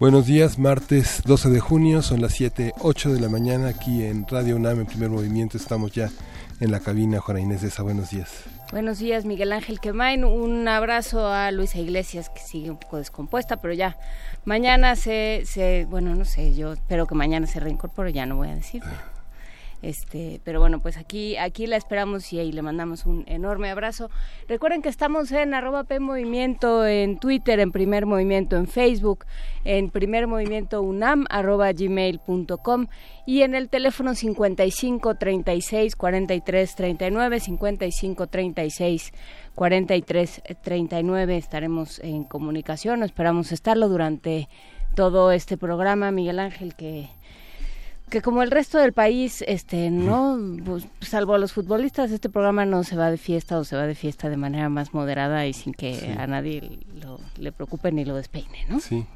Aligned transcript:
Buenos 0.00 0.26
días, 0.26 0.60
martes 0.60 1.24
12 1.24 1.50
de 1.50 1.58
junio, 1.58 2.02
son 2.02 2.20
las 2.20 2.32
7, 2.34 2.72
8 2.82 3.14
de 3.14 3.20
la 3.20 3.28
mañana 3.28 3.66
aquí 3.66 4.04
en 4.04 4.28
Radio 4.28 4.54
UNAM 4.54 4.78
en 4.78 4.86
primer 4.86 5.10
movimiento. 5.10 5.56
Estamos 5.56 5.90
ya 5.90 6.08
en 6.60 6.70
la 6.70 6.78
cabina, 6.78 7.18
Juana 7.18 7.40
Inés 7.40 7.62
de 7.62 7.68
esa. 7.68 7.82
Buenos 7.82 8.10
días. 8.10 8.44
Buenos 8.70 9.00
días, 9.00 9.24
Miguel 9.24 9.52
Ángel 9.52 9.80
Quemain. 9.80 10.24
Un 10.24 10.68
abrazo 10.68 11.26
a 11.26 11.50
Luisa 11.50 11.80
Iglesias, 11.80 12.30
que 12.30 12.40
sigue 12.40 12.70
un 12.70 12.76
poco 12.76 12.98
descompuesta, 12.98 13.56
pero 13.56 13.74
ya 13.74 13.98
mañana 14.44 14.94
se, 14.94 15.42
se 15.46 15.84
bueno, 15.90 16.14
no 16.14 16.24
sé, 16.24 16.54
yo 16.54 16.74
espero 16.74 17.08
que 17.08 17.16
mañana 17.16 17.48
se 17.48 17.58
reincorpore, 17.58 18.12
ya 18.12 18.24
no 18.24 18.36
voy 18.36 18.50
a 18.50 18.54
decir. 18.54 18.84
Este, 19.80 20.40
pero 20.42 20.60
bueno, 20.60 20.80
pues 20.80 20.96
aquí, 20.96 21.36
aquí 21.36 21.66
la 21.66 21.76
esperamos 21.76 22.32
y 22.32 22.40
ahí 22.40 22.50
le 22.50 22.62
mandamos 22.62 23.06
un 23.06 23.24
enorme 23.28 23.70
abrazo. 23.70 24.10
Recuerden 24.48 24.82
que 24.82 24.88
estamos 24.88 25.30
en 25.30 25.54
arroba 25.54 25.84
P 25.84 26.00
Movimiento 26.00 26.84
en 26.84 27.18
Twitter, 27.18 27.60
en 27.60 27.70
Primer 27.70 28.04
Movimiento 28.04 28.56
en 28.56 28.66
Facebook, 28.66 29.24
en 29.64 29.90
Primer 29.90 30.26
Movimiento 30.26 30.82
UNAM, 30.82 31.26
arroba 31.30 31.72
gmail.com 31.72 32.86
y 33.24 33.42
en 33.42 33.54
el 33.54 33.68
teléfono 33.68 34.14
55 34.14 35.14
36 35.14 35.94
43 35.94 36.74
39, 36.74 37.40
55 37.40 38.26
36 38.26 39.12
43 39.54 40.42
39 40.62 41.36
estaremos 41.36 42.00
en 42.00 42.24
comunicación, 42.24 43.02
esperamos 43.02 43.52
estarlo 43.52 43.88
durante 43.88 44.48
todo 44.94 45.30
este 45.30 45.56
programa, 45.56 46.10
Miguel 46.10 46.40
Ángel, 46.40 46.74
que 46.74 47.08
que 48.08 48.22
como 48.22 48.42
el 48.42 48.50
resto 48.50 48.78
del 48.78 48.92
país, 48.92 49.42
este, 49.46 49.90
no, 49.90 50.38
pues, 50.64 50.86
salvo 51.00 51.34
a 51.34 51.38
los 51.38 51.52
futbolistas, 51.52 52.10
este 52.10 52.28
programa 52.28 52.64
no 52.64 52.84
se 52.84 52.96
va 52.96 53.10
de 53.10 53.18
fiesta 53.18 53.58
o 53.58 53.64
se 53.64 53.76
va 53.76 53.86
de 53.86 53.94
fiesta 53.94 54.28
de 54.28 54.36
manera 54.36 54.68
más 54.68 54.94
moderada 54.94 55.46
y 55.46 55.52
sin 55.52 55.74
que 55.74 56.16
a 56.18 56.26
nadie 56.26 56.78
le 57.36 57.52
preocupe 57.52 57.92
ni 57.92 58.04
lo 58.04 58.16
despeine, 58.16 58.66
¿no? 58.68 58.80
Sí. 58.80 59.06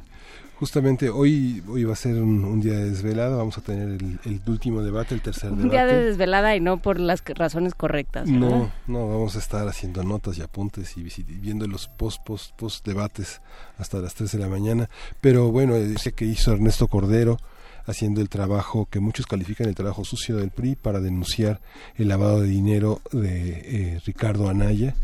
Justamente 0.63 1.11
hoy, 1.11 1.61
hoy 1.67 1.83
va 1.83 1.95
a 1.95 1.97
ser 1.97 2.15
un, 2.23 2.61
día 2.61 2.75
de 2.75 2.91
desvelada, 2.91 3.37
vamos 3.37 3.59
a 3.59 3.63
tener 3.63 4.01
el, 4.25 4.41
último 4.47 4.81
debate, 4.83 5.13
el 5.13 5.20
tercer 5.20 5.51
debate. 5.51 5.65
Un 5.65 5.70
día 5.70 5.87
de 5.87 6.05
desvelada 6.05 6.55
y 6.55 6.61
no 6.61 6.77
por 6.77 7.01
las 7.01 7.25
razones 7.35 7.75
correctas. 7.75 8.29
No, 8.29 8.70
no, 8.87 9.09
vamos 9.09 9.35
a 9.35 9.41
estar 9.41 9.67
haciendo 9.67 10.05
notas 10.05 10.39
y 10.39 10.43
apuntes 10.43 10.97
y 10.97 11.03
viendo 11.25 11.67
los 11.67 11.89
post, 11.89 12.23
post, 12.25 12.55
post 12.55 12.87
debates 12.87 13.41
hasta 13.77 13.98
las 13.98 14.15
3 14.15 14.31
de 14.31 14.39
la 14.39 14.48
mañana. 14.48 14.89
Pero 15.20 15.51
bueno, 15.51 15.75
sé 15.98 16.13
que 16.13 16.27
hizo 16.27 16.53
Ernesto 16.53 16.87
Cordero, 16.87 17.39
haciendo 17.87 18.21
el 18.21 18.29
trabajo 18.29 18.87
que 18.91 19.01
muchos 19.01 19.27
califican 19.27 19.69
el 19.69 19.75
trabajo 19.75 20.05
sucio 20.05 20.37
del 20.37 20.51
PRI 20.51 20.77
para 20.77 21.01
denunciar 21.01 21.61
el 21.97 22.09
lavado 22.09 22.41
de 22.41 22.49
dinero 22.49 23.01
de 23.13 23.95
eh, 23.95 24.01
Ricardo 24.05 24.49
Anaya 24.49 24.95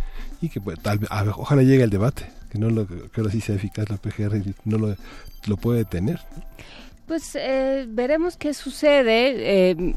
y 0.41 0.49
que 0.49 0.61
pues, 0.61 0.79
tal, 0.81 1.01
ojalá 1.37 1.63
llegue 1.63 1.83
al 1.83 1.91
debate, 1.91 2.27
que 2.51 2.59
no 2.59 2.71
lo, 2.71 2.87
que 2.87 3.21
ahora 3.21 3.33
sea 3.33 3.57
eficaz 3.57 3.89
la 3.91 3.97
PGR 3.97 4.37
y 4.37 4.55
no 4.65 4.79
lo, 4.79 4.97
lo 5.47 5.57
puede 5.57 5.79
detener. 5.81 6.21
Pues 7.07 7.35
eh, 7.35 7.87
veremos 7.89 8.37
qué 8.37 8.55
sucede. 8.55 9.71
Eh, 9.71 9.95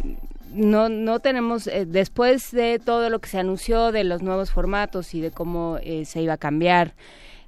no, 0.53 0.89
no 0.89 1.19
tenemos, 1.19 1.69
después 1.87 2.51
de 2.51 2.79
todo 2.79 3.09
lo 3.09 3.19
que 3.19 3.29
se 3.29 3.39
anunció 3.39 3.91
de 3.91 4.03
los 4.03 4.21
nuevos 4.21 4.51
formatos 4.51 5.13
y 5.13 5.21
de 5.21 5.31
cómo 5.31 5.77
se 6.03 6.21
iba 6.21 6.33
a 6.33 6.37
cambiar 6.37 6.93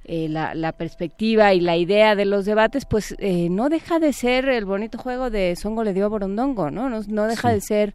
eh, 0.06 0.28
la, 0.28 0.54
la, 0.54 0.72
perspectiva 0.72 1.54
y 1.54 1.60
la 1.60 1.78
idea 1.78 2.14
de 2.14 2.26
los 2.26 2.44
debates, 2.44 2.84
pues 2.84 3.14
eh, 3.18 3.48
no 3.48 3.70
deja 3.70 3.98
de 3.98 4.12
ser 4.12 4.50
el 4.50 4.66
bonito 4.66 4.98
juego 4.98 5.30
de 5.30 5.56
Songo 5.56 5.82
le 5.82 5.94
dio 5.94 6.04
a 6.04 6.08
Borondongo, 6.08 6.70
¿no? 6.70 6.90
No, 6.90 7.26
deja 7.26 7.50
de 7.50 7.62
ser 7.62 7.94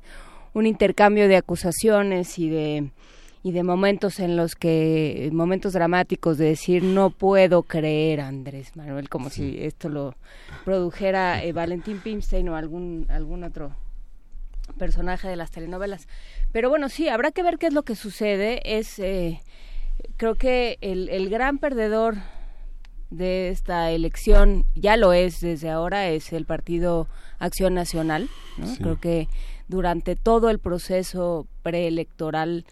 un 0.55 0.65
intercambio 0.65 1.27
de 1.27 1.35
acusaciones 1.35 2.39
y 2.39 2.49
de 2.49 2.89
y 3.41 3.51
de 3.51 3.63
momentos 3.63 4.19
en 4.19 4.35
los 4.35 4.55
que 4.55 5.29
momentos 5.31 5.73
dramáticos 5.73 6.37
de 6.39 6.45
decir 6.45 6.83
no 6.83 7.11
puedo 7.11 7.63
creer 7.63 8.19
Andrés 8.21 8.75
Manuel 8.75 9.07
como 9.07 9.29
si 9.29 9.63
esto 9.63 9.87
lo 9.87 10.15
produjera 10.65 11.41
eh, 11.43 11.53
Valentín 11.53 11.99
Pimstein 11.99 12.49
o 12.49 12.55
algún 12.55 13.05
algún 13.09 13.43
otro 13.43 13.71
personaje 14.77 15.27
de 15.27 15.35
las 15.35 15.51
telenovelas. 15.51 16.07
Pero 16.51 16.69
bueno 16.69 16.89
sí 16.89 17.07
habrá 17.07 17.31
que 17.31 17.43
ver 17.43 17.59
qué 17.59 17.67
es 17.67 17.73
lo 17.73 17.83
que 17.83 17.95
sucede. 17.95 18.61
Es 18.65 18.99
creo 20.19 20.35
que 20.35 20.77
el, 20.81 21.07
el 21.09 21.29
gran 21.29 21.59
perdedor 21.59 22.17
de 23.09 23.49
esta 23.49 23.89
elección 23.89 24.65
ya 24.75 24.97
lo 24.97 25.13
es 25.13 25.39
desde 25.39 25.69
ahora 25.69 26.09
es 26.09 26.33
el 26.33 26.45
partido 26.45 27.07
Acción 27.39 27.73
Nacional 27.73 28.29
creo 28.79 28.99
que 28.99 29.29
durante 29.69 30.17
todo 30.17 30.49
el 30.49 30.59
proceso 30.59 31.47
preelectoral 31.63 32.65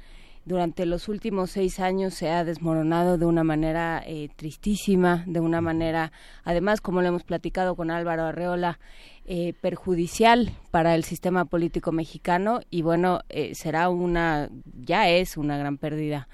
durante 0.43 0.85
los 0.85 1.07
últimos 1.07 1.51
seis 1.51 1.79
años 1.79 2.13
se 2.13 2.29
ha 2.29 2.43
desmoronado 2.43 3.17
de 3.17 3.25
una 3.25 3.43
manera 3.43 4.01
eh, 4.05 4.29
tristísima, 4.37 5.25
de 5.27 5.41
una 5.41 5.59
manera, 5.59 6.13
además, 6.45 6.79
como 6.79 7.01
lo 7.01 7.09
hemos 7.09 7.23
platicado 7.23 7.75
con 7.75 7.91
Álvaro 7.91 8.23
Arreola, 8.23 8.79
eh, 9.25 9.53
perjudicial 9.59 10.53
para 10.71 10.95
el 10.95 11.03
sistema 11.03 11.43
político 11.43 11.91
mexicano 11.91 12.61
y 12.69 12.81
bueno, 12.81 13.19
eh, 13.27 13.55
será 13.55 13.89
una, 13.89 14.49
ya 14.85 15.09
es 15.09 15.35
una 15.35 15.57
gran 15.57 15.77
pérdida 15.77 16.29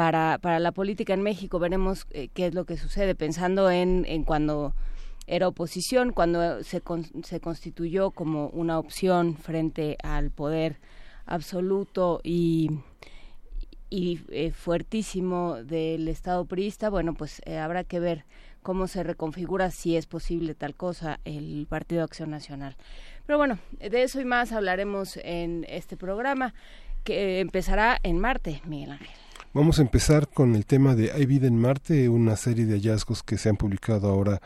para, 0.00 0.58
la 0.58 0.72
política 0.72 1.12
en 1.12 1.20
México. 1.20 1.58
Veremos 1.58 2.06
eh, 2.12 2.28
qué 2.32 2.46
es 2.46 2.54
lo 2.54 2.64
que 2.64 2.78
sucede, 2.78 3.14
pensando 3.14 3.70
en, 3.70 4.24
cuando 4.24 4.72
era 5.26 5.46
oposición, 5.46 6.12
cuando 6.12 6.64
se, 6.64 6.82
se 7.22 7.40
constituyó 7.40 8.10
como 8.10 8.48
una 8.48 8.78
opción 8.78 9.36
frente 9.36 9.98
al 10.02 10.30
poder 10.30 10.80
absoluto 11.26 12.20
y, 12.24 12.70
y 13.90 14.20
eh, 14.30 14.52
fuertísimo 14.52 15.56
del 15.56 16.08
Estado 16.08 16.46
priista, 16.46 16.88
bueno, 16.88 17.12
pues 17.12 17.42
eh, 17.44 17.58
habrá 17.58 17.84
que 17.84 18.00
ver 18.00 18.24
cómo 18.62 18.86
se 18.86 19.02
reconfigura, 19.02 19.70
si 19.70 19.96
es 19.96 20.06
posible 20.06 20.54
tal 20.54 20.74
cosa, 20.74 21.20
el 21.26 21.66
Partido 21.68 22.04
Acción 22.04 22.30
Nacional. 22.30 22.74
Pero 23.26 23.36
bueno, 23.36 23.58
de 23.78 24.02
eso 24.02 24.18
y 24.18 24.24
más 24.24 24.52
hablaremos 24.52 25.18
en 25.22 25.66
este 25.68 25.98
programa 25.98 26.54
que 27.04 27.40
empezará 27.40 27.98
en 28.02 28.18
Marte, 28.18 28.62
Miguel 28.64 28.92
Ángel. 28.92 29.19
Vamos 29.52 29.80
a 29.80 29.82
empezar 29.82 30.28
con 30.28 30.54
el 30.54 30.64
tema 30.64 30.94
de 30.94 31.10
Hay 31.10 31.26
vida 31.26 31.48
en 31.48 31.58
Marte, 31.58 32.08
una 32.08 32.36
serie 32.36 32.66
de 32.66 32.74
hallazgos 32.74 33.24
que 33.24 33.36
se 33.36 33.48
han 33.48 33.56
publicado 33.56 34.08
ahora 34.08 34.40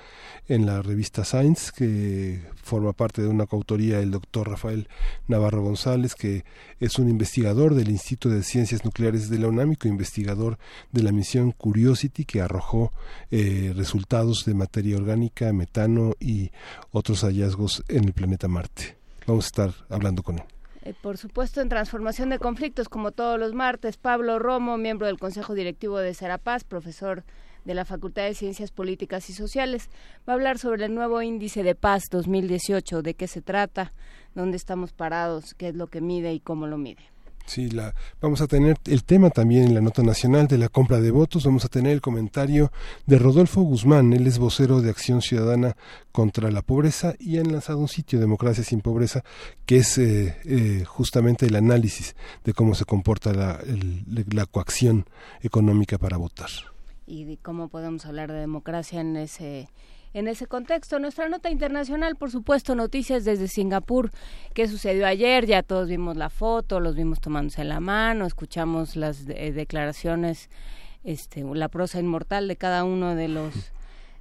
en 0.48 0.64
la 0.64 0.80
revista 0.80 1.26
Science, 1.26 1.72
que 1.76 2.40
forma 2.54 2.94
parte 2.94 3.20
de 3.20 3.28
una 3.28 3.44
coautoría 3.44 3.98
del 3.98 4.12
doctor 4.12 4.48
Rafael 4.48 4.88
Navarro 5.28 5.62
González, 5.62 6.14
que 6.14 6.46
es 6.80 6.98
un 6.98 7.10
investigador 7.10 7.74
del 7.74 7.90
Instituto 7.90 8.34
de 8.34 8.42
Ciencias 8.42 8.86
Nucleares 8.86 9.28
de 9.28 9.38
la 9.38 9.48
UNAM 9.48 9.74
investigador 9.84 10.56
de 10.90 11.02
la 11.02 11.12
misión 11.12 11.52
Curiosity, 11.52 12.24
que 12.24 12.40
arrojó 12.40 12.90
eh, 13.30 13.74
resultados 13.76 14.46
de 14.46 14.54
materia 14.54 14.96
orgánica, 14.96 15.52
metano 15.52 16.14
y 16.18 16.50
otros 16.92 17.24
hallazgos 17.24 17.84
en 17.88 18.04
el 18.04 18.14
planeta 18.14 18.48
Marte. 18.48 18.96
Vamos 19.26 19.44
a 19.44 19.48
estar 19.48 19.74
hablando 19.90 20.22
con 20.22 20.38
él. 20.38 20.53
Eh, 20.84 20.92
por 21.00 21.16
supuesto, 21.16 21.62
en 21.62 21.70
transformación 21.70 22.28
de 22.28 22.38
conflictos, 22.38 22.90
como 22.90 23.10
todos 23.10 23.40
los 23.40 23.54
martes, 23.54 23.96
Pablo 23.96 24.38
Romo, 24.38 24.76
miembro 24.76 25.06
del 25.06 25.18
Consejo 25.18 25.54
Directivo 25.54 25.98
de 25.98 26.12
Serapaz, 26.12 26.62
profesor 26.62 27.24
de 27.64 27.72
la 27.72 27.86
Facultad 27.86 28.24
de 28.24 28.34
Ciencias 28.34 28.70
Políticas 28.70 29.30
y 29.30 29.32
Sociales, 29.32 29.88
va 30.28 30.34
a 30.34 30.36
hablar 30.36 30.58
sobre 30.58 30.84
el 30.84 30.94
nuevo 30.94 31.22
índice 31.22 31.62
de 31.62 31.74
paz 31.74 32.02
2018, 32.10 33.00
de 33.00 33.14
qué 33.14 33.26
se 33.28 33.40
trata, 33.40 33.94
dónde 34.34 34.58
estamos 34.58 34.92
parados, 34.92 35.54
qué 35.54 35.68
es 35.68 35.74
lo 35.74 35.86
que 35.86 36.02
mide 36.02 36.34
y 36.34 36.40
cómo 36.40 36.66
lo 36.66 36.76
mide. 36.76 37.13
Sí, 37.46 37.70
la, 37.70 37.94
vamos 38.22 38.40
a 38.40 38.46
tener 38.46 38.78
el 38.86 39.04
tema 39.04 39.28
también 39.28 39.64
en 39.64 39.74
la 39.74 39.82
nota 39.82 40.02
nacional 40.02 40.48
de 40.48 40.56
la 40.56 40.68
compra 40.68 41.00
de 41.00 41.10
votos. 41.10 41.44
Vamos 41.44 41.64
a 41.64 41.68
tener 41.68 41.92
el 41.92 42.00
comentario 42.00 42.72
de 43.06 43.18
Rodolfo 43.18 43.60
Guzmán. 43.60 44.12
Él 44.14 44.26
es 44.26 44.38
vocero 44.38 44.80
de 44.80 44.90
Acción 44.90 45.20
Ciudadana 45.20 45.76
contra 46.10 46.50
la 46.50 46.62
Pobreza 46.62 47.14
y 47.18 47.38
han 47.38 47.52
lanzado 47.52 47.78
un 47.78 47.88
sitio, 47.88 48.18
Democracia 48.18 48.64
sin 48.64 48.80
Pobreza, 48.80 49.24
que 49.66 49.76
es 49.76 49.98
eh, 49.98 50.36
eh, 50.44 50.84
justamente 50.86 51.46
el 51.46 51.56
análisis 51.56 52.16
de 52.44 52.54
cómo 52.54 52.74
se 52.74 52.86
comporta 52.86 53.32
la, 53.34 53.60
la 54.06 54.46
coacción 54.46 55.04
económica 55.42 55.98
para 55.98 56.16
votar. 56.16 56.48
Y 57.06 57.36
cómo 57.38 57.68
podemos 57.68 58.06
hablar 58.06 58.32
de 58.32 58.38
democracia 58.38 59.02
en 59.02 59.16
ese 59.16 59.68
en 60.14 60.28
ese 60.28 60.46
contexto. 60.46 60.98
Nuestra 60.98 61.28
nota 61.28 61.50
internacional, 61.50 62.16
por 62.16 62.30
supuesto, 62.30 62.74
noticias 62.74 63.24
desde 63.24 63.48
Singapur. 63.48 64.10
¿Qué 64.54 64.66
sucedió 64.66 65.06
ayer? 65.06 65.44
Ya 65.44 65.62
todos 65.62 65.88
vimos 65.88 66.16
la 66.16 66.30
foto, 66.30 66.80
los 66.80 66.94
vimos 66.94 67.20
tomándose 67.20 67.64
la 67.64 67.80
mano, 67.80 68.24
escuchamos 68.24 68.96
las 68.96 69.26
declaraciones, 69.26 70.48
este, 71.02 71.44
la 71.44 71.68
prosa 71.68 72.00
inmortal 72.00 72.48
de 72.48 72.56
cada 72.56 72.84
uno 72.84 73.14
de 73.14 73.28
los 73.28 73.72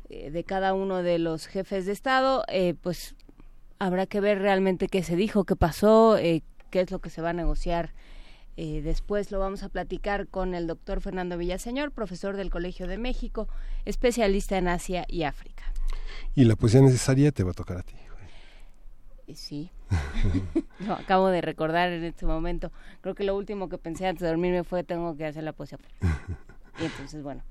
eh, 0.09 0.29
de 0.31 0.43
cada 0.43 0.73
uno 0.73 1.01
de 1.01 1.19
los 1.19 1.47
jefes 1.47 1.85
de 1.85 1.93
Estado. 1.93 2.43
Eh, 2.49 2.73
pues 2.81 3.15
habrá 3.79 4.05
que 4.07 4.19
ver 4.19 4.39
realmente 4.39 4.87
qué 4.87 5.03
se 5.03 5.15
dijo, 5.15 5.45
qué 5.45 5.55
pasó, 5.55 6.17
eh, 6.17 6.43
qué 6.71 6.81
es 6.81 6.91
lo 6.91 6.99
que 6.99 7.09
se 7.09 7.21
va 7.21 7.29
a 7.29 7.33
negociar 7.33 7.93
eh, 8.55 8.81
después 8.83 9.31
lo 9.31 9.39
vamos 9.39 9.63
a 9.63 9.69
platicar 9.69 10.27
con 10.27 10.53
el 10.53 10.67
doctor 10.67 11.01
Fernando 11.01 11.37
Villaseñor, 11.37 11.91
profesor 11.91 12.37
del 12.37 12.51
Colegio 12.51 12.87
de 12.87 12.97
México, 12.97 13.47
especialista 13.85 14.57
en 14.57 14.67
Asia 14.67 15.05
y 15.07 15.23
África. 15.23 15.72
Y 16.35 16.45
la 16.45 16.55
poesía 16.55 16.81
necesaria 16.81 17.31
te 17.31 17.43
va 17.43 17.51
a 17.51 17.53
tocar 17.53 17.77
a 17.77 17.83
ti. 17.83 17.95
Sí. 19.35 19.71
no, 20.79 20.93
acabo 20.93 21.27
de 21.29 21.41
recordar 21.41 21.91
en 21.91 22.03
este 22.03 22.25
momento. 22.25 22.71
Creo 23.01 23.15
que 23.15 23.23
lo 23.23 23.35
último 23.35 23.69
que 23.69 23.77
pensé 23.77 24.07
antes 24.07 24.21
de 24.21 24.27
dormirme 24.27 24.63
fue 24.63 24.83
tengo 24.83 25.15
que 25.15 25.25
hacer 25.25 25.43
la 25.43 25.53
poesía. 25.53 25.77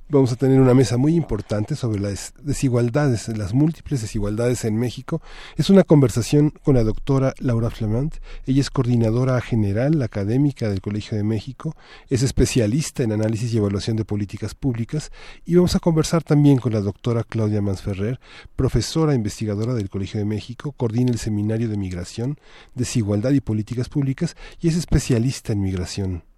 Vamos 0.09 0.33
a 0.33 0.37
tener 0.37 0.61
una 0.61 0.75
mesa 0.75 0.97
muy 0.97 1.15
importante 1.15 1.77
sobre 1.77 2.01
las 2.01 2.35
desigualdades, 2.43 3.29
las 3.29 3.55
múltiples 3.55 4.03
desigualdades 4.03 4.65
en 4.65 4.77
México. 4.77 5.23
Es 5.57 5.71
una 5.71 5.85
conversación 5.85 6.51
con 6.51 6.75
la 6.75 6.83
doctora 6.83 7.33
Laura 7.39 7.71
Flamant. 7.71 8.17
Ella 8.47 8.61
es 8.61 8.71
coordinadora 8.71 9.41
general 9.41 10.03
académica 10.03 10.69
del 10.69 10.81
Colegio 10.81 11.17
de 11.17 11.23
México, 11.23 11.77
es 12.09 12.23
especialista 12.23 13.03
en 13.03 13.13
análisis 13.13 13.55
y 13.55 13.59
evaluación 13.59 13.97
de 13.97 14.05
políticas 14.05 14.55
públicas 14.55 15.11
y 15.45 15.55
vamos 15.55 15.77
a 15.77 15.81
conversar 15.81 16.23
también 16.23 16.59
con 16.59 16.73
la 16.73 16.81
doctora 16.81 17.23
Claudia 17.23 17.63
Mansferrer, 17.63 18.19
profesora 18.57 19.15
investigadora 19.15 19.75
del 19.75 19.89
Colegio 19.89 20.19
de 20.19 20.27
México, 20.27 20.73
coordina 20.73 21.13
el 21.13 21.19
Seminario 21.19 21.69
de 21.69 21.77
Migración, 21.77 22.39
Desigualdad 22.75 23.31
y 23.31 23.41
Políticas 23.41 23.89
Públicas 23.89 24.37
y 24.61 24.69
es 24.69 24.77
especialista 24.77 25.53
en 25.53 25.63
migración. 25.63 26.32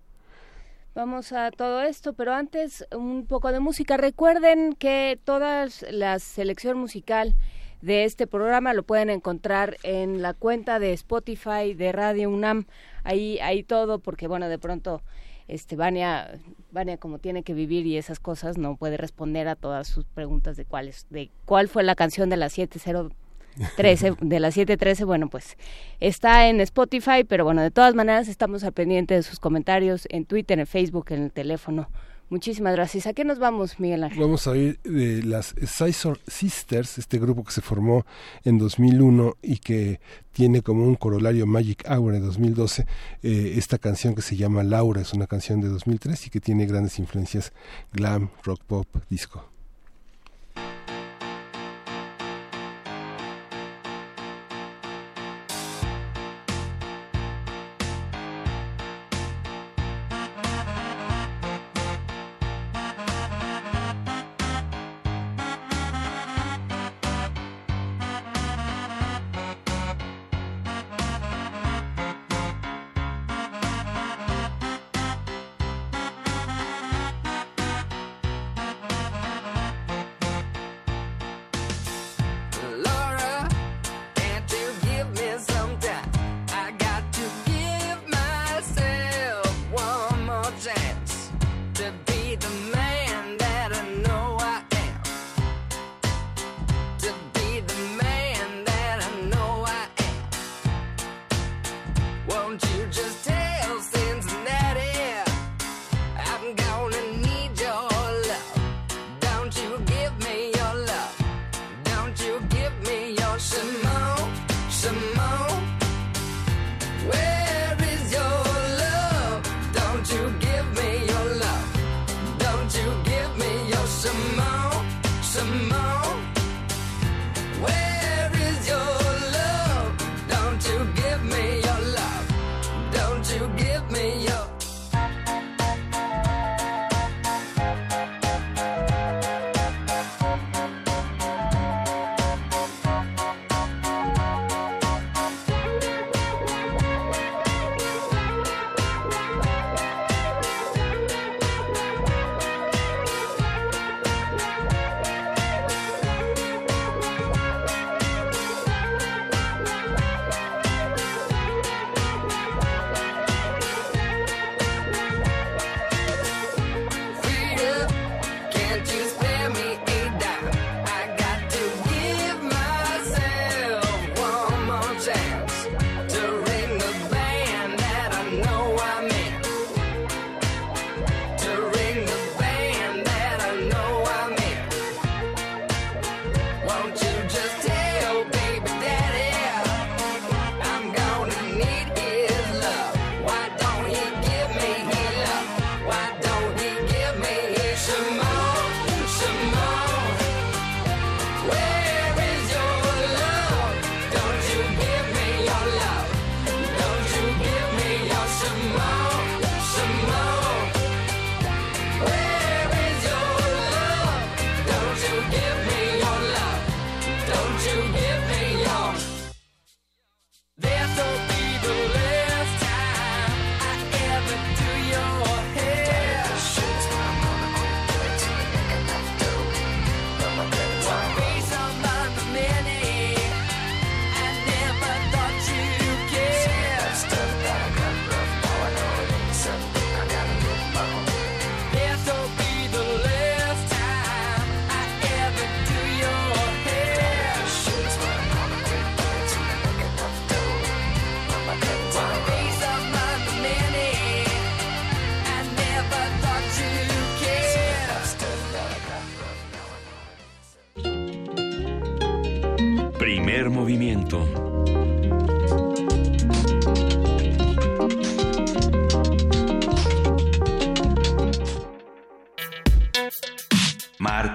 Vamos 0.95 1.33
a 1.33 1.51
todo 1.51 1.83
esto, 1.83 2.13
pero 2.13 2.35
antes 2.35 2.87
un 2.97 3.27
poco 3.27 3.51
de 3.51 3.59
música. 3.59 3.97
Recuerden 3.97 4.75
que 4.75 5.19
toda 5.25 5.67
la 5.91 6.21
selección 6.21 6.79
musical 6.79 7.35
de 7.83 8.05
este 8.05 8.29
programa 8.29 8.73
lo 8.75 8.85
pueden 8.85 9.11
encontrar 9.11 9.77
en 9.83 10.23
la 10.23 10.35
cuenta 10.35 10.79
de 10.79 10.93
Spotify 10.93 11.75
de 11.75 11.91
Radio 11.91 12.31
UNAM. 12.31 12.67
Ahí, 13.03 13.41
ahí 13.41 13.65
todo, 13.65 13.99
porque 13.99 14.29
bueno, 14.29 14.49
de 14.49 14.61
pronto 14.61 15.03
este 15.49 15.75
Vania, 15.75 16.39
Vania 16.71 16.97
como 16.97 17.19
tiene 17.19 17.43
que 17.43 17.55
vivir 17.55 17.87
y 17.87 17.97
esas 17.97 18.21
cosas 18.21 18.57
no 18.57 18.77
puede 18.77 18.97
responder 18.97 19.49
a 19.49 19.57
todas 19.57 19.89
sus 19.89 20.05
preguntas 20.05 20.57
de 20.57 20.65
cuál 20.65 20.93
de 21.11 21.33
cuál 21.45 21.69
fue 21.69 21.83
la 21.83 21.97
canción 21.97 22.31
de 22.31 22.37
las 22.37 22.53
70 22.53 23.11
13, 23.77 24.15
de 24.21 24.41
las 24.41 24.57
7.13, 24.57 25.05
bueno, 25.05 25.29
pues 25.29 25.57
está 26.01 26.49
en 26.49 26.61
Spotify, 26.61 27.25
pero 27.27 27.45
bueno, 27.45 27.63
de 27.63 27.71
todas 27.71 27.95
maneras 27.95 28.29
estamos 28.29 28.65
al 28.65 28.73
pendiente 28.73 29.15
de 29.15 29.23
sus 29.23 29.41
comentarios 29.41 30.07
en 30.11 30.25
Twitter, 30.25 30.59
en 30.59 30.67
Facebook, 30.67 31.07
en 31.11 31.23
el 31.25 31.33
teléfono. 31.33 31.89
Muchísimas 32.31 32.75
gracias. 32.75 33.07
¿A 33.07 33.13
qué 33.13 33.23
nos 33.25 33.39
vamos, 33.39 33.79
Miguel 33.79 34.03
Ángel? 34.03 34.21
Vamos 34.21 34.47
a 34.47 34.57
ir 34.57 34.81
de 34.83 35.23
las 35.23 35.55
Scissor 35.63 36.19
Sisters, 36.27 36.99
este 36.99 37.19
grupo 37.19 37.45
que 37.45 37.53
se 37.53 37.61
formó 37.61 38.07
en 38.45 38.59
2001 38.59 39.37
y 39.43 39.59
que 39.59 40.01
tiene 40.33 40.63
como 40.63 40.85
un 40.85 40.95
corolario 40.97 41.47
Magic 41.47 41.85
Hour 41.89 42.15
en 42.15 42.23
2012, 42.23 42.87
eh, 43.23 43.55
esta 43.57 43.79
canción 43.79 44.15
que 44.15 44.23
se 44.23 44.37
llama 44.37 44.65
Laura, 44.65 45.03
es 45.03 45.13
una 45.13 45.27
canción 45.27 45.61
de 45.61 45.69
2003 45.69 46.27
y 46.27 46.31
que 46.31 46.41
tiene 46.41 46.67
grandes 46.67 46.99
influencias 46.99 47.53
glam, 47.93 48.31
rock 48.43 48.63
pop, 48.65 48.89
disco. 49.11 49.54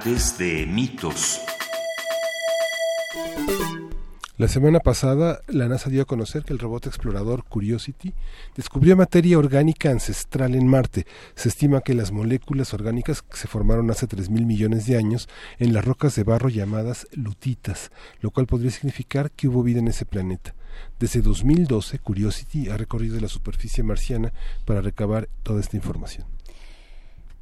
De 0.10 0.66
mitos. 0.66 1.40
La 4.38 4.48
semana 4.48 4.80
pasada, 4.80 5.42
la 5.48 5.68
NASA 5.68 5.92
dio 5.92 6.02
a 6.02 6.06
conocer 6.06 6.42
que 6.44 6.52
el 6.52 6.58
robot 6.58 6.88
explorador 6.88 7.44
Curiosity 7.44 8.16
descubrió 8.56 8.98
materia 8.98 9.38
orgánica 9.38 9.92
ancestral 9.92 10.56
en 10.56 10.66
Marte. 10.66 11.06
Se 11.36 11.50
estima 11.50 11.82
que 11.82 11.94
las 11.94 12.12
moléculas 12.12 12.74
orgánicas 12.74 13.24
se 13.32 13.48
formaron 13.48 13.92
hace 13.92 14.08
3.000 14.08 14.48
millones 14.48 14.88
de 14.88 14.98
años 14.98 15.30
en 15.60 15.74
las 15.74 15.86
rocas 15.86 16.16
de 16.16 16.24
barro 16.24 16.50
llamadas 16.50 17.06
lutitas, 17.12 17.92
lo 18.22 18.32
cual 18.32 18.48
podría 18.48 18.72
significar 18.72 19.30
que 19.30 19.48
hubo 19.48 19.62
vida 19.62 19.78
en 19.78 19.90
ese 19.90 20.06
planeta. 20.06 20.56
Desde 21.00 21.22
2012, 21.22 22.00
Curiosity 22.00 22.70
ha 22.70 22.78
recorrido 22.78 23.20
la 23.20 23.28
superficie 23.28 23.84
marciana 23.84 24.34
para 24.66 24.82
recabar 24.82 25.30
toda 25.44 25.60
esta 25.62 25.78
información. 25.78 26.39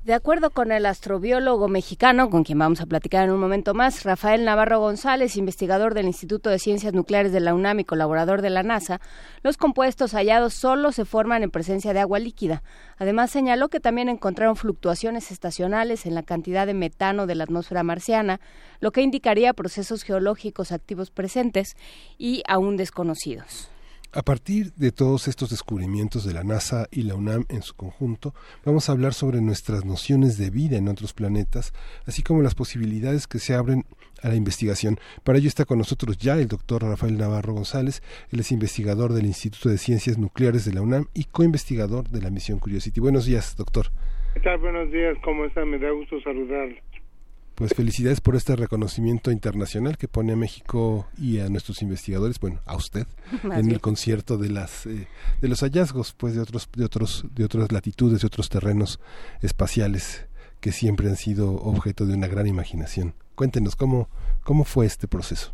De 0.08 0.14
acuerdo 0.14 0.52
con 0.52 0.72
el 0.72 0.86
astrobiólogo 0.86 1.68
mexicano, 1.68 2.30
con 2.30 2.46
quien 2.46 2.58
vamos 2.58 2.80
a 2.80 2.86
platicar 2.86 3.26
en 3.26 3.32
un 3.32 3.42
momento 3.42 3.74
más, 3.74 4.06
Rafael 4.06 4.46
Navarro 4.46 4.80
González, 4.80 5.36
investigador 5.36 5.94
del 5.94 6.06
Instituto 6.06 6.50
de 6.50 6.60
Ciencias 6.60 6.94
Nucleares 6.94 7.34
de 7.34 7.42
la 7.42 7.54
UNAM 7.54 7.82
y 7.82 7.84
colaborador 7.84 8.42
de 8.42 8.50
la 8.50 8.64
NASA, 8.64 9.02
los 9.44 9.58
compuestos 9.58 10.14
hallados 10.14 10.54
solo 10.54 10.94
se 10.94 11.04
forman 11.04 11.44
en 11.44 11.52
presencia 11.52 11.92
de 11.92 12.00
agua 12.00 12.20
líquida. 12.20 12.64
Además, 12.98 13.32
señaló 13.32 13.68
que 13.68 13.82
también 13.82 14.08
encontraron 14.08 14.56
fluctuaciones 14.56 15.30
estacionales 15.30 16.06
en 16.06 16.16
la 16.16 16.24
cantidad 16.24 16.66
de 16.66 16.74
metano 16.74 17.28
de 17.28 17.36
la 17.36 17.44
atmósfera 17.44 17.84
marciana, 17.84 18.40
lo 18.80 18.92
que 18.92 19.02
indicaría 19.02 19.52
procesos 19.52 20.04
geológicos 20.04 20.72
activos 20.72 21.12
presentes 21.12 21.76
y 22.18 22.44
aún 22.48 22.78
desconocidos. 22.78 23.72
A 24.14 24.22
partir 24.22 24.72
de 24.76 24.94
todos 24.94 25.28
estos 25.28 25.50
descubrimientos 25.50 26.26
de 26.26 26.34
la 26.34 26.46
NASA 26.46 26.88
y 26.92 27.04
la 27.04 27.16
UNAM 27.16 27.44
en 27.50 27.62
su 27.62 27.76
conjunto, 27.76 28.34
vamos 28.66 28.88
a 28.88 28.94
hablar 28.94 29.14
sobre 29.14 29.42
nuestras 29.42 29.84
nociones 29.84 30.38
de 30.38 30.50
vida 30.50 30.78
en 30.78 30.88
otros 30.88 31.14
planetas, 31.14 31.74
así 32.06 32.24
como 32.24 32.42
las 32.42 32.56
posibilidades 32.56 33.28
que 33.28 33.40
se 33.40 33.54
abren 33.54 33.84
a 34.24 34.30
la 34.30 34.36
investigación. 34.36 34.98
Para 35.26 35.40
ello 35.40 35.50
está 35.50 35.66
con 35.66 35.78
nosotros 35.78 36.18
ya 36.18 36.36
el 36.36 36.48
doctor 36.48 36.84
Rafael 36.84 37.18
Navarro 37.18 37.54
González, 37.54 38.02
él 38.32 38.40
es 38.40 38.52
investigador 38.54 39.12
del 39.12 39.26
Instituto 39.26 39.68
de 39.68 39.78
Ciencias 39.78 40.18
Nucleares 40.18 40.64
de 40.64 40.74
la 40.74 40.82
UNAM 40.82 41.08
y 41.14 41.26
coinvestigador 41.26 42.08
de 42.08 42.22
la 42.22 42.30
misión 42.30 42.60
Curiosity. 42.60 43.02
Buenos 43.02 43.26
días, 43.26 43.58
doctor. 43.58 43.88
¿Qué 44.36 44.40
tal? 44.40 44.58
Buenos 44.60 44.90
días, 44.90 45.18
¿cómo 45.22 45.44
están? 45.44 45.70
Me 45.70 45.80
da 45.80 45.92
gusto 45.92 46.22
saludarlos. 46.22 46.80
Pues 47.58 47.74
felicidades 47.74 48.22
por 48.22 48.36
este 48.36 48.56
reconocimiento 48.56 49.32
internacional 49.32 49.98
que 49.98 50.08
pone 50.08 50.34
a 50.34 50.36
México 50.36 51.08
y 51.18 51.40
a 51.40 51.50
nuestros 51.50 51.82
investigadores, 51.82 52.40
bueno, 52.40 52.60
a 52.68 52.76
usted, 52.76 53.08
en 53.44 53.72
el 53.72 53.82
concierto 53.82 54.38
de 54.38 54.50
las 54.52 54.86
eh, 54.86 55.08
de 55.42 55.48
los 55.48 55.62
hallazgos, 55.62 56.14
pues 56.14 56.36
de 56.36 56.42
otros 56.42 56.70
de 56.72 56.86
otros 56.86 57.26
de 57.34 57.46
otras 57.46 57.72
latitudes, 57.72 58.22
de 58.22 58.28
otros 58.28 58.50
terrenos 58.50 59.00
espaciales 59.42 60.30
que 60.62 60.72
siempre 60.72 61.08
han 61.08 61.16
sido 61.16 61.54
objeto 61.54 62.06
de 62.06 62.14
una 62.14 62.28
gran 62.28 62.46
imaginación. 62.46 63.16
Cuéntenos 63.34 63.76
cómo 63.76 64.08
cómo 64.44 64.64
fue 64.64 64.86
este 64.86 65.08
proceso. 65.08 65.52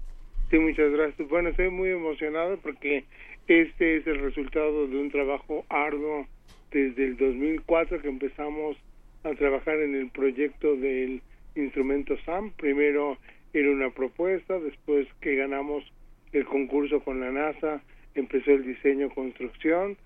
Sí, 0.51 0.59
muchas 0.59 0.91
gracias. 0.91 1.29
Bueno, 1.29 1.49
estoy 1.51 1.69
muy 1.69 1.87
emocionado 1.87 2.57
porque 2.57 3.05
este 3.47 3.95
es 3.95 4.07
el 4.07 4.19
resultado 4.19 4.89
de 4.89 4.97
un 4.97 5.09
trabajo 5.09 5.63
arduo 5.69 6.27
desde 6.69 7.05
el 7.05 7.15
2004 7.15 8.01
que 8.01 8.09
empezamos 8.09 8.75
a 9.23 9.31
trabajar 9.35 9.79
en 9.79 9.95
el 9.95 10.09
proyecto 10.09 10.75
del 10.75 11.21
instrumento 11.55 12.17
SAM. 12.25 12.51
Primero 12.51 13.17
era 13.53 13.69
una 13.69 13.89
propuesta, 13.91 14.59
después 14.59 15.07
que 15.21 15.35
ganamos 15.35 15.83
el 16.31 16.45
concurso 16.45 16.99
con 17.01 17.19
la 17.19 17.31
NASA, 17.31 17.81
empezó 18.15 18.51
el 18.51 18.65
diseño 18.65 19.09
construcción, 19.09 19.97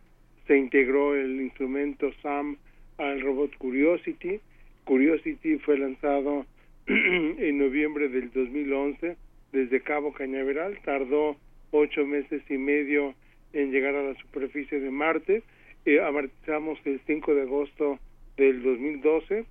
se 0.46 0.58
integró 0.58 1.16
el 1.16 1.42
instrumento 1.42 2.12
SAM 2.22 2.58
al 2.98 3.22
robot 3.22 3.56
Curiosity. 3.58 4.40
Curiosity 4.84 5.58
fue 5.60 5.78
lanzado 5.78 6.46
en 6.88 7.58
noviembre 7.58 8.10
del 8.10 8.32
2011 8.32 9.16
desde 9.52 9.82
Cabo 9.82 10.14
Cañaveral, 10.14 10.78
tardó 10.84 11.38
ocho 11.72 12.06
meses 12.06 12.42
y 12.50 12.58
medio 12.58 13.14
en 13.54 13.72
llegar 13.72 13.96
a 13.96 14.04
la 14.04 14.16
superficie 14.16 14.80
de 14.80 14.92
Marte. 14.92 15.44
Eh, 15.86 16.02
amartizamos 16.02 16.80
el 16.86 17.00
5 17.08 17.34
de 17.34 17.42
agosto 17.44 18.00
del 18.36 18.62
2012 18.62 19.46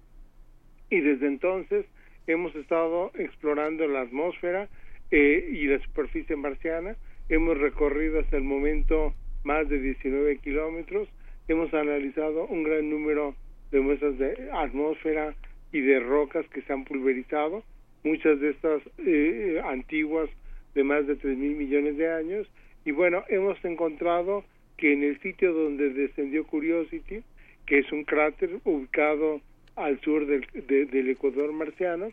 y 0.90 1.00
desde 1.00 1.26
entonces 1.26 1.87
hemos 2.26 2.55
estado 2.57 3.11
explorando 3.14 3.87
la 3.87 4.02
atmósfera 4.02 4.69
eh, 5.11 5.49
y 5.52 5.66
la 5.66 5.78
superficie 5.81 6.37
marciana. 6.37 6.97
Hemos 7.28 7.59
recorrido 7.59 8.21
hasta 8.21 8.37
el 8.37 8.45
momento 8.45 9.14
más 9.45 9.69
de 9.69 9.78
19 9.78 10.38
kilómetros. 10.38 11.09
Hemos 11.49 11.73
analizado 11.75 12.47
un 12.47 12.64
gran 12.64 12.90
número 12.90 13.35
de 13.71 13.81
muestras 13.81 14.19
de 14.19 14.50
atmósfera 14.52 15.35
y 15.73 15.81
de 15.81 16.00
rocas 16.00 16.47
que 16.49 16.62
se 16.62 16.73
han 16.73 16.85
pulverizado, 16.85 17.62
muchas 18.05 18.40
de 18.40 18.50
estas 18.50 18.83
eh, 18.99 19.61
antiguas 19.64 20.31
de 20.75 20.85
más 20.85 21.07
de 21.07 21.16
3 21.16 21.37
mil 21.37 21.57
millones 21.57 21.97
de 21.97 22.12
años. 22.12 22.49
Y 22.85 22.93
bueno, 22.93 23.25
hemos 23.28 23.62
encontrado 23.64 24.45
que 24.76 24.93
en 24.93 25.02
el 25.02 25.21
sitio 25.21 25.52
donde 25.52 25.90
descendió 25.90 26.45
Curiosity, 26.47 27.23
que 27.66 27.78
es 27.78 27.90
un 27.93 28.05
cráter 28.05 28.61
ubicado 28.64 29.40
al 29.76 30.00
sur 30.00 30.26
del, 30.26 30.47
del 30.66 31.11
Ecuador 31.11 31.52
marciano, 31.52 32.09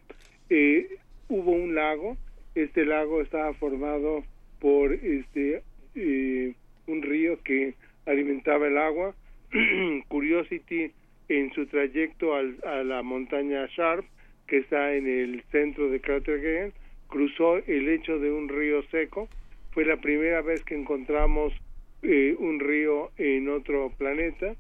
eh, 0.50 0.98
hubo 1.30 1.52
un 1.52 1.76
lago. 1.76 2.18
Este 2.56 2.86
lago 2.86 3.22
estaba 3.22 3.54
formado 3.54 4.24
por 4.60 4.94
este 4.94 5.64
eh, 5.96 6.54
un 6.88 7.02
río 7.02 7.40
que 7.44 7.74
alimentaba 8.06 8.68
el 8.68 8.78
agua. 8.78 9.16
Curiosity 10.08 10.92
en 11.30 11.54
su 11.54 11.66
trayecto 11.68 12.36
al, 12.36 12.58
a 12.66 12.84
la 12.84 13.02
montaña 13.02 13.68
Sharp, 13.76 14.06
que 14.48 14.58
está 14.58 14.94
en 14.94 15.08
el 15.08 15.44
centro 15.52 15.90
de 15.90 16.02
Crater 16.02 16.74
cruzó 17.08 17.58
el 17.58 17.86
lecho 17.86 18.20
de 18.20 18.32
un 18.32 18.50
río 18.50 18.84
seco. 18.90 19.30
Fue 19.72 19.86
la 19.86 19.98
primera 19.98 20.42
vez 20.42 20.64
que 20.64 20.76
encontramos 20.76 21.54
eh, 22.02 22.36
un 22.38 22.60
río 22.60 23.12
en 23.18 23.50
otro 23.50 23.92
planeta 23.98 24.56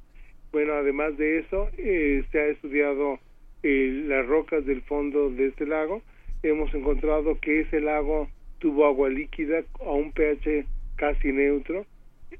bueno, 0.53 0.73
además 0.73 1.17
de 1.17 1.39
eso, 1.39 1.67
eh, 1.79 2.23
se 2.31 2.39
ha 2.39 2.45
estudiado 2.45 3.19
eh, 3.63 4.03
las 4.05 4.25
rocas 4.27 4.63
del 4.65 4.83
fondo 4.83 5.31
de 5.31 5.47
este 5.47 5.65
lago. 5.65 6.03
Hemos 6.43 6.71
encontrado 6.75 7.39
que 7.41 7.61
ese 7.61 7.81
lago 7.81 8.29
tuvo 8.59 8.85
agua 8.85 9.09
líquida 9.09 9.63
a 9.79 9.91
un 9.91 10.11
pH 10.11 10.65
casi 10.95 11.31
neutro. 11.31 11.87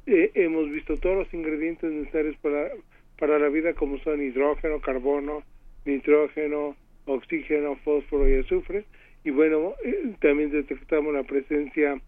Eh, 0.05 0.29
hemos 0.36 0.70
visto 0.70 0.96
todos 0.98 1.17
los 1.17 1.34
ingredientes 1.34 1.91
necesarios 1.91 2.38
para, 2.38 2.70
para 3.17 3.39
la 3.39 3.50
vida 3.50 3.74
como 3.74 3.98
son 4.00 4.22
hidrógeno, 4.22 4.79
carbono, 4.79 5.41
nitrógeno, 5.86 6.75
oxígeno, 7.05 7.77
fósforo 7.77 8.29
y 8.29 8.36
azufre. 8.36 8.86
Y 9.24 9.32
bueno, 9.32 9.74
también 10.20 10.51
detectamos 10.51 11.15
la 11.15 11.24
presencia 11.24 12.00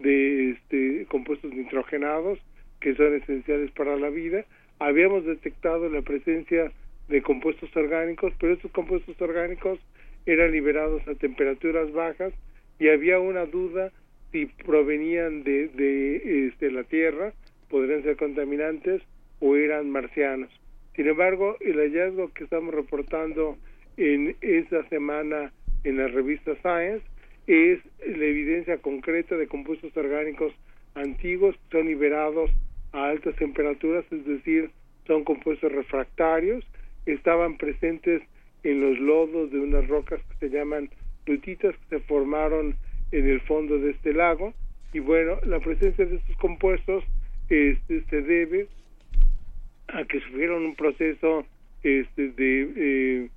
de 0.00 0.50
este, 0.50 1.06
compuestos 1.06 1.54
nitrogenados 1.54 2.40
que 2.80 2.96
son 2.96 3.14
esenciales 3.14 3.70
para 3.70 3.96
la 3.96 4.10
vida 4.10 4.44
habíamos 4.86 5.24
detectado 5.24 5.88
la 5.88 6.02
presencia 6.02 6.72
de 7.08 7.22
compuestos 7.22 7.74
orgánicos, 7.76 8.32
pero 8.40 8.54
estos 8.54 8.70
compuestos 8.72 9.20
orgánicos 9.20 9.78
eran 10.26 10.52
liberados 10.52 11.06
a 11.06 11.14
temperaturas 11.14 11.92
bajas 11.92 12.32
y 12.78 12.88
había 12.88 13.18
una 13.18 13.46
duda 13.46 13.92
si 14.32 14.46
provenían 14.46 15.44
de, 15.44 15.68
de 15.68 16.48
este, 16.48 16.70
la 16.70 16.84
Tierra, 16.84 17.32
podrían 17.68 18.02
ser 18.02 18.16
contaminantes 18.16 19.02
o 19.40 19.56
eran 19.56 19.90
marcianos. 19.90 20.50
Sin 20.96 21.06
embargo, 21.06 21.56
el 21.60 21.78
hallazgo 21.78 22.32
que 22.32 22.44
estamos 22.44 22.74
reportando 22.74 23.56
en 23.96 24.36
esta 24.40 24.88
semana 24.88 25.52
en 25.84 25.98
la 25.98 26.08
revista 26.08 26.54
Science 26.56 27.04
es 27.46 27.78
la 28.06 28.24
evidencia 28.24 28.78
concreta 28.78 29.36
de 29.36 29.46
compuestos 29.46 29.96
orgánicos 29.96 30.52
antiguos 30.94 31.54
que 31.56 31.78
son 31.78 31.86
liberados 31.86 32.50
a 32.92 33.08
altas 33.08 33.36
temperaturas, 33.36 34.04
es 34.10 34.24
decir, 34.24 34.70
son 35.06 35.24
compuestos 35.24 35.72
refractarios, 35.72 36.64
estaban 37.06 37.56
presentes 37.56 38.22
en 38.62 38.80
los 38.80 38.98
lodos 38.98 39.50
de 39.50 39.58
unas 39.58 39.86
rocas 39.88 40.20
que 40.28 40.48
se 40.48 40.54
llaman 40.54 40.90
lutitas 41.26 41.74
que 41.76 41.98
se 41.98 42.04
formaron 42.04 42.76
en 43.10 43.28
el 43.28 43.40
fondo 43.42 43.78
de 43.78 43.90
este 43.90 44.12
lago. 44.12 44.54
Y 44.92 45.00
bueno, 45.00 45.38
la 45.44 45.60
presencia 45.60 46.04
de 46.06 46.16
estos 46.16 46.36
compuestos 46.36 47.04
este, 47.48 48.02
se 48.04 48.22
debe 48.22 48.68
a 49.88 50.04
que 50.04 50.20
sufrieron 50.20 50.64
un 50.64 50.74
proceso 50.74 51.44
este, 51.82 52.28
de 52.28 52.72
eh, 52.76 53.30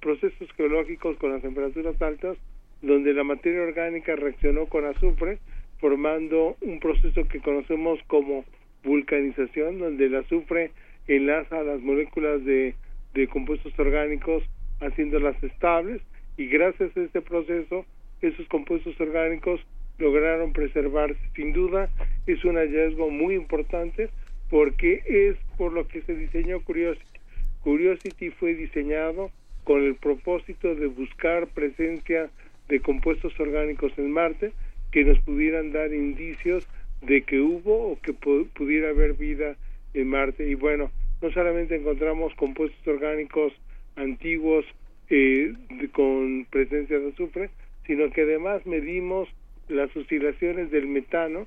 procesos 0.00 0.48
geológicos 0.56 1.16
con 1.16 1.32
las 1.32 1.42
temperaturas 1.42 2.00
altas 2.00 2.36
donde 2.82 3.12
la 3.12 3.24
materia 3.24 3.62
orgánica 3.62 4.14
reaccionó 4.14 4.66
con 4.66 4.84
azufre 4.84 5.38
formando 5.80 6.56
un 6.60 6.78
proceso 6.80 7.26
que 7.28 7.40
conocemos 7.40 7.98
como 8.06 8.44
vulcanización, 8.88 9.78
donde 9.78 10.06
el 10.06 10.16
azufre 10.16 10.72
enlaza 11.06 11.62
las 11.62 11.80
moléculas 11.80 12.44
de, 12.44 12.74
de 13.14 13.28
compuestos 13.28 13.78
orgánicos 13.78 14.42
haciéndolas 14.80 15.40
estables 15.42 16.02
y 16.36 16.46
gracias 16.46 16.96
a 16.96 17.00
este 17.00 17.20
proceso 17.20 17.84
esos 18.20 18.46
compuestos 18.48 18.98
orgánicos 19.00 19.60
lograron 19.98 20.52
preservarse. 20.52 21.20
Sin 21.34 21.52
duda 21.52 21.88
es 22.26 22.44
un 22.44 22.56
hallazgo 22.56 23.10
muy 23.10 23.34
importante 23.34 24.10
porque 24.50 25.02
es 25.06 25.36
por 25.56 25.72
lo 25.72 25.86
que 25.86 26.02
se 26.02 26.14
diseñó 26.14 26.60
Curiosity. 26.60 27.20
Curiosity 27.62 28.30
fue 28.30 28.54
diseñado 28.54 29.30
con 29.64 29.82
el 29.84 29.96
propósito 29.96 30.74
de 30.74 30.86
buscar 30.86 31.48
presencia 31.48 32.30
de 32.68 32.80
compuestos 32.80 33.38
orgánicos 33.38 33.92
en 33.98 34.10
Marte 34.10 34.52
que 34.90 35.04
nos 35.04 35.18
pudieran 35.20 35.72
dar 35.72 35.92
indicios 35.92 36.66
de 37.02 37.22
que 37.22 37.40
hubo 37.40 37.92
o 37.92 38.00
que 38.00 38.12
pudiera 38.12 38.90
haber 38.90 39.14
vida 39.14 39.56
en 39.94 40.08
Marte. 40.08 40.48
Y 40.48 40.54
bueno, 40.54 40.90
no 41.22 41.30
solamente 41.32 41.76
encontramos 41.76 42.34
compuestos 42.34 42.86
orgánicos 42.86 43.52
antiguos 43.96 44.64
eh, 45.10 45.54
con 45.92 46.46
presencia 46.50 46.98
de 46.98 47.08
azufre, 47.10 47.50
sino 47.86 48.10
que 48.10 48.22
además 48.22 48.64
medimos 48.66 49.28
las 49.68 49.94
oscilaciones 49.96 50.70
del 50.70 50.86
metano 50.86 51.46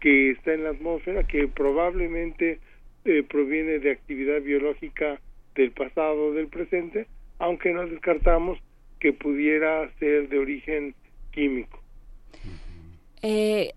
que 0.00 0.30
está 0.30 0.54
en 0.54 0.64
la 0.64 0.70
atmósfera, 0.70 1.24
que 1.24 1.48
probablemente 1.48 2.60
eh, 3.04 3.22
proviene 3.28 3.78
de 3.78 3.90
actividad 3.90 4.40
biológica 4.42 5.20
del 5.54 5.72
pasado 5.72 6.26
o 6.26 6.32
del 6.32 6.48
presente, 6.48 7.06
aunque 7.38 7.72
no 7.72 7.86
descartamos 7.86 8.58
que 9.00 9.12
pudiera 9.12 9.90
ser 9.98 10.28
de 10.28 10.38
origen 10.38 10.94
químico. 11.32 11.82
Eh, 13.22 13.72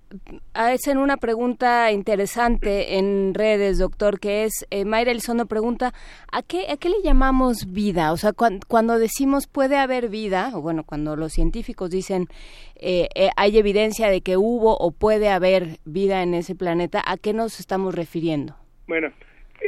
hacen 0.54 0.98
una 0.98 1.18
pregunta 1.18 1.92
interesante 1.92 2.98
en 2.98 3.34
redes, 3.34 3.80
doctor, 3.80 4.20
que 4.20 4.44
es, 4.44 4.66
eh, 4.70 4.86
Mayra 4.86 5.12
Elizondo 5.12 5.48
pregunta, 5.48 5.94
¿a 6.32 6.44
qué, 6.44 6.68
¿a 6.70 6.78
qué 6.78 6.90
le 6.90 7.02
llamamos 7.04 7.74
vida? 7.74 8.12
O 8.12 8.18
sea, 8.18 8.34
cuando 8.34 9.00
decimos 9.00 9.48
puede 9.48 9.78
haber 9.78 10.10
vida, 10.10 10.52
o 10.54 10.62
bueno, 10.62 10.84
cuando 10.84 11.16
los 11.16 11.34
científicos 11.34 11.90
dicen 11.90 12.28
eh, 12.76 13.08
eh, 13.16 13.30
hay 13.38 13.58
evidencia 13.58 14.10
de 14.10 14.22
que 14.22 14.38
hubo 14.38 14.76
o 14.78 14.92
puede 14.92 15.30
haber 15.30 15.78
vida 15.86 16.24
en 16.24 16.34
ese 16.34 16.56
planeta, 16.56 17.02
¿a 17.06 17.18
qué 17.18 17.34
nos 17.34 17.60
estamos 17.60 17.96
refiriendo? 17.96 18.56
Bueno, 18.88 19.12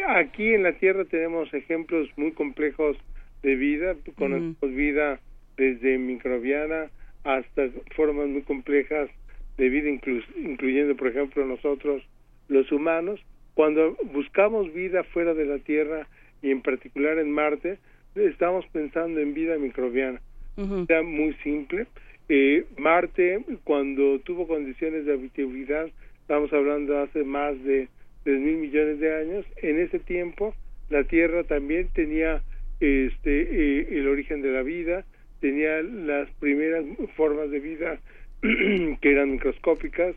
aquí 0.10 0.54
en 0.54 0.64
la 0.64 0.74
Tierra 0.74 1.06
tenemos 1.06 1.54
ejemplos 1.54 2.10
muy 2.18 2.32
complejos 2.32 2.98
de 3.44 3.56
vida, 3.56 3.96
conocemos 4.18 4.76
vida 4.76 5.20
desde 5.58 5.98
microbiana 5.98 6.90
hasta 7.24 7.70
formas 7.96 8.28
muy 8.28 8.42
complejas 8.42 9.10
de 9.58 9.70
vida, 9.70 9.90
incluyendo, 9.90 10.96
por 10.96 11.08
ejemplo, 11.08 11.46
nosotros 11.46 12.04
los 12.48 12.72
humanos. 12.72 13.20
Cuando 13.54 13.96
buscamos 14.14 14.74
vida 14.74 15.04
fuera 15.04 15.34
de 15.34 15.46
la 15.46 15.60
Tierra 15.60 16.08
y 16.42 16.52
en 16.52 16.62
particular 16.62 17.20
en 17.20 17.32
Marte, 17.32 17.78
estamos 18.16 18.66
pensando 18.68 19.20
en 19.20 19.34
vida 19.34 19.58
microbiana. 19.58 20.22
Era 20.88 21.02
muy 21.02 21.34
simple. 21.44 21.88
Eh, 22.30 22.66
Marte, 22.78 23.44
cuando 23.64 24.20
tuvo 24.20 24.48
condiciones 24.48 25.06
de 25.06 25.14
habitabilidad, 25.14 25.88
estamos 26.22 26.52
hablando 26.54 27.00
hace 27.00 27.24
más 27.24 27.62
de 27.64 27.90
tres 28.24 28.40
mil 28.40 28.58
millones 28.58 29.00
de 29.00 29.16
años, 29.16 29.46
en 29.58 29.80
ese 29.80 30.00
tiempo 30.00 30.56
la 30.90 31.04
Tierra 31.04 31.44
también 31.44 31.90
tenía 31.94 32.42
este 32.80 33.42
eh, 33.42 33.88
el 33.92 34.08
origen 34.08 34.42
de 34.42 34.52
la 34.52 34.64
vida, 34.64 35.06
tenía 35.42 35.82
las 35.82 36.30
primeras 36.40 36.86
formas 37.16 37.50
de 37.52 37.60
vida 37.60 38.00
que 39.02 39.12
eran 39.12 39.32
microscópicas 39.32 40.16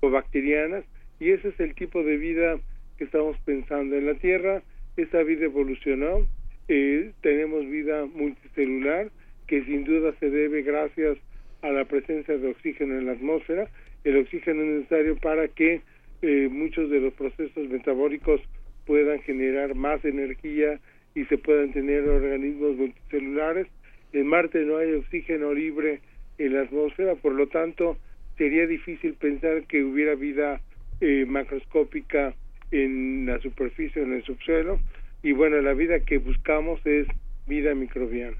o 0.00 0.10
bacterianas 0.10 0.84
y 1.20 1.30
ese 1.30 1.48
es 1.48 1.60
el 1.60 1.74
tipo 1.74 2.02
de 2.02 2.16
vida 2.16 2.58
que 2.98 3.04
estamos 3.04 3.36
pensando 3.44 3.96
en 3.96 4.06
la 4.06 4.14
Tierra. 4.14 4.62
Esa 4.96 5.22
vida 5.22 5.44
evolucionó 5.44 6.26
eh, 6.68 7.12
tenemos 7.20 7.68
vida 7.68 8.06
multicelular 8.06 9.10
que 9.46 9.64
sin 9.64 9.84
duda 9.84 10.14
se 10.20 10.30
debe 10.30 10.62
gracias 10.62 11.18
a 11.60 11.70
la 11.70 11.84
presencia 11.84 12.38
de 12.38 12.48
oxígeno 12.48 12.98
en 12.98 13.06
la 13.06 13.12
atmósfera. 13.12 13.68
El 14.04 14.16
oxígeno 14.18 14.62
es 14.62 14.68
necesario 14.68 15.16
para 15.16 15.48
que 15.48 15.80
eh, 16.22 16.48
muchos 16.50 16.88
de 16.90 17.00
los 17.00 17.12
procesos 17.14 17.68
metabólicos 17.68 18.40
puedan 18.86 19.20
generar 19.22 19.74
más 19.74 20.04
energía 20.04 20.80
y 21.14 21.24
se 21.26 21.36
puedan 21.38 21.72
tener 21.72 22.08
organismos 22.08 22.76
multicelulares. 22.76 23.66
En 24.12 24.26
Marte 24.26 24.64
no 24.64 24.78
hay 24.78 24.92
oxígeno 24.94 25.52
libre 25.52 26.00
en 26.46 26.54
la 26.54 26.62
atmósfera, 26.62 27.14
por 27.14 27.32
lo 27.32 27.46
tanto 27.48 27.96
sería 28.36 28.66
difícil 28.66 29.14
pensar 29.14 29.64
que 29.66 29.84
hubiera 29.84 30.14
vida 30.14 30.60
eh, 31.00 31.24
macroscópica 31.26 32.34
en 32.70 33.26
la 33.26 33.38
superficie, 33.40 34.02
en 34.02 34.14
el 34.14 34.24
subsuelo, 34.24 34.80
y 35.22 35.32
bueno, 35.32 35.60
la 35.60 35.74
vida 35.74 36.00
que 36.00 36.18
buscamos 36.18 36.84
es 36.84 37.06
vida 37.46 37.74
microbiana. 37.74 38.36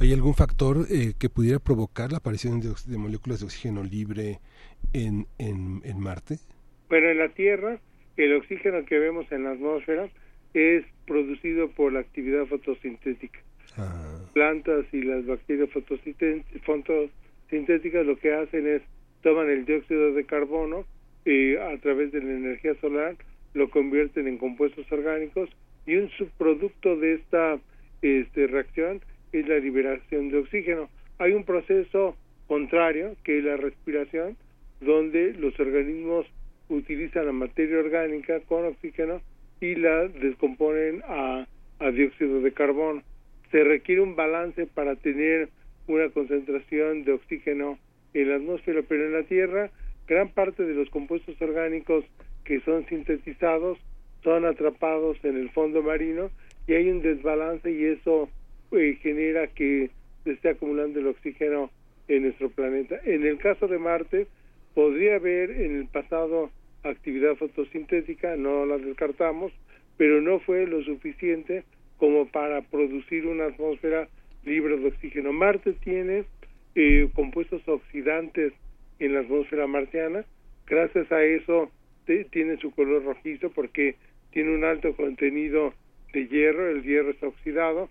¿Hay 0.00 0.12
algún 0.12 0.34
factor 0.34 0.86
eh, 0.90 1.14
que 1.18 1.28
pudiera 1.28 1.58
provocar 1.58 2.10
la 2.10 2.18
aparición 2.18 2.60
de, 2.60 2.98
moléculas 2.98 3.40
de 3.40 3.46
oxígeno 3.46 3.82
libre 3.82 4.40
en, 4.92 5.26
en, 5.38 5.80
en, 5.84 6.00
Marte? 6.00 6.38
Bueno, 6.88 7.08
en 7.08 7.18
la 7.18 7.28
Tierra, 7.28 7.78
el 8.16 8.34
oxígeno 8.34 8.84
que 8.84 8.98
vemos 8.98 9.30
en 9.32 9.44
la 9.44 9.52
atmósfera 9.52 10.08
es 10.54 10.84
producido 11.06 11.70
por 11.70 11.92
la 11.92 12.00
actividad 12.00 12.46
fotosintética. 12.46 13.38
Ah. 13.78 14.22
plantas 14.32 14.86
y 14.92 15.02
las 15.02 15.26
bacterias 15.26 15.68
fotosintéticas 15.70 18.06
lo 18.06 18.18
que 18.18 18.32
hacen 18.32 18.66
es 18.66 18.80
toman 19.22 19.50
el 19.50 19.66
dióxido 19.66 20.14
de 20.14 20.24
carbono 20.24 20.86
y 21.26 21.56
a 21.56 21.76
través 21.82 22.10
de 22.12 22.22
la 22.22 22.32
energía 22.32 22.74
solar 22.80 23.16
lo 23.52 23.68
convierten 23.68 24.28
en 24.28 24.38
compuestos 24.38 24.90
orgánicos 24.90 25.50
y 25.86 25.96
un 25.96 26.08
subproducto 26.10 26.96
de 26.96 27.14
esta 27.14 27.58
este, 28.00 28.46
reacción 28.46 29.02
es 29.32 29.46
la 29.46 29.58
liberación 29.58 30.30
de 30.30 30.38
oxígeno. 30.38 30.88
Hay 31.18 31.32
un 31.32 31.44
proceso 31.44 32.16
contrario 32.46 33.14
que 33.24 33.38
es 33.38 33.44
la 33.44 33.58
respiración 33.58 34.38
donde 34.80 35.34
los 35.34 35.58
organismos 35.60 36.26
utilizan 36.68 37.26
la 37.26 37.32
materia 37.32 37.78
orgánica 37.78 38.40
con 38.40 38.64
oxígeno 38.64 39.20
y 39.60 39.74
la 39.74 40.08
descomponen 40.08 41.02
a 41.08 41.46
dióxido 41.92 42.40
de 42.40 42.52
carbono 42.52 43.02
se 43.50 43.64
requiere 43.64 44.00
un 44.00 44.16
balance 44.16 44.66
para 44.66 44.96
tener 44.96 45.48
una 45.86 46.08
concentración 46.10 47.04
de 47.04 47.12
oxígeno 47.12 47.78
en 48.14 48.30
la 48.30 48.36
atmósfera, 48.36 48.82
pero 48.88 49.06
en 49.06 49.12
la 49.12 49.22
Tierra 49.24 49.70
gran 50.06 50.28
parte 50.30 50.64
de 50.64 50.74
los 50.74 50.88
compuestos 50.90 51.40
orgánicos 51.40 52.04
que 52.44 52.60
son 52.60 52.86
sintetizados 52.86 53.78
son 54.22 54.44
atrapados 54.44 55.18
en 55.24 55.36
el 55.36 55.50
fondo 55.50 55.82
marino 55.82 56.30
y 56.66 56.74
hay 56.74 56.90
un 56.90 57.02
desbalance 57.02 57.70
y 57.70 57.84
eso 57.84 58.28
eh, 58.72 58.98
genera 59.02 59.46
que 59.48 59.90
se 60.24 60.32
esté 60.32 60.50
acumulando 60.50 60.98
el 60.98 61.06
oxígeno 61.06 61.70
en 62.08 62.22
nuestro 62.22 62.50
planeta. 62.50 62.96
En 63.04 63.24
el 63.24 63.38
caso 63.38 63.68
de 63.68 63.78
Marte, 63.78 64.26
podría 64.74 65.16
haber 65.16 65.50
en 65.50 65.76
el 65.76 65.86
pasado 65.86 66.50
actividad 66.82 67.36
fotosintética, 67.36 68.36
no 68.36 68.66
la 68.66 68.78
descartamos, 68.78 69.52
pero 69.96 70.20
no 70.20 70.40
fue 70.40 70.66
lo 70.66 70.82
suficiente 70.82 71.64
como 71.98 72.26
para 72.26 72.62
producir 72.62 73.26
una 73.26 73.46
atmósfera 73.46 74.08
libre 74.44 74.76
de 74.76 74.88
oxígeno. 74.88 75.32
Marte 75.32 75.72
tiene 75.72 76.24
eh, 76.74 77.08
compuestos 77.14 77.66
oxidantes 77.66 78.52
en 78.98 79.14
la 79.14 79.20
atmósfera 79.20 79.66
marciana, 79.66 80.24
gracias 80.66 81.10
a 81.12 81.22
eso 81.22 81.70
tiene 82.30 82.56
su 82.58 82.70
color 82.70 83.04
rojizo 83.04 83.50
porque 83.50 83.96
tiene 84.30 84.54
un 84.54 84.64
alto 84.64 84.94
contenido 84.94 85.74
de 86.12 86.28
hierro, 86.28 86.68
el 86.68 86.82
hierro 86.82 87.10
está 87.10 87.26
oxidado 87.26 87.90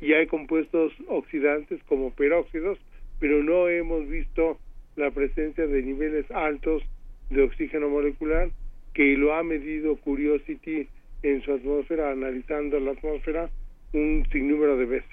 y 0.00 0.12
hay 0.14 0.26
compuestos 0.26 0.92
oxidantes 1.08 1.82
como 1.84 2.10
peróxidos, 2.10 2.78
pero 3.18 3.42
no 3.42 3.68
hemos 3.68 4.08
visto 4.08 4.58
la 4.96 5.10
presencia 5.10 5.66
de 5.66 5.82
niveles 5.82 6.30
altos 6.30 6.82
de 7.28 7.42
oxígeno 7.42 7.88
molecular 7.88 8.50
que 8.94 9.16
lo 9.16 9.34
ha 9.34 9.42
medido 9.42 9.96
Curiosity 9.96 10.88
en 11.22 11.42
su 11.42 11.52
atmósfera, 11.52 12.10
analizando 12.10 12.80
la 12.80 12.92
atmósfera 12.92 13.50
un 13.92 14.26
sinnúmero 14.30 14.76
de 14.76 14.86
veces. 14.86 15.10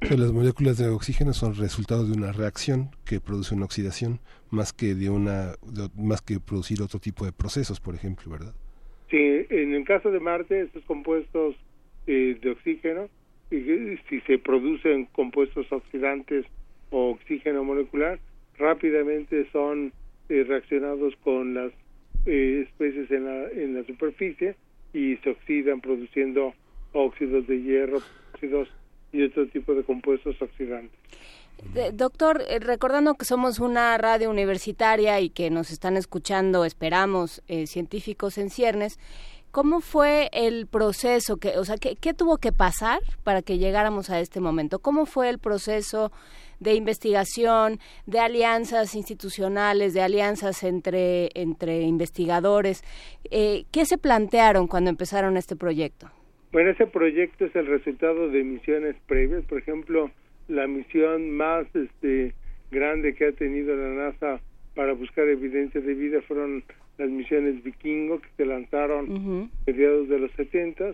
las 0.00 0.32
moléculas 0.32 0.78
de 0.78 0.88
oxígeno 0.88 1.32
son 1.32 1.54
resultado 1.54 2.04
de 2.04 2.12
una 2.12 2.32
reacción 2.32 2.90
que 3.04 3.20
produce 3.20 3.54
una 3.54 3.66
oxidación 3.66 4.18
más 4.50 4.72
que 4.72 4.94
de 4.94 5.10
una 5.10 5.54
más 5.96 6.22
que 6.22 6.40
producir 6.40 6.82
otro 6.82 6.98
tipo 6.98 7.24
de 7.24 7.32
procesos, 7.32 7.80
por 7.80 7.94
ejemplo, 7.94 8.30
¿verdad? 8.30 8.54
Sí, 9.10 9.46
en 9.50 9.74
el 9.74 9.84
caso 9.84 10.10
de 10.10 10.20
Marte, 10.20 10.62
estos 10.62 10.84
compuestos 10.84 11.54
eh, 12.06 12.38
de 12.40 12.50
oxígeno, 12.50 13.08
si 13.50 14.20
se 14.26 14.38
producen 14.38 15.06
compuestos 15.06 15.70
oxidantes 15.72 16.44
o 16.90 17.10
oxígeno 17.10 17.64
molecular, 17.64 18.18
rápidamente 18.58 19.46
son 19.52 19.92
eh, 20.28 20.44
reaccionados 20.46 21.14
con 21.22 21.54
las 21.54 21.72
eh, 22.26 22.66
especies 22.66 23.10
en 23.10 23.24
la, 23.24 23.48
en 23.50 23.74
la 23.74 23.84
superficie 23.84 24.56
y 24.98 25.16
se 25.18 25.30
oxidan 25.30 25.80
produciendo 25.80 26.54
óxidos 26.92 27.46
de 27.46 27.62
hierro, 27.62 27.98
óxidos 28.34 28.68
y 29.12 29.22
otro 29.22 29.46
tipo 29.46 29.72
de 29.74 29.84
compuestos 29.84 30.34
oxidantes. 30.42 30.98
doctor, 31.92 32.42
eh, 32.48 32.58
recordando 32.58 33.14
que 33.14 33.24
somos 33.24 33.60
una 33.60 33.96
radio 33.96 34.28
universitaria 34.28 35.20
y 35.20 35.30
que 35.30 35.50
nos 35.50 35.70
están 35.70 35.96
escuchando, 35.96 36.64
esperamos, 36.64 37.42
eh, 37.46 37.68
científicos 37.68 38.38
en 38.38 38.50
ciernes, 38.50 38.98
¿Cómo 39.50 39.80
fue 39.80 40.28
el 40.32 40.66
proceso? 40.66 41.38
Que, 41.38 41.58
o 41.58 41.64
sea, 41.64 41.76
¿qué, 41.76 41.96
¿qué, 41.96 42.12
tuvo 42.12 42.36
que 42.38 42.52
pasar 42.52 43.00
para 43.24 43.42
que 43.42 43.58
llegáramos 43.58 44.10
a 44.10 44.20
este 44.20 44.40
momento? 44.40 44.78
¿Cómo 44.78 45.06
fue 45.06 45.28
el 45.30 45.38
proceso 45.38 46.12
de 46.60 46.74
investigación, 46.74 47.78
de 48.06 48.20
alianzas 48.20 48.94
institucionales, 48.94 49.94
de 49.94 50.02
alianzas 50.02 50.62
entre, 50.64 51.30
entre 51.34 51.80
investigadores? 51.82 52.82
Eh, 53.30 53.64
¿Qué 53.72 53.86
se 53.86 53.96
plantearon 53.96 54.66
cuando 54.66 54.90
empezaron 54.90 55.36
este 55.36 55.56
proyecto? 55.56 56.10
Bueno, 56.52 56.70
ese 56.70 56.86
proyecto 56.86 57.46
es 57.46 57.56
el 57.56 57.66
resultado 57.66 58.28
de 58.28 58.44
misiones 58.44 58.96
previas. 59.06 59.44
Por 59.44 59.58
ejemplo, 59.58 60.10
la 60.48 60.66
misión 60.66 61.30
más 61.30 61.66
este, 61.74 62.34
grande 62.70 63.14
que 63.14 63.28
ha 63.28 63.32
tenido 63.32 63.74
la 63.74 63.88
NASA 63.88 64.40
para 64.74 64.92
buscar 64.92 65.26
evidencia 65.28 65.80
de 65.80 65.94
vida 65.94 66.20
fueron 66.22 66.64
las 66.98 67.08
misiones 67.08 67.62
Vikingo 67.62 68.20
que 68.20 68.28
se 68.36 68.44
lanzaron 68.44 69.48
a 69.66 69.70
mediados 69.70 70.08
de 70.08 70.18
los 70.18 70.32
70 70.32 70.90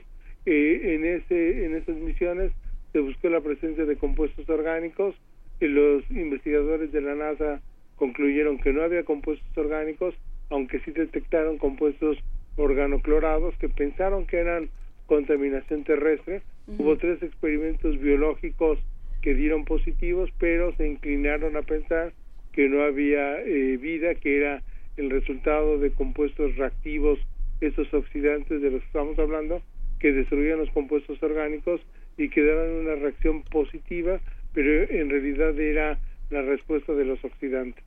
eh, 0.47 0.95
en 0.95 1.05
ese 1.05 1.65
en 1.65 1.75
esas 1.75 1.97
misiones 1.97 2.53
se 2.93 3.01
buscó 3.01 3.29
la 3.31 3.41
presencia 3.41 3.87
de 3.87 3.97
compuestos 3.97 4.49
orgánicos 4.49 5.17
y 5.61 5.67
los 5.67 6.09
investigadores 6.11 6.93
de 6.93 7.01
la 7.01 7.15
NASA 7.15 7.63
concluyeron 7.97 8.59
que 8.59 8.73
no 8.73 8.83
había 8.83 9.05
compuestos 9.05 9.57
orgánicos 9.57 10.15
aunque 10.51 10.81
sí 10.81 10.93
detectaron 10.93 11.59
compuestos 11.59 12.19
organoclorados 12.57 13.57
que 13.57 13.69
pensaron 13.69 14.27
que 14.27 14.37
eran 14.39 14.69
contaminación 15.07 15.85
terrestre. 15.85 16.43
Hubo 16.79 16.97
tres 16.97 17.23
experimentos 17.23 17.99
biológicos 17.99 18.79
que 19.23 19.35
dieron 19.35 19.65
positivos 19.65 20.31
pero 20.39 20.75
se 20.77 20.87
inclinaron 20.87 21.57
a 21.57 21.63
pensar 21.63 22.13
que 22.53 22.69
no 22.69 22.83
había 22.83 23.41
eh, 23.41 23.77
vida 23.79 24.15
que 24.15 24.37
era 24.37 24.63
el 24.97 25.11
resultado 25.11 25.79
de 25.79 25.91
compuestos 25.93 26.57
reactivos, 26.57 27.19
esos 27.61 27.93
oxidantes 27.93 28.61
de 28.61 28.71
los 28.71 28.81
que 28.81 28.87
estamos 28.87 29.19
hablando, 29.19 29.63
que 29.99 30.13
destruían 30.13 30.59
los 30.59 30.71
compuestos 30.71 31.23
orgánicos 31.23 31.81
y 32.17 32.29
que 32.29 32.45
daban 32.45 32.71
una 32.71 32.95
reacción 32.95 33.43
positiva, 33.43 34.21
pero 34.53 34.89
en 34.91 35.11
realidad 35.11 35.59
era 35.59 35.99
la 36.31 36.43
respuesta 36.43 36.93
de 36.93 37.05
los 37.05 37.25
oxidantes. 37.25 37.85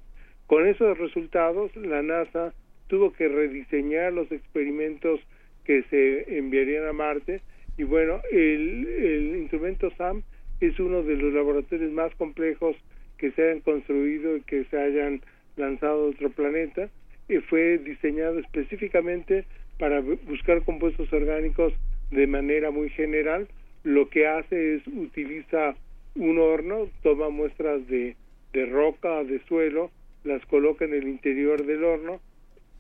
Con 0.47 0.65
esos 0.65 0.97
resultados, 0.97 1.75
la 1.75 2.01
NASA 2.01 2.53
tuvo 2.87 3.13
que 3.13 3.27
rediseñar 3.27 4.13
los 4.13 4.31
experimentos 4.31 5.19
que 5.65 5.83
se 5.89 6.37
enviarían 6.37 6.87
a 6.87 6.93
Marte 6.93 7.41
y 7.77 7.83
bueno, 7.83 8.21
el, 8.31 8.87
el 8.87 9.35
instrumento 9.35 9.91
SAM 9.97 10.23
es 10.61 10.79
uno 10.79 11.03
de 11.03 11.15
los 11.15 11.33
laboratorios 11.33 11.91
más 11.91 12.13
complejos 12.15 12.75
que 13.17 13.31
se 13.31 13.43
hayan 13.43 13.59
construido 13.61 14.37
y 14.37 14.41
que 14.41 14.65
se 14.65 14.77
hayan 14.77 15.21
lanzado 15.57 16.05
a 16.05 16.09
otro 16.09 16.29
planeta 16.29 16.89
y 17.27 17.37
fue 17.37 17.77
diseñado 17.79 18.39
específicamente 18.39 19.45
para 19.77 20.01
buscar 20.01 20.63
compuestos 20.63 21.11
orgánicos 21.11 21.73
de 22.11 22.27
manera 22.27 22.71
muy 22.71 22.89
general. 22.89 23.47
Lo 23.83 24.09
que 24.09 24.27
hace 24.27 24.75
es 24.75 24.87
utiliza 24.87 25.75
un 26.15 26.39
horno, 26.39 26.89
toma 27.03 27.29
muestras 27.29 27.85
de, 27.87 28.15
de 28.53 28.65
roca, 28.65 29.23
de 29.23 29.39
suelo, 29.47 29.91
las 30.23 30.45
coloca 30.45 30.85
en 30.85 30.93
el 30.93 31.07
interior 31.07 31.65
del 31.65 31.83
horno, 31.83 32.19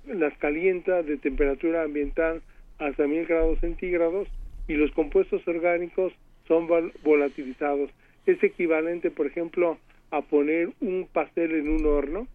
las 0.05 0.35
calienta 0.37 1.03
de 1.03 1.17
temperatura 1.17 1.83
ambiental 1.83 2.41
hasta 2.79 3.07
mil 3.07 3.25
grados 3.25 3.59
centígrados 3.59 4.27
y 4.67 4.73
los 4.73 4.91
compuestos 4.91 5.47
orgánicos 5.47 6.13
son 6.47 6.67
volatilizados. 7.03 7.91
Es 8.25 8.41
equivalente, 8.43 9.11
por 9.11 9.27
ejemplo, 9.27 9.77
a 10.11 10.21
poner 10.21 10.69
un 10.79 11.07
pastel 11.11 11.53
en 11.55 11.69
un 11.69 11.85
horno. 11.85 12.27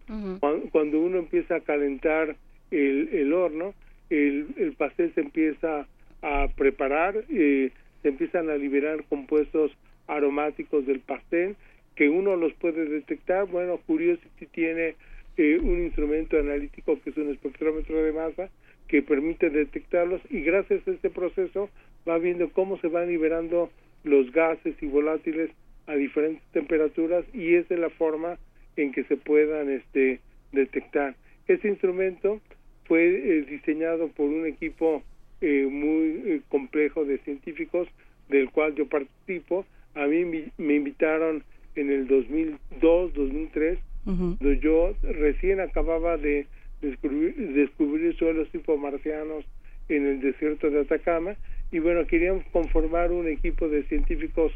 cuando, 0.71 0.99
uno 0.99 1.17
empieza 1.17 1.55
a 1.55 1.59
calentar 1.61 2.35
el, 2.71 3.09
el 3.13 3.33
horno, 3.33 3.73
el, 4.09 4.47
el, 4.57 4.73
pastel 4.73 5.13
se 5.13 5.21
empieza 5.21 5.87
a 6.21 6.47
preparar, 6.55 7.23
eh, 7.29 7.71
se 8.01 8.09
empiezan 8.09 8.49
a 8.49 8.55
liberar 8.55 9.03
compuestos 9.09 9.71
aromáticos 10.07 10.85
del 10.85 10.99
pastel 10.99 11.55
que 11.95 12.09
uno 12.09 12.35
los 12.35 12.53
puede 12.53 12.85
detectar. 12.85 13.45
Bueno, 13.47 13.79
Curiosity 13.85 14.45
tiene 14.47 14.95
eh, 15.37 15.59
un 15.61 15.83
instrumento 15.83 16.37
analítico 16.37 16.99
que 17.01 17.09
es 17.09 17.17
un 17.17 17.31
espectrómetro 17.31 18.03
de 18.03 18.11
masa 18.11 18.49
que 18.87 19.01
permite 19.01 19.49
detectarlos 19.49 20.21
y 20.29 20.41
gracias 20.41 20.87
a 20.87 20.91
este 20.91 21.09
proceso 21.09 21.69
va 22.07 22.17
viendo 22.17 22.49
cómo 22.51 22.77
se 22.79 22.87
van 22.87 23.07
liberando 23.07 23.71
los 24.03 24.31
gases 24.31 24.75
y 24.81 24.85
volátiles 24.85 25.49
a 25.87 25.95
diferentes 25.95 26.43
temperaturas 26.51 27.25
y 27.33 27.55
es 27.55 27.67
de 27.69 27.77
la 27.77 27.89
forma 27.89 28.37
en 28.75 28.91
que 28.91 29.03
se 29.05 29.17
puedan 29.17 29.69
este 29.69 30.19
detectar. 30.51 31.15
Este 31.47 31.67
instrumento 31.67 32.39
fue 32.85 33.05
eh, 33.05 33.41
diseñado 33.43 34.07
por 34.09 34.27
un 34.27 34.45
equipo 34.45 35.03
eh, 35.41 35.67
muy 35.69 36.23
eh, 36.25 36.41
complejo 36.49 37.05
de 37.05 37.17
científicos 37.19 37.87
del 38.29 38.49
cual 38.49 38.75
yo 38.75 38.87
participo. 38.87 39.65
A 39.95 40.07
mí 40.07 40.25
me 40.57 40.75
invitaron 40.75 41.43
en 41.75 41.91
el 41.91 42.07
2002, 42.07 43.13
2003, 43.13 43.79
cuando 44.05 44.53
yo 44.53 44.93
recién 45.01 45.61
acababa 45.61 46.17
de 46.17 46.45
descubrir, 46.81 47.35
descubrir 47.53 48.15
suelos 48.17 48.49
tipo 48.51 48.75
marcianos 48.77 49.45
en 49.87 50.05
el 50.05 50.19
desierto 50.19 50.69
de 50.69 50.81
Atacama 50.81 51.35
y 51.71 51.79
bueno, 51.79 52.05
queríamos 52.05 52.43
conformar 52.51 53.11
un 53.11 53.27
equipo 53.27 53.67
de 53.69 53.83
científicos 53.83 54.51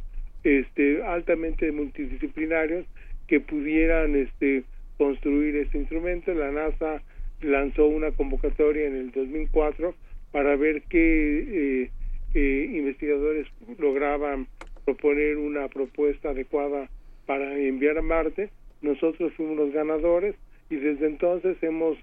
este, 0.47 1.03
altamente 1.03 1.69
multidisciplinarios 1.73 2.85
que 3.27 3.41
pudieran 3.41 4.15
este, 4.15 4.63
construir 4.97 5.57
este 5.57 5.77
instrumento. 5.77 6.33
La 6.33 6.51
NASA 6.51 7.01
lanzó 7.41 7.87
una 7.87 8.11
convocatoria 8.11 8.87
en 8.87 8.95
el 8.95 9.11
2004 9.11 9.93
para 10.31 10.55
ver 10.55 10.83
qué 10.83 11.83
eh, 11.83 11.91
eh, 12.33 12.71
investigadores 12.73 13.45
lograban 13.77 14.47
proponer 14.85 15.35
una 15.37 15.67
propuesta 15.67 16.29
adecuada 16.29 16.89
para 17.25 17.57
enviar 17.59 17.97
a 17.97 18.01
Marte. 18.01 18.49
Nosotros 18.81 19.33
fuimos 19.33 19.57
los 19.57 19.73
ganadores 19.73 20.35
y 20.69 20.77
desde 20.77 21.07
entonces 21.07 21.61
hemos 21.61 21.97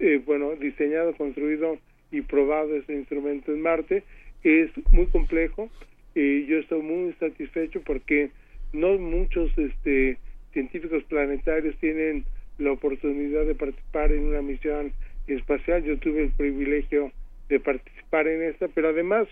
eh, 0.00 0.20
bueno 0.26 0.54
diseñado, 0.56 1.14
construido 1.16 1.78
y 2.12 2.20
probado 2.20 2.76
este 2.76 2.92
instrumento 2.92 3.52
en 3.52 3.62
Marte. 3.62 4.02
Es 4.44 4.70
muy 4.92 5.06
complejo, 5.06 5.70
y 6.16 6.46
yo 6.46 6.58
estoy 6.58 6.80
muy 6.80 7.12
satisfecho 7.20 7.82
porque 7.82 8.30
no 8.72 8.96
muchos 8.98 9.50
este 9.58 10.16
científicos 10.52 11.04
planetarios 11.04 11.76
tienen 11.76 12.24
la 12.58 12.72
oportunidad 12.72 13.44
de 13.44 13.54
participar 13.54 14.10
en 14.10 14.24
una 14.24 14.40
misión 14.40 14.92
espacial. 15.26 15.84
Yo 15.84 15.98
tuve 15.98 16.22
el 16.22 16.30
privilegio 16.30 17.12
de 17.50 17.60
participar 17.60 18.26
en 18.28 18.44
esta, 18.44 18.66
pero 18.68 18.88
además 18.88 19.28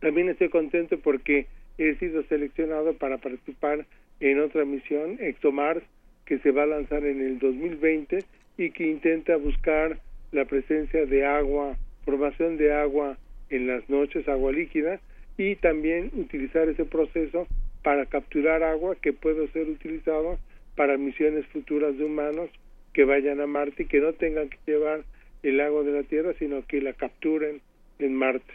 también 0.00 0.30
estoy 0.30 0.48
contento 0.48 0.98
porque 0.98 1.46
he 1.76 1.94
sido 1.96 2.22
seleccionado 2.24 2.94
para 2.94 3.18
participar 3.18 3.84
en 4.20 4.40
otra 4.40 4.64
misión, 4.64 5.18
ExoMars, 5.20 5.82
que 6.24 6.38
se 6.38 6.52
va 6.52 6.62
a 6.62 6.66
lanzar 6.66 7.04
en 7.04 7.20
el 7.20 7.38
2020 7.38 8.24
y 8.56 8.70
que 8.70 8.86
intenta 8.86 9.36
buscar 9.36 9.98
la 10.32 10.46
presencia 10.46 11.04
de 11.04 11.26
agua, 11.26 11.76
formación 12.06 12.56
de 12.56 12.72
agua 12.72 13.18
en 13.50 13.66
las 13.66 13.86
noches, 13.90 14.26
agua 14.26 14.52
líquida, 14.52 15.00
y 15.40 15.56
también 15.56 16.10
utilizar 16.12 16.68
ese 16.68 16.84
proceso 16.84 17.46
para 17.82 18.04
capturar 18.04 18.62
agua 18.62 18.94
que 18.96 19.14
puede 19.14 19.48
ser 19.48 19.70
utilizado 19.70 20.38
para 20.76 20.98
misiones 20.98 21.46
futuras 21.46 21.96
de 21.96 22.04
humanos 22.04 22.50
que 22.92 23.04
vayan 23.04 23.40
a 23.40 23.46
Marte 23.46 23.84
y 23.84 23.86
que 23.86 24.00
no 24.00 24.12
tengan 24.12 24.50
que 24.50 24.58
llevar 24.66 25.02
el 25.42 25.58
agua 25.62 25.82
de 25.82 25.92
la 25.92 26.02
Tierra, 26.02 26.34
sino 26.38 26.66
que 26.66 26.82
la 26.82 26.92
capturen 26.92 27.62
en 27.98 28.14
Marte. 28.14 28.52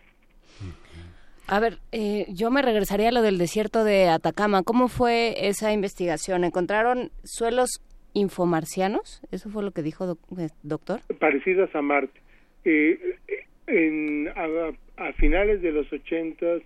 A 1.48 1.60
ver, 1.60 1.80
eh, 1.91 2.28
yo 2.30 2.52
me 2.52 2.62
regresaría 2.62 3.10
a 3.10 3.12
lo 3.12 3.24
del 3.24 3.39
desierto 3.39 3.84
de 3.84 4.08
Atacama. 4.08 4.62
¿Cómo 4.62 4.88
fue 4.88 5.48
esa 5.48 5.74
investigación? 5.74 6.43
¿Encontraron 6.43 7.10
suelos 7.24 7.82
infomarcianos? 8.13 9.24
¿Eso 9.32 9.50
fue 9.50 9.63
lo 9.63 9.71
que 9.71 9.82
dijo, 9.82 10.19
eh, 10.38 10.50
doctor? 10.62 11.00
Parecidos 11.19 11.74
a 11.76 11.82
Marte. 11.82 12.19
Eh, 12.63 13.00
en, 13.65 14.28
a, 14.36 15.04
a, 15.04 15.13
finales 15.13 15.63
de 15.63 15.71
los 15.71 15.91
ochentas 15.91 16.62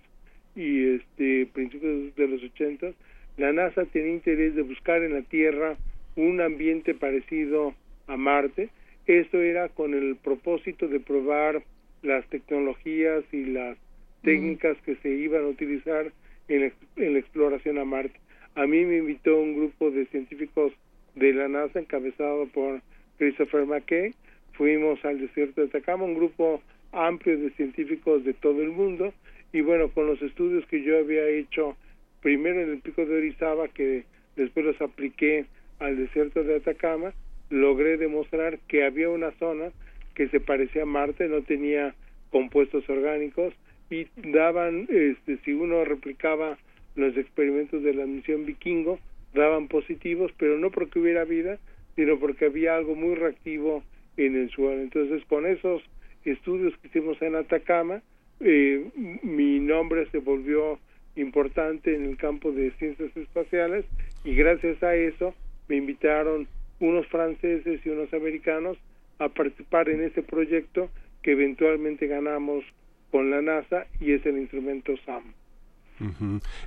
y 0.56 0.94
este 0.94 1.46
principios 1.52 2.14
de 2.16 2.28
los 2.28 2.42
ochentas 2.42 2.94
la 3.40 3.52
NASA 3.52 3.86
tenía 3.86 4.12
interés 4.12 4.54
de 4.54 4.60
buscar 4.60 5.02
en 5.02 5.14
la 5.14 5.22
Tierra 5.22 5.76
un 6.14 6.42
ambiente 6.42 6.94
parecido 6.94 7.74
a 8.06 8.18
Marte. 8.18 8.68
Esto 9.06 9.40
era 9.40 9.70
con 9.70 9.94
el 9.94 10.16
propósito 10.16 10.88
de 10.88 11.00
probar 11.00 11.62
las 12.02 12.26
tecnologías 12.28 13.24
y 13.32 13.46
las 13.46 13.78
técnicas 14.22 14.76
que 14.84 14.96
se 14.96 15.08
iban 15.08 15.44
a 15.44 15.48
utilizar 15.48 16.12
en, 16.48 16.72
en 16.96 17.12
la 17.14 17.18
exploración 17.18 17.78
a 17.78 17.86
Marte. 17.86 18.18
A 18.56 18.66
mí 18.66 18.84
me 18.84 18.98
invitó 18.98 19.40
un 19.40 19.56
grupo 19.56 19.90
de 19.90 20.04
científicos 20.06 20.72
de 21.14 21.32
la 21.32 21.48
NASA 21.48 21.78
encabezado 21.78 22.46
por 22.48 22.82
Christopher 23.16 23.64
McKay. 23.64 24.12
Fuimos 24.52 25.02
al 25.04 25.18
desierto 25.18 25.62
de 25.62 25.68
Atacama, 25.68 26.04
un 26.04 26.14
grupo 26.14 26.60
amplio 26.92 27.38
de 27.38 27.50
científicos 27.52 28.24
de 28.24 28.34
todo 28.34 28.60
el 28.60 28.68
mundo 28.70 29.14
y 29.52 29.60
bueno, 29.62 29.88
con 29.88 30.06
los 30.06 30.20
estudios 30.22 30.64
que 30.66 30.82
yo 30.82 30.98
había 30.98 31.26
hecho 31.28 31.76
primero 32.22 32.60
en 32.60 32.70
el 32.70 32.80
pico 32.80 33.04
de 33.04 33.16
Orizaba, 33.16 33.68
que 33.68 34.04
después 34.36 34.64
los 34.64 34.80
apliqué 34.80 35.46
al 35.78 35.96
desierto 35.96 36.44
de 36.44 36.56
Atacama, 36.56 37.12
logré 37.48 37.96
demostrar 37.96 38.58
que 38.68 38.84
había 38.84 39.08
una 39.08 39.32
zona 39.32 39.72
que 40.14 40.28
se 40.28 40.40
parecía 40.40 40.82
a 40.82 40.86
Marte, 40.86 41.28
no 41.28 41.42
tenía 41.42 41.94
compuestos 42.30 42.88
orgánicos 42.88 43.54
y 43.90 44.06
daban, 44.16 44.86
este, 44.88 45.38
si 45.44 45.52
uno 45.52 45.84
replicaba 45.84 46.58
los 46.94 47.16
experimentos 47.16 47.82
de 47.82 47.94
la 47.94 48.06
misión 48.06 48.46
vikingo, 48.46 48.98
daban 49.34 49.68
positivos, 49.68 50.32
pero 50.38 50.58
no 50.58 50.70
porque 50.70 50.98
hubiera 50.98 51.24
vida, 51.24 51.58
sino 51.96 52.18
porque 52.18 52.46
había 52.46 52.76
algo 52.76 52.94
muy 52.94 53.14
reactivo 53.14 53.82
en 54.16 54.36
el 54.36 54.50
suelo. 54.50 54.80
Entonces, 54.80 55.24
con 55.26 55.46
esos 55.46 55.82
estudios 56.24 56.76
que 56.78 56.88
hicimos 56.88 57.20
en 57.22 57.34
Atacama, 57.34 58.02
eh, 58.40 59.18
mi 59.22 59.60
nombre 59.60 60.08
se 60.10 60.18
volvió 60.18 60.78
importante 61.16 61.94
en 61.94 62.04
el 62.04 62.16
campo 62.16 62.52
de 62.52 62.70
ciencias 62.78 63.14
espaciales 63.16 63.84
y 64.24 64.34
gracias 64.34 64.82
a 64.82 64.94
eso 64.94 65.34
me 65.68 65.76
invitaron 65.76 66.48
unos 66.80 67.06
franceses 67.08 67.80
y 67.84 67.88
unos 67.88 68.12
americanos 68.14 68.78
a 69.18 69.28
participar 69.28 69.88
en 69.88 70.02
ese 70.02 70.22
proyecto 70.22 70.90
que 71.22 71.32
eventualmente 71.32 72.06
ganamos 72.06 72.64
con 73.10 73.30
la 73.30 73.42
NASA 73.42 73.86
y 74.00 74.12
es 74.12 74.24
el 74.24 74.38
instrumento 74.38 74.92
SAM. 75.04 75.24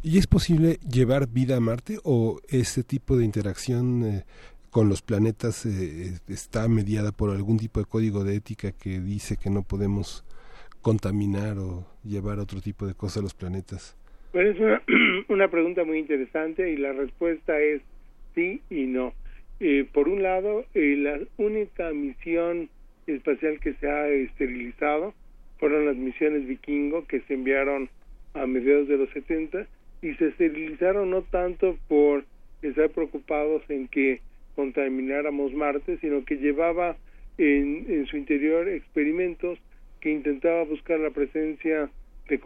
¿Y 0.03 0.19
es 0.19 0.27
posible 0.27 0.77
llevar 0.87 1.27
vida 1.27 1.57
a 1.57 1.59
Marte 1.59 1.97
o 2.03 2.39
este 2.49 2.83
tipo 2.83 3.17
de 3.17 3.25
interacción 3.25 4.03
eh, 4.05 4.23
con 4.69 4.89
los 4.89 5.01
planetas 5.01 5.65
eh, 5.65 6.19
está 6.27 6.67
mediada 6.67 7.11
por 7.11 7.31
algún 7.31 7.57
tipo 7.57 7.79
de 7.79 7.87
código 7.87 8.23
de 8.23 8.35
ética 8.35 8.73
que 8.73 8.99
dice 8.99 9.37
que 9.37 9.49
no 9.49 9.63
podemos 9.63 10.23
contaminar 10.83 11.57
o 11.57 11.87
llevar 12.03 12.37
otro 12.37 12.61
tipo 12.61 12.85
de 12.85 12.93
cosas 12.93 13.17
a 13.17 13.21
los 13.23 13.33
planetas? 13.33 13.97
Es 14.33 14.59
una, 14.59 14.81
una 15.29 15.47
pregunta 15.47 15.83
muy 15.83 15.97
interesante 15.97 16.71
y 16.71 16.77
la 16.77 16.91
respuesta 16.91 17.59
es 17.59 17.81
sí 18.35 18.61
y 18.69 18.85
no. 18.85 19.13
Eh, 19.59 19.87
por 19.91 20.09
un 20.09 20.21
lado, 20.21 20.65
eh, 20.73 20.95
la 20.97 21.19
única 21.37 21.91
misión 21.91 22.69
espacial 23.07 23.59
que 23.59 23.73
se 23.75 23.89
ha 23.89 24.07
esterilizado 24.09 25.13
fueron 25.57 25.85
las 25.85 25.95
misiones 25.95 26.45
vikingo 26.47 27.07
que 27.07 27.21
se 27.21 27.35
enviaron 27.35 27.89
a 28.33 28.45
mediados 28.45 28.87
de 28.87 28.97
los 28.97 29.09
70 29.11 29.65
y 30.01 30.13
se 30.15 30.27
esterilizaron 30.27 31.11
no 31.11 31.21
tanto 31.21 31.77
por 31.87 32.25
estar 32.61 32.89
preocupados 32.89 33.63
en 33.69 33.87
que 33.87 34.19
contamináramos 34.55 35.53
Marte, 35.53 35.97
sino 35.99 36.25
que 36.25 36.35
llevaba 36.35 36.97
en, 37.37 37.85
en 37.87 38.05
su 38.07 38.17
interior 38.17 38.67
experimentos 38.67 39.59
que 40.03 40.11
intentaba 40.11 40.65
buscar 40.65 40.99
la 40.99 41.11
presencia 41.11 41.89
de, 42.27 42.37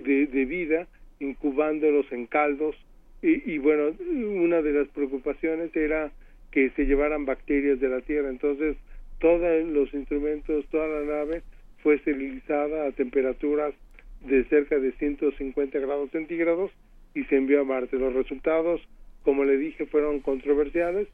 de, 0.00 0.26
de 0.26 0.44
vida 0.46 0.88
incubándolos 1.20 2.10
en 2.10 2.26
caldos 2.26 2.74
y, 3.20 3.52
y, 3.52 3.58
bueno, 3.58 3.94
una 4.42 4.62
de 4.62 4.72
las 4.72 4.88
preocupaciones 4.88 5.76
era 5.76 6.10
que 6.50 6.70
se 6.70 6.86
llevaran 6.86 7.26
bacterias 7.26 7.78
de 7.78 7.90
la 7.90 8.00
Tierra. 8.00 8.30
Entonces, 8.30 8.78
todos 9.18 9.66
los 9.66 9.92
instrumentos, 9.92 10.64
toda 10.70 10.86
la 10.86 11.18
nave 11.18 11.42
fue 11.82 11.96
esterilizada 11.96 12.86
a 12.86 12.92
temperaturas 12.92 13.74
de 14.26 14.44
cerca 14.44 14.78
de 14.78 14.92
150 14.92 15.78
grados 15.80 16.10
centígrados 16.10 16.70
y 17.14 17.24
se 17.24 17.36
envió 17.36 17.60
a 17.60 17.64
Marte. 17.64 17.98
Los 17.98 18.14
resultados, 18.14 18.80
como 19.24 19.44
le 19.44 19.58
dije, 19.58 19.84
fueron 19.84 20.20
controversiales, 20.20 21.06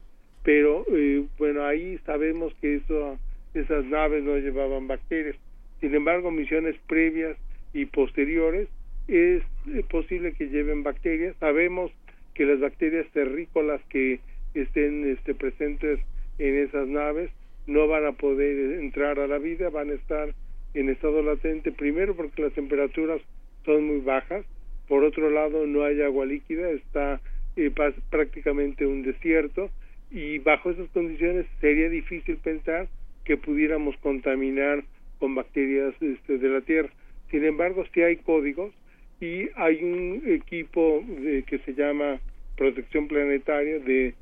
pero 0.43 0.85
eh, 0.89 1.25
bueno, 1.37 1.65
ahí 1.65 1.97
sabemos 2.05 2.53
que 2.61 2.75
eso, 2.75 3.19
esas 3.53 3.83
naves 3.85 4.23
no 4.23 4.37
llevaban 4.37 4.87
bacterias. 4.87 5.35
Sin 5.81 5.93
embargo, 5.95 6.31
misiones 6.31 6.75
previas 6.87 7.37
y 7.73 7.85
posteriores 7.85 8.69
es 9.07 9.43
posible 9.89 10.33
que 10.33 10.47
lleven 10.47 10.83
bacterias. 10.83 11.35
Sabemos 11.39 11.91
que 12.33 12.45
las 12.45 12.59
bacterias 12.59 13.05
terrícolas 13.11 13.81
que 13.89 14.19
estén 14.53 15.09
este, 15.09 15.33
presentes 15.33 15.99
en 16.39 16.57
esas 16.57 16.87
naves 16.87 17.31
no 17.67 17.87
van 17.87 18.05
a 18.05 18.13
poder 18.13 18.79
entrar 18.79 19.19
a 19.19 19.27
la 19.27 19.37
vida, 19.37 19.69
van 19.69 19.89
a 19.89 19.93
estar 19.93 20.33
en 20.73 20.89
estado 20.89 21.21
latente, 21.21 21.71
primero 21.71 22.15
porque 22.15 22.41
las 22.41 22.53
temperaturas 22.53 23.21
son 23.65 23.85
muy 23.85 23.99
bajas, 23.99 24.45
por 24.87 25.03
otro 25.03 25.29
lado 25.29 25.67
no 25.67 25.83
hay 25.83 26.01
agua 26.01 26.25
líquida, 26.25 26.69
está 26.71 27.21
eh, 27.55 27.71
prácticamente 28.09 28.85
un 28.85 29.03
desierto 29.03 29.69
y 30.09 30.39
bajo 30.39 30.71
esas 30.71 30.89
condiciones 30.89 31.45
sería 31.59 31.89
difícil 31.89 32.37
pensar 32.37 32.87
que 33.25 33.37
pudiéramos 33.37 33.95
contaminar 33.97 34.83
con 35.21 35.35
bacterias 35.35 35.93
este, 36.01 36.39
de 36.39 36.49
la 36.49 36.61
Tierra. 36.61 36.89
Sin 37.29 37.45
embargo, 37.45 37.85
sí 37.93 38.01
hay 38.01 38.17
códigos 38.17 38.73
y 39.21 39.49
hay 39.55 39.83
un 39.83 40.23
equipo 40.25 41.03
de, 41.07 41.43
que 41.43 41.59
se 41.59 41.75
llama 41.75 42.19
Protección 42.57 43.07
Planetaria 43.07 43.77
de 43.79 44.15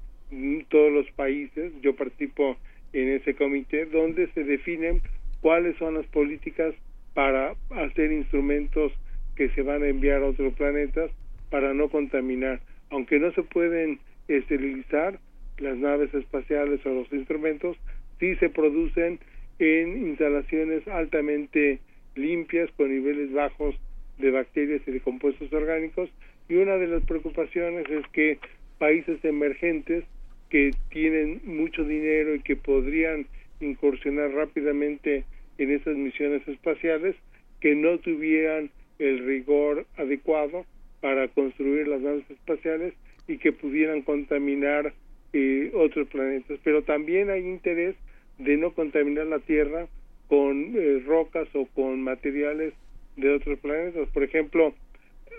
todos 0.68 0.92
los 0.92 1.10
países. 1.12 1.72
Yo 1.82 1.96
participo 1.96 2.58
en 2.92 3.08
ese 3.14 3.34
comité 3.34 3.86
donde 3.86 4.28
se 4.34 4.44
definen 4.44 5.02
cuáles 5.40 5.78
son 5.78 5.94
las 5.94 6.06
políticas 6.08 6.76
para 7.14 7.56
hacer 7.70 8.12
instrumentos 8.12 8.92
que 9.38 9.50
se 9.52 9.62
van 9.62 9.84
a 9.84 9.88
enviar 9.88 10.22
a 10.22 10.28
otros 10.28 10.54
planetas 10.56 11.12
para 11.50 11.74
no 11.74 11.88
contaminar. 11.88 12.60
Aunque 12.90 13.20
no 13.20 13.32
se 13.32 13.44
pueden 13.44 14.00
esterilizar 14.28 15.18
las 15.60 15.78
naves 15.78 16.14
espaciales 16.14 16.86
o 16.86 16.90
los 16.90 17.12
instrumentos, 17.14 17.78
sí 18.20 18.36
se 18.36 18.50
producen 18.50 19.20
en 19.60 20.08
instalaciones 20.08 20.88
altamente 20.88 21.80
limpias 22.16 22.70
con 22.78 22.90
niveles 22.90 23.32
bajos 23.32 23.76
de 24.18 24.32
bacterias 24.32 24.82
y 24.88 24.92
de 24.92 25.02
compuestos 25.02 25.52
orgánicos 25.54 26.10
y 26.48 26.56
una 26.56 26.78
de 26.78 26.88
las 26.88 27.04
preocupaciones 27.04 27.86
es 27.90 28.06
que 28.12 28.40
países 28.78 29.24
emergentes 29.24 30.04
que 30.50 30.72
tienen 30.90 31.42
mucho 31.44 31.84
dinero 31.84 32.34
y 32.34 32.40
que 32.40 32.56
podrían 32.56 33.28
incursionar 33.60 34.32
rápidamente 34.32 35.26
en 35.58 35.72
esas 35.72 35.96
misiones 35.96 36.48
espaciales 36.48 37.16
que 37.60 37.76
no 37.76 38.00
tuvieran 38.00 38.72
el 38.98 39.26
rigor 39.26 39.86
adecuado 39.98 40.66
para 41.02 41.28
construir 41.28 41.88
las 41.88 42.02
naves 42.02 42.30
espaciales 42.30 42.94
y 43.28 43.38
que 43.38 43.52
pudieran 43.52 44.02
contaminar 44.02 44.94
eh, 45.34 45.72
otros 45.76 46.08
planetas. 46.08 46.60
Pero 46.64 46.82
también 46.82 47.30
hay 47.30 47.42
interés 47.42 47.96
de 48.40 48.58
no 48.58 48.74
contaminar 48.74 49.28
la 49.28 49.40
Tierra 49.40 49.88
con 50.28 50.74
eh, 50.76 51.04
rocas 51.06 51.48
o 51.54 51.66
con 51.68 52.02
materiales 52.02 52.74
de 53.16 53.34
otros 53.34 53.60
planetas. 53.60 54.10
Por 54.10 54.24
ejemplo, 54.24 54.74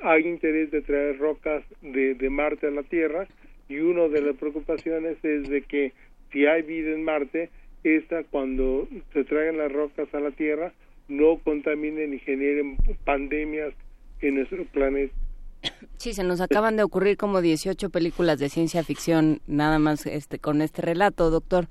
hay 0.03 0.27
interés 0.27 0.71
de 0.71 0.83
traer 0.83 1.19
rocas 1.19 1.65
de, 1.83 2.15
de 2.15 2.31
Marte 2.31 2.69
a 2.69 2.71
la 2.71 2.83
Tierra 2.83 3.27
y 3.69 3.79
una 3.79 4.09
de 4.09 4.23
las 4.23 4.37
preocupaciones 4.37 5.17
es 5.25 5.49
de 5.49 5.63
que 5.63 5.93
si 6.33 6.47
hay 6.47 6.63
vida 6.63 6.91
en 6.93 7.05
Marte, 7.05 7.51
esta 7.85 8.25
cuando 8.25 8.89
se 9.13 9.25
traigan 9.25 9.59
las 9.59 9.73
rocas 9.73 10.13
a 10.15 10.21
la 10.21 10.31
Tierra 10.31 10.73
no 11.09 11.39
contaminen 11.39 12.15
y 12.15 12.19
generen 12.19 12.77
pandemias 13.05 13.75
en 14.21 14.37
nuestro 14.37 14.65
planeta. 14.67 15.15
Sí, 15.99 16.15
se 16.15 16.25
nos 16.25 16.41
acaban 16.41 16.77
de 16.77 16.83
ocurrir 16.83 17.17
como 17.17 17.43
18 17.43 17.91
películas 17.91 18.39
de 18.39 18.49
ciencia 18.49 18.83
ficción 18.83 19.41
nada 19.47 19.79
más 19.79 20.07
este 20.07 20.39
con 20.39 20.63
este 20.63 20.81
relato, 20.83 21.31
doctor. 21.31 21.69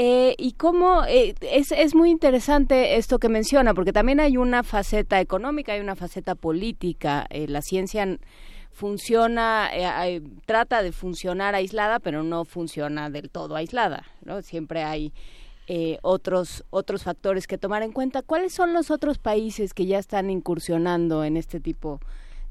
Eh, 0.00 0.36
y 0.38 0.52
cómo 0.52 1.04
eh, 1.06 1.34
es, 1.40 1.72
es 1.72 1.96
muy 1.96 2.10
interesante 2.10 2.96
esto 2.96 3.18
que 3.18 3.28
menciona, 3.28 3.74
porque 3.74 3.92
también 3.92 4.20
hay 4.20 4.36
una 4.36 4.62
faceta 4.62 5.20
económica, 5.20 5.72
hay 5.72 5.80
una 5.80 5.96
faceta 5.96 6.36
política. 6.36 7.26
Eh, 7.30 7.48
la 7.48 7.62
ciencia 7.62 8.06
funciona, 8.70 9.68
eh, 9.74 10.22
trata 10.46 10.84
de 10.84 10.92
funcionar 10.92 11.56
aislada, 11.56 11.98
pero 11.98 12.22
no 12.22 12.44
funciona 12.44 13.10
del 13.10 13.28
todo 13.28 13.56
aislada, 13.56 14.04
¿no? 14.24 14.40
Siempre 14.42 14.84
hay 14.84 15.12
eh, 15.66 15.98
otros 16.02 16.64
otros 16.70 17.02
factores 17.02 17.48
que 17.48 17.58
tomar 17.58 17.82
en 17.82 17.90
cuenta. 17.90 18.22
¿Cuáles 18.22 18.52
son 18.54 18.72
los 18.72 18.92
otros 18.92 19.18
países 19.18 19.74
que 19.74 19.86
ya 19.86 19.98
están 19.98 20.30
incursionando 20.30 21.24
en 21.24 21.36
este 21.36 21.58
tipo 21.58 21.98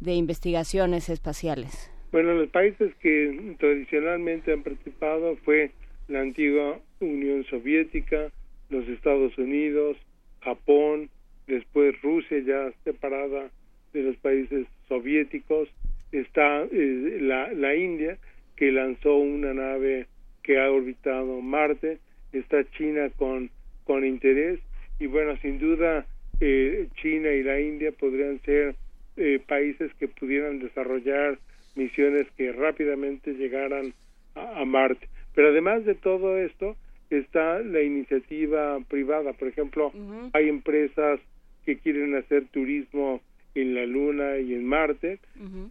de 0.02 0.16
investigaciones 0.16 1.08
espaciales? 1.08 1.90
Bueno, 2.12 2.34
los 2.34 2.50
países 2.50 2.94
que 3.02 3.56
tradicionalmente 3.58 4.52
han 4.52 4.64
participado 4.64 5.38
fue 5.46 5.72
la 6.08 6.22
antigua 6.22 6.80
Unión 7.00 7.44
Soviética, 7.46 8.32
los 8.70 8.88
Estados 8.88 9.38
Unidos, 9.38 9.98
Japón, 10.42 11.10
después 11.48 12.00
Rusia 12.02 12.40
ya 12.40 12.72
separada 12.84 13.50
de 13.94 14.04
los 14.04 14.18
países 14.18 14.68
soviéticos, 14.88 15.70
está 16.12 16.64
eh, 16.72 17.18
la, 17.22 17.52
la 17.54 17.76
India, 17.76 18.18
que 18.56 18.72
lanzó 18.72 19.18
una 19.18 19.54
nave 19.54 20.08
que 20.44 20.60
ha 20.60 20.72
orbitado 20.72 21.42
Marte, 21.42 22.00
está 22.34 22.64
China 22.72 23.10
con, 23.18 23.50
con 23.84 24.06
interés, 24.06 24.60
y 25.00 25.06
bueno, 25.06 25.38
sin 25.42 25.60
duda 25.60 26.06
eh, 26.40 26.88
China 27.02 27.32
y 27.32 27.44
la 27.44 27.60
India 27.60 27.92
podrían 27.92 28.40
ser 28.42 28.76
eh, 29.16 29.40
países 29.48 29.92
que 29.96 30.08
pudieran 30.08 30.60
desarrollar 30.60 31.40
misiones 31.76 32.28
que 32.38 32.52
rápidamente 32.52 33.34
llegaran 33.34 33.94
a, 34.36 34.66
Marte. 34.66 35.08
Pero 35.38 35.50
además 35.50 35.86
de 35.86 35.94
todo 35.94 36.40
esto, 36.40 36.76
está 37.12 37.60
la 37.60 37.84
iniciativa 37.84 38.80
privada. 38.90 39.34
Por 39.34 39.50
ejemplo, 39.50 39.92
hay 40.34 40.50
empresas 40.50 41.20
que 41.64 41.78
quieren 41.78 42.16
hacer 42.16 42.48
turismo 42.48 43.22
en 43.54 43.76
la 43.76 43.86
Luna 43.86 44.40
y 44.40 44.56
en 44.56 44.66
Marte 44.66 45.20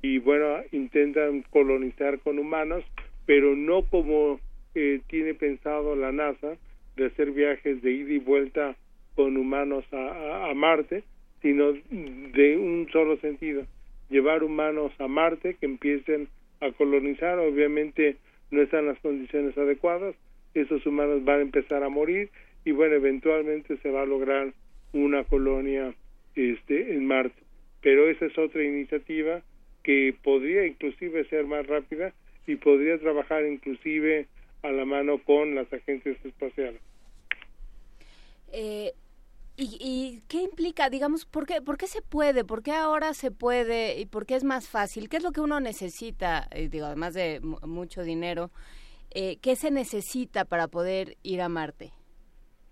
y 0.02 0.18
bueno, 0.18 0.58
intentan 0.70 1.42
colonizar 1.50 2.20
con 2.20 2.38
humanos, 2.38 2.84
pero 3.26 3.56
no 3.56 3.82
como 3.82 4.38
eh, 4.76 5.00
tiene 5.08 5.34
pensado 5.34 5.96
la 5.96 6.12
NASA 6.12 6.56
de 6.94 7.06
hacer 7.06 7.32
viajes 7.32 7.82
de 7.82 7.90
ida 7.90 8.12
y 8.12 8.18
vuelta 8.18 8.76
con 9.16 9.36
humanos 9.36 9.84
a, 9.92 10.48
a 10.48 10.54
Marte, 10.54 11.02
sino 11.42 11.72
de 11.72 12.56
un 12.56 12.88
solo 12.92 13.16
sentido, 13.16 13.66
llevar 14.10 14.44
humanos 14.44 14.92
a 15.00 15.08
Marte 15.08 15.56
que 15.58 15.66
empiecen 15.66 16.28
a 16.60 16.70
colonizar, 16.70 17.40
obviamente 17.40 18.16
no 18.50 18.62
están 18.62 18.86
las 18.86 18.98
condiciones 19.00 19.56
adecuadas, 19.56 20.14
esos 20.54 20.84
humanos 20.86 21.24
van 21.24 21.38
a 21.38 21.42
empezar 21.42 21.82
a 21.82 21.88
morir 21.88 22.30
y 22.64 22.72
bueno, 22.72 22.94
eventualmente 22.94 23.76
se 23.78 23.90
va 23.90 24.02
a 24.02 24.06
lograr 24.06 24.52
una 24.92 25.24
colonia 25.24 25.94
este 26.34 26.94
en 26.94 27.06
Marte. 27.06 27.40
Pero 27.82 28.08
esa 28.08 28.26
es 28.26 28.36
otra 28.38 28.62
iniciativa 28.64 29.42
que 29.82 30.14
podría 30.22 30.66
inclusive 30.66 31.24
ser 31.28 31.46
más 31.46 31.66
rápida 31.66 32.12
y 32.46 32.56
podría 32.56 32.98
trabajar 32.98 33.44
inclusive 33.46 34.26
a 34.62 34.70
la 34.70 34.84
mano 34.84 35.18
con 35.18 35.54
las 35.54 35.72
agencias 35.72 36.16
espaciales. 36.24 36.80
Eh, 38.52 38.92
¿y, 39.56 40.22
qué 40.28 40.42
implica, 40.42 40.90
digamos, 40.90 41.24
por 41.24 41.46
qué, 41.46 41.60
por 41.60 41.78
qué 41.78 41.86
se 41.86 42.02
puede, 42.02 42.44
por 42.44 42.62
qué 42.62 42.72
ahora 42.72 43.14
se 43.14 43.30
puede 43.30 43.98
y 43.98 44.06
por 44.06 44.26
qué 44.26 44.34
es 44.34 44.44
más 44.44 44.68
fácil? 44.68 45.08
¿Qué 45.08 45.16
es 45.16 45.22
lo 45.22 45.32
que 45.32 45.40
uno 45.40 45.60
necesita, 45.60 46.48
eh, 46.50 46.68
digo, 46.68 46.86
además 46.86 47.14
de 47.14 47.40
mucho 47.40 48.02
dinero, 48.02 48.50
eh, 49.14 49.38
qué 49.42 49.56
se 49.56 49.70
necesita 49.70 50.44
para 50.44 50.68
poder 50.68 51.16
ir 51.22 51.40
a 51.40 51.48
Marte? 51.48 51.90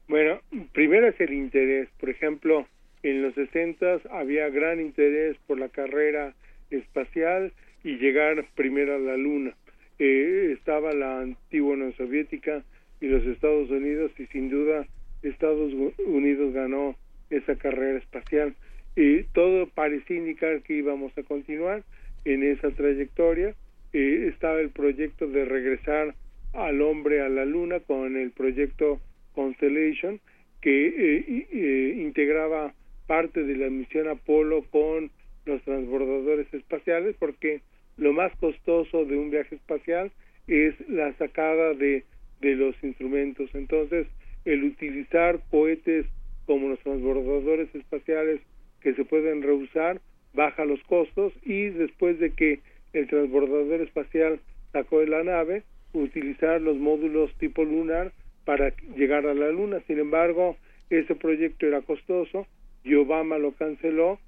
Bueno, 0.09 0.41
primero 0.73 1.09
es 1.09 1.19
el 1.21 1.33
interés. 1.33 1.89
Por 1.99 2.11
ejemplo, 2.11 2.67
en 3.03 3.23
los 3.23 3.35
60 3.35 4.01
había 4.11 4.49
gran 4.51 4.81
interés 4.81 5.37
por 5.47 5.59
la 5.59 5.69
carrera 5.69 6.35
espacial 6.71 7.53
y 7.83 7.97
llegar 7.97 8.47
primero 8.55 8.97
a 8.97 8.99
la 8.99 9.17
Luna. 9.17 9.55
Eh, 9.99 10.55
estaba 10.59 10.93
la 10.93 11.21
antigua 11.21 11.75
Unión 11.75 11.95
Soviética 11.97 12.65
y 13.01 13.07
los 13.07 13.25
Estados 13.25 13.71
Unidos 13.71 14.11
y 14.19 14.27
sin 14.27 14.51
duda 14.51 14.87
Estados 15.25 15.73
Unidos 16.07 16.53
ganó 16.53 16.97
esa 17.31 17.57
carrera 17.57 17.99
espacial 17.99 18.55
y 18.97 19.25
todo 19.25 19.67
parecía 19.69 20.17
indicar 20.17 20.63
que 20.63 20.75
íbamos 20.75 21.17
a 21.19 21.23
continuar 21.23 21.83
en 22.25 22.43
esa 22.43 22.71
trayectoria. 22.71 23.55
Eh, 23.93 24.31
estaba 24.33 24.61
el 24.61 24.71
proyecto 24.71 25.27
de 25.27 25.45
regresar 25.45 26.15
al 26.53 26.81
hombre 26.83 27.21
a 27.21 27.29
la 27.29 27.45
luna 27.45 27.81
con 27.81 28.17
el 28.17 28.31
proyecto 28.31 29.01
Constellation 29.35 30.21
que 30.61 30.87
eh, 30.87 31.47
eh, 31.53 31.95
integraba 31.99 32.73
parte 33.07 33.43
de 33.43 33.57
la 33.57 33.69
misión 33.69 34.09
Apolo 34.09 34.63
con 34.71 35.11
los 35.45 35.63
transbordadores 35.63 36.53
espaciales 36.55 37.17
porque 37.19 37.61
lo 37.97 38.13
más 38.13 38.35
costoso 38.37 39.05
de 39.05 39.17
un 39.17 39.31
viaje 39.31 39.57
espacial 39.57 40.11
es 40.47 40.75
la 40.89 41.13
sacada 41.15 41.75
de, 41.75 42.05
de 42.41 42.55
los 42.55 42.75
instrumentos. 42.83 43.51
Entonces, 43.55 44.07
el 44.45 44.65
utilizar 44.65 45.41
cohetes 45.51 46.07
como 46.47 46.69
los 46.69 46.79
transbordadores 46.81 47.75
espaciales 47.75 48.41
que 48.81 48.95
se 48.95 49.05
pueden 49.05 49.43
reusar 49.43 50.01
baja 50.35 50.65
los 50.65 50.83
costos 50.85 51.33
y 51.43 51.71
después 51.71 52.19
de 52.19 52.31
que 52.31 52.61
el 52.93 53.09
transbordador 53.09 53.81
espacial 53.81 54.41
sacó 54.73 55.01
de 55.01 55.07
la 55.07 55.23
nave, 55.23 55.63
utilizar 55.93 56.61
los 56.61 56.77
módulos 56.77 57.33
tipo 57.39 57.65
lunar 57.65 58.13
para 58.45 58.75
llegar 58.97 59.27
a 59.27 59.35
la 59.35 59.51
Luna. 59.51 59.81
Sin 59.87 59.99
embargo, 59.99 60.57
ese 60.91 61.15
proyecto 61.15 61.67
era 61.67 61.81
costoso 61.83 62.47
y 62.83 62.95
Obama 62.95 63.39
lo 63.39 63.53
canceló, 63.53 64.19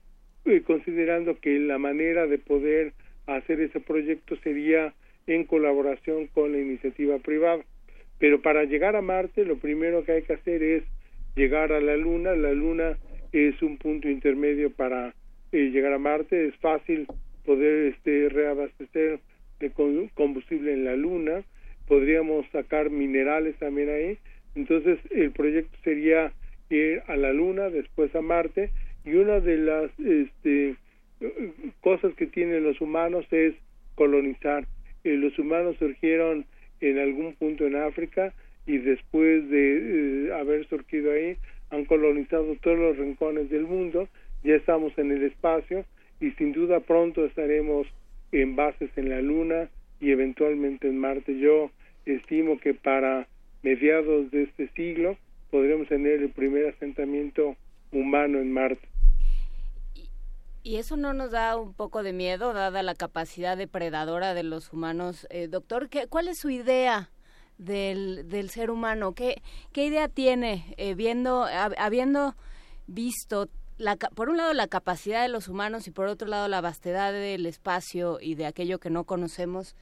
eh, 0.45 0.63
considerando 0.65 1.39
que 1.41 1.59
la 1.59 1.79
manera 1.79 2.27
de 2.27 2.39
poder 2.39 2.93
hacer 3.27 3.61
ese 3.61 3.81
proyecto 3.81 4.37
sería 4.37 4.95
en 5.27 5.45
colaboración 5.45 6.29
con 6.29 6.53
la 6.53 6.59
iniciativa 6.59 7.19
privada. 7.19 7.65
Pero 8.19 8.41
para 8.41 8.65
llegar 8.65 8.97
a 8.97 9.03
Marte, 9.03 9.45
lo 9.45 9.57
primero 9.57 10.05
que 10.05 10.13
hay 10.13 10.23
que 10.23 10.35
hacer 10.35 10.63
es 10.63 10.83
llegar 11.35 11.73
a 11.73 11.81
la 11.81 11.97
Luna. 11.97 12.35
La 12.35 12.53
Luna 12.53 12.97
es 13.33 13.61
un 13.63 13.77
punto 13.77 14.09
intermedio 14.09 14.71
para 14.71 15.15
eh, 15.53 15.71
llegar 15.71 15.93
a 15.93 15.99
Marte. 15.99 16.47
Es 16.47 16.57
fácil 16.57 17.07
poder 17.45 17.93
este, 17.93 18.29
reabastecer 18.29 19.21
de 19.61 19.71
combustible 20.15 20.73
en 20.73 20.85
la 20.85 20.97
Luna 20.97 21.45
podríamos 21.87 22.47
sacar 22.51 22.91
minerales 22.91 23.57
también 23.59 23.89
ahí. 23.89 24.19
Entonces 24.55 24.99
el 25.11 25.31
proyecto 25.33 25.77
sería 25.85 26.33
ir 26.71 27.03
a 27.07 27.17
la 27.17 27.33
Luna, 27.33 27.71
después 27.71 28.15
a 28.15 28.21
Marte 28.21 28.71
y 29.05 29.15
una 29.15 29.41
de 29.41 29.57
las 29.59 29.91
este, 30.01 30.77
cosas 31.81 32.15
que 32.15 32.27
tienen 32.27 32.65
los 32.65 32.81
humanos 32.81 33.27
es 33.31 33.55
colonizar. 33.95 34.67
Eh, 35.05 35.17
los 35.17 35.39
humanos 35.39 35.77
surgieron 35.79 36.47
en 36.81 36.99
algún 36.99 37.35
punto 37.35 37.67
en 37.67 37.77
África 37.77 38.33
y 38.67 38.79
después 38.79 39.49
de 39.49 40.29
eh, 40.29 40.33
haber 40.35 40.67
surgido 40.69 41.13
ahí 41.13 41.37
han 41.71 41.85
colonizado 41.85 42.57
todos 42.63 42.79
los 42.79 42.97
rincones 42.97 43.51
del 43.51 43.65
mundo. 43.65 44.09
Ya 44.45 44.55
estamos 44.55 44.97
en 44.99 45.13
el 45.13 45.25
espacio 45.25 45.85
y 46.21 46.31
sin 46.33 46.53
duda 46.53 46.81
pronto 46.81 47.25
estaremos 47.25 47.87
en 48.33 48.57
bases 48.57 48.91
en 48.97 49.09
la 49.09 49.21
Luna 49.21 49.69
y 50.01 50.11
eventualmente 50.11 50.89
en 50.89 50.99
Marte. 50.99 51.39
Yo 51.39 51.71
estimo 52.05 52.59
que 52.59 52.75
para 52.75 53.27
mediados 53.63 54.31
de 54.31 54.45
este 54.45 54.69
siglo 54.69 55.17
podremos 55.51 55.89
tener 55.89 56.23
el 56.23 56.31
primer 56.31 56.67
asentamiento 56.67 57.57
humano 57.93 58.39
en 58.39 58.53
Marte. 58.53 58.87
¿Y 60.67 60.79
eso 60.79 60.97
no 60.97 61.13
nos 61.13 61.31
da 61.31 61.57
un 61.57 61.75
poco 61.75 62.03
de 62.03 62.13
miedo, 62.13 62.53
dada 62.53 62.83
la 62.83 62.97
capacidad 62.97 63.57
depredadora 63.57 64.35
de 64.35 64.43
los 64.43 64.73
humanos? 64.73 65.25
Eh, 65.31 65.47
doctor, 65.47 65.89
¿qué, 65.89 66.09
¿cuál 66.09 66.27
es 66.27 66.41
su 66.41 66.51
idea 66.51 67.09
del, 67.57 68.29
del 68.29 68.51
ser 68.51 68.73
humano? 68.73 69.15
¿Qué, 69.15 69.37
qué 69.73 69.87
idea 69.87 70.09
tiene, 70.09 70.65
eh, 70.77 70.97
viendo, 70.97 71.47
habiendo 71.79 72.35
visto, 72.89 73.47
la, 73.79 73.95
por 73.95 74.29
un 74.29 74.39
lado, 74.39 74.55
la 74.55 74.67
capacidad 74.67 75.23
de 75.23 75.29
los 75.29 75.47
humanos 75.47 75.87
y 75.87 75.93
por 75.93 76.09
otro 76.09 76.27
lado, 76.27 76.49
la 76.49 76.61
vastedad 76.61 77.13
del 77.13 77.47
espacio 77.47 78.19
y 78.21 78.35
de 78.35 78.47
aquello 78.47 78.81
que 78.81 78.91
no 78.91 79.05
conocemos? 79.05 79.77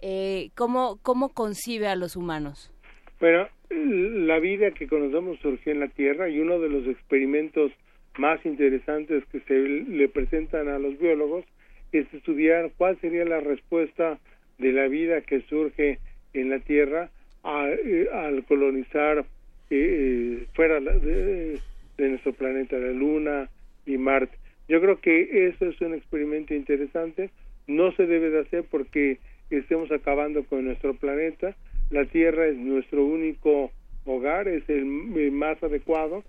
eh, 0.00 0.50
¿cómo, 0.54 1.00
¿cómo 1.02 1.30
concibe 1.30 1.88
a 1.88 1.96
los 1.96 2.14
humanos? 2.14 2.72
Bueno, 3.18 3.48
la 3.70 4.38
vida 4.38 4.70
que 4.70 4.86
conocemos 4.86 5.36
surgió 5.40 5.72
en 5.72 5.80
la 5.80 5.88
Tierra 5.88 6.28
y 6.28 6.38
uno 6.38 6.60
de 6.60 6.68
los 6.68 6.86
experimentos 6.86 7.72
más 8.18 8.44
interesantes 8.44 9.24
que 9.32 9.40
se 9.40 9.54
le 9.54 10.08
presentan 10.08 10.68
a 10.68 10.78
los 10.78 10.98
biólogos 10.98 11.44
es 11.92 12.12
estudiar 12.12 12.70
cuál 12.76 13.00
sería 13.00 13.24
la 13.24 13.40
respuesta 13.40 14.18
de 14.58 14.72
la 14.72 14.88
vida 14.88 15.20
que 15.22 15.40
surge 15.42 15.98
en 16.34 16.50
la 16.50 16.58
Tierra 16.58 17.10
eh, 17.44 18.08
al 18.12 18.44
colonizar 18.44 19.18
eh, 19.18 19.24
eh, 19.70 20.46
fuera 20.54 20.80
de, 20.80 21.58
de, 21.96 22.08
nuestro 22.08 22.32
planeta, 22.32 22.76
la 22.76 22.90
Luna 22.90 23.48
y 23.86 23.96
Marte. 23.96 24.36
Yo 24.68 24.80
creo 24.80 25.00
que 25.00 25.48
eso 25.48 25.66
es 25.66 25.80
un 25.80 25.94
experimento 25.94 26.54
interesante. 26.54 27.30
No 27.66 27.92
se 27.92 28.06
debe 28.06 28.30
de 28.30 28.40
hacer 28.40 28.64
porque 28.70 29.18
estemos 29.50 29.90
acabando 29.92 30.44
con 30.44 30.64
nuestro 30.64 30.94
planeta. 30.94 31.56
La 31.90 32.04
Tierra 32.04 32.46
es 32.46 32.56
nuestro 32.56 33.04
único 33.04 33.70
hogar, 34.04 34.48
es 34.48 34.68
el, 34.68 34.84
más 35.32 35.62
adecuado. 35.62 36.24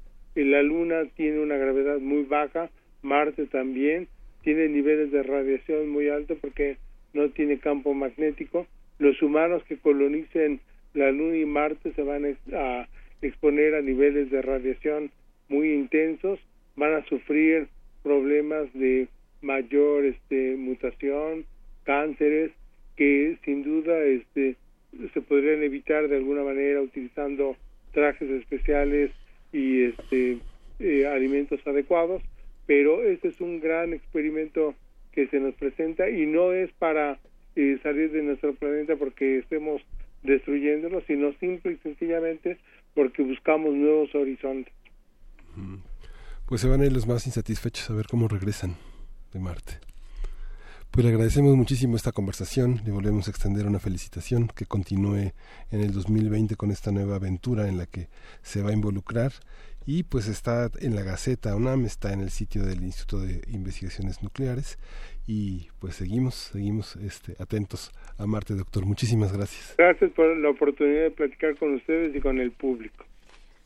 La 0.45 0.61
Luna 0.61 1.05
tiene 1.15 1.39
una 1.39 1.57
gravedad 1.57 1.99
muy 1.99 2.23
baja, 2.23 2.69
Marte 3.01 3.45
también, 3.45 4.07
tiene 4.43 4.67
niveles 4.67 5.11
de 5.11 5.23
radiación 5.23 5.89
muy 5.89 6.09
altos 6.09 6.37
porque 6.39 6.77
no 7.13 7.29
tiene 7.29 7.59
campo 7.59 7.93
magnético. 7.93 8.67
Los 8.99 9.21
humanos 9.21 9.63
que 9.67 9.77
colonicen 9.77 10.59
la 10.93 11.11
Luna 11.11 11.37
y 11.37 11.45
Marte 11.45 11.93
se 11.93 12.03
van 12.03 12.25
a 12.53 12.87
exponer 13.21 13.75
a 13.75 13.81
niveles 13.81 14.29
de 14.31 14.41
radiación 14.41 15.11
muy 15.49 15.73
intensos, 15.73 16.39
van 16.75 16.93
a 16.93 17.05
sufrir 17.05 17.67
problemas 18.03 18.71
de 18.73 19.07
mayor 19.41 20.05
este, 20.05 20.55
mutación, 20.57 21.45
cánceres, 21.83 22.51
que 22.95 23.37
sin 23.45 23.63
duda 23.63 23.97
este 24.03 24.55
se 25.13 25.21
podrían 25.21 25.63
evitar 25.63 26.07
de 26.07 26.17
alguna 26.17 26.43
manera 26.43 26.81
utilizando 26.81 27.55
trajes 27.93 28.29
especiales 28.29 29.11
y 29.51 29.85
este 29.85 30.37
eh, 30.79 31.07
alimentos 31.07 31.59
adecuados 31.65 32.21
pero 32.65 33.03
este 33.03 33.29
es 33.29 33.41
un 33.41 33.59
gran 33.59 33.93
experimento 33.93 34.75
que 35.11 35.27
se 35.27 35.39
nos 35.39 35.55
presenta 35.55 36.09
y 36.09 36.25
no 36.27 36.51
es 36.53 36.71
para 36.73 37.19
eh, 37.55 37.79
salir 37.81 38.11
de 38.11 38.21
nuestro 38.21 38.53
planeta 38.53 38.95
porque 38.95 39.39
estemos 39.39 39.81
destruyéndolo 40.23 41.01
sino 41.07 41.33
simple 41.39 41.73
y 41.73 41.77
sencillamente 41.77 42.57
porque 42.93 43.23
buscamos 43.23 43.73
nuevos 43.73 44.13
horizontes. 44.13 44.73
Pues 46.47 46.61
se 46.61 46.67
van 46.67 46.81
a 46.81 46.85
ir 46.85 46.91
los 46.91 47.07
más 47.07 47.25
insatisfechos 47.25 47.89
a 47.89 47.93
ver 47.93 48.05
cómo 48.07 48.27
regresan 48.27 48.75
de 49.33 49.39
Marte 49.39 49.88
pues 50.91 51.05
le 51.05 51.11
agradecemos 51.11 51.55
muchísimo 51.55 51.95
esta 51.95 52.11
conversación, 52.11 52.81
le 52.85 52.91
volvemos 52.91 53.27
a 53.27 53.31
extender 53.31 53.67
una 53.67 53.79
felicitación 53.79 54.47
que 54.47 54.65
continúe 54.65 55.33
en 55.71 55.81
el 55.81 55.91
2020 55.91 56.55
con 56.55 56.71
esta 56.71 56.91
nueva 56.91 57.17
aventura 57.17 57.67
en 57.67 57.77
la 57.77 57.85
que 57.85 58.07
se 58.41 58.61
va 58.61 58.71
a 58.71 58.73
involucrar 58.73 59.31
y 59.85 60.03
pues 60.03 60.27
está 60.27 60.69
en 60.81 60.95
la 60.95 61.01
Gaceta 61.01 61.55
UNAM, 61.55 61.85
está 61.85 62.13
en 62.13 62.21
el 62.21 62.29
sitio 62.29 62.63
del 62.63 62.83
Instituto 62.83 63.23
de 63.23 63.41
Investigaciones 63.47 64.21
Nucleares 64.21 64.77
y 65.25 65.67
pues 65.79 65.95
seguimos, 65.95 66.35
seguimos 66.35 66.95
este, 66.95 67.33
atentos 67.41 67.91
a 68.17 68.25
Marte, 68.25 68.55
doctor. 68.55 68.85
Muchísimas 68.85 69.31
gracias. 69.31 69.75
Gracias 69.77 70.11
por 70.11 70.35
la 70.37 70.49
oportunidad 70.49 71.03
de 71.03 71.11
platicar 71.11 71.55
con 71.57 71.75
ustedes 71.75 72.15
y 72.15 72.19
con 72.19 72.39
el 72.39 72.51
público. 72.51 73.05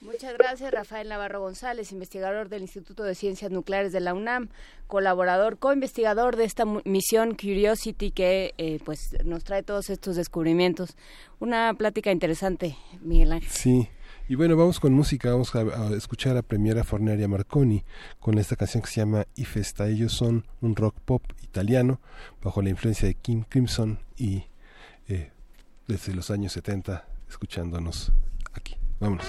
Muchas 0.04 0.34
gracias, 0.38 0.70
Rafael 0.74 1.08
Navarro 1.08 1.39
González, 1.39 1.93
investigador 1.93 2.49
del 2.49 2.64
Instituto 2.64 3.04
de 3.04 3.16
Ciencias 3.16 3.51
Nucleares 3.51 3.93
de 3.93 4.01
la 4.01 4.14
UNAM, 4.14 4.49
colaborador, 4.88 5.58
co-investigador 5.58 6.36
de 6.36 6.43
esta 6.43 6.66
misión 6.84 7.36
Curiosity 7.36 8.12
que 8.12 8.54
eh, 8.58 8.80
pues 8.84 9.16
nos 9.24 9.45
trae 9.45 9.64
todos 9.64 9.89
estos 9.89 10.18
descubrimientos. 10.18 10.97
Una 11.39 11.74
plática 11.74 12.12
interesante, 12.12 12.76
Miguel 13.01 13.32
Ángel. 13.32 13.49
Sí. 13.49 13.89
Y 14.28 14.36
bueno, 14.36 14.58
vamos 14.58 14.82
con 14.82 14.93
música, 14.93 15.32
vamos 15.32 15.56
a, 15.56 15.95
escuchar 15.95 16.36
a 16.36 16.41
Premiera 16.41 16.84
Forneria 16.84 17.30
Marconi 17.30 17.86
con 18.20 18.38
esta 18.38 18.58
canción 18.58 18.84
que 18.84 18.89
se 18.89 18.99
llama 18.99 19.26
Ifesta. 19.36 19.88
Ellos 19.88 20.12
son 20.12 20.45
un 20.60 20.76
rock 20.76 20.95
pop 21.06 21.24
italiano 21.41 22.01
bajo 22.41 22.62
la 22.62 22.70
influencia 22.70 23.08
de 23.08 23.16
Kim 23.16 23.43
Crimson 23.47 23.99
y 24.18 24.43
eh, 25.08 25.32
desde 25.88 26.14
los 26.14 26.30
años 26.30 26.51
70 26.54 27.06
escuchándonos 27.30 28.12
aquí. 28.54 28.76
Vámonos. 28.99 29.26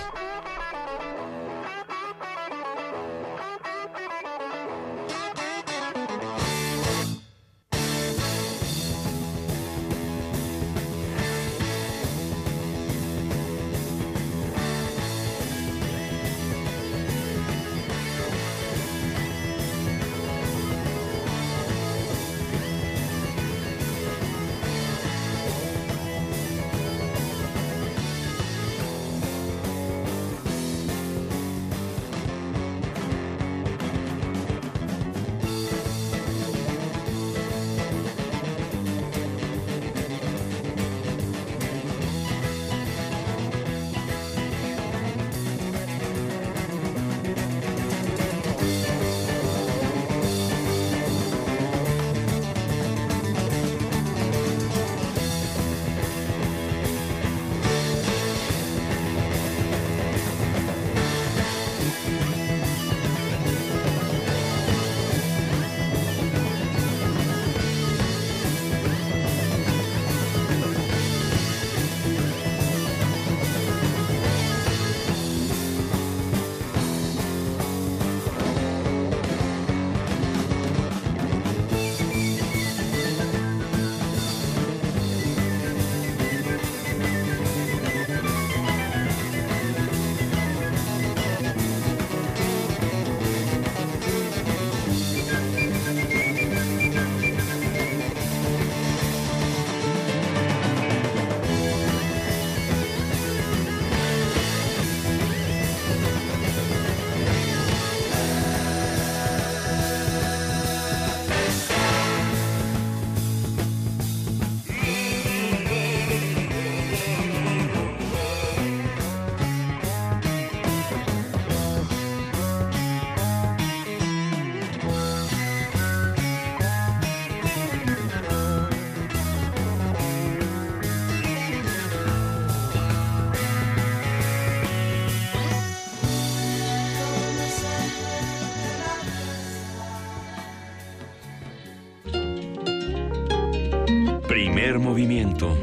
Movimiento. 144.78 145.56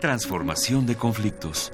Transformación 0.00 0.86
de 0.86 0.96
conflictos. 0.96 1.72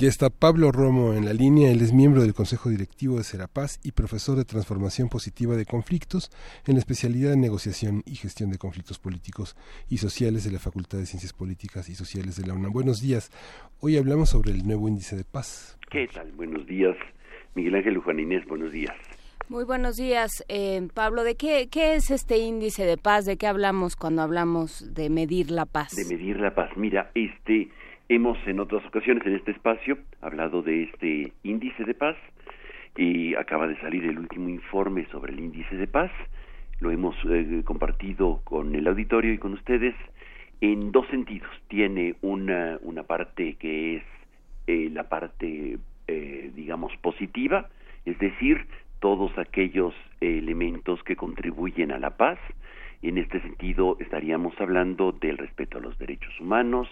Ya 0.00 0.08
está 0.08 0.30
Pablo 0.30 0.72
Romo 0.72 1.12
en 1.12 1.26
la 1.26 1.34
línea, 1.34 1.70
él 1.70 1.82
es 1.82 1.92
miembro 1.92 2.22
del 2.22 2.32
Consejo 2.32 2.70
Directivo 2.70 3.18
de 3.18 3.22
Serapaz 3.22 3.78
y 3.84 3.92
profesor 3.92 4.34
de 4.34 4.46
Transformación 4.46 5.10
Positiva 5.10 5.56
de 5.56 5.66
Conflictos 5.66 6.30
en 6.66 6.76
la 6.76 6.78
especialidad 6.78 7.32
de 7.32 7.36
Negociación 7.36 8.02
y 8.06 8.14
Gestión 8.14 8.50
de 8.50 8.56
Conflictos 8.56 8.98
Políticos 8.98 9.58
y 9.90 9.98
Sociales 9.98 10.42
de 10.44 10.52
la 10.52 10.58
Facultad 10.58 10.96
de 10.96 11.04
Ciencias 11.04 11.34
Políticas 11.34 11.90
y 11.90 11.94
Sociales 11.94 12.40
de 12.40 12.46
la 12.46 12.54
UNAM. 12.54 12.72
Buenos 12.72 13.02
días, 13.02 13.30
hoy 13.80 13.98
hablamos 13.98 14.30
sobre 14.30 14.52
el 14.52 14.66
nuevo 14.66 14.88
índice 14.88 15.16
de 15.16 15.24
paz. 15.24 15.78
¿Qué 15.90 16.08
tal? 16.08 16.32
Buenos 16.32 16.66
días, 16.66 16.96
Miguel 17.54 17.74
Ángel 17.74 17.98
Juan 17.98 18.20
Inés, 18.20 18.46
buenos 18.46 18.72
días. 18.72 18.96
Muy 19.50 19.64
buenos 19.64 19.98
días, 19.98 20.44
eh, 20.48 20.80
Pablo. 20.94 21.24
¿De 21.24 21.34
qué, 21.34 21.68
qué 21.70 21.96
es 21.96 22.10
este 22.10 22.38
índice 22.38 22.84
de 22.84 22.96
paz? 22.96 23.26
¿De 23.26 23.36
qué 23.36 23.46
hablamos 23.48 23.96
cuando 23.96 24.22
hablamos 24.22 24.94
de 24.94 25.10
medir 25.10 25.50
la 25.50 25.66
paz? 25.66 25.94
De 25.94 26.06
medir 26.06 26.40
la 26.40 26.54
paz. 26.54 26.70
Mira, 26.76 27.10
este 27.14 27.68
Hemos 28.10 28.44
en 28.48 28.58
otras 28.58 28.84
ocasiones 28.86 29.24
en 29.24 29.36
este 29.36 29.52
espacio 29.52 29.96
hablado 30.20 30.62
de 30.62 30.82
este 30.82 31.32
índice 31.44 31.84
de 31.84 31.94
paz 31.94 32.16
y 32.96 33.36
acaba 33.36 33.68
de 33.68 33.76
salir 33.76 34.04
el 34.04 34.18
último 34.18 34.48
informe 34.48 35.06
sobre 35.12 35.32
el 35.32 35.38
índice 35.38 35.76
de 35.76 35.86
paz. 35.86 36.10
Lo 36.80 36.90
hemos 36.90 37.14
eh, 37.30 37.62
compartido 37.64 38.40
con 38.42 38.74
el 38.74 38.88
auditorio 38.88 39.32
y 39.32 39.38
con 39.38 39.52
ustedes 39.52 39.94
en 40.60 40.90
dos 40.90 41.06
sentidos. 41.06 41.48
Tiene 41.68 42.16
una, 42.20 42.80
una 42.82 43.04
parte 43.04 43.54
que 43.54 43.98
es 43.98 44.02
eh, 44.66 44.90
la 44.92 45.08
parte, 45.08 45.78
eh, 46.08 46.50
digamos, 46.56 46.90
positiva, 46.96 47.68
es 48.06 48.18
decir, 48.18 48.66
todos 48.98 49.38
aquellos 49.38 49.94
elementos 50.20 51.00
que 51.04 51.14
contribuyen 51.14 51.92
a 51.92 52.00
la 52.00 52.16
paz. 52.16 52.40
En 53.02 53.18
este 53.18 53.40
sentido, 53.40 53.96
estaríamos 54.00 54.60
hablando 54.60 55.12
del 55.12 55.38
respeto 55.38 55.78
a 55.78 55.80
los 55.80 55.96
derechos 55.96 56.38
humanos, 56.40 56.88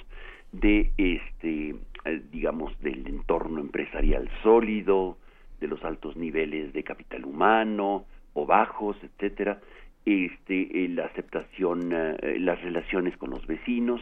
de 0.52 0.90
este 0.96 1.74
eh, 2.04 2.22
digamos 2.30 2.78
del 2.80 3.06
entorno 3.06 3.60
empresarial 3.60 4.30
sólido, 4.42 5.18
de 5.60 5.66
los 5.66 5.84
altos 5.84 6.16
niveles 6.16 6.72
de 6.72 6.84
capital 6.84 7.24
humano 7.24 8.06
o 8.34 8.46
bajos, 8.46 8.96
etcétera, 9.02 9.60
este 10.06 10.84
eh, 10.84 10.88
la 10.88 11.06
aceptación, 11.06 11.92
eh, 11.92 12.38
las 12.38 12.60
relaciones 12.62 13.16
con 13.16 13.30
los 13.30 13.46
vecinos 13.46 14.00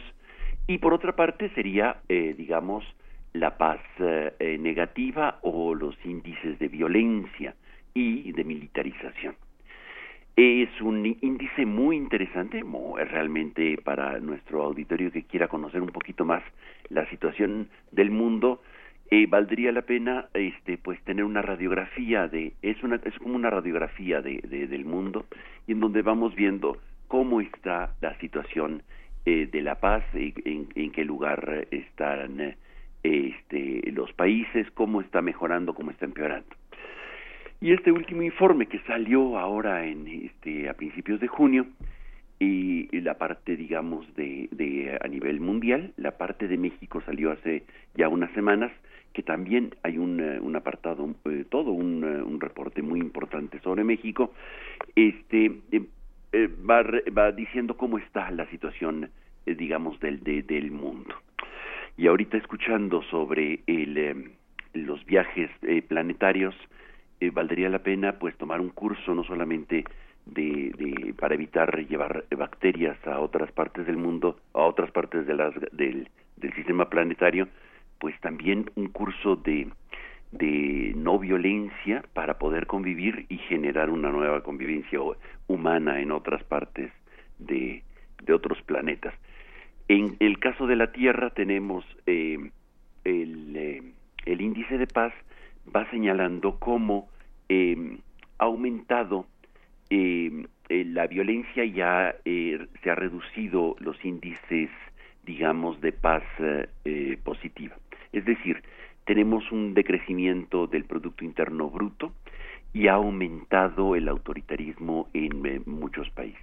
y 0.67 0.77
por 0.77 0.93
otra 0.93 1.15
parte 1.15 1.49
sería 1.55 2.01
digamos 2.07 2.83
la 3.31 3.57
paz 3.57 3.79
negativa 4.39 5.39
o 5.41 5.73
los 5.73 5.95
índices 6.03 6.59
de 6.59 6.67
violencia 6.67 7.55
y 7.93 8.33
de 8.33 8.43
militarización. 8.43 9.35
Es 10.37 10.69
un 10.81 11.03
índice 11.03 11.65
muy 11.65 11.97
interesante, 11.97 12.63
realmente 13.09 13.75
para 13.83 14.19
nuestro 14.19 14.61
auditorio 14.61 15.11
que 15.11 15.23
quiera 15.23 15.47
conocer 15.47 15.81
un 15.81 15.89
poquito 15.89 16.25
más 16.25 16.43
la 16.89 17.09
situación 17.09 17.69
del 17.91 18.11
mundo, 18.11 18.61
eh, 19.09 19.25
valdría 19.25 19.71
la 19.71 19.81
pena 19.81 20.27
este 20.35 20.77
pues 20.77 21.01
tener 21.05 21.25
una 21.25 21.41
radiografía 21.41 22.27
de 22.27 22.53
es 22.61 22.83
una 22.83 22.97
es 22.97 23.17
como 23.17 23.35
una 23.35 23.49
radiografía 23.49 24.21
de, 24.21 24.41
del 24.41 24.85
mundo 24.85 25.25
y 25.65 25.71
en 25.71 25.79
donde 25.79 26.03
vamos 26.03 26.35
viendo 26.35 26.77
cómo 27.07 27.41
está 27.41 27.95
la 27.99 28.15
situación 28.19 28.83
eh, 29.25 29.49
de 29.51 29.61
la 29.63 29.79
paz 29.79 30.03
en, 30.13 30.67
en, 30.75 30.91
qué 30.91 31.03
lugar 31.03 31.67
están 31.71 32.57
este 33.01 33.91
los 33.91 34.13
países 34.13 34.69
cómo 34.71 35.01
está 35.01 35.21
mejorando 35.21 35.73
cómo 35.73 35.89
está 35.89 36.05
empeorando 36.05 36.55
Y 37.59 37.73
este 37.73 37.91
último 37.91 38.21
informe 38.21 38.67
que 38.67 38.79
salió 38.81 39.37
ahora 39.37 39.85
en 39.85 40.07
este 40.07 40.69
a 40.69 40.73
principios 40.73 41.19
de 41.19 41.27
junio 41.27 41.65
y 42.39 42.87
la 43.01 43.15
parte 43.15 43.55
digamos 43.55 44.05
de, 44.15 44.47
de 44.51 44.95
a 45.01 45.07
nivel 45.07 45.39
mundial, 45.39 45.91
la 45.97 46.11
parte 46.11 46.47
de 46.47 46.57
México 46.57 47.01
salió 47.01 47.31
hace 47.31 47.63
ya 47.95 48.09
unas 48.09 48.31
semanas 48.33 48.71
que 49.17 49.23
también 49.23 49.73
hay 49.81 49.97
un, 49.97 50.19
eh, 50.19 50.39
apartado, 50.55 51.15
eh, 51.25 51.43
todo 51.49 51.71
un, 51.71 52.03
eh, 52.03 52.21
un, 52.21 52.39
reporte 52.39 52.83
muy 52.83 52.99
importante 52.99 53.59
sobre 53.61 53.83
México, 53.83 54.31
este 54.95 55.51
va, 56.69 56.83
va 57.17 57.31
diciendo 57.31 57.75
cómo 57.75 57.97
está 57.97 58.29
la 58.29 58.45
situación, 58.51 59.09
digamos, 59.47 59.99
del, 60.01 60.23
del 60.23 60.69
mundo. 60.69 61.15
Y 61.97 62.05
ahorita 62.05 62.37
escuchando 62.37 63.01
sobre 63.09 63.61
el, 63.65 64.33
los 64.73 65.03
viajes 65.07 65.49
planetarios, 65.87 66.53
valdría 67.33 67.69
la 67.69 67.79
pena 67.79 68.13
pues 68.13 68.35
tomar 68.37 68.61
un 68.61 68.69
curso 68.69 69.13
no 69.13 69.23
solamente 69.23 69.83
de, 70.25 70.71
de, 70.77 71.13
para 71.13 71.35
evitar 71.35 71.85
llevar 71.87 72.25
bacterias 72.35 72.97
a 73.07 73.19
otras 73.19 73.51
partes 73.51 73.85
del 73.85 73.97
mundo, 73.97 74.39
a 74.53 74.61
otras 74.61 74.91
partes 74.91 75.25
de 75.25 75.35
las, 75.35 75.53
del, 75.71 76.09
del 76.35 76.53
sistema 76.53 76.89
planetario, 76.89 77.47
pues 77.99 78.19
también 78.21 78.69
un 78.75 78.89
curso 78.89 79.35
de, 79.37 79.67
de 80.31 80.93
no 80.95 81.17
violencia 81.19 82.03
para 82.13 82.37
poder 82.37 82.67
convivir 82.67 83.25
y 83.29 83.37
generar 83.37 83.89
una 83.89 84.11
nueva 84.11 84.41
convivencia 84.41 84.99
humana 85.47 86.01
en 86.01 86.11
otras 86.11 86.43
partes 86.43 86.91
de, 87.39 87.83
de 88.23 88.33
otros 88.33 88.61
planetas. 88.63 89.13
En 89.87 90.17
el 90.19 90.39
caso 90.39 90.67
de 90.67 90.75
la 90.75 90.91
Tierra 90.91 91.29
tenemos 91.29 91.85
eh, 92.05 92.51
el, 93.05 93.55
eh, 93.55 93.83
el, 94.25 94.41
índice 94.41 94.77
de 94.77 94.87
paz 94.87 95.13
va 95.75 95.89
señalando 95.89 96.59
cómo 96.59 97.09
eh, 97.49 97.97
ha 98.39 98.45
aumentado 98.45 99.25
eh, 99.89 100.45
la 100.69 101.07
violencia 101.07 101.63
ya 101.65 102.15
se 102.25 102.89
ha 102.91 102.95
reducido 102.95 103.75
los 103.79 104.03
índices 104.03 104.69
digamos 105.25 105.79
de 105.79 105.93
paz 105.93 106.23
positiva 107.23 107.75
es 108.11 108.25
decir, 108.25 108.63
tenemos 109.05 109.51
un 109.51 109.73
decrecimiento 109.73 110.67
del 110.67 110.85
Producto 110.85 111.23
Interno 111.23 111.69
Bruto 111.69 112.13
y 112.73 112.87
ha 112.87 112.93
aumentado 112.93 113.95
el 113.95 114.07
autoritarismo 114.07 115.07
en 115.13 115.45
eh, 115.45 115.61
muchos 115.65 116.09
países. 116.09 116.41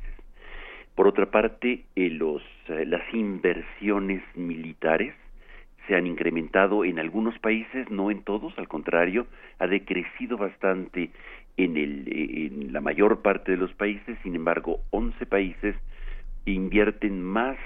Por 0.95 1.09
otra 1.09 1.31
parte, 1.31 1.85
eh, 1.97 2.11
los, 2.11 2.43
eh, 2.68 2.85
las 2.87 3.03
inversiones 3.12 4.22
militares 4.35 5.14
se 5.87 5.95
han 5.95 6.07
incrementado 6.07 6.85
en 6.85 6.99
algunos 6.99 7.39
países, 7.39 7.91
no 7.91 8.11
en 8.11 8.22
todos, 8.22 8.57
al 8.59 8.68
contrario, 8.68 9.26
ha 9.59 9.66
decrecido 9.66 10.37
bastante 10.37 11.11
en, 11.57 11.76
el, 11.76 12.05
en 12.09 12.72
la 12.72 12.80
mayor 12.80 13.22
parte 13.22 13.53
de 13.53 13.59
los 13.59 13.72
países, 13.74 14.18
sin 14.22 14.35
embargo, 14.35 14.80
11 14.91 15.26
países 15.26 15.76
invierten 16.47 17.22
más 17.22 17.57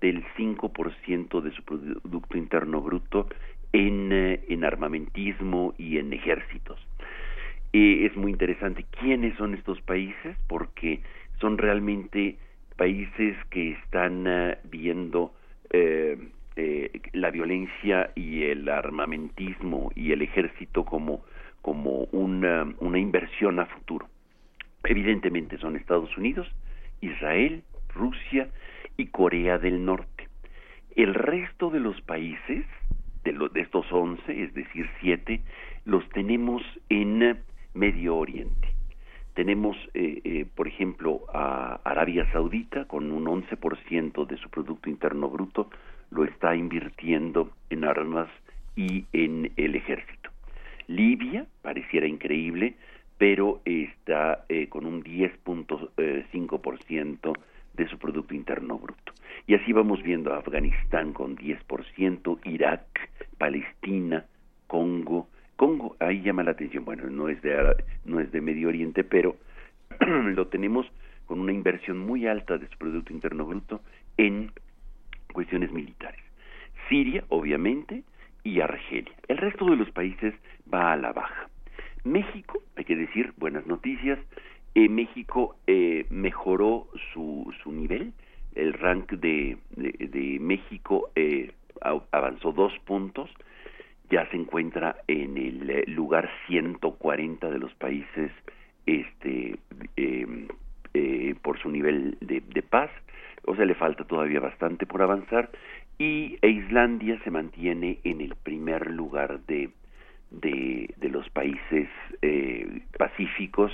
del 0.00 0.24
5% 0.36 1.40
de 1.40 1.50
su 1.52 1.62
Producto 1.62 2.38
Interno 2.38 2.80
Bruto 2.80 3.28
en, 3.72 4.12
eh, 4.12 4.44
en 4.48 4.64
armamentismo 4.64 5.74
y 5.78 5.98
en 5.98 6.12
ejércitos. 6.12 6.78
Eh, 7.72 8.06
es 8.06 8.16
muy 8.16 8.32
interesante 8.32 8.84
quiénes 8.98 9.36
son 9.36 9.54
estos 9.54 9.80
países 9.82 10.36
porque 10.46 11.00
son 11.40 11.58
realmente 11.58 12.38
países 12.76 13.36
que 13.50 13.72
están 13.72 14.24
eh, 14.26 16.18
viendo 16.58 17.08
la 17.12 17.30
violencia 17.30 18.10
y 18.14 18.44
el 18.44 18.68
armamentismo 18.68 19.90
y 19.94 20.12
el 20.12 20.22
ejército 20.22 20.84
como, 20.84 21.24
como 21.62 22.04
una, 22.12 22.66
una 22.80 22.98
inversión 22.98 23.58
a 23.60 23.66
futuro. 23.66 24.08
Evidentemente 24.84 25.58
son 25.58 25.76
Estados 25.76 26.16
Unidos, 26.16 26.48
Israel, 27.00 27.62
Rusia, 27.94 28.48
y 28.98 29.06
Corea 29.06 29.58
del 29.58 29.84
Norte. 29.84 30.28
El 30.96 31.14
resto 31.14 31.70
de 31.70 31.80
los 31.80 32.00
países, 32.02 32.66
de, 33.24 33.32
de 33.52 33.60
estos 33.60 33.86
11, 33.90 34.42
es 34.42 34.52
decir, 34.52 34.90
7, 35.00 35.40
los 35.84 36.06
tenemos 36.10 36.62
en 36.88 37.38
Medio 37.74 38.16
Oriente. 38.16 38.68
Tenemos, 39.34 39.76
eh, 39.94 40.20
eh, 40.24 40.46
por 40.52 40.66
ejemplo, 40.66 41.20
a 41.32 41.80
Arabia 41.84 42.30
Saudita 42.32 42.86
con 42.86 43.12
un 43.12 43.26
11% 43.26 44.26
de 44.26 44.36
su 44.36 44.50
Producto 44.50 44.90
Interno 44.90 45.30
Bruto, 45.30 45.70
lo 46.10 46.24
está 46.24 46.56
invirtiendo 46.56 47.50
en 47.70 47.84
armas 47.84 48.28
y 48.76 49.06
en 49.12 49.50
el 49.56 49.74
ejército. 49.74 50.30
Libia, 50.86 51.46
pareciera 51.62 52.06
increíble, 52.06 52.76
pero 53.18 53.60
está 53.64 54.44
eh, 54.48 54.68
con 54.68 54.86
un 54.86 55.02
10.5% 55.02 57.32
de 57.74 57.88
su 57.88 57.98
Producto 57.98 58.34
Interno 58.34 58.78
Bruto. 58.78 59.12
Y 59.46 59.54
así 59.54 59.72
vamos 59.72 60.02
viendo 60.02 60.32
a 60.32 60.38
Afganistán 60.38 61.12
con 61.12 61.36
10%, 61.36 62.38
Irak, 62.44 63.10
Palestina, 63.38 64.24
Congo. 64.66 65.28
Congo, 65.56 65.96
ahí 65.98 66.22
llama 66.22 66.44
la 66.44 66.52
atención, 66.52 66.84
bueno, 66.84 67.10
no 67.10 67.28
es 67.28 67.42
de, 67.42 67.74
no 68.04 68.20
es 68.20 68.30
de 68.30 68.40
Medio 68.40 68.68
Oriente, 68.68 69.02
pero 69.04 69.36
lo 70.00 70.46
tenemos 70.46 70.86
con 71.26 71.40
una 71.40 71.52
inversión 71.52 71.98
muy 71.98 72.26
alta 72.26 72.56
de 72.58 72.68
su 72.68 72.78
Producto 72.78 73.12
Interno 73.12 73.44
Bruto 73.44 73.80
en 74.16 74.52
cuestiones 75.32 75.72
militares. 75.72 76.20
Siria, 76.88 77.24
obviamente, 77.28 78.02
y 78.44 78.60
Argelia. 78.60 79.12
El 79.28 79.38
resto 79.38 79.66
de 79.66 79.76
los 79.76 79.90
países 79.90 80.34
va 80.72 80.92
a 80.92 80.96
la 80.96 81.12
baja. 81.12 81.48
México, 82.04 82.62
hay 82.76 82.84
que 82.84 82.96
decir, 82.96 83.32
buenas 83.36 83.66
noticias, 83.66 84.18
eh, 84.74 84.88
México 84.88 85.56
eh, 85.66 86.06
mejoró 86.10 86.88
su, 87.12 87.52
su 87.62 87.72
nivel, 87.72 88.12
el 88.54 88.72
rank 88.72 89.12
de, 89.12 89.56
de, 89.76 90.38
México 90.40 91.10
eh, 91.14 91.52
avanzó 92.10 92.52
dos 92.52 92.72
puntos, 92.84 93.30
ya 94.10 94.28
se 94.30 94.36
encuentra 94.36 94.96
en 95.06 95.36
el 95.36 95.70
eh, 95.70 95.84
lugar 95.86 96.28
140 96.46 97.50
de 97.50 97.58
los 97.58 97.72
países 97.74 98.32
este 98.86 99.58
em, 99.96 100.48
eh, 100.94 101.34
por 101.42 101.58
su 101.60 101.70
nivel 101.70 102.16
de, 102.20 102.40
de, 102.40 102.62
paz, 102.62 102.90
sea, 103.58 103.66
le 103.66 103.74
falta 103.74 104.04
todavía 104.04 104.40
bastante 104.40 104.86
por 104.86 105.02
avanzar, 105.02 105.50
y 105.98 106.38
e 106.42 106.48
Islandia 106.48 107.18
se 107.24 107.30
mantiene 107.30 107.98
en 108.04 108.20
el 108.20 108.36
primer 108.36 108.88
lugar 108.90 109.40
de, 109.46 109.70
de, 110.30 111.08
los 111.10 111.28
países 111.30 111.88
eh, 112.22 112.82
pacíficos 112.96 113.72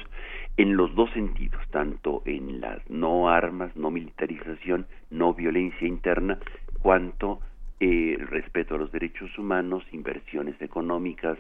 en 0.57 0.76
los 0.76 0.95
dos 0.95 1.11
sentidos, 1.11 1.61
tanto 1.70 2.22
en 2.24 2.61
las 2.61 2.78
no 2.89 3.28
armas, 3.28 3.76
no 3.76 3.91
militarización, 3.91 4.87
no 5.11 5.35
violencia 5.35 5.87
interna, 5.87 6.39
cuanto 6.80 7.41
eh, 7.80 8.16
respeto 8.18 8.76
a 8.76 8.78
los 8.78 8.91
derechos 8.91 9.37
humanos, 9.39 9.85
inversiones 9.93 10.61
económicas, 10.62 11.39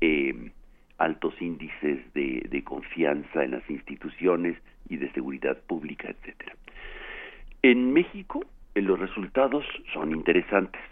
eh, 0.00 0.50
altos 0.98 1.34
índices 1.40 2.12
de, 2.14 2.46
de, 2.50 2.64
confianza 2.64 3.44
en 3.44 3.52
las 3.52 3.68
instituciones 3.70 4.56
y 4.88 4.96
de 4.96 5.12
seguridad 5.12 5.58
pública, 5.66 6.08
etcétera. 6.08 6.54
En 7.64 7.94
México, 7.94 8.44
eh, 8.74 8.82
los 8.82 8.98
resultados 8.98 9.64
son 9.94 10.12
interesantes. 10.12 10.82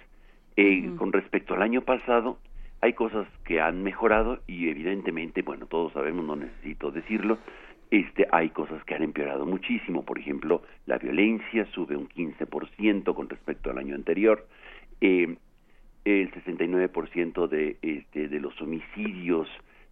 Eh, 0.57 0.91
Con 0.97 1.12
respecto 1.12 1.53
al 1.53 1.61
año 1.61 1.83
pasado, 1.83 2.39
hay 2.81 2.95
cosas 2.95 3.29
que 3.45 3.61
han 3.61 3.83
mejorado 3.83 4.41
y 4.47 4.70
evidentemente, 4.70 5.43
bueno, 5.43 5.66
todos 5.66 5.93
sabemos, 5.93 6.25
no 6.25 6.35
necesito 6.35 6.91
decirlo, 6.91 7.37
este, 7.91 8.27
hay 8.33 8.49
cosas 8.49 8.83
que 8.85 8.95
han 8.95 9.03
empeorado 9.03 9.45
muchísimo. 9.45 10.03
Por 10.03 10.18
ejemplo, 10.18 10.62
la 10.87 10.97
violencia 10.97 11.66
sube 11.75 11.95
un 11.95 12.09
15% 12.09 13.14
con 13.14 13.29
respecto 13.29 13.70
al 13.70 13.77
año 13.77 13.95
anterior. 13.95 14.49
Eh, 15.03 15.37
el 16.07 16.31
69% 16.33 17.49
de, 17.49 17.77
este, 17.83 18.29
de 18.29 18.41
los 18.41 18.59
homicidios 18.62 19.47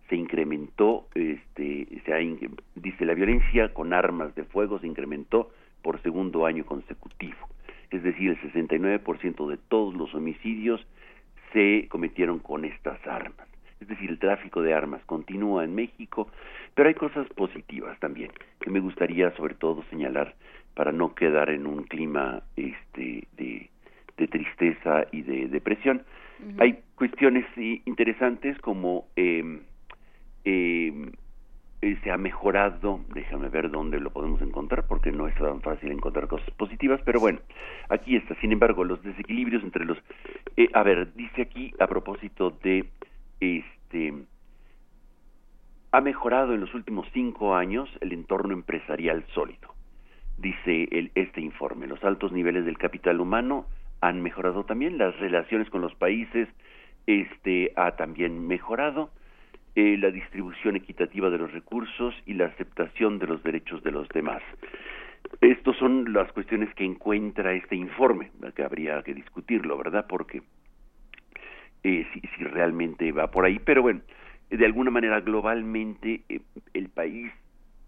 se 0.09 0.17
incrementó, 0.17 1.09
este, 1.15 1.89
se 2.07 2.15
ha, 2.15 2.21
dice 2.75 3.05
la 3.05 3.13
violencia 3.13 3.75
con 3.75 3.93
armas 3.93 4.35
de 4.35 4.45
fuego 4.45 4.79
se 4.79 4.87
incrementó 4.87 5.51
por 5.83 6.01
segundo 6.03 6.47
año 6.47 6.65
consecutivo. 6.65 7.49
Es 7.91 8.03
decir, 8.03 8.31
el 8.31 8.53
69% 8.53 9.49
de 9.49 9.57
todos 9.57 9.95
los 9.95 10.15
homicidios 10.15 10.87
se 11.53 11.89
cometieron 11.89 12.39
con 12.39 12.65
estas 12.65 13.05
armas. 13.07 13.49
Es 13.81 13.89
decir, 13.89 14.11
el 14.11 14.19
tráfico 14.19 14.63
de 14.63 14.75
armas 14.75 15.03
continúa 15.07 15.65
en 15.65 15.75
México, 15.75 16.29
pero 16.75 16.89
hay 16.89 16.95
cosas 16.95 17.27
positivas 17.31 17.99
también 17.99 18.31
que 18.61 18.71
me 18.71 18.81
gustaría 18.81 19.35
sobre 19.37 19.55
todo 19.55 19.83
señalar 19.91 20.35
para 20.75 20.93
no 20.93 21.15
quedar 21.15 21.51
en 21.51 21.67
un 21.67 21.85
clima 21.85 22.43
este 22.57 23.27
de, 23.37 23.71
de 24.17 24.29
tristeza 24.29 25.07
y 25.11 25.23
de 25.23 25.49
depresión. 25.49 26.03
Hay 26.59 26.79
cuestiones 26.95 27.45
interesantes 27.57 28.59
como 28.59 29.07
eh, 29.17 29.61
eh, 30.45 31.11
se 31.81 32.11
ha 32.11 32.19
mejorado, 32.19 33.01
déjame 33.15 33.49
ver 33.49 33.71
dónde 33.71 34.01
lo 34.01 34.11
podemos 34.11 34.43
encontrar, 34.43 34.87
porque 34.87 35.13
no 35.13 35.27
es 35.29 35.35
tan 35.37 35.63
fácil 35.63 35.91
encontrar 35.91 36.29
cosas 36.29 36.51
positivas, 36.51 37.01
pero 37.05 37.21
bueno, 37.21 37.41
aquí 37.89 38.17
está. 38.17 38.35
Sin 38.37 38.53
embargo, 38.53 38.85
los 38.85 39.03
desequilibrios 39.03 39.63
entre 39.63 39.85
los... 39.87 39.99
Eh, 40.57 40.69
a 40.75 40.83
ver, 40.83 41.15
dice 41.15 41.43
aquí 41.43 41.73
a 41.79 41.87
propósito 41.87 42.51
de 42.63 42.91
este 43.41 44.15
ha 45.93 46.01
mejorado 46.01 46.55
en 46.55 46.61
los 46.61 46.73
últimos 46.75 47.07
cinco 47.13 47.57
años 47.57 47.89
el 48.01 48.13
entorno 48.13 48.53
empresarial 48.53 49.25
sólido. 49.35 49.75
Dice 50.39 50.89
el, 50.91 51.11
este 51.15 51.41
informe, 51.41 51.87
los 51.87 52.03
altos 52.05 52.33
niveles 52.33 52.65
del 52.65 52.79
capital 52.79 53.21
humano 53.21 53.67
han 54.01 54.23
mejorado 54.23 54.65
también, 54.65 54.99
las 54.99 55.19
relaciones 55.19 55.69
con 55.69 55.81
los 55.81 55.95
países 55.97 56.49
este, 57.07 57.73
ha 57.77 57.93
también 57.97 58.47
mejorado, 58.47 59.11
eh, 59.77 59.97
la 59.99 60.11
distribución 60.11 60.77
equitativa 60.77 61.31
de 61.31 61.39
los 61.39 61.53
recursos 61.53 62.15
y 62.27 62.35
la 62.35 62.47
aceptación 62.47 63.19
de 63.19 63.27
los 63.27 63.43
derechos 63.43 63.83
de 63.83 63.93
los 63.93 64.09
demás. 64.09 64.43
Estas 65.41 65.77
son 65.77 66.13
las 66.13 66.31
cuestiones 66.33 66.75
que 66.75 66.85
encuentra 66.85 67.53
este 67.53 67.77
informe, 67.77 68.31
que 68.55 68.65
habría 68.65 69.03
que 69.03 69.15
discutirlo, 69.15 69.79
¿verdad? 69.79 70.07
Porque 70.09 70.43
eh, 71.83 72.07
si, 72.13 72.45
realmente 72.45 73.13
va 73.13 73.31
por 73.31 73.45
ahí, 73.45 73.59
pero 73.59 73.83
bueno, 73.83 74.01
de 74.51 74.67
alguna 74.67 74.91
manera 74.91 75.21
globalmente 75.21 76.23
eh, 76.29 76.41
el 76.75 76.89
país 76.89 77.33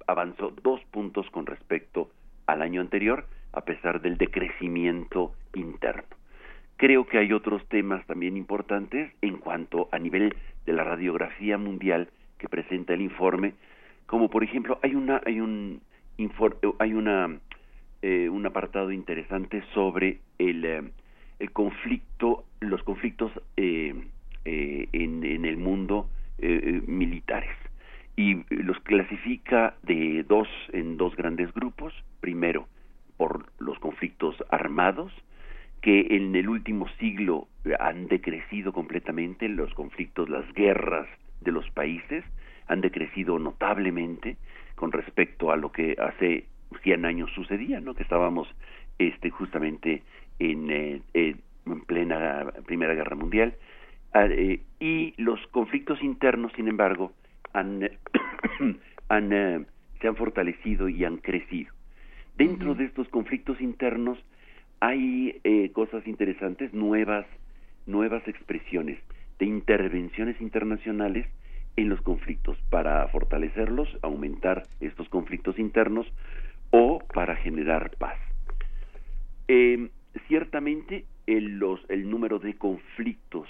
avanzó 0.07 0.55
dos 0.63 0.81
puntos 0.91 1.29
con 1.31 1.47
respecto 1.47 2.11
al 2.47 2.63
año 2.63 2.81
anterior, 2.81 3.27
a 3.53 3.63
pesar 3.63 4.01
del 4.01 4.17
decrecimiento 4.17 5.35
interno. 5.55 6.22
Creo 6.83 7.07
que 7.07 7.19
hay 7.19 7.33
otros 7.33 7.65
temas 7.69 8.05
también 8.09 8.37
importantes 8.37 9.13
en 9.21 9.37
cuanto 9.37 9.89
a 9.93 10.01
nivel 10.01 10.35
de 10.67 10.73
la 10.73 10.83
radiografía 10.83 11.57
mundial 11.57 12.09
que 12.39 12.49
presenta 12.49 12.93
el 12.93 13.03
informe, 13.03 13.55
como 14.07 14.29
por 14.29 14.43
ejemplo 14.43 14.81
hay 14.83 14.97
una 14.97 15.21
hay 15.25 15.41
un 15.41 15.81
hay 16.81 16.95
una 16.95 17.39
eh, 18.03 18.29
un 18.29 18.47
apartado 18.47 18.91
interesante 18.91 19.63
sobre 19.75 20.19
el, 20.39 20.65
eh, 20.65 20.83
el 21.39 21.53
conflicto 21.53 22.47
los 22.59 22.83
conflictos 22.83 23.31
eh, 23.57 23.95
en, 24.45 25.25
en, 25.25 25.45
el 25.45 25.59
mundo 25.59 26.09
militares. 26.89 27.57
Y 28.17 28.43
los 28.51 28.81
clasifica 28.81 29.77
de 29.85 30.25
dos 30.25 30.49
en 30.73 30.97
dos 30.97 31.15
grandes 31.15 31.55
grupos. 31.55 31.95
Primero 32.21 32.67
por 33.17 33.53
los 33.61 33.79
conflictos 33.79 34.35
armados 34.51 35.13
que 35.83 36.07
en 36.11 36.35
el 36.37 36.49
último 36.49 36.89
siglo 37.01 37.49
han 37.81 38.07
decrecido 38.07 38.73
completamente 38.73 39.49
los 39.49 39.75
conflictos, 39.75 40.29
las 40.29 40.51
guerras 40.55 41.09
de 41.41 41.51
los 41.53 41.69
países, 41.71 42.25
han 42.69 42.81
decrecido 42.81 43.39
notablemente 43.39 44.37
con 44.77 44.93
respecto 44.93 45.51
a 45.51 45.57
lo 45.57 45.73
que 45.73 45.97
hace 45.99 46.47
100 46.83 47.05
años 47.05 47.31
sucedía, 47.35 47.81
¿no? 47.81 47.95
Que 47.95 48.05
estábamos 48.05 48.49
este 48.99 49.31
justamente 49.31 50.03
en, 50.39 50.71
eh, 50.71 51.03
en 51.15 51.81
plena 51.83 52.47
Primera 52.67 52.95
Guerra 52.95 53.17
Mundial 53.17 53.55
ah, 54.13 54.27
eh, 54.27 54.61
y 54.81 55.15
los 55.17 55.45
conflictos 55.49 56.03
internos, 56.03 56.53
sin 56.55 56.69
embargo, 56.69 57.13
han, 57.53 57.83
han 59.09 59.33
eh, 59.33 59.65
se 60.01 60.09
han 60.09 60.17
fortalecido 60.17 60.89
y 60.89 61.05
han 61.05 61.19
crecido. 61.19 61.73
Dentro 62.37 62.75
de 62.75 62.85
estos 62.85 63.09
conflictos 63.09 63.61
internos 63.61 64.19
hay 64.83 65.41
eh, 65.45 65.71
cosas 65.71 66.05
interesantes, 66.09 66.75
nuevas, 66.75 67.25
nuevas 67.87 68.27
expresiones 68.27 68.99
de 69.39 69.47
intervenciones 69.47 70.41
internacionales 70.41 71.25
en 71.77 71.89
los 71.89 72.03
conflictos 72.03 72.59
para 72.69 73.07
fortalecerlos, 73.07 73.89
aumentar 74.03 74.65
estos 74.81 75.09
conflictos 75.09 75.57
internos 75.61 76.13
o 76.73 76.99
para 77.15 77.37
generar 77.37 77.93
paz. 77.97 78.19
Eh, 79.47 79.89
ciertamente 80.27 81.05
el, 81.29 81.61
los, 81.61 81.81
el 81.89 82.11
número 82.11 82.41
de 82.41 82.55
conflictos 82.55 83.49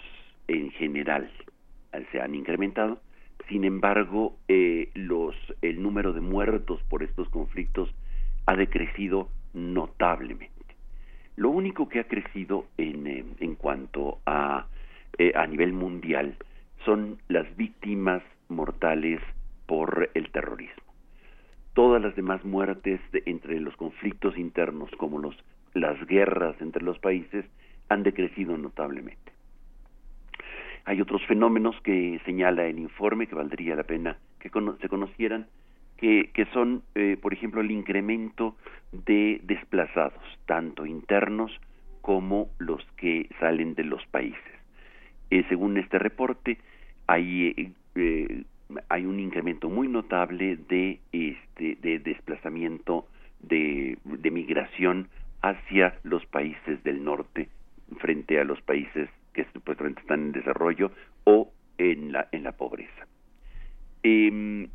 en 0.48 0.70
general 0.72 1.30
eh, 1.94 2.04
se 2.12 2.20
han 2.20 2.34
incrementado, 2.34 3.00
sin 3.48 3.64
embargo 3.64 4.36
eh, 4.48 4.90
los, 4.92 5.34
el 5.62 5.82
número 5.82 6.12
de 6.12 6.20
muertos 6.20 6.82
por 6.90 7.02
estos 7.02 7.26
conflictos 7.30 7.88
ha 8.44 8.54
decrecido 8.54 9.30
notablemente. 9.54 10.61
Lo 11.36 11.50
único 11.50 11.88
que 11.88 12.00
ha 12.00 12.04
crecido 12.04 12.66
en, 12.76 13.06
eh, 13.06 13.24
en 13.40 13.54
cuanto 13.54 14.18
a, 14.26 14.66
eh, 15.18 15.32
a 15.34 15.46
nivel 15.46 15.72
mundial 15.72 16.36
son 16.84 17.18
las 17.28 17.56
víctimas 17.56 18.22
mortales 18.48 19.20
por 19.66 20.10
el 20.14 20.30
terrorismo. 20.30 20.82
Todas 21.74 22.02
las 22.02 22.14
demás 22.14 22.44
muertes 22.44 23.00
entre 23.24 23.58
los 23.60 23.76
conflictos 23.76 24.36
internos, 24.36 24.90
como 24.98 25.18
los, 25.18 25.34
las 25.72 25.98
guerras 26.06 26.60
entre 26.60 26.82
los 26.82 26.98
países, 26.98 27.46
han 27.88 28.02
decrecido 28.02 28.58
notablemente. 28.58 29.32
Hay 30.84 31.00
otros 31.00 31.24
fenómenos 31.26 31.80
que 31.82 32.20
señala 32.24 32.66
el 32.66 32.78
informe 32.78 33.26
que 33.26 33.34
valdría 33.34 33.76
la 33.76 33.84
pena 33.84 34.18
que 34.40 34.50
se 34.80 34.88
conocieran, 34.88 35.46
que, 36.02 36.48
son, 36.52 36.82
eh, 36.96 37.16
por 37.22 37.32
ejemplo, 37.32 37.60
el 37.60 37.70
incremento 37.70 38.56
de 38.90 39.40
desplazados, 39.44 40.22
tanto 40.46 40.84
internos 40.84 41.52
como 42.00 42.48
los 42.58 42.84
que 42.96 43.28
salen 43.38 43.76
de 43.76 43.84
los 43.84 44.04
países. 44.06 44.52
Eh, 45.30 45.44
según 45.48 45.78
este 45.78 46.00
reporte, 46.00 46.58
hay, 47.06 47.72
eh, 47.94 48.42
hay 48.88 49.06
un 49.06 49.20
incremento 49.20 49.70
muy 49.70 49.86
notable 49.86 50.56
de, 50.68 50.98
este, 51.12 51.76
de 51.80 52.00
desplazamiento 52.00 53.06
de, 53.40 53.96
migración 54.32 55.08
hacia 55.40 55.94
los 56.02 56.24
países 56.26 56.82
del 56.82 57.04
norte 57.04 57.48
frente 57.98 58.40
a 58.40 58.44
los 58.44 58.60
países 58.62 59.08
que 59.34 59.44
supuestamente 59.52 60.00
están 60.00 60.22
en 60.22 60.32
desarrollo 60.32 60.90
o 61.24 61.52
en 61.78 62.10
la, 62.10 62.26
en 62.32 62.42
la 62.42 62.52
pobreza. 62.52 63.06
Eh, 64.02 64.68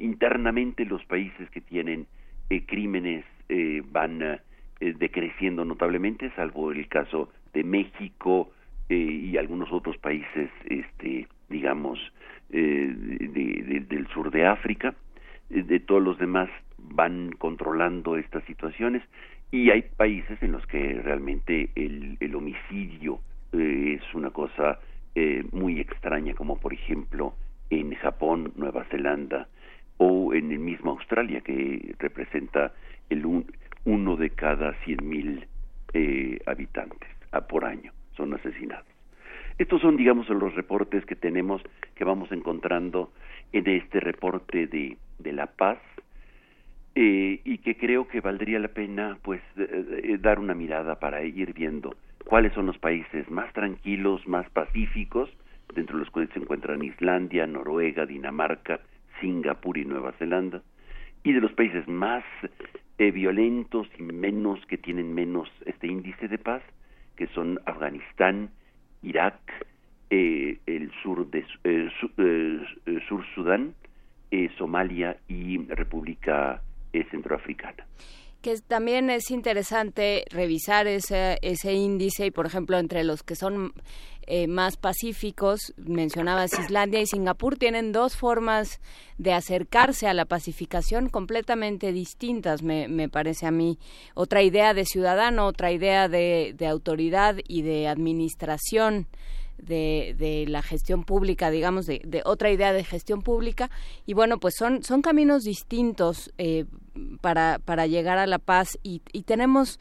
internamente 0.00 0.84
los 0.84 1.04
países 1.04 1.48
que 1.50 1.60
tienen 1.60 2.06
eh, 2.48 2.64
crímenes 2.66 3.24
eh, 3.48 3.82
van 3.90 4.22
eh, 4.22 4.40
decreciendo 4.80 5.64
notablemente, 5.64 6.30
salvo 6.34 6.72
el 6.72 6.88
caso 6.88 7.30
de 7.52 7.64
México 7.64 8.52
y 8.88 9.36
algunos 9.36 9.70
otros 9.70 9.96
países, 9.98 10.50
este, 10.64 11.28
digamos, 11.48 12.00
del 12.48 14.08
sur 14.12 14.32
de 14.32 14.46
África. 14.46 14.96
De 15.48 15.78
todos 15.78 16.02
los 16.02 16.18
demás 16.18 16.50
van 16.76 17.30
controlando 17.38 18.16
estas 18.16 18.42
situaciones 18.46 19.04
y 19.52 19.70
hay 19.70 19.82
países 19.96 20.42
en 20.42 20.50
los 20.50 20.66
que 20.66 20.94
realmente 21.04 21.70
el, 21.76 22.16
el 22.18 22.34
homicidio 22.34 23.20
es 23.52 24.02
una 24.12 24.30
cosa 24.30 24.80
muy 25.52 25.78
extraña, 25.78 26.34
como 26.34 26.58
por 26.58 26.72
ejemplo 26.72 27.34
en 27.70 27.94
Japón, 27.94 28.52
Nueva 28.56 28.84
Zelanda, 28.86 29.46
o 30.02 30.32
en 30.32 30.50
el 30.50 30.58
mismo 30.60 30.92
Australia, 30.92 31.42
que 31.42 31.94
representa 31.98 32.72
el 33.10 33.44
uno 33.84 34.16
de 34.16 34.30
cada 34.30 34.72
cien 34.84 35.06
mil 35.06 35.46
eh, 35.92 36.38
habitantes 36.46 37.10
a, 37.32 37.42
por 37.42 37.66
año 37.66 37.92
son 38.16 38.32
asesinados. 38.32 38.86
Estos 39.58 39.82
son, 39.82 39.98
digamos, 39.98 40.26
los 40.30 40.54
reportes 40.54 41.04
que 41.04 41.16
tenemos, 41.16 41.62
que 41.94 42.04
vamos 42.04 42.32
encontrando 42.32 43.12
en 43.52 43.68
este 43.68 44.00
reporte 44.00 44.66
de, 44.66 44.96
de 45.18 45.32
la 45.34 45.48
paz, 45.48 45.78
eh, 46.94 47.40
y 47.44 47.58
que 47.58 47.76
creo 47.76 48.08
que 48.08 48.22
valdría 48.22 48.58
la 48.58 48.68
pena, 48.68 49.18
pues, 49.22 49.42
dar 50.20 50.38
una 50.38 50.54
mirada 50.54 50.98
para 50.98 51.22
ir 51.22 51.52
viendo 51.52 51.94
cuáles 52.24 52.54
son 52.54 52.66
los 52.66 52.78
países 52.78 53.30
más 53.30 53.52
tranquilos, 53.52 54.26
más 54.26 54.48
pacíficos, 54.48 55.28
dentro 55.74 55.98
de 55.98 56.04
los 56.04 56.10
cuales 56.10 56.30
se 56.32 56.40
encuentran 56.40 56.82
Islandia, 56.82 57.46
Noruega, 57.46 58.06
Dinamarca, 58.06 58.80
Singapur 59.20 59.78
y 59.78 59.84
Nueva 59.84 60.12
Zelanda, 60.12 60.62
y 61.22 61.32
de 61.32 61.40
los 61.40 61.52
países 61.52 61.86
más 61.86 62.24
eh, 62.98 63.10
violentos 63.10 63.86
y 63.98 64.02
menos 64.02 64.64
que 64.66 64.78
tienen 64.78 65.14
menos 65.14 65.48
este 65.66 65.86
índice 65.86 66.28
de 66.28 66.38
paz, 66.38 66.62
que 67.16 67.26
son 67.28 67.60
Afganistán, 67.66 68.50
Irak, 69.02 69.38
eh, 70.10 70.58
el 70.66 70.90
sur 71.02 71.30
de 71.30 71.44
eh, 71.64 71.88
Sur 73.08 73.24
Sudán, 73.34 73.74
Somalia 74.56 75.16
y 75.28 75.58
República 75.66 76.62
Centroafricana 77.10 77.84
que 78.40 78.58
también 78.60 79.10
es 79.10 79.30
interesante 79.30 80.24
revisar 80.30 80.86
ese, 80.86 81.38
ese 81.42 81.72
índice 81.74 82.26
y, 82.26 82.30
por 82.30 82.46
ejemplo, 82.46 82.78
entre 82.78 83.04
los 83.04 83.22
que 83.22 83.36
son 83.36 83.72
eh, 84.26 84.46
más 84.46 84.76
pacíficos, 84.76 85.74
mencionabas 85.76 86.58
Islandia 86.58 87.00
y 87.00 87.06
Singapur, 87.06 87.56
tienen 87.56 87.92
dos 87.92 88.16
formas 88.16 88.80
de 89.18 89.32
acercarse 89.32 90.06
a 90.06 90.14
la 90.14 90.24
pacificación 90.24 91.08
completamente 91.08 91.92
distintas, 91.92 92.62
me, 92.62 92.86
me 92.88 93.08
parece 93.08 93.46
a 93.46 93.50
mí. 93.50 93.78
Otra 94.14 94.42
idea 94.42 94.72
de 94.72 94.84
ciudadano, 94.84 95.46
otra 95.46 95.72
idea 95.72 96.08
de, 96.08 96.54
de 96.56 96.66
autoridad 96.66 97.36
y 97.48 97.62
de 97.62 97.88
administración 97.88 99.08
de, 99.62 100.44
la 100.48 100.62
gestión 100.62 101.04
pública, 101.04 101.50
digamos, 101.50 101.86
de, 101.86 102.00
de, 102.04 102.22
otra 102.24 102.50
idea 102.50 102.72
de 102.72 102.84
gestión 102.84 103.22
pública. 103.22 103.70
Y 104.06 104.14
bueno, 104.14 104.38
pues 104.38 104.54
son, 104.54 104.82
son 104.82 105.02
caminos 105.02 105.44
distintos 105.44 106.32
eh, 106.38 106.64
para, 107.20 107.58
para 107.64 107.86
llegar 107.86 108.18
a 108.18 108.26
la 108.26 108.38
paz 108.38 108.78
y, 108.82 109.02
y 109.12 109.22
tenemos 109.22 109.78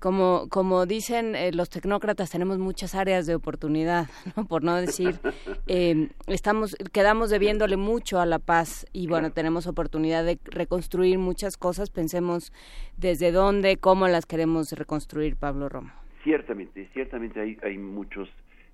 como, 0.00 0.48
como 0.48 0.86
dicen 0.86 1.34
eh, 1.34 1.52
los 1.52 1.70
tecnócratas, 1.70 2.30
tenemos 2.30 2.58
muchas 2.58 2.94
áreas 2.94 3.26
de 3.26 3.34
oportunidad, 3.34 4.08
¿no? 4.36 4.46
por 4.46 4.62
no 4.62 4.74
decir, 4.76 5.20
eh, 5.66 6.10
estamos, 6.26 6.76
quedamos 6.92 7.30
debiéndole 7.30 7.76
mucho 7.76 8.20
a 8.20 8.26
la 8.26 8.38
paz 8.38 8.86
y 8.92 9.06
bueno, 9.06 9.32
tenemos 9.32 9.66
oportunidad 9.66 10.24
de 10.24 10.38
reconstruir 10.44 11.18
muchas 11.18 11.56
cosas. 11.56 11.90
Pensemos 11.90 12.52
desde 12.96 13.32
dónde, 13.32 13.76
cómo 13.76 14.08
las 14.08 14.26
queremos 14.26 14.72
reconstruir, 14.72 15.36
Pablo 15.36 15.68
Roma. 15.68 16.03
Ciertamente, 16.24 16.88
ciertamente 16.92 17.40
hay, 17.40 17.58
hay 17.62 17.78
muchos, 17.78 18.28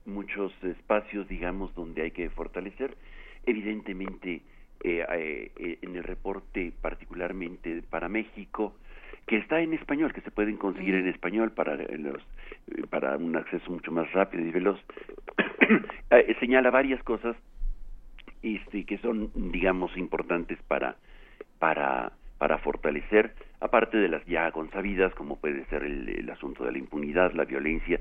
muchos 0.07 0.53
espacios, 0.65 1.29
digamos, 1.29 1.75
donde 1.75 2.03
hay 2.03 2.11
que 2.13 2.31
fortalecer. 2.31 2.97
Evidentemente, 3.45 4.43
eh, 4.83 5.79
en 5.83 5.97
el 5.97 6.05
reporte, 6.05 6.73
particularmente 6.81 7.83
para 7.91 8.09
México, 8.09 8.75
que 9.27 9.37
está 9.37 9.61
en 9.61 9.75
español, 9.75 10.13
que 10.13 10.23
se 10.23 10.31
pueden 10.31 10.57
conseguir 10.57 10.95
en 10.95 11.09
español 11.09 11.53
para 11.53 11.77
los 11.77 12.23
para 12.89 13.17
un 13.17 13.37
acceso 13.37 13.71
mucho 13.71 13.93
más 13.93 14.11
rápido 14.13 14.45
y 14.45 14.51
veloz. 14.51 14.81
Eh, 16.13 16.35
señala 16.41 16.73
varias 16.73 17.01
cosas 17.05 17.37
este, 18.43 18.85
que 18.85 18.99
son, 18.99 19.31
digamos, 19.53 19.97
importantes 19.97 20.59
para 20.67 20.97
para 21.61 22.11
para 22.39 22.59
fortalecer, 22.59 23.33
aparte 23.61 23.99
de 23.99 24.09
las 24.09 24.25
ya 24.27 24.51
consabidas, 24.53 25.15
como 25.15 25.37
puede 25.37 25.65
ser 25.67 25.85
el, 25.85 26.29
asunto 26.31 26.65
de 26.65 26.73
la 26.73 26.79
impunidad, 26.79 27.33
la 27.33 27.45
violencia, 27.45 28.01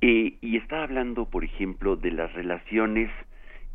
eh, 0.00 0.34
y 0.40 0.56
está 0.56 0.82
hablando, 0.82 1.26
por 1.26 1.44
ejemplo, 1.44 1.96
de 1.96 2.12
las 2.12 2.32
relaciones 2.32 3.10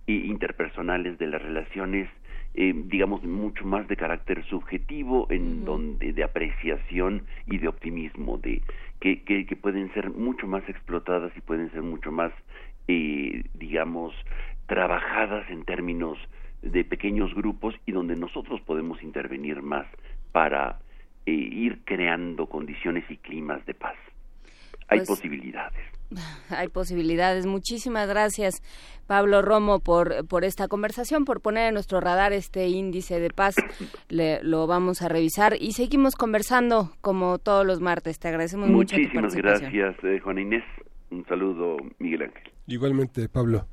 eh, 0.08 0.14
interpersonales, 0.14 1.18
de 1.18 1.28
las 1.28 1.42
relaciones 1.42 2.10
eh, 2.56 2.72
digamos, 2.86 3.24
mucho 3.24 3.66
más 3.66 3.88
de 3.88 3.96
carácter 3.96 4.46
subjetivo, 4.46 5.26
en 5.32 5.66
donde 5.66 6.14
de 6.14 6.24
apreciación 6.24 7.24
y 7.48 7.58
de 7.58 7.68
optimismo, 7.68 8.38
de 8.38 8.62
que, 9.00 9.24
que, 9.24 9.56
pueden 9.56 9.92
ser 9.96 10.12
mucho 10.12 10.46
más 10.46 10.68
explotadas 10.70 11.36
y 11.36 11.42
pueden 11.42 11.72
ser 11.72 11.82
mucho 11.82 12.12
más, 12.12 12.32
eh, 12.88 13.44
digamos, 13.56 14.14
trabajadas 14.68 15.50
en 15.50 15.66
términos 15.66 16.20
de 16.62 16.86
pequeños 16.86 17.34
grupos 17.34 17.74
y 17.88 17.92
donde 17.92 18.16
nosotros 18.16 18.62
podemos 18.62 19.02
intervenir 19.02 19.64
más 19.64 19.88
para 20.32 20.78
eh, 21.26 21.32
ir 21.32 21.82
creando 21.86 22.48
condiciones 22.48 23.04
y 23.10 23.18
climas 23.18 23.66
de 23.66 23.74
paz. 23.74 23.96
Hay 24.88 25.00
pues 25.00 25.10
posibilidades. 25.10 25.82
Hay 26.50 26.68
posibilidades. 26.68 27.46
Muchísimas 27.46 28.08
gracias, 28.08 28.62
Pablo 29.08 29.42
Romo, 29.42 29.80
por, 29.80 30.28
por 30.28 30.44
esta 30.44 30.68
conversación, 30.68 31.26
por 31.26 31.42
poner 31.42 31.70
en 31.70 31.74
nuestro 31.74 32.00
radar 32.00 32.34
este 32.34 32.68
índice 32.68 33.20
de 33.20 33.30
paz. 33.30 33.56
Le, 34.10 34.44
lo 34.44 34.68
vamos 34.68 35.02
a 35.02 35.10
revisar 35.10 35.56
y 35.60 35.74
seguimos 35.74 36.16
conversando 36.16 36.92
como 37.02 37.40
todos 37.40 37.66
los 37.66 37.82
martes. 37.82 38.20
Te 38.20 38.28
agradecemos 38.28 38.70
mucho. 38.70 38.96
Muchísimas 38.96 39.36
gracias, 39.36 39.96
eh, 40.04 40.20
Juan 40.20 40.40
Inés. 40.40 40.64
Un 41.10 41.26
saludo, 41.26 41.78
Miguel 42.00 42.24
Ángel. 42.24 42.52
Igualmente, 42.68 43.30
Pablo. 43.30 43.68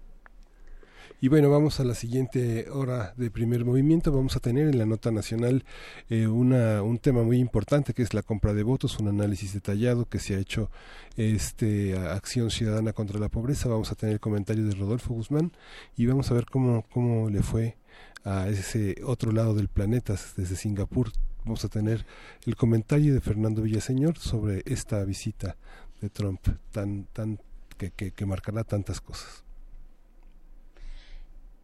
Y 1.23 1.29
bueno, 1.29 1.51
vamos 1.51 1.81
a 1.81 1.85
la 1.85 1.95
siguiente 1.95 2.71
hora 2.71 3.13
de 3.15 3.31
primer 3.31 3.67
movimiento. 3.67 4.11
Vamos 4.11 4.37
a 4.37 4.41
tener 4.41 4.69
en 4.69 4.79
la 4.79 4.87
nota 4.87 5.11
nacional 5.11 5.67
eh, 6.09 6.27
una, 6.27 6.83
un 6.83 6.99
tema 6.99 7.23
muy 7.23 7.37
importante 7.37 7.93
que 7.93 8.03
es 8.03 8.15
la 8.15 8.23
compra 8.23 8.55
de 8.55 8.63
votos, 8.63 8.99
un 8.99 9.09
análisis 9.09 9.53
detallado 9.53 10.07
que 10.07 10.19
se 10.19 10.35
ha 10.35 10.39
hecho 10.39 10.71
este 11.19 11.95
Acción 11.99 12.51
Ciudadana 12.51 12.95
contra 12.95 13.21
la 13.21 13.29
Pobreza. 13.29 13.69
Vamos 13.69 13.93
a 13.93 13.97
tener 13.97 14.15
el 14.15 14.21
comentario 14.21 14.65
de 14.65 14.75
Rodolfo 14.75 15.13
Guzmán 15.13 15.53
y 15.95 16.07
vamos 16.07 16.31
a 16.31 16.35
ver 16.35 16.47
cómo, 16.47 16.87
cómo 16.91 17.29
le 17.29 17.43
fue 17.43 17.77
a 18.25 18.49
ese 18.49 18.97
otro 19.05 19.31
lado 19.31 19.53
del 19.53 19.69
planeta, 19.69 20.15
desde 20.39 20.57
Singapur. 20.57 21.13
Vamos 21.45 21.67
a 21.67 21.69
tener 21.69 22.07
el 22.47 22.57
comentario 22.57 23.13
de 23.13 23.21
Fernando 23.21 23.61
Villaseñor 23.61 24.17
sobre 24.17 24.63
esta 24.65 25.05
visita 25.05 25.59
de 26.01 26.09
Trump 26.09 26.41
tan, 26.71 27.05
tan 27.13 27.39
que, 27.77 27.91
que 27.91 28.25
marcará 28.25 28.65
tantas 28.65 29.03
cosas. 29.03 29.50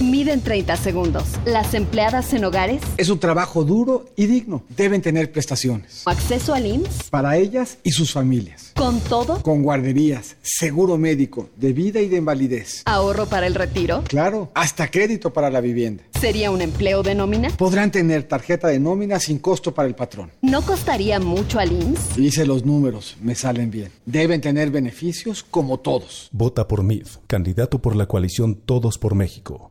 Miden 0.00 0.42
30 0.42 0.76
segundos. 0.76 1.24
Las 1.44 1.74
empleadas 1.74 2.32
en 2.32 2.44
hogares. 2.44 2.82
Es 2.96 3.08
un 3.08 3.18
trabajo 3.18 3.64
duro 3.64 4.06
y 4.16 4.26
digno. 4.26 4.64
Deben 4.76 5.02
tener 5.02 5.30
prestaciones. 5.32 6.02
Acceso 6.06 6.54
al 6.54 6.66
IMSS. 6.66 7.10
Para 7.10 7.36
ellas 7.36 7.78
y 7.82 7.92
sus 7.92 8.12
familias. 8.12 8.72
¿Con 8.76 9.00
todo? 9.00 9.40
Con 9.42 9.62
guarderías, 9.62 10.36
seguro 10.42 10.98
médico, 10.98 11.48
de 11.56 11.72
vida 11.72 12.00
y 12.00 12.08
de 12.08 12.16
invalidez. 12.18 12.82
¿Ahorro 12.86 13.26
para 13.26 13.46
el 13.46 13.54
retiro? 13.54 14.02
Claro, 14.08 14.50
hasta 14.54 14.90
crédito 14.90 15.32
para 15.32 15.50
la 15.50 15.60
vivienda. 15.60 16.02
¿Sería 16.20 16.50
un 16.50 16.60
empleo 16.60 17.02
de 17.02 17.14
nómina? 17.14 17.50
Podrán 17.50 17.90
tener 17.90 18.24
tarjeta 18.24 18.68
de 18.68 18.80
nómina 18.80 19.20
sin 19.20 19.38
costo 19.38 19.74
para 19.74 19.86
el 19.88 19.94
patrón. 19.94 20.30
¿No 20.42 20.62
costaría 20.62 21.20
mucho 21.20 21.58
al 21.58 21.72
IMSS? 21.72 22.18
Hice 22.18 22.46
los 22.46 22.64
números, 22.64 23.16
me 23.20 23.34
salen 23.34 23.70
bien. 23.70 23.90
Deben 24.06 24.40
tener 24.40 24.70
beneficios 24.70 25.44
como 25.48 25.78
todos. 25.78 26.28
Vota 26.32 26.66
por 26.66 26.82
MID, 26.82 27.06
candidato 27.26 27.80
por 27.80 27.94
la 27.94 28.06
coalición 28.06 28.54
Todos 28.54 28.98
por 28.98 29.14
México. 29.14 29.70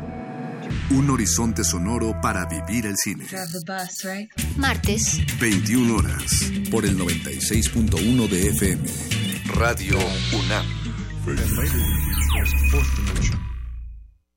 un 0.91 1.09
horizonte 1.09 1.63
sonoro 1.63 2.19
para 2.21 2.45
vivir 2.45 2.85
el 2.85 2.95
cine. 2.97 3.25
Martes. 4.57 5.19
21 5.39 5.95
horas. 5.95 6.51
Por 6.69 6.85
el 6.85 6.97
96.1 6.97 8.29
de 8.29 8.49
FM. 8.49 8.89
Radio 9.55 9.97
UNAM. 10.37 10.65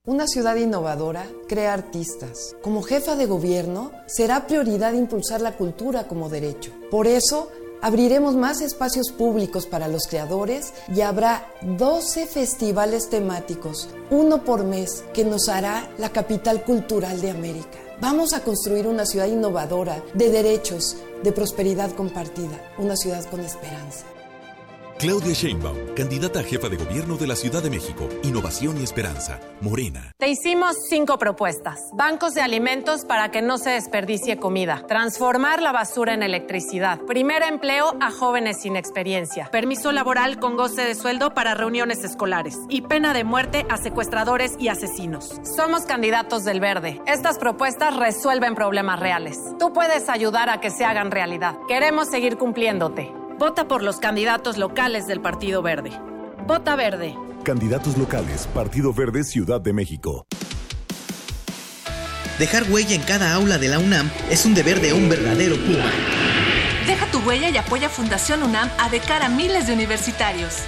Una 0.06 0.26
ciudad 0.26 0.56
innovadora 0.56 1.26
crea 1.48 1.72
artistas. 1.72 2.54
Como 2.62 2.82
jefa 2.82 3.16
de 3.16 3.26
gobierno, 3.26 3.90
será 4.06 4.46
prioridad 4.46 4.92
impulsar 4.92 5.40
la 5.40 5.56
cultura 5.56 6.06
como 6.06 6.28
derecho. 6.28 6.72
Por 6.90 7.06
eso, 7.06 7.50
Abriremos 7.84 8.34
más 8.34 8.62
espacios 8.62 9.12
públicos 9.12 9.66
para 9.66 9.88
los 9.88 10.06
creadores 10.06 10.72
y 10.88 11.02
habrá 11.02 11.52
12 11.60 12.24
festivales 12.24 13.10
temáticos, 13.10 13.90
uno 14.08 14.42
por 14.42 14.64
mes, 14.64 15.04
que 15.12 15.22
nos 15.22 15.50
hará 15.50 15.90
la 15.98 16.08
capital 16.08 16.64
cultural 16.64 17.20
de 17.20 17.28
América. 17.28 17.78
Vamos 18.00 18.32
a 18.32 18.40
construir 18.40 18.86
una 18.86 19.04
ciudad 19.04 19.26
innovadora, 19.26 20.02
de 20.14 20.30
derechos, 20.30 20.96
de 21.22 21.32
prosperidad 21.32 21.90
compartida, 21.90 22.58
una 22.78 22.96
ciudad 22.96 23.22
con 23.26 23.40
esperanza. 23.40 24.06
Claudia 24.98 25.34
Sheinbaum, 25.34 25.94
candidata 25.96 26.40
a 26.40 26.42
jefa 26.44 26.68
de 26.68 26.76
gobierno 26.76 27.16
de 27.16 27.26
la 27.26 27.34
Ciudad 27.34 27.62
de 27.62 27.68
México. 27.68 28.08
Innovación 28.22 28.80
y 28.80 28.84
esperanza. 28.84 29.40
Morena. 29.60 30.12
Te 30.18 30.28
hicimos 30.28 30.76
cinco 30.88 31.18
propuestas. 31.18 31.90
Bancos 31.94 32.34
de 32.34 32.42
alimentos 32.42 33.04
para 33.04 33.30
que 33.30 33.42
no 33.42 33.58
se 33.58 33.70
desperdicie 33.70 34.38
comida. 34.38 34.84
Transformar 34.86 35.60
la 35.62 35.72
basura 35.72 36.14
en 36.14 36.22
electricidad. 36.22 37.00
Primer 37.00 37.42
empleo 37.42 37.96
a 38.00 38.12
jóvenes 38.12 38.62
sin 38.62 38.76
experiencia. 38.76 39.48
Permiso 39.50 39.90
laboral 39.90 40.38
con 40.38 40.56
goce 40.56 40.82
de 40.82 40.94
sueldo 40.94 41.34
para 41.34 41.54
reuniones 41.54 42.04
escolares. 42.04 42.56
Y 42.68 42.82
pena 42.82 43.12
de 43.12 43.24
muerte 43.24 43.66
a 43.68 43.76
secuestradores 43.78 44.54
y 44.58 44.68
asesinos. 44.68 45.40
Somos 45.56 45.82
candidatos 45.82 46.44
del 46.44 46.60
verde. 46.60 47.02
Estas 47.06 47.38
propuestas 47.38 47.96
resuelven 47.96 48.54
problemas 48.54 49.00
reales. 49.00 49.40
Tú 49.58 49.72
puedes 49.72 50.08
ayudar 50.08 50.50
a 50.50 50.60
que 50.60 50.70
se 50.70 50.84
hagan 50.84 51.10
realidad. 51.10 51.56
Queremos 51.66 52.08
seguir 52.08 52.38
cumpliéndote. 52.38 53.23
Vota 53.38 53.66
por 53.66 53.82
los 53.82 53.96
candidatos 53.96 54.58
locales 54.58 55.08
del 55.08 55.20
Partido 55.20 55.60
Verde. 55.60 55.90
Vota 56.46 56.76
verde. 56.76 57.16
Candidatos 57.42 57.98
locales, 57.98 58.46
Partido 58.54 58.94
Verde, 58.94 59.24
Ciudad 59.24 59.60
de 59.60 59.72
México. 59.72 60.24
Dejar 62.38 62.70
huella 62.70 62.94
en 62.94 63.02
cada 63.02 63.34
aula 63.34 63.58
de 63.58 63.66
la 63.68 63.80
UNAM 63.80 64.08
es 64.30 64.46
un 64.46 64.54
deber 64.54 64.80
de 64.80 64.92
un 64.92 65.08
verdadero 65.08 65.56
Puma. 65.56 65.90
Deja 66.86 67.10
tu 67.10 67.18
huella 67.20 67.50
y 67.50 67.56
apoya 67.56 67.88
Fundación 67.88 68.44
UNAM 68.44 68.70
a 68.78 68.88
de 68.88 69.00
cara 69.00 69.26
a 69.26 69.30
miles 69.30 69.66
de 69.66 69.72
universitarios. 69.72 70.58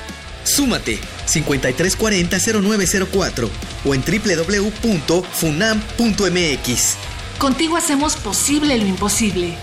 Súmate 0.43 0.99
5340-0904 1.29 3.49
o 3.85 3.95
en 3.95 4.03
www.funam.mx. 4.03 6.97
Contigo 7.39 7.77
hacemos 7.77 8.17
posible 8.17 8.77
lo 8.77 8.87
imposible. 8.87 9.55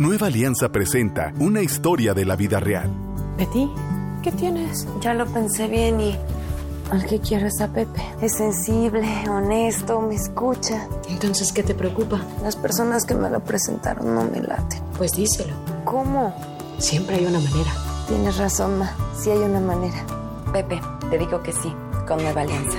Nueva 0.00 0.28
Alianza 0.28 0.72
presenta 0.72 1.30
una 1.40 1.60
historia 1.60 2.14
de 2.14 2.24
la 2.24 2.34
vida 2.34 2.58
real. 2.58 2.88
Betty, 3.36 3.70
¿qué 4.22 4.32
tienes? 4.32 4.88
Ya 5.02 5.12
lo 5.12 5.26
pensé 5.26 5.68
bien 5.68 6.00
y 6.00 6.16
al 6.90 7.04
que 7.04 7.20
quiero 7.20 7.48
es 7.48 7.60
a 7.60 7.68
Pepe. 7.68 8.00
Es 8.22 8.32
sensible, 8.32 9.06
honesto, 9.28 10.00
me 10.00 10.14
escucha. 10.14 10.88
Entonces, 11.06 11.52
¿qué 11.52 11.62
te 11.62 11.74
preocupa? 11.74 12.18
Las 12.42 12.56
personas 12.56 13.04
que 13.04 13.14
me 13.14 13.28
lo 13.28 13.40
presentaron 13.40 14.14
no 14.14 14.24
me 14.24 14.40
laten. 14.40 14.80
Pues 14.96 15.12
díselo. 15.12 15.52
¿Cómo? 15.84 16.34
Siempre 16.78 17.16
hay 17.16 17.26
una 17.26 17.40
manera. 17.40 17.70
Tienes 18.08 18.38
razón, 18.38 18.78
Ma. 18.78 18.96
Sí 19.20 19.28
hay 19.28 19.40
una 19.40 19.60
manera. 19.60 20.06
Pepe, 20.50 20.80
te 21.10 21.18
digo 21.18 21.42
que 21.42 21.52
sí, 21.52 21.70
con 22.08 22.22
Nueva 22.22 22.40
Alianza. 22.40 22.78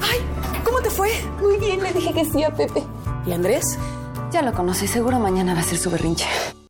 ¡Ay! 0.00 0.20
¿Cómo 0.64 0.80
te 0.80 0.88
fue? 0.88 1.10
Muy 1.38 1.58
bien, 1.58 1.82
le 1.82 1.92
dije 1.92 2.14
que 2.14 2.24
sí 2.24 2.42
a 2.42 2.50
Pepe. 2.50 2.82
¿Y 3.26 3.32
Andrés? 3.32 3.78
Ya 4.32 4.40
lo 4.40 4.54
conocí, 4.54 4.86
seguro 4.86 5.18
mañana 5.18 5.52
va 5.52 5.60
a 5.60 5.64
ser 5.64 5.76
su 5.76 5.90
berrinche. 5.90 6.24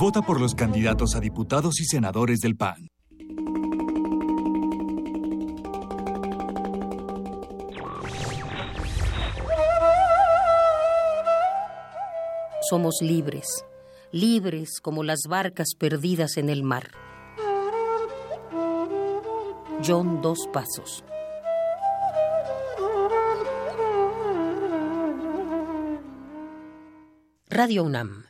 Vota 0.00 0.22
por 0.22 0.40
los 0.40 0.54
candidatos 0.54 1.14
a 1.14 1.20
diputados 1.20 1.78
y 1.78 1.84
senadores 1.84 2.38
del 2.38 2.56
PAN. 2.56 2.88
Somos 12.70 13.00
libres, 13.02 13.44
libres 14.10 14.80
como 14.80 15.04
las 15.04 15.20
barcas 15.28 15.74
perdidas 15.78 16.38
en 16.38 16.48
el 16.48 16.62
mar. 16.62 16.92
John 19.86 20.22
Dos 20.22 20.48
Pasos. 20.50 21.04
Radio 27.50 27.84
UNAM. 27.84 28.29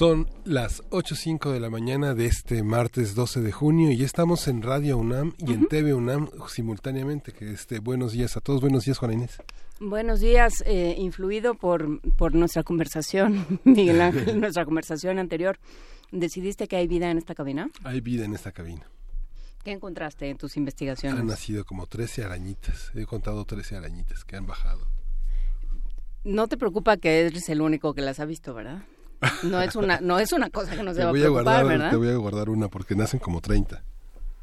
Son 0.00 0.30
las 0.46 0.82
8.05 0.84 1.52
de 1.52 1.60
la 1.60 1.68
mañana 1.68 2.14
de 2.14 2.24
este 2.24 2.62
martes 2.62 3.14
12 3.14 3.42
de 3.42 3.52
junio 3.52 3.90
y 3.90 3.98
ya 3.98 4.06
estamos 4.06 4.48
en 4.48 4.62
Radio 4.62 4.96
UNAM 4.96 5.34
y 5.36 5.52
en 5.52 5.68
TV 5.68 5.92
UNAM 5.92 6.30
simultáneamente. 6.48 7.32
Que 7.32 7.50
este, 7.50 7.80
buenos 7.80 8.12
días 8.12 8.34
a 8.38 8.40
todos. 8.40 8.62
Buenos 8.62 8.86
días, 8.86 8.96
Juan 8.96 9.12
Inés. 9.12 9.36
Buenos 9.78 10.20
días, 10.20 10.62
eh, 10.64 10.94
influido 10.96 11.52
por, 11.52 12.00
por 12.16 12.34
nuestra 12.34 12.62
conversación, 12.62 13.60
Miguel 13.64 14.00
Ángel, 14.00 14.40
nuestra 14.40 14.64
conversación 14.64 15.18
anterior. 15.18 15.58
¿Decidiste 16.10 16.66
que 16.66 16.76
hay 16.76 16.86
vida 16.86 17.10
en 17.10 17.18
esta 17.18 17.34
cabina? 17.34 17.68
Hay 17.84 18.00
vida 18.00 18.24
en 18.24 18.32
esta 18.32 18.52
cabina. 18.52 18.88
¿Qué 19.62 19.72
encontraste 19.72 20.30
en 20.30 20.38
tus 20.38 20.56
investigaciones? 20.56 21.20
Han 21.20 21.26
nacido 21.26 21.66
como 21.66 21.86
13 21.86 22.24
arañitas. 22.24 22.90
He 22.94 23.04
contado 23.04 23.44
13 23.44 23.76
arañitas 23.76 24.24
que 24.24 24.36
han 24.36 24.46
bajado. 24.46 24.86
No 26.24 26.48
te 26.48 26.56
preocupa 26.56 26.96
que 26.96 27.26
eres 27.26 27.50
el 27.50 27.60
único 27.60 27.92
que 27.92 28.00
las 28.00 28.18
ha 28.18 28.24
visto, 28.24 28.54
¿verdad? 28.54 28.82
No 29.42 29.60
es 29.60 29.76
una, 29.76 30.00
no 30.00 30.18
es 30.18 30.32
una 30.32 30.50
cosa 30.50 30.76
que 30.76 30.82
nos 30.82 30.96
deba 30.96 31.12
preocupar, 31.12 31.40
a 31.40 31.62
guardar, 31.62 31.66
¿verdad? 31.66 31.90
Te 31.90 31.96
voy 31.96 32.08
a 32.08 32.16
guardar 32.16 32.48
una 32.48 32.68
porque 32.68 32.94
nacen 32.94 33.20
como 33.20 33.40
30. 33.40 33.82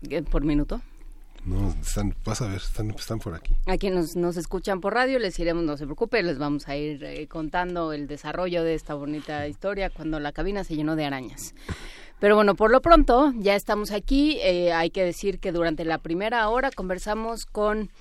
¿Qué, 0.07 0.21
¿Por 0.21 0.43
minuto? 0.43 0.81
No, 1.45 1.73
están, 1.81 2.13
vas 2.25 2.41
a 2.41 2.47
ver, 2.47 2.57
están, 2.57 2.91
están 2.91 3.19
por 3.19 3.33
aquí. 3.33 3.55
A 3.67 3.77
quienes 3.77 3.99
nos, 3.99 4.15
nos 4.17 4.37
escuchan 4.37 4.81
por 4.81 4.93
radio 4.93 5.17
les 5.17 5.39
iremos, 5.39 5.63
no 5.63 5.77
se 5.77 5.85
preocupe, 5.85 6.21
les 6.21 6.37
vamos 6.37 6.67
a 6.67 6.75
ir 6.75 7.03
eh, 7.03 7.27
contando 7.27 7.93
el 7.93 8.07
desarrollo 8.07 8.63
de 8.63 8.73
esta 8.73 8.95
bonita 8.95 9.47
historia 9.47 9.89
cuando 9.89 10.19
la 10.19 10.33
cabina 10.33 10.63
se 10.63 10.75
llenó 10.75 10.95
de 10.95 11.05
arañas. 11.05 11.55
Pero 12.19 12.35
bueno, 12.35 12.55
por 12.55 12.71
lo 12.71 12.81
pronto 12.81 13.31
ya 13.37 13.55
estamos 13.55 13.91
aquí. 13.91 14.39
Eh, 14.41 14.73
hay 14.73 14.89
que 14.89 15.03
decir 15.03 15.39
que 15.39 15.51
durante 15.51 15.85
la 15.85 15.99
primera 15.99 16.49
hora 16.49 16.71
conversamos 16.71 17.45
con 17.45 17.91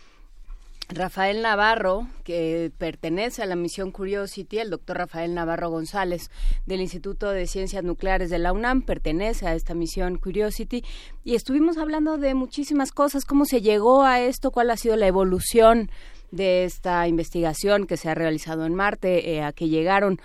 Rafael 0.88 1.42
Navarro, 1.42 2.06
que 2.22 2.70
pertenece 2.78 3.42
a 3.42 3.46
la 3.46 3.56
misión 3.56 3.90
Curiosity, 3.90 4.58
el 4.58 4.70
doctor 4.70 4.98
Rafael 4.98 5.34
Navarro 5.34 5.68
González 5.68 6.30
del 6.64 6.80
Instituto 6.80 7.30
de 7.30 7.48
Ciencias 7.48 7.82
Nucleares 7.82 8.30
de 8.30 8.38
la 8.38 8.52
UNAM, 8.52 8.82
pertenece 8.82 9.48
a 9.48 9.54
esta 9.54 9.74
misión 9.74 10.18
Curiosity, 10.18 10.84
y 11.24 11.34
estuvimos 11.34 11.76
hablando 11.76 12.18
de 12.18 12.34
muchísimas 12.34 12.92
cosas, 12.92 13.24
cómo 13.24 13.46
se 13.46 13.62
llegó 13.62 14.04
a 14.04 14.20
esto, 14.20 14.52
cuál 14.52 14.70
ha 14.70 14.76
sido 14.76 14.96
la 14.96 15.08
evolución 15.08 15.90
de 16.30 16.64
esta 16.64 17.08
investigación 17.08 17.86
que 17.86 17.96
se 17.96 18.08
ha 18.08 18.14
realizado 18.14 18.64
en 18.64 18.74
Marte, 18.74 19.34
eh, 19.34 19.42
a 19.42 19.52
que 19.52 19.68
llegaron, 19.68 20.20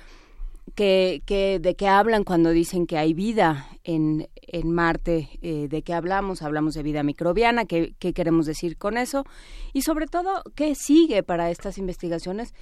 que, 0.76 1.22
que, 1.26 1.59
de 1.59 1.76
qué 1.76 1.88
hablan 1.88 2.24
cuando 2.24 2.51
dicen 2.51 2.88
que 2.88 2.97
hay 2.97 3.14
vida 3.14 3.68
en, 3.84 4.30
en 4.36 4.72
Marte, 4.72 5.30
eh, 5.41 5.68
de 5.70 5.82
qué 5.82 5.93
hablamos, 5.93 6.41
hablamos 6.41 6.74
de 6.74 6.84
vida 6.84 7.03
microbiana, 7.03 7.66
qué, 7.66 7.95
qué 7.99 8.14
queremos 8.14 8.45
decir 8.45 8.78
con 8.78 8.97
eso 8.97 9.26
y 9.74 9.82
sobre 9.82 10.07
todo 10.07 10.43
qué 10.55 10.76
sigue 10.76 11.24
para 11.24 11.49
estas 11.51 11.78
investigaciones. 11.78 12.53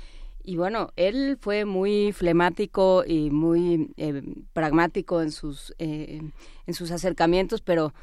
Y 0.43 0.55
bueno, 0.55 0.91
él 0.95 1.37
fue 1.39 1.65
muy 1.65 2.11
flemático 2.11 3.03
y 3.05 3.29
muy 3.29 3.91
eh, 3.97 4.23
pragmático 4.53 5.21
en 5.21 5.31
sus, 5.31 5.75
eh, 5.77 6.21
en 6.65 6.73
sus 6.73 6.91
acercamientos, 6.91 7.61
pero 7.61 7.93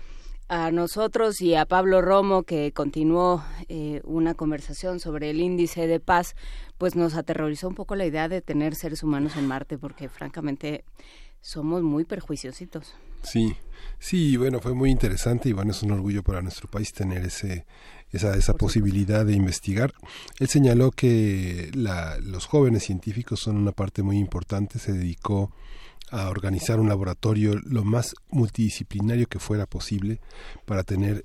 a 0.48 0.70
nosotros 0.70 1.40
y 1.40 1.54
a 1.54 1.66
Pablo 1.66 2.02
Romo, 2.02 2.44
que 2.44 2.72
continuó 2.72 3.44
eh, 3.68 4.00
una 4.04 4.34
conversación 4.34 5.00
sobre 5.00 5.30
el 5.30 5.40
índice 5.40 5.86
de 5.86 6.00
paz, 6.00 6.36
pues 6.78 6.94
nos 6.94 7.14
aterrorizó 7.14 7.68
un 7.68 7.74
poco 7.74 7.96
la 7.96 8.06
idea 8.06 8.28
de 8.28 8.42
tener 8.42 8.74
seres 8.74 9.02
humanos 9.02 9.36
en 9.36 9.46
Marte, 9.46 9.78
porque 9.78 10.08
francamente 10.08 10.84
somos 11.40 11.82
muy 11.82 12.04
perjuiciositos. 12.04 12.94
Sí, 13.22 13.56
sí, 13.98 14.36
bueno, 14.36 14.60
fue 14.60 14.74
muy 14.74 14.90
interesante 14.90 15.48
y 15.48 15.52
bueno, 15.52 15.72
es 15.72 15.82
un 15.82 15.90
orgullo 15.90 16.22
para 16.22 16.42
nuestro 16.42 16.68
país 16.68 16.92
tener 16.92 17.24
ese, 17.24 17.66
esa, 18.12 18.36
esa 18.36 18.54
posibilidad 18.54 19.26
de 19.26 19.32
investigar. 19.32 19.92
Él 20.38 20.48
señaló 20.48 20.92
que 20.92 21.70
la, 21.74 22.18
los 22.18 22.46
jóvenes 22.46 22.84
científicos 22.84 23.40
son 23.40 23.56
una 23.56 23.72
parte 23.72 24.02
muy 24.02 24.18
importante, 24.18 24.78
se 24.78 24.92
dedicó 24.92 25.50
a 26.10 26.28
organizar 26.28 26.78
un 26.78 26.88
laboratorio 26.88 27.56
lo 27.64 27.84
más 27.84 28.14
multidisciplinario 28.30 29.26
que 29.26 29.38
fuera 29.38 29.66
posible 29.66 30.20
para 30.64 30.84
tener 30.84 31.24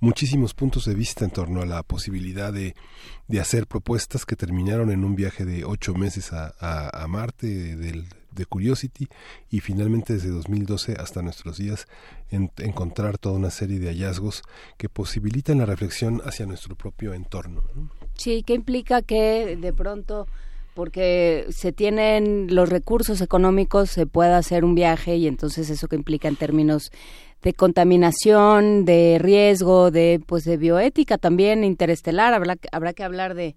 muchísimos 0.00 0.52
puntos 0.52 0.84
de 0.84 0.94
vista 0.94 1.24
en 1.24 1.30
torno 1.30 1.62
a 1.62 1.66
la 1.66 1.82
posibilidad 1.82 2.52
de, 2.52 2.74
de 3.26 3.40
hacer 3.40 3.66
propuestas 3.66 4.26
que 4.26 4.36
terminaron 4.36 4.90
en 4.90 5.04
un 5.04 5.14
viaje 5.14 5.44
de 5.44 5.64
ocho 5.64 5.94
meses 5.94 6.32
a, 6.32 6.52
a, 6.60 7.06
Marte 7.08 7.76
del, 7.76 8.06
de 8.32 8.44
Curiosity 8.44 9.08
y 9.50 9.60
finalmente 9.60 10.12
desde 10.12 10.28
2012 10.28 10.96
hasta 10.98 11.22
nuestros 11.22 11.56
días 11.56 11.86
en, 12.30 12.50
encontrar 12.58 13.16
toda 13.16 13.36
una 13.36 13.50
serie 13.50 13.78
de 13.78 13.88
hallazgos 13.88 14.42
que 14.76 14.90
posibilitan 14.90 15.58
la 15.58 15.66
reflexión 15.66 16.20
hacia 16.24 16.44
nuestro 16.44 16.76
propio 16.76 17.14
entorno. 17.14 17.62
Sí, 18.14 18.42
que 18.42 18.54
implica 18.54 19.00
que 19.00 19.56
de 19.56 19.72
pronto 19.72 20.26
porque 20.74 21.46
se 21.50 21.72
tienen 21.72 22.54
los 22.54 22.68
recursos 22.68 23.20
económicos, 23.20 23.90
se 23.90 24.06
pueda 24.06 24.36
hacer 24.36 24.64
un 24.64 24.74
viaje 24.74 25.16
y 25.16 25.28
entonces 25.28 25.70
eso 25.70 25.86
que 25.86 25.96
implica 25.96 26.28
en 26.28 26.36
términos 26.36 26.90
de 27.42 27.54
contaminación, 27.54 28.84
de 28.84 29.18
riesgo, 29.20 29.90
de 29.90 30.20
pues 30.26 30.44
de 30.44 30.56
bioética 30.56 31.16
también 31.16 31.62
interestelar, 31.62 32.34
habrá, 32.34 32.56
habrá 32.72 32.92
que 32.92 33.04
hablar 33.04 33.34
de 33.34 33.54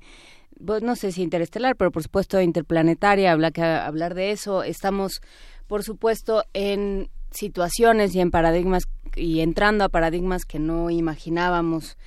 pues 0.63 0.81
no 0.81 0.95
sé 0.95 1.11
si 1.11 1.23
interestelar, 1.23 1.75
pero 1.75 1.91
por 1.91 2.03
supuesto 2.03 2.41
interplanetaria, 2.41 3.31
habrá 3.31 3.51
que 3.51 3.61
hablar 3.61 4.15
de 4.15 4.31
eso. 4.31 4.63
Estamos 4.63 5.21
por 5.67 5.83
supuesto 5.83 6.43
en 6.53 7.09
situaciones 7.31 8.15
y 8.15 8.21
en 8.21 8.31
paradigmas 8.31 8.83
y 9.15 9.41
entrando 9.41 9.83
a 9.83 9.89
paradigmas 9.89 10.45
que 10.45 10.59
no 10.59 10.89
imaginábamos 10.89 11.97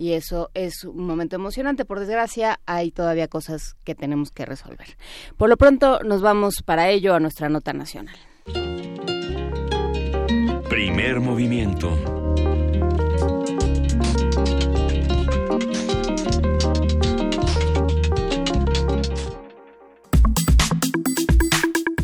y 0.00 0.14
eso 0.14 0.50
es 0.54 0.84
un 0.84 1.04
momento 1.04 1.36
emocionante. 1.36 1.84
Por 1.84 2.00
desgracia, 2.00 2.58
hay 2.64 2.90
todavía 2.90 3.28
cosas 3.28 3.76
que 3.84 3.94
tenemos 3.94 4.30
que 4.30 4.46
resolver. 4.46 4.96
Por 5.36 5.50
lo 5.50 5.58
pronto, 5.58 6.00
nos 6.02 6.22
vamos 6.22 6.62
para 6.62 6.88
ello 6.88 7.14
a 7.14 7.20
nuestra 7.20 7.50
nota 7.50 7.74
nacional. 7.74 8.16
Primer 10.70 11.20
movimiento. 11.20 11.90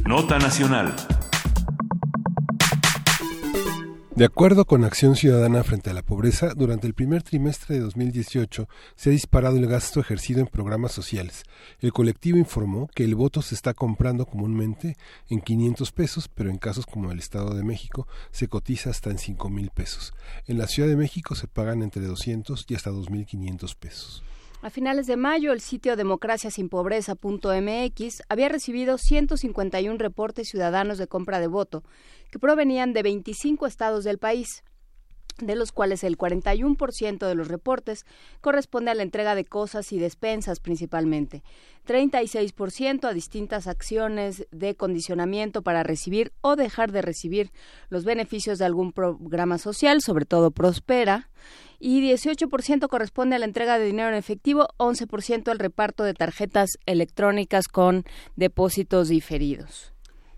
Nota 0.05 0.39
nacional. 0.39 1.16
De 4.17 4.25
acuerdo 4.25 4.65
con 4.65 4.83
Acción 4.83 5.15
Ciudadana 5.15 5.63
frente 5.63 5.91
a 5.91 5.93
la 5.93 6.01
pobreza, 6.01 6.55
durante 6.55 6.87
el 6.87 6.95
primer 6.95 7.23
trimestre 7.23 7.75
de 7.75 7.83
2018 7.83 8.67
se 8.95 9.11
ha 9.11 9.13
disparado 9.13 9.59
el 9.59 9.67
gasto 9.67 10.01
ejercido 10.01 10.41
en 10.41 10.47
programas 10.47 10.93
sociales. 10.93 11.43
El 11.81 11.93
colectivo 11.93 12.39
informó 12.39 12.89
que 12.95 13.05
el 13.05 13.15
voto 13.15 13.43
se 13.43 13.55
está 13.55 13.75
comprando 13.75 14.25
comúnmente 14.25 14.97
en 15.29 15.43
500 15.43 15.93
pesos, 15.93 16.29
pero 16.35 16.49
en 16.49 16.57
casos 16.57 16.87
como 16.87 17.13
el 17.13 17.19
Estado 17.19 17.55
de 17.55 17.63
México 17.63 18.09
se 18.31 18.49
cotiza 18.49 18.89
hasta 18.89 19.11
en 19.11 19.19
5 19.19 19.51
mil 19.51 19.69
pesos. 19.69 20.15
En 20.47 20.57
la 20.57 20.67
Ciudad 20.67 20.89
de 20.89 20.97
México 20.97 21.35
se 21.35 21.47
pagan 21.47 21.83
entre 21.83 22.07
200 22.07 22.65
y 22.71 22.75
hasta 22.75 22.91
2.500 22.91 23.77
pesos. 23.77 24.23
A 24.67 24.71
finales 24.71 25.07
de 25.07 25.17
mayo, 25.17 25.53
el 25.53 25.61
sitio 25.61 25.95
democraciasinpobreza.mx 25.95 28.23
había 28.29 28.49
recibido 28.49 28.99
151 28.99 29.97
reportes 29.97 30.49
ciudadanos 30.49 30.99
de 30.99 31.07
compra 31.07 31.39
de 31.39 31.47
voto, 31.47 31.85
que 32.33 32.41
provenían 32.41 32.93
de 32.93 33.05
25 33.05 33.69
estados 33.69 34.03
del 34.03 34.19
país 34.19 34.65
de 35.39 35.55
los 35.55 35.71
cuales 35.71 36.03
el 36.03 36.17
41% 36.17 37.29
de 37.29 37.35
los 37.35 37.49
reportes 37.49 38.07
corresponde 38.41 38.91
a 38.91 38.95
la 38.95 39.03
entrega 39.03 39.35
de 39.35 39.45
cosas 39.45 39.93
y 39.93 39.99
despensas 39.99 40.61
principalmente, 40.61 41.43
36% 41.87 43.05
a 43.05 43.13
distintas 43.13 43.67
acciones 43.67 44.47
de 44.51 44.75
condicionamiento 44.75 45.63
para 45.63 45.83
recibir 45.83 46.33
o 46.41 46.57
dejar 46.57 46.91
de 46.91 47.03
recibir 47.03 47.53
los 47.89 48.05
beneficios 48.05 48.59
de 48.59 48.65
algún 48.65 48.93
programa 48.93 49.59
social, 49.59 50.01
sobre 50.01 50.25
todo 50.25 50.51
Prospera, 50.51 51.29
y 51.79 52.01
18% 52.11 52.89
corresponde 52.89 53.37
a 53.37 53.39
la 53.39 53.47
entrega 53.47 53.79
de 53.79 53.87
dinero 53.87 54.09
en 54.09 54.15
efectivo, 54.15 54.69
11% 54.79 55.49
al 55.49 55.59
reparto 55.59 56.05
de 56.05 56.15
tarjetas 56.15 56.79
electrónicas 56.87 57.69
con 57.69 58.05
depósitos 58.37 59.09
diferidos. 59.09 59.93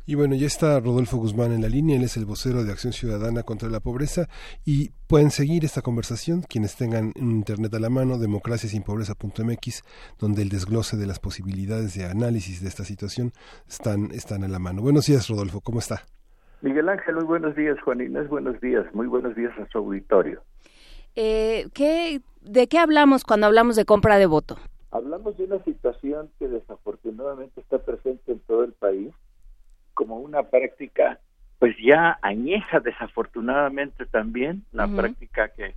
Y 0.08 0.14
bueno, 0.14 0.34
ya 0.34 0.46
está 0.46 0.80
Rodolfo 0.80 1.18
Guzmán 1.18 1.52
en 1.52 1.60
la 1.60 1.68
línea, 1.68 1.94
él 1.94 2.02
es 2.02 2.16
el 2.16 2.24
vocero 2.24 2.64
de 2.64 2.72
Acción 2.72 2.94
Ciudadana 2.94 3.42
contra 3.42 3.68
la 3.68 3.80
Pobreza 3.80 4.26
y 4.64 4.88
pueden 5.06 5.30
seguir 5.30 5.66
esta 5.66 5.82
conversación 5.82 6.40
quienes 6.48 6.78
tengan 6.78 7.12
internet 7.16 7.74
a 7.74 7.78
la 7.78 7.90
mano, 7.90 8.16
democraciasinpobreza.mx, 8.16 9.82
donde 10.18 10.40
el 10.40 10.48
desglose 10.48 10.96
de 10.96 11.06
las 11.06 11.20
posibilidades 11.20 11.94
de 11.94 12.06
análisis 12.06 12.62
de 12.62 12.68
esta 12.68 12.84
situación 12.84 13.32
están, 13.68 14.10
están 14.12 14.44
a 14.44 14.48
la 14.48 14.58
mano. 14.58 14.80
Buenos 14.80 15.04
días, 15.04 15.28
Rodolfo, 15.28 15.60
¿cómo 15.60 15.78
está? 15.78 16.06
Miguel 16.62 16.88
Ángel, 16.88 17.14
muy 17.16 17.24
buenos 17.24 17.54
días, 17.54 17.78
Juan 17.84 18.00
Inés, 18.00 18.30
buenos 18.30 18.58
días, 18.62 18.86
muy 18.94 19.08
buenos 19.08 19.36
días 19.36 19.52
a 19.58 19.66
su 19.68 19.76
auditorio. 19.76 20.40
Eh, 21.20 21.66
¿qué, 21.74 22.20
¿De 22.42 22.68
qué 22.68 22.78
hablamos 22.78 23.24
cuando 23.24 23.48
hablamos 23.48 23.74
de 23.74 23.84
compra 23.84 24.18
de 24.18 24.26
voto? 24.26 24.56
Hablamos 24.92 25.36
de 25.36 25.46
una 25.46 25.58
situación 25.64 26.30
que 26.38 26.46
desafortunadamente 26.46 27.60
está 27.60 27.78
presente 27.78 28.30
en 28.30 28.38
todo 28.38 28.62
el 28.62 28.72
país 28.72 29.12
como 29.94 30.18
una 30.18 30.44
práctica 30.44 31.18
pues 31.58 31.74
ya 31.84 32.20
añeja 32.22 32.78
desafortunadamente 32.78 34.06
también 34.06 34.64
la 34.70 34.86
práctica 34.86 35.48
que 35.48 35.74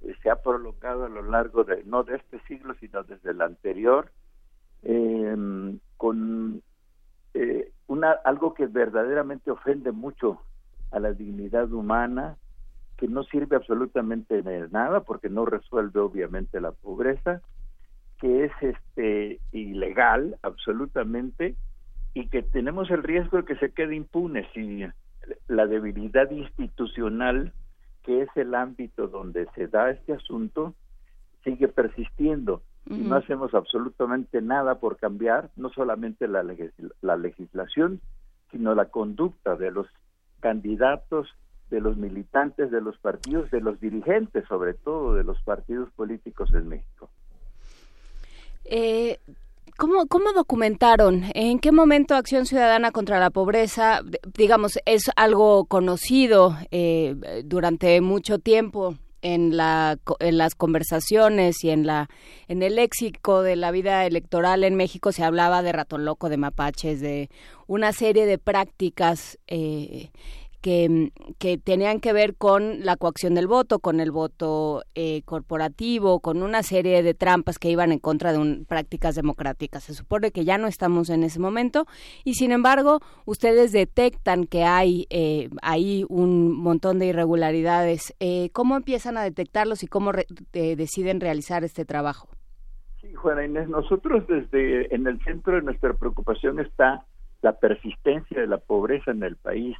eh, 0.00 0.16
se 0.22 0.30
ha 0.30 0.36
prolongado 0.36 1.04
a 1.04 1.10
lo 1.10 1.24
largo 1.24 1.62
de 1.64 1.84
no 1.84 2.02
de 2.02 2.16
este 2.16 2.40
siglo 2.48 2.74
sino 2.80 3.02
desde 3.02 3.32
el 3.32 3.42
anterior 3.42 4.10
em, 4.82 5.78
con 5.98 6.62
eh, 7.34 7.70
una 7.86 8.12
algo 8.12 8.54
que 8.54 8.66
verdaderamente 8.66 9.50
ofende 9.50 9.92
mucho 9.92 10.40
a 10.90 11.00
la 11.00 11.12
dignidad 11.12 11.70
humana 11.70 12.38
que 13.00 13.08
no 13.08 13.24
sirve 13.24 13.56
absolutamente 13.56 14.42
de 14.42 14.68
nada 14.68 15.00
porque 15.00 15.30
no 15.30 15.46
resuelve 15.46 16.00
obviamente 16.00 16.60
la 16.60 16.72
pobreza 16.72 17.40
que 18.20 18.44
es 18.44 18.52
este 18.60 19.40
ilegal 19.52 20.36
absolutamente 20.42 21.56
y 22.12 22.28
que 22.28 22.42
tenemos 22.42 22.90
el 22.90 23.02
riesgo 23.02 23.38
de 23.38 23.44
que 23.44 23.56
se 23.56 23.72
quede 23.72 23.96
impune 23.96 24.46
si 24.52 24.84
la 25.48 25.66
debilidad 25.66 26.30
institucional, 26.30 27.54
que 28.02 28.22
es 28.22 28.28
el 28.36 28.54
ámbito 28.54 29.08
donde 29.08 29.48
se 29.54 29.68
da 29.68 29.90
este 29.90 30.12
asunto, 30.12 30.74
sigue 31.42 31.68
persistiendo. 31.68 32.62
y 32.86 32.98
no 32.98 33.16
hacemos 33.16 33.54
absolutamente 33.54 34.42
nada 34.42 34.80
por 34.80 34.96
cambiar 34.96 35.50
no 35.56 35.70
solamente 35.70 36.28
la, 36.28 36.44
la 37.00 37.16
legislación, 37.16 38.00
sino 38.50 38.74
la 38.74 38.86
conducta 38.86 39.56
de 39.56 39.70
los 39.70 39.86
candidatos, 40.40 41.28
de 41.70 41.80
los 41.80 41.96
militantes, 41.96 42.70
de 42.70 42.80
los 42.80 42.98
partidos, 42.98 43.50
de 43.50 43.60
los 43.60 43.80
dirigentes, 43.80 44.44
sobre 44.48 44.74
todo 44.74 45.14
de 45.14 45.24
los 45.24 45.40
partidos 45.42 45.90
políticos 45.92 46.50
en 46.52 46.68
México. 46.68 47.08
Eh, 48.64 49.18
¿Cómo, 49.76 50.06
¿Cómo 50.06 50.32
documentaron? 50.32 51.24
¿En 51.34 51.58
qué 51.58 51.72
momento 51.72 52.14
Acción 52.14 52.44
Ciudadana 52.44 52.90
contra 52.90 53.18
la 53.18 53.30
Pobreza, 53.30 54.02
digamos, 54.36 54.78
es 54.84 55.10
algo 55.16 55.64
conocido 55.64 56.54
eh, 56.70 57.42
durante 57.44 58.00
mucho 58.02 58.38
tiempo 58.38 58.96
en, 59.22 59.56
la, 59.56 59.98
en 60.18 60.38
las 60.38 60.54
conversaciones 60.54 61.62
y 61.64 61.70
en, 61.70 61.86
la, 61.86 62.08
en 62.48 62.62
el 62.62 62.76
léxico 62.76 63.42
de 63.42 63.56
la 63.56 63.70
vida 63.70 64.04
electoral 64.06 64.64
en 64.64 64.74
México 64.74 65.12
se 65.12 65.24
hablaba 65.24 65.62
de 65.62 65.72
ratón 65.72 66.04
loco, 66.04 66.28
de 66.28 66.36
mapaches, 66.36 67.00
de 67.00 67.30
una 67.66 67.92
serie 67.92 68.26
de 68.26 68.38
prácticas 68.38 69.38
eh, 69.46 70.10
que, 70.60 71.12
que 71.38 71.58
tenían 71.58 72.00
que 72.00 72.12
ver 72.12 72.36
con 72.36 72.84
la 72.84 72.96
coacción 72.96 73.34
del 73.34 73.46
voto, 73.46 73.78
con 73.78 74.00
el 74.00 74.10
voto 74.10 74.82
eh, 74.94 75.22
corporativo, 75.22 76.20
con 76.20 76.42
una 76.42 76.62
serie 76.62 77.02
de 77.02 77.14
trampas 77.14 77.58
que 77.58 77.70
iban 77.70 77.92
en 77.92 77.98
contra 77.98 78.32
de 78.32 78.38
un, 78.38 78.64
prácticas 78.66 79.14
democráticas. 79.14 79.84
Se 79.84 79.94
supone 79.94 80.30
que 80.30 80.44
ya 80.44 80.58
no 80.58 80.66
estamos 80.66 81.10
en 81.10 81.24
ese 81.24 81.40
momento 81.40 81.86
y 82.24 82.34
sin 82.34 82.52
embargo 82.52 83.00
ustedes 83.24 83.72
detectan 83.72 84.44
que 84.44 84.64
hay 84.64 85.06
eh, 85.10 85.48
ahí 85.62 86.04
un 86.08 86.52
montón 86.52 86.98
de 86.98 87.06
irregularidades. 87.06 88.14
Eh, 88.20 88.50
¿Cómo 88.52 88.76
empiezan 88.76 89.16
a 89.16 89.22
detectarlos 89.22 89.82
y 89.82 89.86
cómo 89.86 90.12
deciden 90.52 91.20
realizar 91.20 91.64
este 91.64 91.84
trabajo? 91.84 92.28
Sí, 93.00 93.14
Juana 93.14 93.44
Inés, 93.44 93.68
nosotros 93.68 94.26
desde 94.26 94.94
en 94.94 95.06
el 95.06 95.22
centro 95.24 95.54
de 95.54 95.62
nuestra 95.62 95.94
preocupación 95.94 96.60
está 96.60 97.06
la 97.42 97.52
persistencia 97.52 98.40
de 98.40 98.46
la 98.46 98.58
pobreza 98.58 99.10
en 99.10 99.22
el 99.22 99.36
país. 99.36 99.76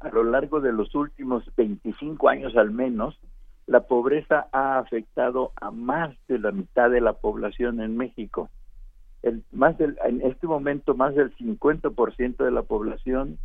A 0.00 0.08
lo 0.10 0.24
largo 0.24 0.60
de 0.60 0.72
los 0.72 0.94
últimos 0.94 1.44
25 1.56 2.28
años 2.28 2.56
al 2.56 2.70
menos, 2.70 3.18
la 3.66 3.80
pobreza 3.80 4.46
ha 4.52 4.78
afectado 4.78 5.52
a 5.60 5.70
más 5.70 6.16
de 6.28 6.38
la 6.38 6.52
mitad 6.52 6.90
de 6.90 7.00
la 7.00 7.14
población 7.14 7.80
en 7.80 7.96
México. 7.96 8.48
El, 9.22 9.42
más 9.52 9.76
del, 9.78 9.98
en 10.04 10.22
este 10.22 10.46
momento, 10.46 10.94
más 10.94 11.14
del 11.14 11.34
50% 11.36 12.36
de 12.36 12.50
la 12.50 12.62
población 12.62 13.38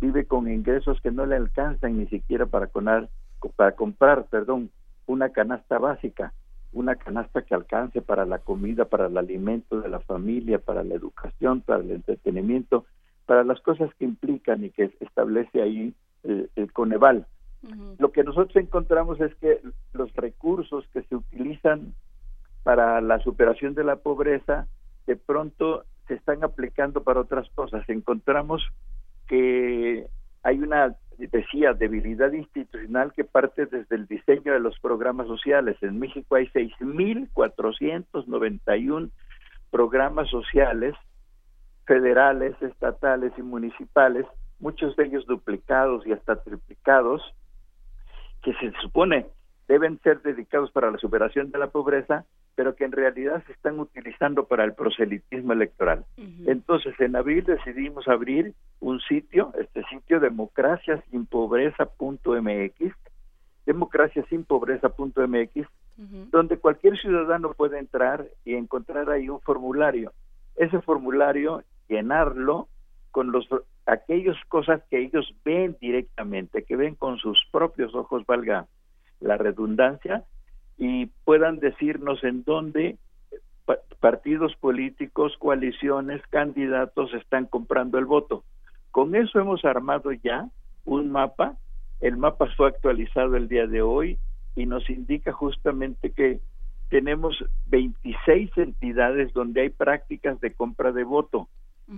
vive 0.00 0.26
con 0.26 0.50
ingresos 0.50 1.00
que 1.00 1.10
no 1.10 1.26
le 1.26 1.36
alcanzan 1.36 1.98
ni 1.98 2.06
siquiera 2.06 2.46
para, 2.46 2.68
para 3.56 3.72
comprar 3.76 4.24
perdón, 4.26 4.70
una 5.06 5.30
canasta 5.30 5.78
básica 5.78 6.32
una 6.72 6.96
canasta 6.96 7.42
que 7.42 7.54
alcance 7.54 8.00
para 8.00 8.24
la 8.24 8.38
comida, 8.38 8.84
para 8.84 9.06
el 9.06 9.16
alimento 9.16 9.80
de 9.80 9.88
la 9.88 10.00
familia, 10.00 10.58
para 10.58 10.84
la 10.84 10.94
educación, 10.94 11.60
para 11.62 11.80
el 11.80 11.90
entretenimiento, 11.90 12.86
para 13.30 13.44
las 13.44 13.60
cosas 13.60 13.94
que 13.94 14.04
implican 14.04 14.64
y 14.64 14.70
que 14.70 14.90
establece 14.98 15.62
ahí 15.62 15.94
eh, 16.24 16.48
el 16.56 16.72
Coneval. 16.72 17.28
Lo 18.00 18.10
que 18.10 18.24
nosotros 18.24 18.56
encontramos 18.56 19.20
es 19.20 19.32
que 19.36 19.60
los 19.92 20.12
recursos 20.16 20.84
que 20.92 21.04
se 21.04 21.14
utilizan 21.14 21.94
para 22.64 23.00
la 23.00 23.20
superación 23.20 23.74
de 23.74 23.84
la 23.84 23.94
pobreza 23.94 24.66
de 25.06 25.14
pronto 25.14 25.84
se 26.08 26.14
están 26.14 26.42
aplicando 26.42 27.04
para 27.04 27.20
otras 27.20 27.48
cosas. 27.54 27.88
Encontramos 27.88 28.68
que 29.28 30.08
hay 30.42 30.58
una 30.58 30.96
decía, 31.16 31.72
debilidad 31.72 32.32
institucional 32.32 33.12
que 33.12 33.22
parte 33.22 33.66
desde 33.66 33.94
el 33.94 34.08
diseño 34.08 34.54
de 34.54 34.58
los 34.58 34.76
programas 34.80 35.28
sociales. 35.28 35.76
En 35.82 36.00
México 36.00 36.34
hay 36.34 36.48
6.491 36.48 39.10
programas 39.70 40.28
sociales 40.30 40.96
federales, 41.86 42.54
estatales 42.62 43.32
y 43.36 43.42
municipales, 43.42 44.24
muchos 44.58 44.96
de 44.96 45.04
ellos 45.06 45.26
duplicados 45.26 46.06
y 46.06 46.12
hasta 46.12 46.42
triplicados, 46.42 47.22
que 48.42 48.54
se 48.54 48.72
supone 48.80 49.26
deben 49.68 50.00
ser 50.00 50.22
dedicados 50.22 50.72
para 50.72 50.90
la 50.90 50.98
superación 50.98 51.52
de 51.52 51.58
la 51.58 51.68
pobreza, 51.68 52.24
pero 52.56 52.74
que 52.74 52.84
en 52.84 52.90
realidad 52.90 53.44
se 53.46 53.52
están 53.52 53.78
utilizando 53.78 54.46
para 54.46 54.64
el 54.64 54.74
proselitismo 54.74 55.52
electoral. 55.52 56.04
Entonces, 56.46 56.98
en 56.98 57.14
abril 57.14 57.44
decidimos 57.44 58.08
abrir 58.08 58.52
un 58.80 58.98
sitio, 59.00 59.52
este 59.58 59.84
sitio 59.84 60.18
democraciasinpobreza.mx, 60.18 62.94
democraciasinpobreza.mx, 63.64 65.68
donde 66.32 66.58
cualquier 66.58 66.98
ciudadano 66.98 67.52
puede 67.52 67.78
entrar 67.78 68.26
y 68.44 68.54
encontrar 68.54 69.08
ahí 69.10 69.28
un 69.28 69.40
formulario. 69.40 70.12
Ese 70.56 70.80
formulario, 70.80 71.62
llenarlo 71.90 72.68
con 73.10 73.32
los 73.32 73.46
aquellas 73.84 74.36
cosas 74.48 74.82
que 74.88 75.00
ellos 75.00 75.34
ven 75.44 75.76
directamente, 75.80 76.64
que 76.64 76.76
ven 76.76 76.94
con 76.94 77.18
sus 77.18 77.38
propios 77.50 77.94
ojos, 77.94 78.24
valga 78.24 78.68
la 79.18 79.36
redundancia, 79.36 80.24
y 80.78 81.06
puedan 81.24 81.58
decirnos 81.58 82.22
en 82.24 82.44
dónde 82.44 82.96
partidos 84.00 84.56
políticos, 84.56 85.36
coaliciones, 85.38 86.22
candidatos 86.30 87.12
están 87.14 87.46
comprando 87.46 87.98
el 87.98 88.06
voto. 88.06 88.44
Con 88.90 89.14
eso 89.14 89.38
hemos 89.38 89.64
armado 89.64 90.10
ya 90.12 90.48
un 90.84 91.10
mapa. 91.10 91.56
El 92.00 92.16
mapa 92.16 92.46
fue 92.56 92.68
actualizado 92.68 93.36
el 93.36 93.46
día 93.48 93.66
de 93.66 93.82
hoy 93.82 94.18
y 94.56 94.66
nos 94.66 94.88
indica 94.88 95.32
justamente 95.32 96.10
que 96.10 96.40
tenemos 96.88 97.44
26 97.66 98.50
entidades 98.56 99.32
donde 99.34 99.60
hay 99.60 99.68
prácticas 99.68 100.40
de 100.40 100.52
compra 100.54 100.92
de 100.92 101.04
voto. 101.04 101.48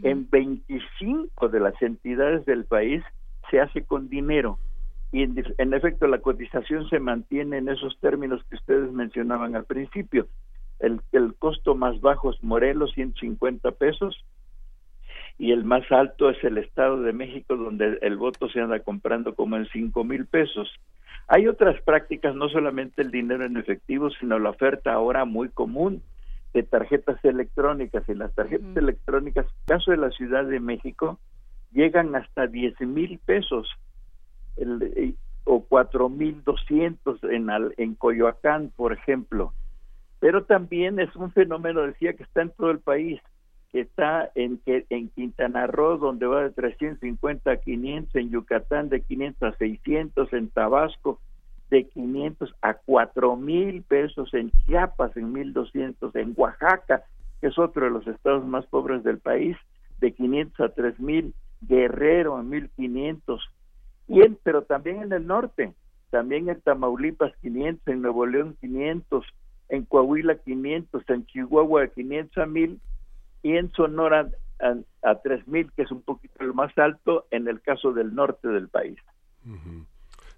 En 0.03 0.28
25 0.30 1.49
de 1.49 1.61
las 1.61 1.80
entidades 1.82 2.47
del 2.47 2.64
país 2.64 3.03
se 3.51 3.61
hace 3.61 3.84
con 3.84 4.09
dinero 4.09 4.59
y 5.12 5.22
en, 5.22 5.74
efecto 5.74 6.07
la 6.07 6.20
cotización 6.20 6.88
se 6.88 6.99
mantiene 6.99 7.59
en 7.59 7.68
esos 7.68 7.99
términos 8.01 8.43
que 8.49 8.57
ustedes 8.57 8.90
mencionaban 8.93 9.55
al 9.55 9.66
principio. 9.66 10.26
El, 10.78 11.03
el 11.12 11.34
costo 11.34 11.74
más 11.74 12.01
bajo 12.01 12.32
es 12.32 12.43
Morelos, 12.43 12.93
150 12.95 13.72
pesos, 13.72 14.24
y 15.38 15.53
el 15.53 15.64
más 15.64 15.82
alto 15.93 16.30
es 16.30 16.43
el 16.43 16.57
Estado 16.57 17.03
de 17.03 17.12
México, 17.12 17.57
donde 17.57 17.99
el 18.01 18.16
voto 18.16 18.49
se 18.49 18.61
anda 18.61 18.80
comprando 18.80 19.34
como 19.34 19.57
en 19.57 19.66
5 19.66 20.03
mil 20.03 20.24
pesos. 20.26 20.72
Hay 21.28 21.47
otras 21.47 21.80
prácticas, 21.82 22.34
no 22.34 22.49
solamente 22.49 23.03
el 23.03 23.11
dinero 23.11 23.45
en 23.45 23.59
efectivo, 23.59 24.09
sino 24.18 24.38
la 24.38 24.51
oferta 24.51 24.95
ahora 24.95 25.26
muy 25.26 25.51
común 25.51 26.03
de 26.53 26.62
tarjetas 26.62 27.22
electrónicas. 27.24 28.09
Y 28.09 28.14
las 28.14 28.34
tarjetas 28.34 28.76
electrónicas, 28.76 29.46
en 29.46 29.53
el 29.53 29.66
caso 29.66 29.90
de 29.90 29.96
la 29.96 30.11
Ciudad 30.11 30.44
de 30.44 30.61
México, 30.61 31.18
llegan 31.72 32.14
hasta 32.14 32.46
10 32.46 32.80
mil 32.82 33.18
pesos 33.18 33.68
el, 34.57 34.82
eh, 34.96 35.14
o 35.44 35.66
4.200 35.68 37.18
en, 37.30 37.74
en 37.76 37.94
Coyoacán, 37.94 38.72
por 38.76 38.92
ejemplo. 38.92 39.53
Pero 40.20 40.44
también 40.44 41.00
es 41.00 41.14
un 41.16 41.32
fenómeno, 41.32 41.82
decía, 41.82 42.12
que 42.12 42.22
está 42.22 42.42
en 42.42 42.50
todo 42.50 42.70
el 42.70 42.78
país, 42.78 43.20
que 43.72 43.80
está 43.80 44.30
en, 44.34 44.61
en 44.66 45.09
Quintana 45.09 45.66
Roo, 45.66 45.96
donde 45.96 46.26
va 46.26 46.42
de 46.42 46.50
350 46.50 47.50
a 47.50 47.57
500, 47.57 48.14
en 48.14 48.30
Yucatán 48.30 48.88
de 48.88 49.00
500 49.00 49.55
a 49.55 49.57
600, 49.57 50.32
en 50.32 50.50
Tabasco 50.50 51.18
de 51.72 51.88
500 51.88 52.54
a 52.60 52.76
4.000 52.82 53.82
pesos, 53.84 54.34
en 54.34 54.50
Chiapas 54.66 55.16
en 55.16 55.32
1.200, 55.32 56.14
en 56.16 56.34
Oaxaca, 56.36 57.02
que 57.40 57.46
es 57.46 57.58
otro 57.58 57.86
de 57.86 57.90
los 57.90 58.06
estados 58.06 58.44
más 58.46 58.66
pobres 58.66 59.02
del 59.02 59.18
país, 59.18 59.56
de 59.98 60.12
500 60.12 60.60
a 60.60 60.74
3.000, 60.74 61.32
Guerrero 61.62 62.38
en 62.38 62.50
1.500, 62.50 63.40
pero 64.44 64.64
también 64.64 65.00
en 65.00 65.12
el 65.14 65.26
norte, 65.26 65.72
también 66.10 66.50
en 66.50 66.60
Tamaulipas 66.60 67.32
500, 67.40 67.88
en 67.88 68.02
Nuevo 68.02 68.26
León 68.26 68.54
500, 68.60 69.24
en 69.70 69.86
Coahuila 69.86 70.34
500, 70.34 71.08
en 71.08 71.24
Chihuahua 71.24 71.86
500 71.86 72.36
a 72.36 72.44
1000 72.44 72.80
y 73.44 73.56
en 73.56 73.72
Sonora 73.72 74.28
a, 74.60 75.08
a 75.08 75.14
3000, 75.22 75.72
que 75.72 75.82
es 75.82 75.90
un 75.90 76.02
poquito 76.02 76.44
lo 76.44 76.52
más 76.52 76.76
alto 76.76 77.24
en 77.30 77.48
el 77.48 77.62
caso 77.62 77.94
del 77.94 78.14
norte 78.14 78.48
del 78.48 78.68
país. 78.68 78.98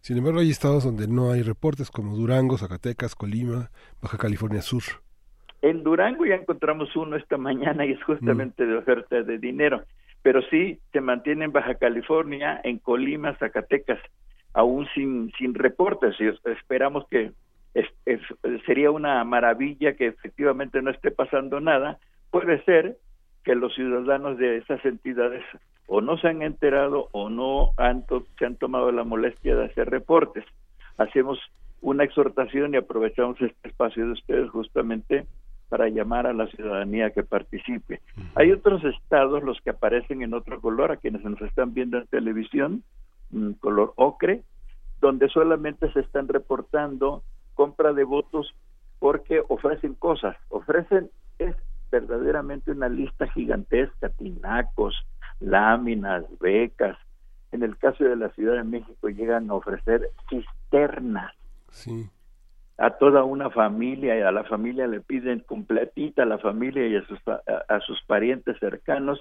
Sin 0.05 0.19
embargo, 0.19 0.41
hay 0.41 0.51
estados 0.51 0.85
donde 0.85 1.09
no 1.09 1.33
hay 1.33 1.43
reportes 1.43 1.91
como 1.91 2.15
Durango, 2.15 2.59
Zacatecas, 2.59 3.17
Colima, 3.17 3.71
Baja 4.01 4.19
California 4.19 4.63
Sur. 4.63 4.83
En 5.63 5.83
Durango 5.83 6.27
ya 6.27 6.35
encontramos 6.35 6.95
uno 6.95 7.17
esta 7.17 7.39
mañana 7.39 7.87
y 7.87 7.93
es 7.93 8.05
justamente 8.05 8.67
de 8.67 8.77
oferta 8.77 9.23
de 9.23 9.39
dinero 9.39 9.83
pero 10.25 10.41
sí 10.49 10.81
se 10.91 11.03
mantiene 11.03 11.45
en 11.45 11.53
Baja 11.53 11.75
California, 11.75 12.59
en 12.65 12.79
Colima, 12.79 13.37
Zacatecas, 13.37 14.01
aún 14.55 14.89
sin, 14.95 15.31
sin 15.37 15.53
reportes 15.53 16.15
y 16.19 16.25
esperamos 16.51 17.07
que 17.11 17.33
sería 18.65 18.91
una 18.91 19.23
maravilla 19.25 19.97
que 19.97 20.07
efectivamente 20.07 20.81
no 20.81 20.91
esté 20.91 21.11
pasando 21.11 21.61
nada. 21.61 21.99
Puede 22.31 22.65
ser 22.65 22.97
que 23.45 23.55
los 23.55 23.75
ciudadanos 23.75 24.39
de 24.39 24.57
esas 24.57 24.83
entidades 24.87 25.45
o 25.87 26.01
no 26.01 26.17
se 26.19 26.29
han 26.29 26.43
enterado 26.43 27.09
o 27.13 27.29
no 27.29 27.73
han 27.77 28.05
se 28.39 28.47
han 28.47 28.57
tomado 28.57 28.91
la 28.93 29.05
molestia 29.05 29.55
de 29.57 29.67
hacer 29.67 29.91
reportes. 29.91 30.45
Hacemos 30.97 31.39
una 31.81 32.05
exhortación 32.05 32.75
y 32.75 32.79
aprovechamos 32.79 33.41
este 33.41 33.69
espacio 33.69 34.07
de 34.07 34.13
ustedes 34.13 34.51
justamente 34.51 35.27
para 35.69 35.89
llamar 35.89 36.27
a 36.27 36.33
la 36.33 36.47
ciudadanía 36.47 37.11
que 37.11 37.23
participe. 37.23 38.01
Hay 38.37 38.53
otros 38.53 38.85
estados, 38.85 39.43
los 39.43 39.61
que 39.61 39.71
aparecen 39.71 40.23
en 40.23 40.35
otro 40.35 40.61
color, 40.61 40.93
a 40.93 40.97
quienes 40.97 41.23
nos 41.25 41.41
están 41.43 41.75
viendo 41.75 41.99
en 41.99 42.07
televisión, 42.07 42.83
color 43.61 43.93
ocre, 43.97 44.43
donde 45.01 45.29
solamente 45.29 45.93
se 45.93 46.01
están 46.01 46.29
reportando 46.29 47.23
compra 47.55 47.93
de 47.93 48.05
votos 48.05 48.55
porque 48.99 49.43
ofrecen 49.49 49.95
cosas, 49.95 50.37
ofrecen 50.49 51.11
es 51.39 51.55
verdaderamente 51.91 52.71
una 52.71 52.89
lista 52.89 53.27
gigantesca, 53.29 54.09
tinacos, 54.09 54.95
láminas, 55.45 56.25
becas. 56.41 56.99
En 57.53 57.63
el 57.63 57.77
caso 57.79 58.05
de 58.05 58.17
la 58.17 58.31
Ciudad 58.31 58.57
de 58.57 58.65
México 58.65 59.09
llegan 59.09 59.51
a 59.51 59.55
ofrecer 59.55 60.11
cisternas. 60.29 61.33
Sí 61.71 62.11
a 62.79 62.91
toda 62.91 63.25
una 63.25 63.51
familia 63.51 64.19
y 64.19 64.23
a 64.23 64.33
la 64.33 64.45
familia 64.45 64.87
le 64.87 65.01
piden 65.01 65.41
completita 65.41 66.25
a 66.25 66.27
la 66.27 66.39
familia 66.39 66.87
y 66.87 66.97
a 66.97 67.07
sus, 67.07 67.19
a, 67.27 67.81
sus 67.81 68.03
parientes 68.05 68.59
cercanos 68.59 69.21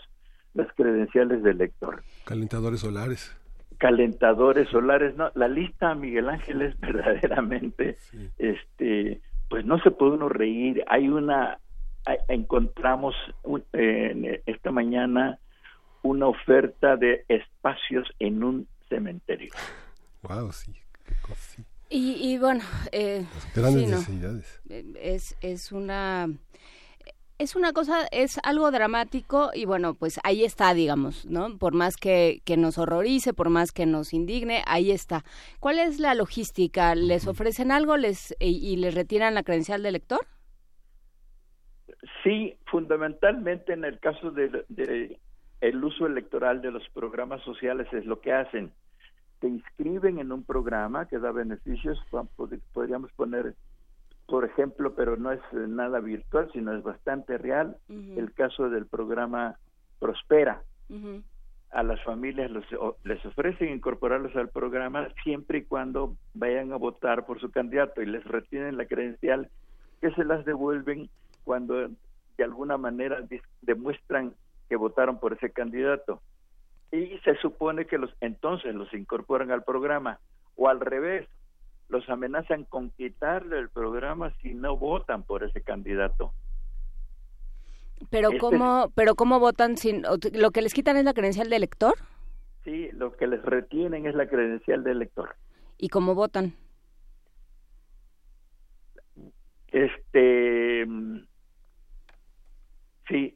las 0.53 0.67
credenciales 0.73 1.43
del 1.43 1.59
lector. 1.59 2.03
Calentadores 2.25 2.79
solares. 2.79 3.35
calentadores 3.77 4.69
solares, 4.69 5.15
no, 5.15 5.31
la 5.35 5.47
lista 5.47 5.93
Miguel 5.93 6.29
Ángel 6.29 6.61
es 6.63 6.79
verdaderamente, 6.79 7.97
este, 8.37 9.21
pues 9.49 9.65
no 9.65 9.79
se 9.79 9.91
puede 9.91 10.13
uno 10.13 10.29
reír. 10.29 10.83
Hay 10.87 11.09
una, 11.09 11.59
encontramos 12.27 13.15
esta 14.45 14.71
mañana 14.71 15.37
una 16.03 16.27
oferta 16.27 16.95
de 16.95 17.25
espacios 17.27 18.07
en 18.19 18.43
un 18.43 18.67
cementerio. 18.87 19.53
Wow, 20.21 20.51
sí, 20.51 20.73
Y, 21.89 22.37
bueno, 22.37 22.61
eh, 22.91 23.25
grandes 23.55 23.89
necesidades. 23.89 24.61
Es, 24.69 25.35
es 25.41 25.71
una 25.71 26.29
es 27.39 27.55
una 27.55 27.73
cosa, 27.73 28.07
es 28.11 28.39
algo 28.43 28.71
dramático 28.71 29.51
y 29.53 29.65
bueno, 29.65 29.95
pues 29.95 30.19
ahí 30.23 30.43
está, 30.45 30.73
digamos, 30.73 31.25
¿no? 31.25 31.57
Por 31.57 31.73
más 31.73 31.97
que, 31.97 32.41
que 32.45 32.57
nos 32.57 32.77
horrorice, 32.77 33.33
por 33.33 33.49
más 33.49 33.71
que 33.71 33.85
nos 33.85 34.13
indigne, 34.13 34.63
ahí 34.65 34.91
está. 34.91 35.23
¿Cuál 35.59 35.79
es 35.79 35.99
la 35.99 36.13
logística? 36.13 36.95
¿Les 36.95 37.27
ofrecen 37.27 37.71
algo 37.71 37.97
les, 37.97 38.35
y, 38.39 38.77
les 38.77 38.93
retiran 38.93 39.33
la 39.33 39.43
credencial 39.43 39.83
de 39.83 39.91
lector? 39.91 40.21
Sí, 42.23 42.55
fundamentalmente 42.65 43.73
en 43.73 43.83
el 43.83 43.99
caso 43.99 44.31
de, 44.31 44.63
de, 44.69 45.19
el 45.63 45.81
uso 45.81 46.05
electoral 46.05 46.61
de 46.61 46.71
los 46.71 46.83
programas 46.89 47.41
sociales 47.43 47.87
es 47.93 48.05
lo 48.05 48.19
que 48.19 48.33
hacen. 48.33 48.73
Te 49.39 49.47
inscriben 49.47 50.19
en 50.19 50.33
un 50.33 50.43
programa 50.43 51.07
que 51.07 51.19
da 51.19 51.31
beneficios, 51.31 51.97
podríamos 52.73 53.11
poner 53.13 53.55
por 54.27 54.45
ejemplo, 54.45 54.93
pero 54.93 55.15
no 55.15 55.31
es 55.31 55.41
nada 55.53 55.99
virtual, 55.99 56.49
sino 56.53 56.73
es 56.73 56.83
bastante 56.83 57.37
real, 57.37 57.77
el 57.89 58.33
caso 58.33 58.69
del 58.69 58.87
programa 58.87 59.57
Prospera. 59.99 60.63
A 61.71 61.83
las 61.83 62.03
familias 62.03 62.51
les 63.03 63.25
ofrecen 63.25 63.69
incorporarlos 63.69 64.35
al 64.35 64.49
programa 64.49 65.07
siempre 65.23 65.59
y 65.59 65.63
cuando 65.63 66.17
vayan 66.33 66.73
a 66.73 66.77
votar 66.77 67.25
por 67.25 67.39
su 67.39 67.51
candidato 67.51 68.01
y 68.01 68.05
les 68.05 68.23
retienen 68.25 68.77
la 68.77 68.85
credencial 68.85 69.49
que 70.01 70.11
se 70.11 70.25
las 70.25 70.43
devuelven 70.45 71.09
cuando 71.45 71.89
de 72.37 72.43
alguna 72.43 72.77
manera 72.77 73.25
demuestran 73.61 74.33
que 74.73 74.77
votaron 74.77 75.19
por 75.19 75.33
ese 75.33 75.51
candidato. 75.51 76.19
Y 76.91 77.19
se 77.19 77.35
supone 77.43 77.85
que 77.85 77.99
los 77.99 78.09
entonces 78.21 78.73
los 78.73 78.91
incorporan 78.95 79.51
al 79.51 79.63
programa 79.63 80.19
o 80.55 80.67
al 80.67 80.79
revés, 80.79 81.27
los 81.89 82.09
amenazan 82.09 82.63
con 82.63 82.89
quitarle 82.89 83.59
el 83.59 83.69
programa 83.69 84.33
si 84.41 84.55
no 84.55 84.75
votan 84.75 85.21
por 85.21 85.43
ese 85.43 85.61
candidato. 85.61 86.33
Pero 88.09 88.29
este 88.29 88.39
cómo, 88.39 88.91
pero 88.95 89.13
cómo 89.13 89.39
votan 89.39 89.77
sin 89.77 90.01
lo 90.01 90.49
que 90.49 90.63
les 90.63 90.73
quitan 90.73 90.97
es 90.97 91.05
la 91.05 91.13
credencial 91.13 91.51
de 91.51 91.55
elector? 91.55 91.93
Sí, 92.63 92.89
lo 92.93 93.15
que 93.15 93.27
les 93.27 93.43
retienen 93.43 94.07
es 94.07 94.15
la 94.15 94.27
credencial 94.27 94.83
de 94.83 94.91
elector. 94.91 95.35
¿Y 95.77 95.89
cómo 95.89 96.15
votan? 96.15 96.55
Este 99.67 100.87
sí, 103.07 103.35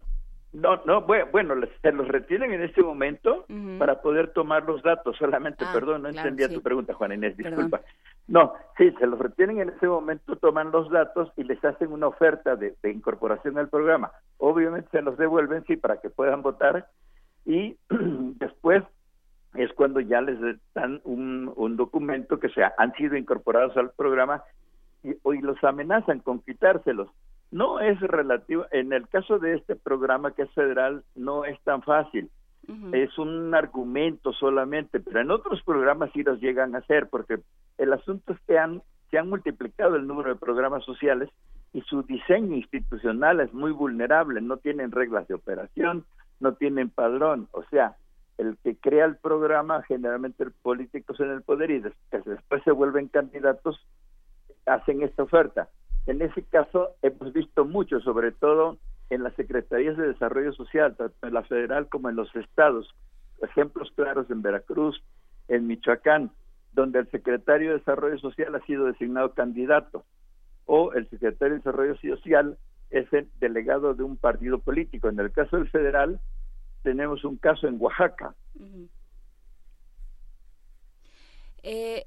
no, 0.58 0.82
no, 0.86 1.02
bueno, 1.04 1.54
se 1.84 1.92
los 1.92 2.08
retienen 2.08 2.52
en 2.52 2.64
este 2.64 2.82
momento 2.82 3.46
para 3.78 4.02
poder 4.02 4.34
tomar 4.34 4.64
los 4.64 4.82
datos. 4.82 5.16
Solamente, 5.18 5.64
ah, 5.64 5.72
perdón, 5.72 6.02
no 6.02 6.10
entendía 6.10 6.50
tu 6.50 6.64
pregunta, 6.64 6.96
Juan 6.96 7.12
Inés, 7.12 7.38
disculpa. 7.38 7.82
No, 8.28 8.54
sí, 8.76 8.92
se 8.98 9.06
los 9.06 9.20
retienen 9.20 9.60
en 9.60 9.70
ese 9.70 9.88
momento, 9.88 10.36
toman 10.38 10.72
los 10.72 10.90
datos 10.90 11.32
y 11.38 11.44
les 11.44 11.64
hacen 11.64 11.92
una 11.92 12.08
oferta 12.08 12.56
de, 12.56 12.76
incorporación 12.86 13.60
al 13.60 13.70
programa. 13.70 14.12
Obviamente 14.40 14.90
se 14.92 15.04
los 15.04 15.16
devuelven, 15.18 15.64
sí, 15.68 15.78
para 15.78 15.98
que 15.98 16.10
puedan 16.10 16.42
votar 16.42 16.88
y 17.46 17.78
después 17.90 18.84
es 19.54 19.72
cuando 19.74 20.00
ya 20.00 20.22
les 20.22 20.40
dan 20.74 21.02
un, 21.04 21.54
un 21.56 21.78
documento 21.78 22.40
que 22.40 22.50
se 22.50 22.64
han 22.64 22.94
sido 22.94 23.16
incorporados 23.16 23.78
al 23.78 23.92
programa 23.92 24.44
y, 25.04 25.12
y 25.12 25.42
los 25.42 25.64
amenazan 25.64 26.20
con 26.20 26.40
quitárselos 26.40 27.10
no 27.52 27.80
es 27.80 28.00
relativo, 28.02 28.66
en 28.72 28.94
el 28.94 29.08
caso 29.08 29.40
de 29.40 29.56
este 29.56 29.76
programa 29.76 30.32
que 30.32 30.44
es 30.44 30.52
federal, 30.52 31.04
no 31.16 31.46
es 31.46 31.60
tan 31.62 31.82
fácil. 31.82 32.30
Es 32.92 33.18
un 33.18 33.56
argumento 33.56 34.34
solamente, 34.34 35.00
pero 35.00 35.22
en 35.22 35.32
otros 35.32 35.64
programas 35.64 36.12
sí 36.12 36.22
los 36.22 36.42
llegan 36.42 36.76
a 36.76 36.80
hacer, 36.80 37.08
porque 37.08 37.40
el 37.78 37.94
asunto 37.94 38.34
es 38.34 38.40
que 38.42 38.60
han, 38.60 38.82
se 39.10 39.18
han 39.18 39.30
multiplicado 39.30 39.96
el 39.96 40.06
número 40.06 40.32
de 40.32 40.40
programas 40.40 40.84
sociales 40.84 41.30
y 41.72 41.80
su 41.82 42.04
diseño 42.04 42.58
institucional 42.58 43.40
es 43.40 43.54
muy 43.54 43.72
vulnerable, 43.72 44.42
no 44.42 44.58
tienen 44.58 44.92
reglas 44.92 45.30
de 45.30 45.36
operación, 45.36 46.04
no 46.42 46.56
tienen 46.56 46.90
padrón, 46.90 47.48
o 47.52 47.64
sea, 47.70 47.96
el 48.38 48.58
que 48.62 48.76
crea 48.76 49.06
el 49.06 49.16
programa, 49.16 49.82
generalmente 49.84 50.46
políticos 50.62 51.22
en 51.22 51.32
el 51.32 51.44
poder 51.44 51.72
y 51.72 51.80
después 51.80 52.64
se 52.66 52.72
vuelven 52.72 53.08
candidatos, 53.08 53.80
hacen 54.66 55.04
esta 55.04 55.24
oferta 55.24 55.70
en 56.08 56.22
ese 56.22 56.44
caso 56.44 56.96
hemos 57.02 57.34
visto 57.34 57.66
mucho, 57.66 58.00
sobre 58.00 58.32
todo 58.32 58.78
en 59.10 59.24
las 59.24 59.34
secretarías 59.36 59.98
de 59.98 60.08
desarrollo 60.08 60.54
social, 60.54 60.96
tanto 60.96 61.28
en 61.28 61.34
la 61.34 61.44
federal 61.44 61.88
como 61.90 62.10
en 62.10 62.16
los 62.16 62.34
estados. 62.36 62.94
Ejemplos 63.42 63.92
claros 63.96 64.30
en 64.32 64.42
Veracruz, 64.42 65.02
en 65.48 65.68
Michoacán, 65.68 66.32
donde 66.74 67.00
el 67.00 67.10
secretario 67.12 67.70
de 67.72 67.80
Desarrollo 67.80 68.18
Social 68.20 68.56
ha 68.56 68.66
sido 68.66 68.86
designado 68.86 69.34
candidato, 69.34 70.06
o 70.66 70.94
el 70.94 71.10
secretario 71.10 71.54
de 71.54 71.60
Desarrollo 71.60 71.96
Social 71.98 72.58
es 72.90 73.12
el 73.14 73.30
delegado 73.40 73.94
de 73.94 74.04
un 74.04 74.18
partido 74.18 74.60
político. 74.60 75.10
En 75.10 75.20
el 75.20 75.32
caso 75.32 75.58
del 75.58 75.70
federal, 75.70 76.20
tenemos 76.84 77.24
un 77.24 77.38
caso 77.38 77.68
en 77.68 77.78
Oaxaca. 77.80 78.36
eh, 81.64 82.06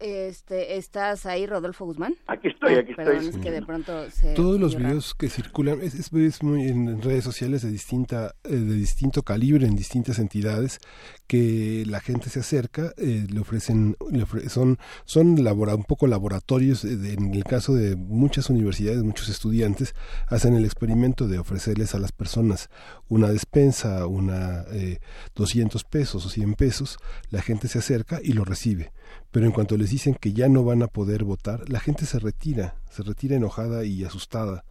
este, 0.00 0.76
¿Estás 0.76 1.26
ahí, 1.26 1.46
Rodolfo 1.46 1.84
Guzmán? 1.84 2.14
Aquí 2.26 2.48
estoy, 2.48 2.74
aquí 2.74 2.92
estoy. 2.96 3.28
Es 3.28 3.38
que 3.38 3.50
de 3.50 3.62
pronto 3.62 4.06
Todos 4.34 4.60
los 4.60 4.76
videos 4.76 5.14
que 5.14 5.28
circulan, 5.28 5.80
es, 5.80 6.12
muy 6.42 6.68
en 6.68 7.02
redes 7.02 7.24
sociales 7.24 7.62
de, 7.62 7.70
distinta, 7.70 8.34
eh, 8.44 8.56
de 8.56 8.74
distinto 8.74 9.22
calibre, 9.22 9.66
en 9.66 9.76
distintas 9.76 10.18
entidades, 10.18 10.78
que 11.26 11.84
la 11.86 12.00
gente 12.00 12.30
se 12.30 12.40
acerca, 12.40 12.92
eh, 12.96 13.26
le 13.28 13.40
ofrecen, 13.40 13.96
le 14.10 14.24
son, 14.48 14.78
son 15.04 15.38
un 15.38 15.84
poco 15.84 16.06
laboratorios, 16.06 16.84
en 16.84 17.34
el 17.34 17.44
caso 17.44 17.74
de 17.74 17.96
muchas 17.96 18.50
universidades, 18.50 19.02
muchos 19.02 19.28
estudiantes, 19.28 19.94
hacen 20.28 20.54
el 20.54 20.64
experimento 20.64 21.28
de 21.28 21.38
ofrecerles 21.38 21.94
a 21.94 21.98
las 21.98 22.12
personas 22.12 22.70
una 23.08 23.28
despensa, 23.28 24.06
una 24.06 24.64
eh, 24.70 24.98
200 25.34 25.84
pesos 25.84 26.24
o 26.24 26.28
100 26.28 26.54
pesos, 26.54 26.98
la 27.30 27.42
gente 27.42 27.68
se 27.68 27.78
acerca 27.78 28.20
y 28.22 28.32
lo 28.32 28.44
recibe 28.44 28.92
pero 29.30 29.46
en 29.46 29.52
cuanto 29.52 29.76
les 29.76 29.90
dicen 29.90 30.14
que 30.14 30.32
ya 30.32 30.48
no 30.48 30.64
van 30.64 30.82
a 30.82 30.88
poder 30.88 31.24
votar, 31.24 31.68
la 31.68 31.80
gente 31.80 32.06
se 32.06 32.18
retira, 32.18 32.76
se 32.90 33.02
retira 33.02 33.36
enojada 33.36 33.84
y 33.84 34.04
asustada. 34.04 34.64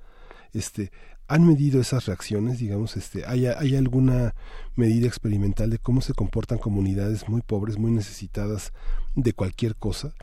Este, 0.53 0.91
¿Han 1.27 1.45
medido 1.45 1.81
esas 1.81 2.05
reacciones? 2.05 2.59
Digamos, 2.59 2.95
este, 2.95 3.25
¿hay, 3.25 3.47
¿hay 3.47 3.75
alguna 3.75 4.33
medida 4.75 5.07
experimental 5.07 5.69
de 5.69 5.77
cómo 5.77 6.01
se 6.01 6.13
comportan 6.13 6.57
comunidades 6.57 7.27
muy 7.27 7.41
pobres, 7.41 7.77
muy 7.77 7.91
necesitadas 7.91 8.71
de 9.15 9.33
cualquier 9.33 9.75
cosa? 9.75 10.13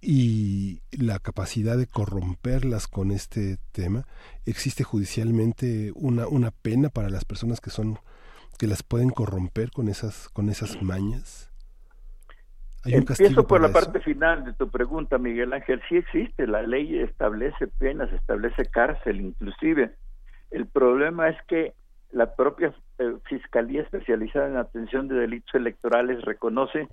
Y 0.00 0.80
la 0.90 1.18
capacidad 1.18 1.76
de 1.76 1.86
corromperlas 1.86 2.88
con 2.88 3.10
este 3.10 3.58
tema. 3.72 4.06
¿Existe 4.46 4.84
judicialmente 4.84 5.92
una, 5.94 6.26
una 6.26 6.50
pena 6.50 6.88
para 6.88 7.10
las 7.10 7.24
personas 7.24 7.60
que 7.60 7.70
son 7.70 7.98
que 8.58 8.66
las 8.66 8.82
pueden 8.82 9.10
corromper 9.10 9.70
con 9.70 9.88
esas, 9.88 10.28
con 10.30 10.48
esas 10.48 10.80
mañas? 10.80 11.50
Empiezo 12.86 13.46
por 13.46 13.60
la 13.60 13.72
parte 13.72 14.00
final 14.00 14.44
de 14.44 14.52
tu 14.52 14.68
pregunta, 14.68 15.18
Miguel 15.18 15.52
Ángel. 15.52 15.80
Sí 15.88 15.96
existe, 15.96 16.46
la 16.46 16.62
ley 16.62 16.98
establece 16.98 17.66
penas, 17.66 18.12
establece 18.12 18.66
cárcel 18.66 19.20
inclusive. 19.20 19.92
El 20.50 20.66
problema 20.66 21.28
es 21.28 21.36
que 21.46 21.72
la 22.12 22.34
propia 22.36 22.74
eh, 22.98 23.14
Fiscalía 23.24 23.82
Especializada 23.82 24.48
en 24.48 24.56
Atención 24.56 25.08
de 25.08 25.16
Delitos 25.16 25.54
Electorales 25.54 26.22
reconoce 26.22 26.88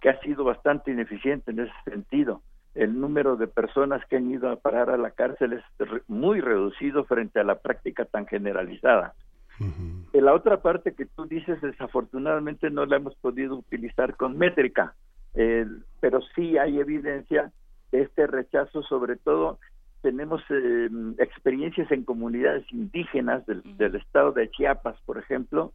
que 0.00 0.08
ha 0.08 0.20
sido 0.20 0.44
bastante 0.44 0.90
ineficiente 0.90 1.50
en 1.50 1.60
ese 1.60 1.74
sentido. 1.84 2.42
El 2.74 3.00
número 3.00 3.36
de 3.36 3.46
personas 3.46 4.04
que 4.06 4.16
han 4.16 4.30
ido 4.30 4.50
a 4.50 4.56
parar 4.56 4.90
a 4.90 4.98
la 4.98 5.12
cárcel 5.12 5.52
es 5.52 5.62
muy 6.08 6.40
reducido 6.40 7.04
frente 7.04 7.38
a 7.38 7.44
la 7.44 7.60
práctica 7.60 8.04
tan 8.04 8.26
generalizada. 8.26 9.14
En 9.60 10.24
la 10.24 10.34
otra 10.34 10.60
parte 10.60 10.94
que 10.94 11.06
tú 11.06 11.26
dices, 11.26 11.60
desafortunadamente 11.60 12.70
no 12.70 12.84
la 12.86 12.96
hemos 12.96 13.14
podido 13.16 13.54
utilizar 13.56 14.16
con 14.16 14.36
métrica 14.36 14.94
eh, 15.34 15.66
pero 16.00 16.20
sí 16.34 16.58
hay 16.58 16.78
evidencia 16.78 17.52
de 17.90 18.02
este 18.02 18.26
rechazo, 18.26 18.82
sobre 18.82 19.16
todo 19.16 19.58
tenemos 20.04 20.42
eh, 20.50 20.90
experiencias 21.18 21.90
en 21.90 22.04
comunidades 22.04 22.70
indígenas 22.70 23.42
del, 23.46 23.62
estado 23.96 24.32
de 24.32 24.50
Chiapas, 24.50 24.96
por 25.06 25.16
ejemplo, 25.16 25.72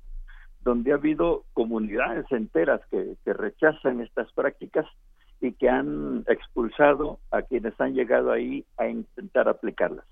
donde 0.62 0.92
ha 0.92 0.96
habido 0.96 1.46
comunidades 1.54 2.26
enteras 2.32 2.80
que, 2.92 3.16
rechazan 3.26 4.02
estas 4.02 4.32
prácticas 4.34 4.86
y 5.42 5.54
que 5.54 5.68
han 5.68 6.26
expulsado 6.28 7.20
a 7.32 7.42
quienes 7.42 7.74
han 7.82 7.96
llegado 7.96 8.32
ahí 8.32 8.66
a 8.78 8.88
intentar 8.88 9.50
aplicarlas. 9.50 10.06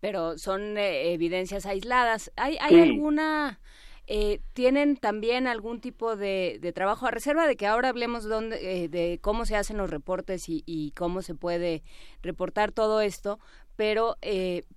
Pero 0.00 0.38
son 0.38 0.78
eh, 0.78 1.12
evidencias 1.12 1.66
aisladas. 1.66 2.32
¿Hay, 2.36 2.56
hay 2.62 2.80
alguna 2.80 3.58
eh, 4.06 4.40
¿tienen 4.52 4.96
también 4.96 5.46
algún 5.46 5.80
tipo 5.80 6.16
de, 6.16 6.72
trabajo 6.74 7.06
a 7.06 7.10
reserva 7.10 7.46
de 7.46 7.56
que 7.56 7.66
ahora 7.66 7.88
hablemos 7.88 8.24
dónde, 8.24 8.88
de 8.88 9.18
cómo 9.22 9.46
se 9.46 9.56
hacen 9.56 9.76
los 9.76 9.90
reportes 9.90 10.48
y, 10.48 10.62
y, 10.66 10.92
cómo 10.92 11.22
se 11.22 11.34
puede 11.34 11.82
reportar 12.22 12.72
todo 12.72 13.00
esto? 13.00 13.38
Pero, 13.76 14.16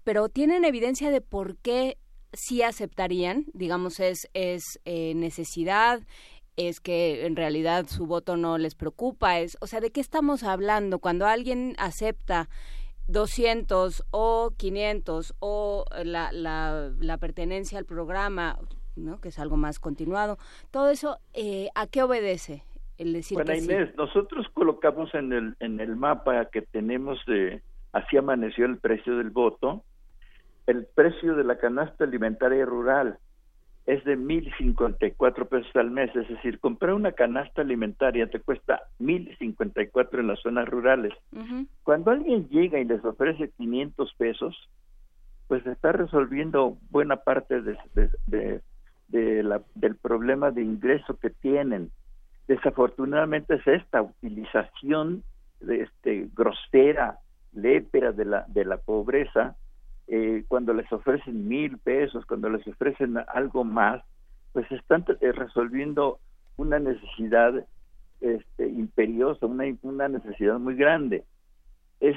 pero 0.04 0.28
¿tienen 0.30 0.66
evidencia 0.66 1.12
de 1.12 1.22
por 1.22 1.58
qué 1.58 1.98
sí 2.34 2.64
aceptarían? 2.64 3.46
Digamos, 3.54 4.00
es, 4.00 4.28
es 4.34 4.80
necesidad, 4.86 6.02
es 6.58 6.80
que 6.80 7.26
en 7.26 7.36
realidad 7.36 7.86
su 7.88 8.08
voto 8.08 8.36
no 8.36 8.58
les 8.58 8.76
preocupa, 8.76 9.40
es, 9.40 9.58
o 9.62 9.68
sea, 9.68 9.80
¿de 9.80 9.92
qué 9.92 10.02
estamos 10.02 10.44
hablando? 10.44 11.00
Cuando 11.00 11.28
alguien 11.28 11.76
acepta 11.78 12.50
200 13.08 14.04
o 14.10 14.52
500 14.58 15.36
o 15.40 15.86
la, 16.04 16.32
la, 16.32 16.92
la 17.00 17.18
pertenencia 17.20 17.78
al 17.78 17.86
programa, 17.86 18.60
¿no? 18.98 19.20
que 19.20 19.30
es 19.30 19.40
algo 19.40 19.58
más 19.58 19.80
continuado, 19.80 20.38
todo 20.72 20.90
eso, 20.90 21.20
eh, 21.34 21.70
¿a 21.76 21.88
qué 21.88 22.04
obedece? 22.04 22.64
El 22.98 23.14
decir 23.14 23.36
bueno, 23.36 23.54
Inés, 23.54 23.96
nosotros 23.96 24.48
colocamos 24.54 25.14
en 25.14 25.32
el, 25.32 25.56
en 25.60 25.80
el 25.80 25.96
mapa 25.96 26.46
que 26.46 26.64
tenemos 26.64 27.20
de 27.28 27.62
así 27.92 28.18
amaneció 28.18 28.66
el 28.66 28.78
precio 28.80 29.18
del 29.18 29.30
voto, 29.30 29.84
el 30.66 30.86
precio 30.86 31.36
de 31.36 31.44
la 31.44 31.58
canasta 31.58 32.04
alimentaria 32.04 32.66
rural 32.66 33.20
es 33.88 34.04
de 34.04 34.18
1.054 34.18 35.48
pesos 35.48 35.76
al 35.76 35.92
mes, 35.92 36.14
es 36.14 36.28
decir, 36.28 36.60
comprar 36.60 36.94
una 36.94 37.14
canasta 37.14 37.62
alimentaria 37.62 38.30
te 38.30 38.42
cuesta 38.42 38.82
1.054 39.00 40.20
en 40.20 40.28
las 40.28 40.42
zonas 40.42 40.68
rurales. 40.68 41.14
Cuando 41.84 42.12
alguien 42.12 42.50
llega 42.50 42.80
y 42.80 42.84
les 42.84 43.04
ofrece 43.06 43.50
500 43.58 44.14
pesos, 44.18 44.70
pues 45.48 45.66
está 45.66 45.94
resolviendo 45.94 46.78
buena 46.90 47.16
parte 47.16 47.62
de, 47.62 48.62
la, 49.12 49.62
del 49.76 49.96
problema 49.96 50.52
de 50.52 50.62
ingreso 50.62 51.18
que 51.18 51.30
tienen. 51.30 51.92
Desafortunadamente 52.48 53.56
es 53.56 53.68
esta 53.68 54.02
utilización 54.02 55.24
de 55.60 55.82
este 55.82 56.30
grosera, 56.36 57.20
lépera 57.54 58.12
de 58.12 58.26
la, 58.26 58.46
de 58.48 58.66
la 58.66 58.78
pobreza, 58.78 59.56
eh, 60.08 60.46
cuando 60.48 60.74
les 60.74 60.92
ofrecen 60.92 61.48
mil 61.48 61.78
pesos, 61.80 62.26
cuando 62.26 62.50
les 62.50 62.66
ofrecen 62.68 63.18
algo 63.34 63.64
más, 63.64 64.04
pues 64.54 64.72
están 64.72 65.04
eh, 65.20 65.32
resolviendo 65.32 66.20
una 66.56 66.80
necesidad 66.80 67.66
este, 68.22 68.68
imperiosa, 68.68 69.46
una, 69.46 69.66
una 69.82 70.08
necesidad 70.08 70.60
muy 70.60 70.76
grande. 70.76 71.26
Es 72.00 72.16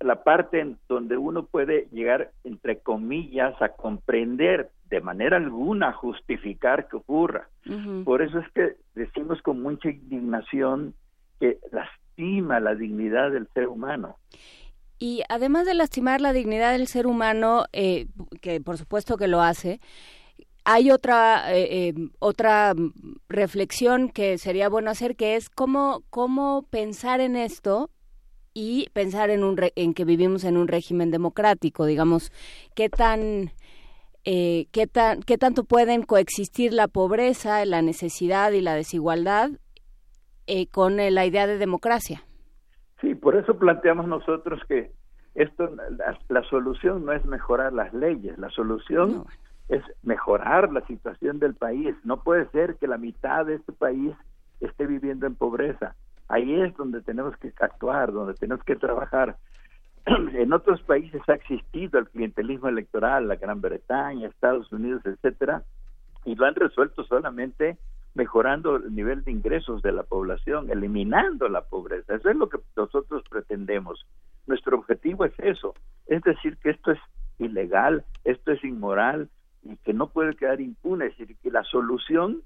la 0.00 0.22
parte 0.22 0.60
en 0.60 0.78
donde 0.88 1.16
uno 1.16 1.46
puede 1.46 1.88
llegar, 1.90 2.30
entre 2.44 2.78
comillas, 2.78 3.60
a 3.60 3.70
comprender 3.70 4.70
de 4.88 5.00
manera 5.00 5.36
alguna, 5.36 5.92
justificar 5.92 6.88
que 6.88 6.96
ocurra. 6.96 7.48
Por 8.04 8.22
eso 8.22 8.38
es 8.38 8.48
que 8.52 8.76
decimos 8.94 9.42
con 9.42 9.60
mucha 9.60 9.90
indignación 9.90 10.94
que 11.40 11.58
lastima 11.72 12.60
la 12.60 12.74
dignidad 12.74 13.32
del 13.32 13.48
ser 13.52 13.68
humano. 13.68 14.16
Y 14.98 15.22
además 15.28 15.66
de 15.66 15.74
lastimar 15.74 16.20
la 16.20 16.32
dignidad 16.32 16.72
del 16.72 16.86
ser 16.86 17.06
humano, 17.06 17.64
eh, 17.72 18.06
que 18.40 18.60
por 18.60 18.78
supuesto 18.78 19.16
que 19.16 19.28
lo 19.28 19.42
hace, 19.42 19.80
hay 20.64 20.90
otra 20.90 21.54
eh, 21.54 21.88
eh, 21.88 21.94
otra 22.18 22.74
reflexión 23.28 24.08
que 24.08 24.38
sería 24.38 24.68
bueno 24.68 24.90
hacer, 24.90 25.16
que 25.16 25.36
es 25.36 25.50
cómo 25.50 26.02
cómo 26.08 26.66
pensar 26.70 27.20
en 27.20 27.36
esto 27.36 27.90
y 28.54 28.88
pensar 28.94 29.28
en 29.28 29.44
un 29.44 29.56
en 29.76 29.92
que 29.92 30.04
vivimos 30.06 30.44
en 30.44 30.56
un 30.56 30.66
régimen 30.66 31.10
democrático, 31.10 31.84
digamos, 31.84 32.32
qué 32.74 32.88
tan 32.88 33.52
qué 34.26 34.88
tan 34.92 35.22
qué 35.22 35.38
tanto 35.38 35.64
pueden 35.64 36.02
coexistir 36.02 36.72
la 36.72 36.88
pobreza, 36.88 37.64
la 37.64 37.80
necesidad 37.80 38.52
y 38.52 38.60
la 38.60 38.74
desigualdad 38.74 39.50
con 40.72 40.96
la 40.96 41.24
idea 41.24 41.46
de 41.46 41.58
democracia. 41.58 42.22
Sí, 43.00 43.14
por 43.14 43.36
eso 43.36 43.58
planteamos 43.58 44.06
nosotros 44.08 44.60
que 44.68 44.90
esto, 45.36 45.70
la, 46.28 46.42
solución 46.44 47.04
no 47.04 47.12
es 47.12 47.24
mejorar 47.26 47.72
las 47.74 47.92
leyes, 47.92 48.38
la 48.38 48.48
solución 48.50 49.26
es 49.68 49.82
mejorar 50.02 50.72
la 50.72 50.80
situación 50.86 51.38
del 51.38 51.54
país. 51.54 51.94
No 52.04 52.22
puede 52.22 52.48
ser 52.50 52.76
que 52.76 52.86
la 52.86 52.96
mitad 52.96 53.44
de 53.44 53.56
este 53.56 53.72
país 53.72 54.14
esté 54.60 54.86
viviendo 54.86 55.26
en 55.26 55.34
pobreza. 55.34 55.94
Ahí 56.28 56.58
es 56.62 56.74
donde 56.76 57.02
tenemos 57.02 57.36
que 57.36 57.52
actuar, 57.60 58.12
donde 58.12 58.32
tenemos 58.34 58.64
que 58.64 58.76
trabajar. 58.76 59.36
en 60.34 60.52
otros 60.52 60.80
países 60.82 61.20
ha 61.28 61.34
existido 61.34 61.98
el 61.98 62.08
clientelismo 62.08 62.68
electoral, 62.68 63.26
la 63.26 63.36
Gran 63.36 63.60
Bretaña, 63.60 64.28
Estados 64.28 64.70
Unidos, 64.72 65.02
etcétera, 65.04 65.64
y 66.24 66.34
lo 66.36 66.46
han 66.46 66.54
resuelto 66.54 67.04
solamente 67.04 67.76
mejorando 68.14 68.76
el 68.76 68.94
nivel 68.94 69.24
de 69.24 69.32
ingresos 69.32 69.82
de 69.82 69.92
la 69.92 70.04
población, 70.04 70.70
eliminando 70.70 71.48
la 71.48 71.62
pobreza. 71.62 72.14
Eso 72.14 72.30
es 72.30 72.36
lo 72.36 72.48
que 72.48 72.58
nosotros 72.76 73.22
pretendemos. 73.28 74.06
Nuestro 74.46 74.78
objetivo 74.78 75.24
es 75.24 75.34
eso, 75.38 75.74
es 76.06 76.22
decir, 76.22 76.56
que 76.58 76.70
esto 76.70 76.92
es 76.92 76.98
ilegal, 77.38 78.04
esto 78.24 78.52
es 78.52 78.64
inmoral 78.64 79.28
y 79.62 79.76
que 79.78 79.92
no 79.92 80.08
puede 80.08 80.34
quedar 80.34 80.60
impune, 80.60 81.06
es 81.06 81.18
decir, 81.18 81.36
que 81.42 81.50
la 81.50 81.64
solución 81.64 82.42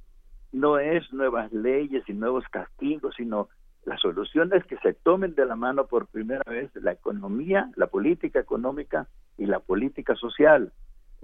no 0.51 0.79
es 0.79 1.13
nuevas 1.13 1.53
leyes 1.53 2.03
y 2.09 2.15
nuevos 2.15 2.45
castigos, 2.51 3.15
sino 3.17 3.49
la 3.85 3.97
solución 3.99 4.53
es 4.53 4.65
que 4.67 4.77
se 4.79 4.93
tomen 4.93 5.35
de 5.35 5.47
la 5.47 5.57
mano 5.57 5.87
por 5.87 6.07
primera 6.07 6.43
vez 6.47 6.71
la 6.77 6.93
economía, 6.93 7.71
la 7.77 7.87
política 7.87 8.39
económica 8.39 9.09
y 9.39 9.47
la 9.47 9.61
política 9.61 10.15
social, 10.17 10.73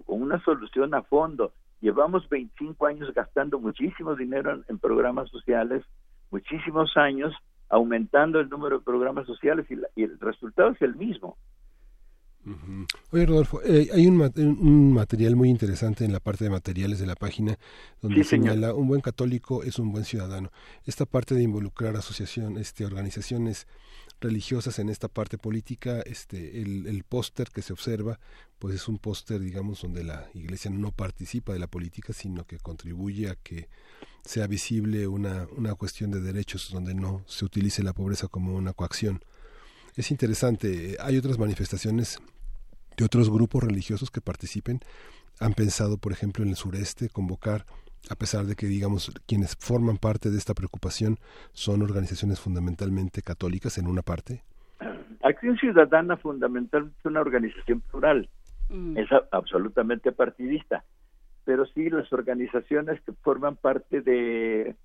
con 0.04 0.22
una 0.22 0.42
solución 0.42 0.94
a 0.94 1.02
fondo, 1.02 1.52
Llevamos 1.80 2.28
25 2.28 2.86
años 2.86 3.12
gastando 3.14 3.60
muchísimo 3.60 4.14
dinero 4.14 4.62
en, 4.66 4.78
programas 4.78 5.28
sociales, 5.30 5.84
muchísimos 6.30 6.96
años 6.96 7.34
aumentando 7.68 8.40
el 8.40 8.48
número 8.48 8.78
de 8.78 8.84
programas 8.84 9.26
sociales 9.26 9.66
y, 9.70 10.02
el 10.02 10.18
resultado 10.18 10.70
es 10.70 10.80
el 10.80 10.96
mismo. 10.96 11.36
Oye, 13.10 13.26
Rodolfo, 13.26 13.60
eh, 13.64 13.88
hay 13.92 14.06
un, 14.06 14.20
un, 14.20 14.92
material 14.92 15.34
muy 15.34 15.48
interesante 15.48 16.04
en 16.04 16.12
la 16.12 16.20
parte 16.20 16.44
de 16.44 16.50
materiales 16.50 17.00
de 17.00 17.06
la 17.06 17.16
página 17.16 17.58
donde 18.00 18.22
señala 18.22 18.72
un 18.72 18.86
buen 18.86 19.00
católico 19.00 19.64
es 19.64 19.80
un 19.80 19.90
buen 19.90 20.04
ciudadano. 20.04 20.52
Esta 20.84 21.06
parte 21.06 21.34
de 21.34 21.42
involucrar 21.42 21.96
asociaciones, 21.96 22.68
este, 22.68 22.84
organizaciones 22.84 23.66
religiosas 24.20 24.78
en 24.78 24.88
esta 24.88 25.08
parte 25.08 25.38
política, 25.38 26.00
este, 26.02 26.62
el, 26.62 26.86
el 26.86 27.02
póster 27.02 27.50
que 27.50 27.62
se 27.62 27.72
observa, 27.72 28.20
pues 28.58 28.76
es 28.76 28.86
un 28.86 28.98
póster, 28.98 29.40
digamos, 29.40 29.82
donde 29.82 30.04
la 30.04 30.28
Iglesia 30.34 30.70
no 30.70 30.92
participa 30.92 31.52
de 31.52 31.58
la 31.58 31.66
política, 31.66 32.12
sino 32.12 32.44
que 32.44 32.58
contribuye 32.58 33.28
a 33.28 33.34
que 33.34 33.68
sea 34.24 34.46
visible 34.46 35.06
una, 35.08 35.48
una 35.56 35.74
cuestión 35.74 36.10
de 36.12 36.20
derechos, 36.20 36.70
donde 36.72 36.94
no 36.94 37.24
se 37.26 37.44
utilice 37.44 37.82
la 37.82 37.92
pobreza 37.92 38.28
como 38.28 38.54
una 38.54 38.72
coacción. 38.72 39.20
Es 39.96 40.10
interesante, 40.10 40.96
hay 41.00 41.16
otras 41.16 41.38
manifestaciones 41.38 42.18
de 42.96 43.04
otros 43.04 43.30
grupos 43.30 43.62
religiosos 43.62 44.10
que 44.10 44.20
participen. 44.20 44.80
Han 45.40 45.52
pensado, 45.52 45.98
por 45.98 46.12
ejemplo, 46.12 46.44
en 46.44 46.50
el 46.50 46.56
sureste, 46.56 47.08
convocar 47.08 47.66
a 48.10 48.14
pesar 48.14 48.44
de 48.44 48.54
que, 48.54 48.66
digamos, 48.66 49.12
quienes 49.26 49.56
forman 49.56 49.98
parte 49.98 50.30
de 50.30 50.38
esta 50.38 50.54
preocupación 50.54 51.18
son 51.52 51.82
organizaciones 51.82 52.40
fundamentalmente 52.40 53.22
católicas 53.22 53.78
en 53.78 53.88
una 53.88 54.02
parte? 54.02 54.42
Acción 55.22 55.56
Ciudadana 55.56 56.16
fundamental 56.16 56.92
es 56.98 57.04
una 57.04 57.20
organización 57.20 57.80
plural, 57.80 58.28
mm. 58.68 58.96
es 58.98 59.08
absolutamente 59.32 60.12
partidista, 60.12 60.84
pero 61.44 61.66
sí 61.66 61.90
las 61.90 62.12
organizaciones 62.12 63.00
que 63.00 63.12
forman 63.12 63.56
parte 63.56 64.02
de, 64.02 64.76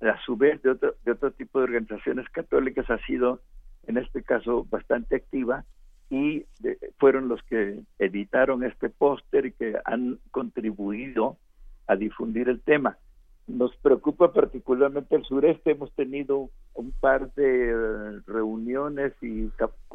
a 0.00 0.18
su 0.24 0.36
vez, 0.36 0.62
de 0.62 0.70
otro, 0.70 0.94
de 1.04 1.12
otro 1.12 1.32
tipo 1.32 1.58
de 1.58 1.64
organizaciones 1.64 2.26
católicas 2.30 2.88
ha 2.88 2.98
sido, 3.06 3.40
en 3.86 3.98
este 3.98 4.22
caso, 4.22 4.64
bastante 4.70 5.16
activa 5.16 5.64
y 6.10 6.44
fueron 6.98 7.28
los 7.28 7.42
que 7.44 7.80
editaron 7.98 8.64
este 8.64 8.90
póster 8.90 9.46
y 9.46 9.52
que 9.52 9.76
han 9.84 10.18
contribuido 10.30 11.36
a 11.86 11.96
difundir 11.96 12.48
el 12.48 12.60
tema. 12.60 12.98
Nos 13.46 13.76
preocupa 13.76 14.32
particularmente 14.32 15.16
el 15.16 15.24
sureste. 15.24 15.72
Hemos 15.72 15.92
tenido 15.92 16.50
un 16.74 16.92
par 16.92 17.32
de 17.34 17.70
eh, 17.70 18.20
reuniones 18.26 19.12
y 19.22 19.50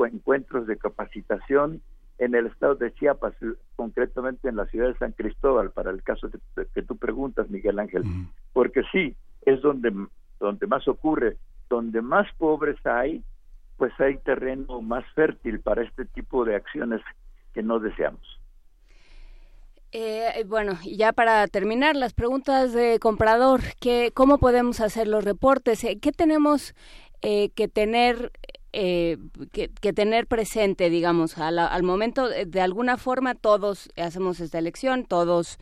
encuentros 0.05 0.67
de 0.67 0.77
capacitación 0.77 1.81
en 2.19 2.35
el 2.35 2.47
estado 2.47 2.75
de 2.75 2.93
Chiapas, 2.93 3.33
concretamente 3.75 4.49
en 4.49 4.57
la 4.57 4.65
ciudad 4.67 4.89
de 4.89 4.97
San 4.97 5.13
Cristóbal, 5.13 5.71
para 5.71 5.89
el 5.89 6.03
caso 6.03 6.29
que, 6.29 6.81
tú 6.83 6.97
preguntas, 6.97 7.49
Miguel 7.49 7.79
Ángel, 7.79 8.03
porque 8.51 8.83
sí, 8.91 9.15
es 9.43 9.61
donde, 9.61 9.93
donde 10.37 10.67
más 10.67 10.85
ocurre, 10.89 11.37
donde 11.69 12.01
más 12.01 12.27
pobres 12.37 12.77
hay, 12.85 13.23
pues 13.79 13.91
hay 13.99 14.17
terreno 14.17 14.81
más 14.81 15.03
fértil 15.15 15.59
para 15.61 15.81
este 15.83 16.05
tipo 16.05 16.45
de 16.45 16.55
acciones 16.55 17.01
que 17.55 17.63
no 17.63 17.79
deseamos. 17.79 18.21
Eh, 19.91 20.43
bueno, 20.45 20.77
ya 20.85 21.13
para 21.13 21.47
terminar, 21.47 21.95
las 21.95 22.13
preguntas 22.13 22.73
de 22.73 22.99
comprador, 22.99 23.61
¿qué, 23.79 24.11
¿cómo 24.13 24.37
podemos 24.37 24.81
hacer 24.81 25.07
los 25.07 25.23
reportes? 25.23 25.83
Eh, 25.83 25.97
¿Qué 25.99 26.11
tenemos 26.11 26.75
eh, 27.21 27.49
que 27.53 27.67
tener 27.67 28.31
eh, 28.71 29.17
que, 29.51 29.93
tener 29.93 30.27
presente, 30.27 30.89
digamos, 30.89 31.37
al, 31.37 31.59
al 31.59 31.83
momento, 31.83 32.29
de, 32.29 32.61
alguna 32.61 32.97
forma 32.97 33.35
todos 33.35 33.89
hacemos 33.97 34.39
esta 34.39 34.59
elección, 34.59 35.05
todos 35.05 35.57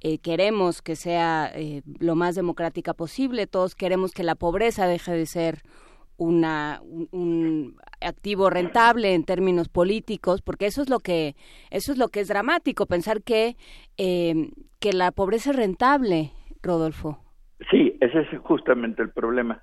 eh, 0.00 0.18
queremos 0.18 0.82
que 0.82 0.96
sea 0.96 1.52
lo 2.00 2.16
más 2.16 2.34
democrática 2.34 2.94
posible, 2.94 3.46
todos 3.46 3.74
queremos 3.76 4.10
que 4.10 4.24
la 4.24 4.34
pobreza 4.34 4.86
deje 4.86 5.12
de 5.12 5.26
ser 5.26 5.62
una, 6.18 6.80
un, 7.12 7.76
activo 8.00 8.50
rentable 8.50 9.14
en 9.14 9.24
términos 9.24 9.68
políticos, 9.68 10.42
porque 10.42 10.66
eso 10.66 10.82
es 10.82 10.90
lo 10.90 10.98
que 10.98 11.34
eso 11.70 11.92
es 11.92 11.98
lo 11.98 12.08
que 12.08 12.20
es 12.20 12.28
dramático 12.28 12.86
pensar 12.86 13.22
que 13.22 13.56
que 13.96 14.92
la 14.92 15.10
pobreza 15.10 15.50
es 15.50 15.56
rentable, 15.56 16.30
Rodolfo. 16.62 17.18
Sí, 17.70 17.96
ese 18.00 18.20
es 18.20 18.38
justamente 18.40 19.02
el 19.02 19.10
problema. 19.10 19.60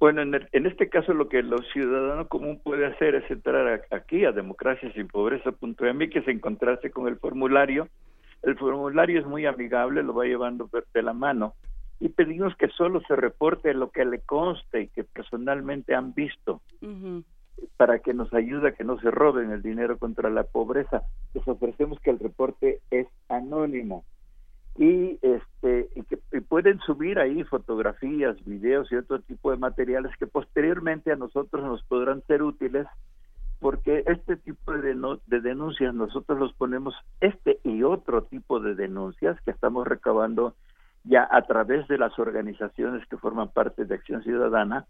Bueno, 0.00 0.22
en, 0.22 0.34
en 0.50 0.66
este 0.66 0.88
caso 0.88 1.12
lo 1.12 1.28
que 1.28 1.42
los 1.42 1.60
ciudadanos 1.72 2.28
común 2.28 2.60
puede 2.62 2.86
hacer 2.86 3.14
es 3.14 3.30
entrar 3.30 3.84
aquí 3.90 4.24
a 4.24 4.32
democraciasinpobreza.mx, 4.32 6.10
que 6.10 6.18
es 6.18 6.28
encontrarse 6.28 6.90
con 6.90 7.06
el 7.08 7.16
formulario. 7.18 7.88
El 8.42 8.56
formulario 8.56 9.20
es 9.20 9.26
muy 9.26 9.46
amigable, 9.46 10.02
lo 10.02 10.14
va 10.14 10.24
llevando 10.24 10.70
de 10.94 11.02
la 11.02 11.12
mano 11.12 11.54
y 12.00 12.10
pedimos 12.10 12.54
que 12.56 12.68
solo 12.68 13.00
se 13.08 13.16
reporte 13.16 13.74
lo 13.74 13.90
que 13.90 14.04
le 14.04 14.20
conste 14.20 14.82
y 14.82 14.88
que 14.88 15.04
personalmente 15.04 15.94
han 15.94 16.14
visto 16.14 16.60
para 17.76 17.98
que 17.98 18.14
nos 18.14 18.32
ayude 18.32 18.68
a 18.68 18.72
que 18.72 18.84
no 18.84 19.00
se 19.00 19.10
roben 19.10 19.50
el 19.50 19.62
dinero 19.62 19.98
contra 19.98 20.30
la 20.30 20.44
pobreza. 20.44 21.02
Les 21.34 21.46
ofrecemos 21.48 21.98
que 22.00 22.10
el 22.10 22.18
reporte 22.18 22.80
es 22.90 23.08
anónimo 23.28 24.04
y 24.76 25.18
este 25.22 25.88
y 25.96 26.02
que 26.04 26.18
pueden 26.40 26.78
subir 26.80 27.18
ahí 27.18 27.42
fotografías, 27.42 28.36
videos 28.44 28.90
y 28.92 28.96
otro 28.96 29.20
tipo 29.20 29.50
de 29.50 29.56
materiales 29.56 30.16
que 30.18 30.28
posteriormente 30.28 31.10
a 31.10 31.16
nosotros 31.16 31.64
nos 31.64 31.82
podrán 31.82 32.22
ser 32.28 32.44
útiles 32.44 32.86
porque 33.58 34.04
este 34.06 34.36
tipo 34.36 34.72
de, 34.72 34.94
de 35.26 35.40
denuncias 35.40 35.92
nosotros 35.92 36.38
los 36.38 36.52
ponemos 36.52 36.94
este 37.20 37.58
y 37.64 37.82
otro 37.82 38.22
tipo 38.22 38.60
de 38.60 38.76
denuncias 38.76 39.36
que 39.40 39.50
estamos 39.50 39.84
recabando 39.84 40.54
ya 41.04 41.28
a 41.30 41.42
través 41.42 41.86
de 41.88 41.98
las 41.98 42.18
organizaciones 42.18 43.06
que 43.06 43.16
forman 43.16 43.48
parte 43.48 43.84
de 43.84 43.94
Acción 43.94 44.22
Ciudadana 44.22 44.86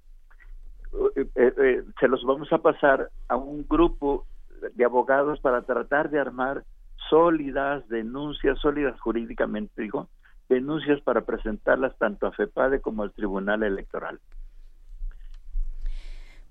eh, 1.16 1.28
eh, 1.34 1.54
eh, 1.58 1.84
se 2.00 2.08
los 2.08 2.24
vamos 2.24 2.52
a 2.52 2.58
pasar 2.58 3.10
a 3.28 3.36
un 3.36 3.66
grupo 3.68 4.26
de 4.74 4.84
abogados 4.84 5.38
para 5.40 5.62
tratar 5.62 6.10
de 6.10 6.18
armar 6.18 6.64
sólidas, 7.10 7.86
denuncias 7.88 8.58
sólidas 8.58 8.98
jurídicamente, 9.00 9.82
digo, 9.82 10.08
denuncias 10.48 11.00
para 11.02 11.20
presentarlas 11.20 11.96
tanto 11.98 12.26
a 12.26 12.32
FEPADE 12.32 12.80
como 12.80 13.02
al 13.02 13.12
Tribunal 13.12 13.62
Electoral. 13.62 14.18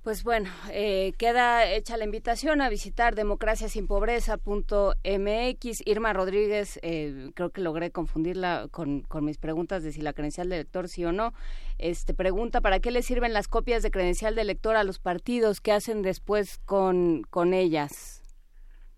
Pues 0.08 0.24
bueno, 0.24 0.48
eh, 0.72 1.12
queda 1.20 1.70
hecha 1.70 1.98
la 1.98 2.06
invitación 2.06 2.62
a 2.62 2.70
visitar 2.70 3.14
democraciasinpobreza.mx. 3.14 5.86
Irma 5.86 6.14
Rodríguez, 6.14 6.80
eh, 6.82 7.32
creo 7.36 7.50
que 7.50 7.60
logré 7.60 7.92
confundirla 7.92 8.68
con, 8.72 9.02
con, 9.02 9.26
mis 9.26 9.38
preguntas 9.38 9.84
de 9.84 9.92
si 9.92 10.00
la 10.00 10.14
credencial 10.14 10.48
de 10.48 10.56
elector 10.56 10.88
sí 10.88 11.04
o 11.04 11.12
no. 11.12 11.34
Este 11.78 12.14
pregunta 12.14 12.62
para 12.62 12.80
qué 12.80 12.90
le 12.90 13.02
sirven 13.02 13.34
las 13.34 13.50
copias 13.50 13.84
de 13.84 13.92
credencial 13.92 14.34
de 14.36 14.44
elector 14.44 14.78
a 14.78 14.86
los 14.86 14.98
partidos, 14.98 15.60
qué 15.60 15.74
hacen 15.74 16.04
después 16.04 16.60
con, 16.60 17.24
con 17.24 17.54
ellas. 17.54 18.24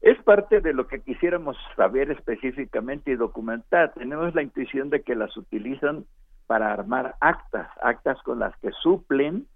Es 0.02 0.22
parte 0.22 0.62
de 0.62 0.74
lo 0.74 0.88
que 0.88 1.02
quisiéramos 1.02 1.58
saber 1.76 2.12
específicamente 2.12 3.10
y 3.10 3.16
documentar. 3.16 3.96
Tenemos 3.96 4.36
la 4.36 4.44
intuición 4.44 4.92
de 4.92 5.02
que 5.02 5.16
las 5.16 5.36
utilizan 5.38 6.06
para 6.46 6.72
armar 6.72 7.16
actas, 7.20 7.68
actas 7.82 8.22
con 8.22 8.38
las 8.38 8.56
que 8.58 8.70
suplen 8.84 9.48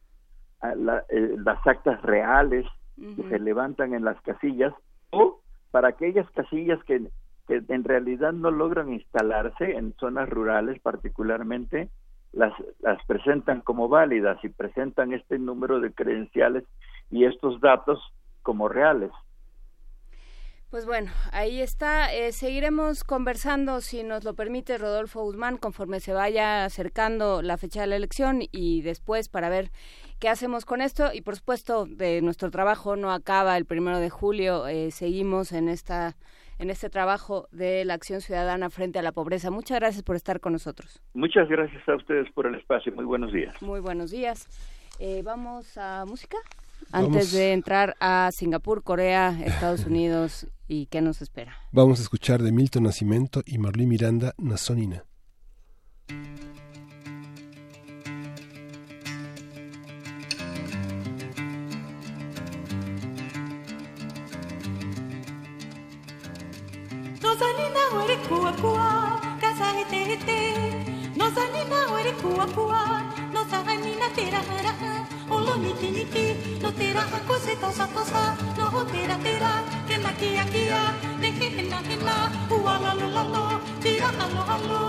eh, 0.64 1.36
las 1.44 1.68
actas 1.68 2.02
reales 2.02 2.66
que 2.96 3.24
se 3.28 3.40
levantan 3.40 3.94
en 3.94 4.06
las 4.06 4.22
casillas 4.22 4.74
o 5.10 5.42
para 5.72 5.90
aquellas 5.90 6.30
casillas 6.32 6.82
que, 6.84 7.02
en 7.50 7.84
realidad 7.84 8.32
no 8.32 8.52
logran 8.52 8.94
instalarse 8.94 9.76
en 9.76 9.94
zonas 10.00 10.30
rurales 10.30 10.80
particularmente, 10.82 11.90
las, 12.32 12.54
las 12.80 13.04
presentan 13.06 13.62
como 13.62 13.90
válidas 13.90 14.38
y 14.44 14.50
presentan 14.50 15.14
este 15.14 15.38
número 15.40 15.80
de 15.80 15.92
credenciales 15.92 16.64
y 17.10 17.26
estos 17.26 17.60
datos 17.60 18.00
como 18.44 18.70
reales. 18.70 19.12
Pues 20.74 20.88
bueno, 20.88 21.12
ahí 21.32 21.62
está. 21.62 22.12
Eh, 22.12 22.32
seguiremos 22.32 23.04
conversando, 23.04 23.80
si 23.80 24.02
nos 24.02 24.24
lo 24.24 24.34
permite 24.34 24.80
Rodolfo 24.80 25.22
Guzmán, 25.22 25.58
conforme 25.58 26.00
se 26.00 26.14
vaya 26.14 26.66
acercando 26.66 27.44
la 27.44 27.58
fecha 27.58 27.82
de 27.82 27.86
la 27.86 27.96
elección 27.96 28.42
y 28.52 28.82
después 28.82 29.30
para 29.30 29.50
ver 29.50 29.70
qué 30.20 30.30
hacemos 30.30 30.66
con 30.66 30.82
esto. 30.82 31.14
Y 31.14 31.22
por 31.22 31.36
supuesto, 31.36 31.86
de 31.86 32.24
nuestro 32.24 32.50
trabajo 32.50 32.96
no 32.96 33.12
acaba 33.12 33.56
el 33.56 33.66
primero 33.66 34.00
de 34.00 34.10
julio. 34.10 34.66
Eh, 34.66 34.90
seguimos 34.90 35.52
en 35.52 35.70
esta 35.70 36.16
en 36.58 36.72
este 36.72 36.90
trabajo 36.90 37.48
de 37.52 37.86
la 37.86 37.94
acción 37.94 38.22
ciudadana 38.22 38.72
frente 38.72 38.98
a 38.98 39.04
la 39.04 39.12
pobreza. 39.12 39.52
Muchas 39.52 39.80
gracias 39.80 40.02
por 40.02 40.16
estar 40.16 40.40
con 40.40 40.54
nosotros. 40.54 41.04
Muchas 41.14 41.48
gracias 41.50 41.88
a 41.88 41.96
ustedes 41.98 42.32
por 42.32 42.48
el 42.48 42.56
espacio. 42.56 42.92
Muy 42.94 43.06
buenos 43.06 43.32
días. 43.32 43.62
Muy 43.62 43.80
buenos 43.80 44.10
días. 44.10 44.48
Eh, 44.98 45.22
Vamos 45.24 45.78
a 45.78 46.06
música 46.08 46.38
antes 46.92 47.32
de 47.32 47.54
entrar 47.54 47.96
a 48.00 48.30
Singapur, 48.34 48.84
Corea, 48.84 49.38
Estados 49.44 49.86
Unidos 49.86 50.48
y 50.68 50.88
qué 50.88 51.02
nos 51.02 51.22
espera. 51.22 51.56
Vamos 51.72 52.00
a 52.00 52.04
escuchar 52.04 52.42
de 52.42 52.52
Milton 52.52 52.84
Nascimento 52.84 53.42
y 53.46 53.58
Marlene 53.58 53.90
Miranda, 53.90 54.34
Nasonina. 54.38 55.06
No 71.16 71.30
sanina 71.36 71.94
ore 71.94 72.14
kua 72.22 72.48
kua, 72.56 73.23
no 73.34 73.44
sanina 73.50 74.08
tera 74.16 74.42
hara, 74.50 74.74
olo 75.30 75.54
niki 75.64 75.90
niki, 75.96 76.26
no 76.62 76.72
tera 76.72 77.02
hako 77.12 77.36
se 77.46 77.56
tosa 77.62 77.86
tosa, 77.96 78.24
no 78.58 78.66
ho 78.74 78.82
tera 78.92 79.18
tera, 79.26 79.52
kena 79.88 80.12
kia 80.20 80.46
kia, 80.54 80.82
ne 81.22 81.30
ke 81.38 81.48
hena 81.56 81.80
hena, 81.88 82.16
ua 82.56 82.74
la 82.84 82.92
lo 83.00 83.08
la 83.16 83.24
lo, 83.34 83.44
tira 83.82 84.10
halo 84.18 84.42
halo. 84.50 84.82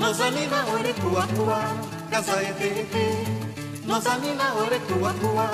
No 0.00 0.08
sanina 0.18 0.60
ore 0.74 0.92
kua 1.02 1.24
kua, 1.36 1.60
kasa 2.10 2.36
e 2.50 2.52
te 2.60 2.70
te, 2.92 3.06
no 3.86 3.96
sanina 4.06 4.46
ore 4.62 4.78
kua 4.88 5.12
kua, 5.22 5.48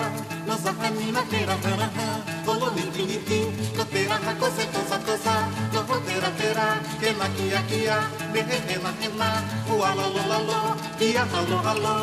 no 0.51 0.57
sanina 0.59 1.23
tera 1.31 1.57
hara, 1.63 1.89
olo 2.51 2.69
niki 2.77 3.03
niki, 3.11 3.41
no 3.77 3.85
tera 3.93 4.17
hako 4.27 4.49
se 4.57 4.65
tosa 4.75 4.99
tosa, 5.07 5.35
no 5.73 5.81
ho 5.89 5.97
tera 6.07 6.31
tera, 6.39 6.67
kena 7.01 7.27
kia 7.37 7.61
kia, 7.71 7.99
ne 8.33 8.41
he 8.49 8.59
hena 8.67 8.91
hena, 9.01 9.29
ua 9.73 9.91
la 9.99 10.07
lo 10.15 10.23
la 10.31 10.39
lo, 10.49 10.61
tia 10.99 11.25
halo 11.33 11.59
halo. 11.67 11.95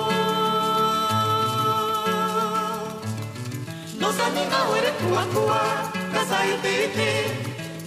No 4.00 4.10
sanina 4.18 4.60
ore 4.72 4.92
kua 5.02 5.24
kua, 5.34 5.62
kasa 6.14 6.40
e 6.54 6.56
te 6.64 6.76
te, 6.96 7.10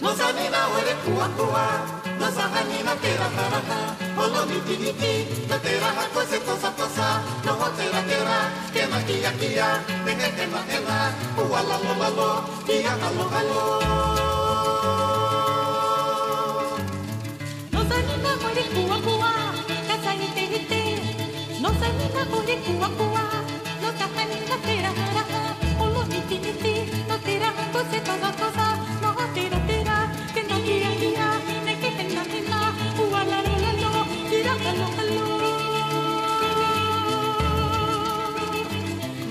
no 0.03 0.11
sanina 0.19 0.61
ore 0.77 0.95
kua 1.05 1.27
kua, 1.39 1.67
no 2.21 2.29
sanina 2.37 2.95
tera 3.03 3.29
hara, 3.37 3.81
olo 4.23 4.45
niki 4.51 4.77
niki, 4.83 5.13
no 5.49 5.57
tera 5.65 5.91
hako 5.99 6.21
se 6.31 6.39
tosa 6.47 6.71
tosa, 6.79 7.09
no 7.45 7.53
ho 7.61 7.69
tera 7.77 8.01
tera, 8.09 8.39
kena 8.75 8.99
kia 9.07 9.33
kia, 9.41 9.69
ne 10.05 10.13
he 10.21 10.29
hena 10.37 10.61
hena, 10.71 10.97
ua 11.43 11.61
la 11.69 11.77
lo 11.85 11.93
la 12.03 12.09
lo, 12.19 12.31
tia 12.67 12.93
halo 13.03 13.25
halo. 13.33 13.63
No 17.73 17.81
sanina 17.91 18.33
ore 18.49 18.65
kua 18.75 18.99
kua, 19.07 19.33
kasa 19.89 20.13
e 20.27 20.29
te 20.37 20.61
te, 20.71 20.83
no 21.63 21.71
sanina 21.81 22.23
ore 22.39 22.57
kua 22.67 22.89
kua, 22.99 23.25
no 23.83 23.89
sanina 23.99 24.57
tera 24.67 24.91
hara, 24.99 25.43
olo 25.85 26.03
niki 26.13 26.37
niki, 26.45 26.75
no 27.09 27.17
tera 27.27 27.49
hako 27.57 27.81
se 27.91 27.99
tosa 28.07 28.31
tosa, 28.41 28.67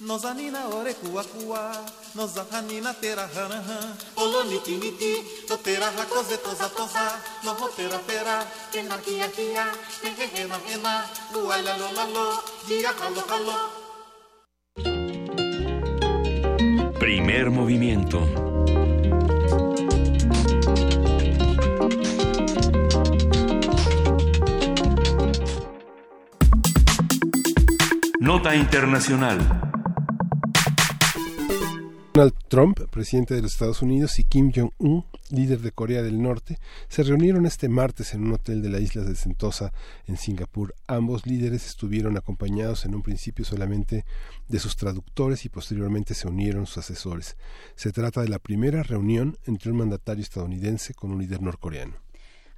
lo, 0.00 0.18
tia 0.18 0.40
halo 0.40 0.64
halo. 0.64 0.64
No 0.64 0.64
sanina 0.64 0.68
ore 0.68 0.94
kua 0.94 1.24
kua, 1.24 1.24
kua 1.24 1.84
nozahanina 2.14 2.94
tera 3.00 3.28
hana 3.34 3.62
olo 4.16 4.44
niti 4.44 4.76
niti 4.76 5.46
to 5.46 5.56
tera 5.56 5.90
hakose 5.90 6.36
toza 6.36 6.68
toza 6.68 7.20
no 7.44 7.52
ho 7.54 7.68
tera 7.76 7.98
tera 8.06 8.44
ena 8.74 8.96
kia 8.98 9.28
kia 9.28 9.66
hehe 10.02 10.26
hena 10.26 10.58
hena 10.66 11.04
uala 11.34 11.76
lo 11.76 11.92
la 11.92 12.04
lo 12.06 12.42
dia 12.68 12.92
halo 13.00 13.22
halo 13.28 13.80
Primer 16.98 17.50
movimiento. 17.50 18.26
Nota 28.20 28.54
Internacional. 28.54 29.69
Donald 32.12 32.34
Trump, 32.48 32.80
presidente 32.90 33.34
de 33.34 33.42
los 33.42 33.52
Estados 33.52 33.82
Unidos, 33.82 34.18
y 34.18 34.24
Kim 34.24 34.50
Jong-un, 34.52 35.04
líder 35.30 35.60
de 35.60 35.70
Corea 35.70 36.02
del 36.02 36.20
Norte, 36.20 36.58
se 36.88 37.04
reunieron 37.04 37.46
este 37.46 37.68
martes 37.68 38.14
en 38.14 38.24
un 38.24 38.32
hotel 38.32 38.62
de 38.62 38.68
la 38.68 38.80
isla 38.80 39.02
de 39.02 39.14
Sentosa, 39.14 39.72
en 40.08 40.16
Singapur. 40.16 40.74
Ambos 40.88 41.24
líderes 41.24 41.66
estuvieron 41.66 42.16
acompañados 42.16 42.84
en 42.84 42.96
un 42.96 43.02
principio 43.02 43.44
solamente 43.44 44.04
de 44.48 44.58
sus 44.58 44.74
traductores 44.74 45.44
y 45.44 45.50
posteriormente 45.50 46.14
se 46.14 46.26
unieron 46.26 46.66
sus 46.66 46.78
asesores. 46.78 47.36
Se 47.76 47.92
trata 47.92 48.22
de 48.22 48.28
la 48.28 48.40
primera 48.40 48.82
reunión 48.82 49.38
entre 49.46 49.70
un 49.70 49.78
mandatario 49.78 50.24
estadounidense 50.24 50.94
con 50.94 51.12
un 51.12 51.20
líder 51.20 51.40
norcoreano. 51.42 52.09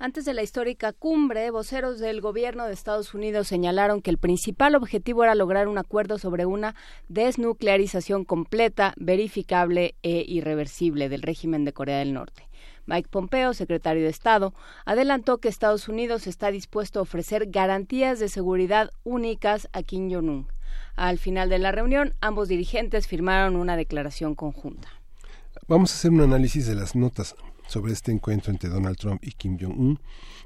Antes 0.05 0.24
de 0.24 0.35
la 0.35 0.43
histórica 0.43 0.93
cumbre, 0.93 1.49
voceros 1.53 2.01
del 2.01 2.20
gobierno 2.20 2.66
de 2.66 2.73
Estados 2.73 3.15
Unidos 3.15 3.47
señalaron 3.47 4.03
que 4.03 4.11
el 4.11 4.19
principal 4.19 4.74
objetivo 4.74 5.23
era 5.23 5.37
lograr 5.37 5.69
un 5.69 5.79
acuerdo 5.79 6.19
sobre 6.19 6.45
una 6.45 6.74
desnuclearización 7.09 8.24
completa, 8.24 8.95
verificable 8.97 9.95
e 10.03 10.24
irreversible 10.27 11.09
del 11.09 11.23
régimen 11.23 11.65
de 11.65 11.73
Corea 11.73 11.99
del 11.99 12.15
Norte. 12.15 12.49
Mike 12.87 13.11
Pompeo, 13.11 13.55
secretario 13.55 14.03
de 14.03 14.09
Estado, 14.09 14.55
adelantó 14.85 15.39
que 15.39 15.49
Estados 15.49 15.87
Unidos 15.87 16.27
está 16.27 16.51
dispuesto 16.51 16.99
a 16.99 17.03
ofrecer 17.03 17.47
garantías 17.53 18.19
de 18.19 18.29
seguridad 18.29 18.91
únicas 19.05 19.69
a 19.73 19.85
Kim 19.85 20.12
Jong-un. 20.12 20.49
Al 20.97 21.19
final 21.19 21.49
de 21.49 21.61
la 21.61 21.70
reunión, 21.70 22.15
ambos 22.20 22.49
dirigentes 22.49 23.07
firmaron 23.07 23.55
una 23.55 23.77
declaración 23.77 24.35
conjunta. 24.35 24.89
Vamos 25.69 25.93
a 25.93 25.95
hacer 25.95 26.11
un 26.11 26.23
análisis 26.23 26.66
de 26.66 26.74
las 26.74 26.97
notas 26.97 27.37
sobre 27.73 27.93
este 27.93 28.12
encuentro 28.12 28.53
entre 28.53 28.69
Donald 28.69 28.99
Trump 28.99 29.24
y 29.24 29.32
Kim 29.32 29.59
Jong-un. 29.59 29.99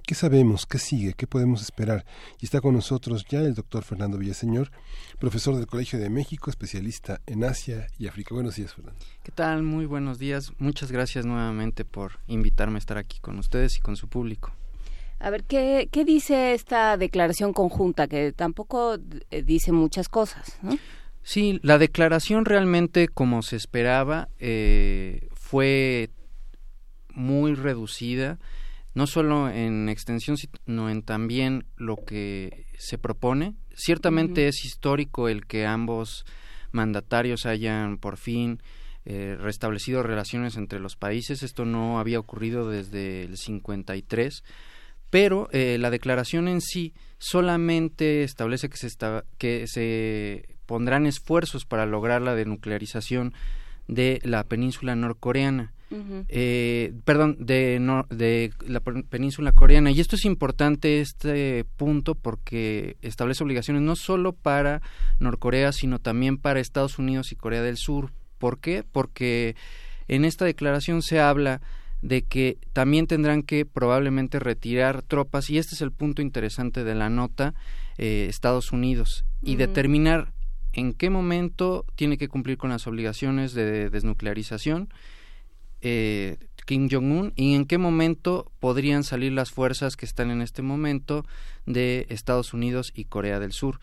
¿Qué 0.06 0.14
sabemos? 0.14 0.64
¿Qué 0.64 0.78
sigue? 0.78 1.14
¿Qué 1.14 1.26
podemos 1.26 1.60
esperar? 1.60 2.04
Y 2.40 2.44
está 2.44 2.60
con 2.60 2.74
nosotros 2.74 3.26
ya 3.28 3.40
el 3.40 3.54
doctor 3.54 3.82
Fernando 3.82 4.16
Villaseñor, 4.16 4.70
profesor 5.18 5.56
del 5.56 5.66
Colegio 5.66 5.98
de 5.98 6.08
México, 6.08 6.50
especialista 6.50 7.20
en 7.26 7.42
Asia 7.42 7.88
y 7.98 8.06
África. 8.06 8.32
Buenos 8.32 8.54
días, 8.54 8.72
Fernando. 8.74 9.00
¿Qué 9.24 9.32
tal? 9.32 9.64
Muy 9.64 9.86
buenos 9.86 10.20
días. 10.20 10.52
Muchas 10.58 10.92
gracias 10.92 11.26
nuevamente 11.26 11.84
por 11.84 12.20
invitarme 12.28 12.76
a 12.76 12.78
estar 12.78 12.96
aquí 12.96 13.18
con 13.18 13.40
ustedes 13.40 13.76
y 13.78 13.80
con 13.80 13.96
su 13.96 14.06
público. 14.06 14.52
A 15.18 15.30
ver, 15.30 15.42
¿qué, 15.42 15.88
qué 15.90 16.04
dice 16.04 16.54
esta 16.54 16.96
declaración 16.96 17.52
conjunta? 17.52 18.06
Que 18.06 18.32
tampoco 18.32 18.98
eh, 19.30 19.42
dice 19.42 19.72
muchas 19.72 20.08
cosas, 20.08 20.58
¿no? 20.62 20.78
Sí, 21.24 21.58
la 21.64 21.78
declaración 21.78 22.44
realmente, 22.44 23.08
como 23.08 23.42
se 23.42 23.56
esperaba, 23.56 24.28
eh, 24.38 25.26
fue 25.34 26.10
muy 27.16 27.54
reducida, 27.54 28.38
no 28.94 29.06
solo 29.08 29.50
en 29.50 29.88
extensión, 29.88 30.36
sino 30.36 30.88
en 30.88 31.02
también 31.02 31.64
lo 31.76 31.96
que 31.96 32.66
se 32.78 32.96
propone. 32.98 33.54
Ciertamente 33.74 34.46
es 34.48 34.64
histórico 34.64 35.28
el 35.28 35.46
que 35.46 35.66
ambos 35.66 36.24
mandatarios 36.72 37.44
hayan 37.46 37.98
por 37.98 38.16
fin 38.16 38.60
eh, 39.04 39.36
restablecido 39.40 40.02
relaciones 40.02 40.56
entre 40.56 40.78
los 40.80 40.96
países. 40.96 41.42
Esto 41.42 41.64
no 41.64 41.98
había 41.98 42.18
ocurrido 42.20 42.70
desde 42.70 43.22
el 43.22 43.36
53, 43.36 44.42
pero 45.10 45.48
eh, 45.52 45.76
la 45.78 45.90
declaración 45.90 46.48
en 46.48 46.60
sí 46.60 46.92
solamente 47.18 48.22
establece 48.24 48.68
que 48.68 48.76
se, 48.76 48.86
esta- 48.88 49.24
que 49.38 49.66
se 49.66 50.48
pondrán 50.66 51.06
esfuerzos 51.06 51.64
para 51.64 51.86
lograr 51.86 52.22
la 52.22 52.34
denuclearización 52.34 53.32
de 53.88 54.20
la 54.24 54.42
península 54.44 54.96
norcoreana. 54.96 55.72
Eh, 56.28 56.92
perdón, 57.04 57.36
de, 57.38 57.80
de 58.10 58.52
la 58.66 58.80
pen- 58.80 59.04
península 59.04 59.52
coreana. 59.52 59.90
Y 59.90 60.00
esto 60.00 60.16
es 60.16 60.24
importante, 60.24 61.00
este 61.00 61.64
punto, 61.76 62.14
porque 62.14 62.96
establece 63.02 63.44
obligaciones 63.44 63.82
no 63.82 63.94
solo 63.96 64.32
para 64.32 64.82
Norcorea, 65.20 65.72
sino 65.72 65.98
también 65.98 66.38
para 66.38 66.60
Estados 66.60 66.98
Unidos 66.98 67.30
y 67.32 67.36
Corea 67.36 67.62
del 67.62 67.76
Sur. 67.76 68.12
¿Por 68.38 68.58
qué? 68.58 68.84
Porque 68.90 69.54
en 70.08 70.24
esta 70.24 70.44
declaración 70.44 71.02
se 71.02 71.20
habla 71.20 71.60
de 72.02 72.22
que 72.22 72.58
también 72.72 73.06
tendrán 73.06 73.42
que 73.42 73.64
probablemente 73.64 74.38
retirar 74.38 75.02
tropas, 75.02 75.50
y 75.50 75.58
este 75.58 75.74
es 75.74 75.80
el 75.80 75.92
punto 75.92 76.20
interesante 76.20 76.84
de 76.84 76.94
la 76.94 77.08
nota, 77.08 77.54
eh, 77.96 78.26
Estados 78.28 78.72
Unidos, 78.72 79.24
y 79.42 79.56
determinar 79.56 80.32
en 80.72 80.92
qué 80.92 81.08
momento 81.08 81.86
tiene 81.94 82.18
que 82.18 82.28
cumplir 82.28 82.58
con 82.58 82.70
las 82.70 82.86
obligaciones 82.86 83.54
de 83.54 83.88
desnuclearización 83.88 84.90
eh, 85.80 86.38
Kim 86.66 86.88
Jong-un 86.90 87.32
y 87.36 87.54
en 87.54 87.64
qué 87.64 87.78
momento 87.78 88.50
podrían 88.60 89.04
salir 89.04 89.32
las 89.32 89.50
fuerzas 89.50 89.96
que 89.96 90.04
están 90.04 90.30
en 90.30 90.42
este 90.42 90.62
momento 90.62 91.24
de 91.64 92.06
Estados 92.10 92.52
Unidos 92.52 92.92
y 92.94 93.04
Corea 93.04 93.38
del 93.38 93.52
Sur. 93.52 93.80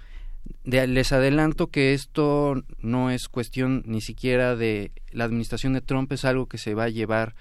Les 0.66 1.12
adelanto 1.14 1.68
que 1.68 1.94
esto 1.94 2.62
no 2.80 3.10
es 3.10 3.30
cuestión 3.30 3.84
ni 3.86 4.02
siquiera 4.02 4.58
de 4.58 4.92
la 5.12 5.24
administración 5.24 5.74
de 5.74 5.82
Trump, 5.82 6.12
es 6.12 6.26
algo 6.26 6.48
que 6.48 6.58
se 6.58 6.74
va 6.74 6.86
a 6.86 6.90
llevar 6.90 7.36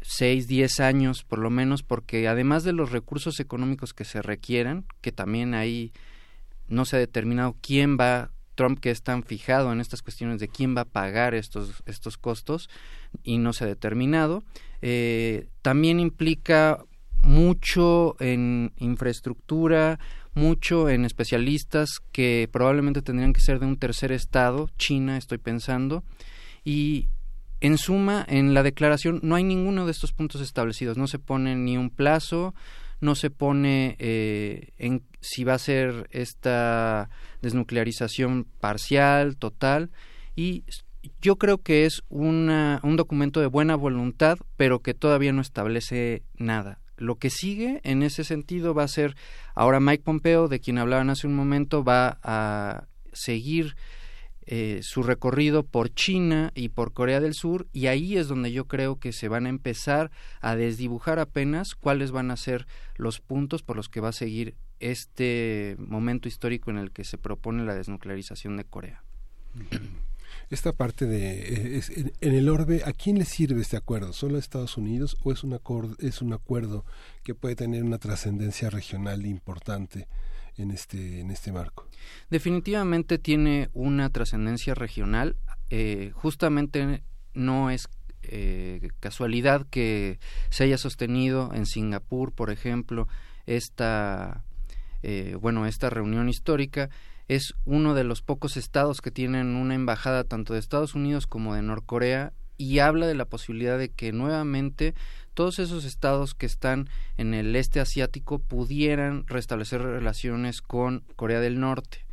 seis, 0.00 0.46
diez 0.48 0.80
años 0.80 1.24
por 1.24 1.38
lo 1.38 1.50
menos, 1.50 1.82
porque 1.82 2.26
además 2.28 2.64
de 2.64 2.72
los 2.72 2.92
recursos 2.92 3.40
económicos 3.40 3.92
que 3.92 4.04
se 4.04 4.22
requieran, 4.22 4.86
que 5.02 5.12
también 5.12 5.54
ahí 5.54 5.92
no 6.68 6.84
se 6.84 6.96
ha 6.96 6.98
determinado 6.98 7.56
quién 7.60 7.98
va, 7.98 8.30
Trump 8.54 8.78
que 8.80 8.90
es 8.90 9.02
tan 9.02 9.22
fijado 9.22 9.72
en 9.72 9.80
estas 9.80 10.02
cuestiones 10.02 10.40
de 10.40 10.48
quién 10.48 10.76
va 10.76 10.82
a 10.82 10.86
pagar 10.86 11.34
estos, 11.34 11.82
estos 11.86 12.16
costos 12.16 12.68
y 13.22 13.38
no 13.38 13.52
se 13.52 13.64
ha 13.64 13.66
determinado, 13.66 14.42
eh, 14.82 15.48
también 15.62 16.00
implica 16.00 16.84
mucho 17.22 18.16
en 18.20 18.72
infraestructura, 18.76 19.98
mucho 20.34 20.88
en 20.88 21.04
especialistas 21.04 22.00
que 22.12 22.48
probablemente 22.52 23.02
tendrían 23.02 23.32
que 23.32 23.40
ser 23.40 23.60
de 23.60 23.66
un 23.66 23.78
tercer 23.78 24.12
estado, 24.12 24.68
China 24.76 25.16
estoy 25.16 25.38
pensando, 25.38 26.04
y 26.64 27.08
en 27.60 27.78
suma, 27.78 28.24
en 28.28 28.52
la 28.52 28.62
declaración 28.62 29.20
no 29.22 29.36
hay 29.36 29.44
ninguno 29.44 29.86
de 29.86 29.92
estos 29.92 30.12
puntos 30.12 30.40
establecidos, 30.40 30.98
no 30.98 31.06
se 31.06 31.18
pone 31.18 31.56
ni 31.56 31.78
un 31.78 31.88
plazo, 31.88 32.54
no 33.04 33.14
se 33.14 33.30
pone 33.30 33.96
eh, 33.98 34.72
en 34.78 35.02
si 35.20 35.44
va 35.44 35.54
a 35.54 35.58
ser 35.58 36.08
esta 36.10 37.10
desnuclearización 37.42 38.46
parcial, 38.60 39.36
total, 39.36 39.90
y 40.34 40.64
yo 41.20 41.36
creo 41.36 41.58
que 41.58 41.84
es 41.84 42.02
una, 42.08 42.80
un 42.82 42.96
documento 42.96 43.40
de 43.40 43.46
buena 43.46 43.76
voluntad, 43.76 44.38
pero 44.56 44.80
que 44.80 44.94
todavía 44.94 45.32
no 45.32 45.42
establece 45.42 46.22
nada. 46.36 46.80
Lo 46.96 47.16
que 47.16 47.30
sigue 47.30 47.80
en 47.84 48.02
ese 48.02 48.24
sentido 48.24 48.74
va 48.74 48.84
a 48.84 48.88
ser, 48.88 49.16
ahora 49.54 49.80
Mike 49.80 50.02
Pompeo, 50.02 50.48
de 50.48 50.60
quien 50.60 50.78
hablaban 50.78 51.10
hace 51.10 51.26
un 51.26 51.34
momento, 51.34 51.84
va 51.84 52.18
a 52.22 52.86
seguir 53.12 53.76
eh, 54.46 54.80
su 54.82 55.02
recorrido 55.02 55.62
por 55.64 55.92
China 55.94 56.52
y 56.54 56.68
por 56.68 56.92
Corea 56.92 57.20
del 57.20 57.34
Sur 57.34 57.66
y 57.72 57.86
ahí 57.86 58.16
es 58.16 58.28
donde 58.28 58.52
yo 58.52 58.66
creo 58.66 58.98
que 58.98 59.12
se 59.12 59.28
van 59.28 59.46
a 59.46 59.48
empezar 59.50 60.10
a 60.40 60.54
desdibujar 60.56 61.18
apenas 61.18 61.74
cuáles 61.74 62.10
van 62.10 62.30
a 62.30 62.36
ser 62.36 62.66
los 62.96 63.20
puntos 63.20 63.62
por 63.62 63.76
los 63.76 63.88
que 63.88 64.00
va 64.00 64.08
a 64.10 64.12
seguir 64.12 64.54
este 64.80 65.76
momento 65.78 66.28
histórico 66.28 66.70
en 66.70 66.78
el 66.78 66.90
que 66.90 67.04
se 67.04 67.16
propone 67.18 67.64
la 67.64 67.74
desnuclearización 67.74 68.56
de 68.56 68.64
Corea. 68.64 69.02
Esta 70.50 70.72
parte 70.72 71.06
de 71.06 71.32
eh, 71.38 71.76
es- 71.78 71.90
en, 71.90 72.12
el 72.34 72.48
orbe, 72.48 72.82
¿a 72.84 72.92
quién 72.92 73.18
le 73.18 73.24
sirve 73.24 73.62
este 73.62 73.76
acuerdo? 73.76 74.12
¿Solo 74.12 74.36
a 74.36 74.40
Estados 74.40 74.76
Unidos 74.76 75.16
o 75.22 75.32
es 75.32 75.42
un 75.42 75.54
acuerdo, 75.54 75.96
es 76.00 76.20
un 76.20 76.32
acuerdo 76.32 76.84
que 77.22 77.34
puede 77.34 77.56
tener 77.56 77.82
una 77.82 77.98
trascendencia 77.98 78.68
regional 78.68 79.24
importante 79.26 80.06
en 80.56 80.70
este 80.70 81.20
en 81.20 81.30
este 81.30 81.52
marco? 81.52 81.88
Definitivamente 82.30 83.18
tiene 83.18 83.70
una 83.72 84.10
trascendencia 84.10 84.74
regional. 84.74 85.36
eh, 85.70 86.12
justamente 86.14 87.02
no 87.32 87.70
es 87.70 87.88
eh, 88.22 88.88
casualidad 89.00 89.66
que 89.68 90.18
se 90.50 90.64
haya 90.64 90.78
sostenido 90.78 91.52
en 91.54 91.66
Singapur, 91.66 92.32
por 92.32 92.50
ejemplo, 92.50 93.08
esta 93.46 94.44
eh, 95.02 95.36
bueno 95.40 95.66
esta 95.66 95.90
reunión 95.90 96.28
histórica 96.28 96.88
es 97.28 97.54
uno 97.64 97.94
de 97.94 98.04
los 98.04 98.22
pocos 98.22 98.56
estados 98.56 99.00
que 99.00 99.10
tienen 99.10 99.56
una 99.56 99.74
embajada 99.74 100.24
tanto 100.24 100.54
de 100.54 100.60
Estados 100.60 100.94
Unidos 100.94 101.26
como 101.26 101.54
de 101.54 101.62
Norcorea 101.62 102.32
y 102.56 102.78
habla 102.78 103.06
de 103.06 103.14
la 103.14 103.24
posibilidad 103.24 103.78
de 103.78 103.90
que 103.90 104.12
nuevamente 104.12 104.94
todos 105.34 105.58
esos 105.58 105.84
estados 105.84 106.34
que 106.34 106.46
están 106.46 106.88
en 107.16 107.34
el 107.34 107.54
este 107.56 107.80
asiático 107.80 108.38
pudieran 108.38 109.26
restablecer 109.26 109.82
relaciones 109.82 110.62
con 110.62 111.04
Corea 111.16 111.40
del 111.40 111.60
Norte. 111.60 112.04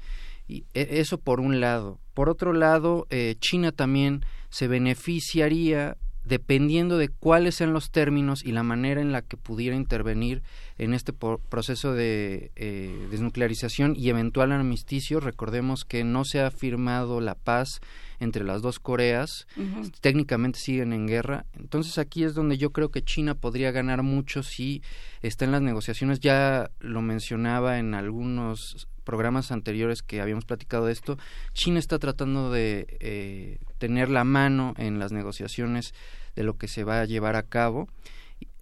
Y 0.47 0.65
e- 0.73 0.99
eso 0.99 1.17
por 1.17 1.39
un 1.39 1.61
lado. 1.61 1.99
Por 2.13 2.27
otro 2.27 2.51
lado, 2.51 3.07
eh, 3.09 3.35
China 3.39 3.71
también 3.71 4.25
se 4.49 4.67
beneficiaría 4.67 5.97
dependiendo 6.23 6.97
de 6.97 7.09
cuáles 7.09 7.55
sean 7.55 7.73
los 7.73 7.91
términos 7.91 8.43
y 8.45 8.51
la 8.51 8.63
manera 8.63 9.01
en 9.01 9.11
la 9.11 9.21
que 9.21 9.37
pudiera 9.37 9.75
intervenir 9.75 10.43
en 10.77 10.93
este 10.93 11.13
proceso 11.13 11.93
de 11.93 12.51
eh, 12.55 13.07
desnuclearización 13.09 13.95
y 13.95 14.09
eventual 14.09 14.51
armisticio. 14.51 15.19
Recordemos 15.19 15.85
que 15.85 16.03
no 16.03 16.25
se 16.25 16.41
ha 16.41 16.51
firmado 16.51 17.21
la 17.21 17.35
paz 17.35 17.81
entre 18.19 18.43
las 18.43 18.61
dos 18.61 18.79
Coreas, 18.79 19.47
técnicamente 19.99 20.59
siguen 20.59 20.93
en 20.93 21.07
guerra. 21.07 21.45
Entonces 21.53 21.97
aquí 21.97 22.23
es 22.23 22.35
donde 22.35 22.59
yo 22.59 22.71
creo 22.71 22.89
que 22.89 23.01
China 23.01 23.33
podría 23.33 23.71
ganar 23.71 24.03
mucho 24.03 24.43
si 24.43 24.83
está 25.23 25.45
en 25.45 25.51
las 25.51 25.63
negociaciones. 25.63 26.19
Ya 26.19 26.69
lo 26.79 27.01
mencionaba 27.01 27.79
en 27.79 27.95
algunos 27.95 28.87
programas 29.11 29.51
anteriores 29.51 30.03
que 30.03 30.21
habíamos 30.21 30.45
platicado 30.45 30.85
de 30.85 30.93
esto. 30.93 31.17
China 31.51 31.79
está 31.79 31.99
tratando 31.99 32.49
de 32.49 32.97
eh, 33.01 33.57
tener 33.77 34.07
la 34.07 34.23
mano 34.23 34.73
en 34.77 34.99
las 34.99 35.11
negociaciones 35.11 35.93
de 36.33 36.43
lo 36.43 36.57
que 36.57 36.69
se 36.69 36.85
va 36.85 37.01
a 37.01 37.05
llevar 37.05 37.35
a 37.35 37.43
cabo. 37.43 37.89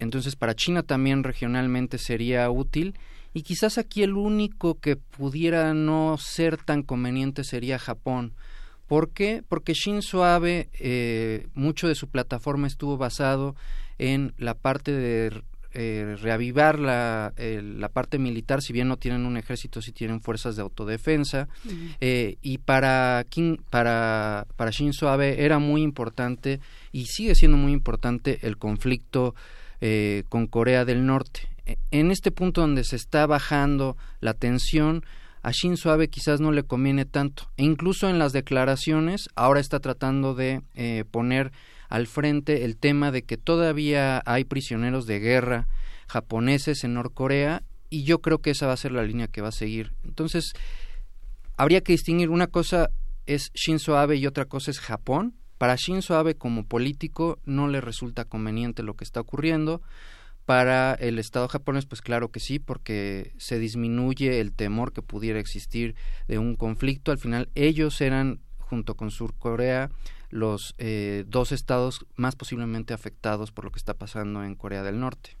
Entonces 0.00 0.34
para 0.34 0.56
China 0.56 0.82
también 0.82 1.22
regionalmente 1.22 1.98
sería 1.98 2.50
útil. 2.50 2.98
Y 3.32 3.42
quizás 3.42 3.78
aquí 3.78 4.02
el 4.02 4.14
único 4.14 4.80
que 4.80 4.96
pudiera 4.96 5.72
no 5.72 6.18
ser 6.18 6.56
tan 6.56 6.82
conveniente 6.82 7.44
sería 7.44 7.78
Japón. 7.78 8.32
¿Por 8.88 9.10
qué? 9.10 9.44
Porque 9.48 9.72
Shinzo 9.72 10.24
Abe, 10.24 10.68
eh, 10.80 11.46
mucho 11.54 11.86
de 11.86 11.94
su 11.94 12.08
plataforma 12.08 12.66
estuvo 12.66 12.96
basado 12.96 13.54
en 13.98 14.34
la 14.36 14.54
parte 14.54 14.90
de 14.90 15.44
eh, 15.72 16.16
reavivar 16.20 16.78
la, 16.78 17.32
eh, 17.36 17.62
la 17.62 17.88
parte 17.88 18.18
militar, 18.18 18.62
si 18.62 18.72
bien 18.72 18.88
no 18.88 18.96
tienen 18.96 19.24
un 19.26 19.36
ejército, 19.36 19.80
sí 19.82 19.92
tienen 19.92 20.20
fuerzas 20.20 20.56
de 20.56 20.62
autodefensa. 20.62 21.48
Eh, 22.00 22.36
y 22.42 22.58
para, 22.58 23.24
King, 23.28 23.56
para, 23.70 24.46
para 24.56 24.70
Shinzo 24.70 25.08
Abe 25.08 25.44
era 25.44 25.58
muy 25.58 25.82
importante 25.82 26.60
y 26.92 27.06
sigue 27.06 27.34
siendo 27.34 27.56
muy 27.56 27.72
importante 27.72 28.38
el 28.42 28.56
conflicto 28.56 29.34
eh, 29.80 30.24
con 30.28 30.46
Corea 30.46 30.84
del 30.84 31.06
Norte. 31.06 31.48
E- 31.66 31.78
En 31.90 32.10
este 32.10 32.30
punto 32.30 32.60
donde 32.60 32.84
se 32.84 32.96
está 32.96 33.26
bajando 33.26 33.96
la 34.20 34.34
tensión, 34.34 35.04
a 35.42 35.52
Shinzo 35.52 35.90
Abe 35.90 36.08
quizás 36.08 36.40
no 36.40 36.52
le 36.52 36.64
conviene 36.64 37.06
tanto. 37.06 37.44
E 37.56 37.64
incluso 37.64 38.08
en 38.10 38.18
las 38.18 38.32
declaraciones 38.32 39.28
ahora 39.36 39.60
está 39.60 39.80
tratando 39.80 40.34
de 40.34 40.60
eh, 40.74 41.04
poner 41.10 41.50
al 41.90 42.06
frente 42.06 42.64
el 42.64 42.78
tema 42.78 43.10
de 43.10 43.22
que 43.22 43.36
todavía 43.36 44.22
hay 44.24 44.44
prisioneros 44.44 45.06
de 45.06 45.18
guerra 45.18 45.68
japoneses 46.08 46.84
en 46.84 46.94
Norcorea 46.94 47.62
y 47.90 48.04
yo 48.04 48.20
creo 48.20 48.38
que 48.38 48.50
esa 48.50 48.66
va 48.66 48.72
a 48.72 48.78
ser 48.78 48.92
la 48.92 49.02
línea 49.02 49.28
que 49.28 49.42
va 49.42 49.48
a 49.48 49.52
seguir. 49.52 49.92
Entonces, 50.04 50.52
habría 51.56 51.82
que 51.82 51.92
distinguir 51.92 52.30
una 52.30 52.46
cosa 52.46 52.90
es 53.26 53.52
Shinzo 53.54 53.96
Abe 53.98 54.16
y 54.16 54.26
otra 54.26 54.44
cosa 54.44 54.70
es 54.70 54.80
Japón. 54.80 55.34
Para 55.58 55.76
Shinzo 55.76 56.16
Abe 56.16 56.36
como 56.36 56.64
político 56.64 57.38
no 57.44 57.68
le 57.68 57.80
resulta 57.80 58.24
conveniente 58.24 58.82
lo 58.82 58.94
que 58.94 59.04
está 59.04 59.20
ocurriendo. 59.20 59.82
Para 60.46 60.94
el 60.94 61.18
Estado 61.18 61.46
japonés, 61.48 61.86
pues 61.86 62.00
claro 62.00 62.30
que 62.30 62.40
sí, 62.40 62.58
porque 62.58 63.32
se 63.38 63.58
disminuye 63.58 64.40
el 64.40 64.52
temor 64.52 64.92
que 64.92 65.02
pudiera 65.02 65.38
existir 65.38 65.94
de 66.26 66.38
un 66.38 66.56
conflicto. 66.56 67.12
Al 67.12 67.18
final, 67.18 67.50
ellos 67.54 68.00
eran, 68.00 68.40
junto 68.58 68.96
con 68.96 69.10
Surcorea, 69.10 69.90
los 70.30 70.74
eh, 70.78 71.24
dos 71.26 71.52
estados 71.52 72.06
más 72.16 72.36
posiblemente 72.36 72.94
afectados 72.94 73.52
por 73.52 73.64
lo 73.64 73.72
que 73.72 73.78
está 73.78 73.94
pasando 73.94 74.42
en 74.44 74.54
Corea 74.54 74.82
del 74.82 74.98
Norte. 75.00 75.36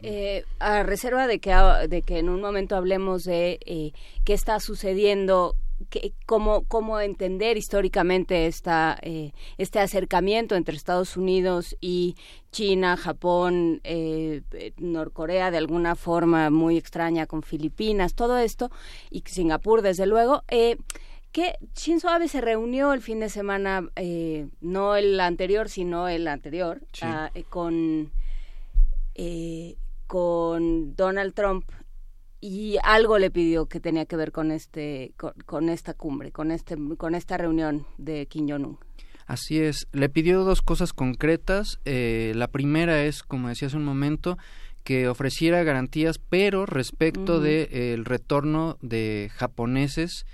Eh, 0.00 0.44
a 0.58 0.82
reserva 0.82 1.26
de 1.26 1.40
que, 1.40 1.54
de 1.88 2.02
que 2.02 2.18
en 2.18 2.28
un 2.28 2.40
momento 2.40 2.76
hablemos 2.76 3.24
de 3.24 3.58
eh, 3.64 3.92
qué 4.24 4.32
está 4.32 4.60
sucediendo, 4.60 5.56
que, 5.90 6.12
cómo, 6.26 6.64
cómo 6.64 7.00
entender 7.00 7.56
históricamente 7.56 8.46
esta, 8.46 8.98
eh, 9.02 9.32
este 9.56 9.80
acercamiento 9.80 10.54
entre 10.54 10.76
Estados 10.76 11.16
Unidos 11.16 11.76
y 11.80 12.16
China, 12.50 12.96
Japón, 12.96 13.80
eh, 13.84 14.42
Norcorea 14.78 15.50
de 15.50 15.58
alguna 15.58 15.94
forma 15.94 16.50
muy 16.50 16.76
extraña 16.76 17.26
con 17.26 17.42
Filipinas, 17.42 18.14
todo 18.14 18.38
esto, 18.38 18.70
y 19.10 19.22
Singapur 19.26 19.82
desde 19.82 20.06
luego. 20.06 20.42
Eh, 20.48 20.76
que 21.32 21.54
Shinzo 21.74 22.08
Abe 22.08 22.28
se 22.28 22.40
reunió 22.40 22.92
el 22.92 23.00
fin 23.02 23.20
de 23.20 23.28
semana, 23.28 23.88
eh, 23.96 24.48
no 24.60 24.96
el 24.96 25.18
anterior, 25.20 25.68
sino 25.68 26.08
el 26.08 26.26
anterior, 26.28 26.80
Sí. 26.92 27.00
ah, 27.04 27.30
eh, 27.34 27.44
con 27.48 28.10
eh, 29.14 29.76
con 30.06 30.94
Donald 30.96 31.34
Trump 31.34 31.64
y 32.40 32.76
algo 32.82 33.18
le 33.18 33.30
pidió 33.30 33.66
que 33.66 33.80
tenía 33.80 34.06
que 34.06 34.16
ver 34.16 34.32
con 34.32 34.50
este 34.52 35.12
con, 35.16 35.32
con 35.44 35.68
esta 35.68 35.94
cumbre, 35.94 36.30
con 36.32 36.50
este 36.50 36.76
con 36.96 37.14
esta 37.14 37.36
reunión 37.36 37.86
de 37.98 38.26
Kim 38.26 38.48
Jong 38.48 38.64
Un. 38.66 38.78
Así 39.26 39.58
es, 39.60 39.86
le 39.92 40.08
pidió 40.08 40.42
dos 40.44 40.62
cosas 40.62 40.94
concretas. 40.94 41.78
Eh, 41.84 42.32
la 42.34 42.48
primera 42.48 43.04
es, 43.04 43.22
como 43.22 43.48
decía 43.48 43.68
hace 43.68 43.76
un 43.76 43.84
momento, 43.84 44.38
que 44.84 45.06
ofreciera 45.08 45.62
garantías, 45.64 46.18
pero 46.18 46.64
respecto 46.64 47.34
Ujú. 47.34 47.42
de 47.42 47.68
eh, 47.70 47.96
retorno 48.02 48.78
de 48.80 49.30
japoneses 49.34 50.24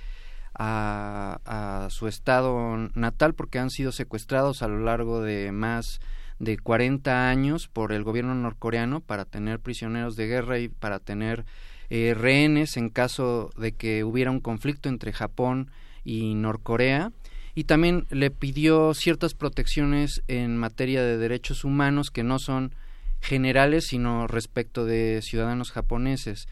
a, 0.55 1.89
su 1.91 2.09
estado 2.09 2.91
natal, 2.95 3.35
porque 3.35 3.59
han 3.59 3.71
sido 3.71 3.93
secuestrados 3.93 4.63
a 4.63 4.69
lo 4.69 4.79
largo 4.81 5.21
de 5.21 5.53
más 5.53 6.01
de 6.39 6.59
40 6.59 7.29
años 7.29 7.69
por 7.69 7.93
el 7.93 8.03
gobierno 8.03 8.35
norcoreano 8.35 9.01
para 9.01 9.25
tener 9.25 9.61
prisioneros 9.61 10.17
de 10.17 10.27
guerra 10.27 10.59
y 10.59 10.69
para 10.69 10.99
tener 10.99 11.45
eh, 11.91 12.15
rehenes 12.17 12.77
en 12.77 12.89
caso 12.89 13.51
de 13.57 13.73
que 13.73 14.05
hubiera 14.05 14.31
un 14.31 14.41
conflicto 14.41 14.89
entre 14.89 15.13
Japón 15.13 15.71
y 16.05 16.35
Norcorea 16.35 17.13
y 17.55 17.65
también 17.65 18.07
le 18.11 18.31
pidió 18.31 18.95
ciertas 18.95 19.35
protecciones 19.35 20.23
en 20.27 20.57
materia 20.57 21.03
de 21.03 21.19
derechos 21.19 21.65
humanos 21.65 22.11
que 22.11 22.25
no 22.25 22.39
son 22.39 22.75
generales 23.21 23.87
sino 23.87 24.27
respecto 24.27 24.85
de 24.85 25.21
ciudadanos 25.23 25.71
japoneses. 25.71 26.49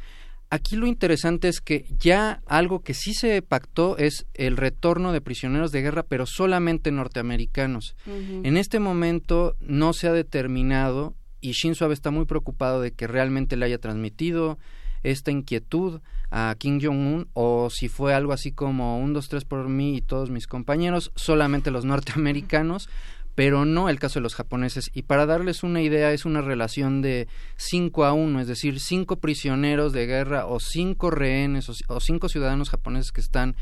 Aquí 0.53 0.77
lo 0.77 0.87
interesante 0.87 1.49
es 1.49 1.63
que 1.63 1.87
ya 1.99 2.43
algo 2.45 2.83
que 2.83 2.93
sí 2.93 3.15
se 3.15 3.41
pactó 3.41 3.97
es 3.97 4.27
el 4.35 4.59
retorno 4.59 5.11
de 5.11 5.23
prisioneros 5.23 5.73
de 5.73 5.81
guerra, 5.81 6.03
pero 6.03 6.27
solamente 6.27 6.93
norteamericanos. 6.93 7.97
En 8.05 8.59
este 8.59 8.79
momento 8.79 9.57
no 9.61 9.95
se 9.95 10.09
ha 10.09 10.13
determinado 10.13 11.15
y 11.41 11.53
Shinzo 11.53 11.87
Abe 11.87 11.95
está 11.95 12.11
muy 12.11 12.27
preocupado 12.27 12.83
de 12.83 12.93
que 12.93 13.07
realmente 13.07 13.57
le 13.57 13.65
haya 13.65 13.79
transmitido 13.79 14.59
esta 15.03 15.31
inquietud 15.31 16.03
a 16.31 16.55
Kim 16.59 16.81
Jong-un 16.83 17.29
o 17.33 17.71
si 17.71 17.89
fue 17.89 18.13
algo 18.13 18.35
así 18.35 18.53
como 18.53 18.99
un, 18.99 19.15
dos, 19.15 19.31
tres 19.31 19.47
por 19.47 19.71
mí 19.71 19.97
y 19.97 20.01
todos 20.03 20.29
mis 20.29 20.47
compañeros, 20.47 21.13
solamente 21.15 21.71
los 21.71 21.87
norteamericanos, 21.87 22.91
pero 23.35 23.65
no 23.65 23.89
el 23.89 23.99
caso 23.99 24.19
de 24.19 24.23
los 24.23 24.35
japoneses. 24.35 24.91
Y 24.93 25.03
para 25.03 25.27
darles 25.27 25.63
una 25.63 25.81
idea, 25.81 26.13
es 26.13 26.25
una 26.25 26.43
relación 26.43 27.03
de 27.03 27.29
5 27.57 28.05
a 28.05 28.13
1, 28.13 28.41
es 28.41 28.47
decir, 28.47 28.81
cinco 28.81 29.17
prisioneros 29.17 29.93
de 29.93 30.07
guerra 30.07 30.47
o 30.47 30.61
cinco 30.61 31.11
rehenes 31.11 31.69
o, 31.69 31.75
o 31.89 32.01
cinco 32.01 32.29
ciudadanos 32.29 32.71
japoneses 32.71 33.13
que 33.13 33.21
están 33.21 33.57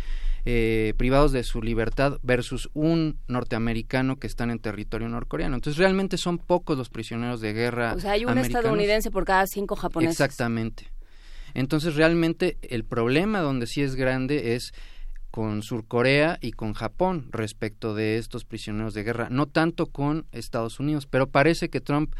eh, 0.46 0.94
privados 0.96 1.32
de 1.32 1.42
su 1.44 1.60
libertad 1.60 2.18
versus 2.22 2.70
un 2.72 3.18
norteamericano 3.28 4.18
que 4.18 4.26
están 4.26 4.50
en 4.50 4.58
territorio 4.58 5.06
norcoreano. 5.08 5.54
Entonces 5.54 5.78
realmente 5.78 6.16
son 6.16 6.38
pocos 6.38 6.78
los 6.78 6.88
prisioneros 6.88 7.42
de 7.42 7.52
guerra. 7.52 7.92
O 7.94 8.00
sea, 8.00 8.12
hay 8.12 8.24
un 8.24 8.30
americanos. 8.30 8.56
estadounidense 8.60 9.10
por 9.10 9.26
cada 9.26 9.46
cinco 9.46 9.76
japoneses. 9.76 10.18
Exactamente. 10.18 10.90
Entonces 11.52 11.94
realmente 11.96 12.56
el 12.62 12.84
problema 12.84 13.40
donde 13.40 13.66
sí 13.66 13.82
es 13.82 13.96
grande 13.96 14.54
es 14.54 14.72
con 15.30 15.62
Surcorea 15.62 16.38
y 16.40 16.52
con 16.52 16.74
Japón 16.74 17.28
respecto 17.30 17.94
de 17.94 18.18
estos 18.18 18.44
prisioneros 18.44 18.94
de 18.94 19.04
guerra, 19.04 19.28
no 19.30 19.46
tanto 19.46 19.86
con 19.86 20.26
Estados 20.32 20.80
Unidos, 20.80 21.06
pero 21.06 21.28
parece 21.28 21.68
que 21.68 21.80
Trump 21.80 22.14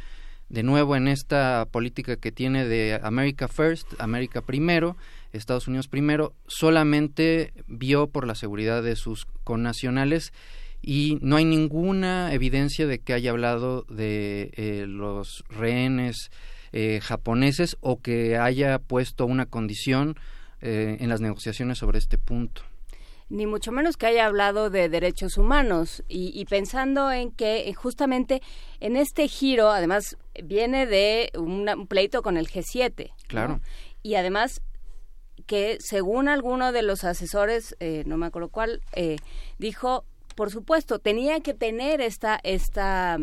de 0.51 0.65
nuevo 0.65 0.97
en 0.97 1.09
esta 1.09 1.66
política 1.70 2.16
que 2.16 2.32
tiene 2.32 2.66
de 2.66 3.01
America 3.03 3.47
First, 3.49 3.95
América 3.99 4.43
primero, 4.43 4.97
Estados 5.32 5.69
Unidos 5.69 5.87
primero, 5.87 6.35
solamente 6.49 7.53
vio 7.69 8.09
por 8.09 8.27
la 8.27 8.35
seguridad 8.35 8.82
de 8.82 8.97
sus 8.97 9.27
connacionales 9.45 10.32
y 10.82 11.19
no 11.23 11.37
hay 11.37 11.45
ninguna 11.45 12.35
evidencia 12.35 12.87
de 12.87 12.99
que 12.99 13.12
haya 13.12 13.31
hablado 13.31 13.82
de 13.89 14.51
eh, 14.57 14.87
los 14.89 15.45
rehenes 15.51 16.31
eh, 16.73 17.01
japoneses 17.03 17.77
o 17.81 18.01
que 18.01 18.37
haya 18.37 18.78
puesto 18.78 19.27
una 19.27 19.47
condición 19.47 20.16
eh, 20.61 20.97
en 21.01 21.09
las 21.09 21.20
negociaciones 21.20 21.78
sobre 21.78 21.99
este 21.99 22.19
punto. 22.19 22.62
Ni 23.31 23.47
mucho 23.47 23.73
menos 23.73 23.97
que 23.97 24.07
haya 24.07 24.27
hablado 24.27 24.69
de 24.69 24.89
derechos 24.89 25.39
humanos 25.39 26.02
y, 26.09 26.39
y 26.39 26.44
pensando 26.44 27.11
en 27.12 27.31
que 27.31 27.69
eh, 27.69 27.74
justamente 27.74 28.43
en 28.81 28.97
este 28.97 29.27
giro, 29.28 29.70
además, 29.70 30.16
viene 30.44 30.85
de 30.86 31.31
una- 31.39 31.74
un 31.77 31.86
pleito 31.86 32.23
con 32.23 32.36
el 32.36 32.48
G7. 32.48 33.09
¿no? 33.09 33.15
Claro. 33.28 33.61
Y 34.02 34.16
además 34.16 34.61
que 35.47 35.78
según 35.81 36.28
alguno 36.28 36.70
de 36.73 36.82
los 36.82 37.05
asesores, 37.05 37.74
eh, 37.81 38.02
no 38.07 38.16
me 38.19 38.27
acuerdo 38.27 38.48
cuál, 38.51 38.82
eh, 38.94 39.16
dijo, 39.59 40.05
por 40.36 40.51
supuesto, 40.51 40.98
tenía 40.98 41.40
que 41.40 41.55
tener 41.55 42.01
esta, 42.01 42.39
esta, 42.43 43.19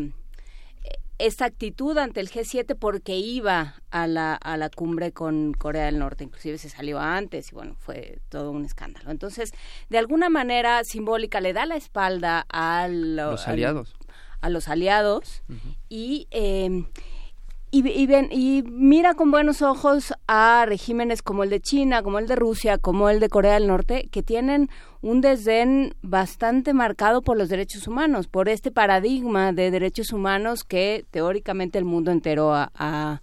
esta 1.18 1.44
actitud 1.44 1.98
ante 1.98 2.20
el 2.20 2.30
G7 2.30 2.76
porque 2.78 3.16
iba 3.16 3.74
a 3.90 4.06
la, 4.06 4.34
a 4.34 4.56
la 4.56 4.70
cumbre 4.70 5.12
con 5.12 5.52
Corea 5.52 5.86
del 5.86 5.98
Norte, 5.98 6.24
inclusive 6.24 6.58
se 6.58 6.68
salió 6.68 6.98
antes 6.98 7.52
y 7.52 7.54
bueno, 7.54 7.74
fue 7.78 8.20
todo 8.28 8.50
un 8.52 8.64
escándalo. 8.64 9.10
Entonces, 9.10 9.52
de 9.88 9.98
alguna 9.98 10.28
manera 10.28 10.82
simbólica 10.84 11.40
le 11.40 11.52
da 11.52 11.66
la 11.66 11.76
espalda 11.76 12.46
a 12.48 12.88
los 12.88 13.48
aliados. 13.48 13.96
a 14.40 14.48
los 14.48 14.68
aliados 14.68 15.42
y 15.88 16.28
eh, 16.30 16.84
y, 17.70 18.06
ven, 18.06 18.28
y 18.32 18.62
mira 18.66 19.14
con 19.14 19.30
buenos 19.30 19.60
ojos 19.62 20.14
a 20.26 20.64
regímenes 20.66 21.22
como 21.22 21.44
el 21.44 21.50
de 21.50 21.60
China, 21.60 22.02
como 22.02 22.18
el 22.18 22.26
de 22.26 22.36
Rusia, 22.36 22.78
como 22.78 23.10
el 23.10 23.20
de 23.20 23.28
Corea 23.28 23.54
del 23.54 23.66
Norte, 23.66 24.08
que 24.10 24.22
tienen 24.22 24.70
un 25.02 25.20
desdén 25.20 25.94
bastante 26.00 26.72
marcado 26.72 27.22
por 27.22 27.36
los 27.36 27.48
derechos 27.48 27.86
humanos, 27.86 28.26
por 28.26 28.48
este 28.48 28.70
paradigma 28.70 29.52
de 29.52 29.70
derechos 29.70 30.12
humanos 30.12 30.64
que 30.64 31.04
teóricamente 31.10 31.78
el 31.78 31.84
mundo 31.84 32.10
entero 32.10 32.54
ha, 32.54 33.20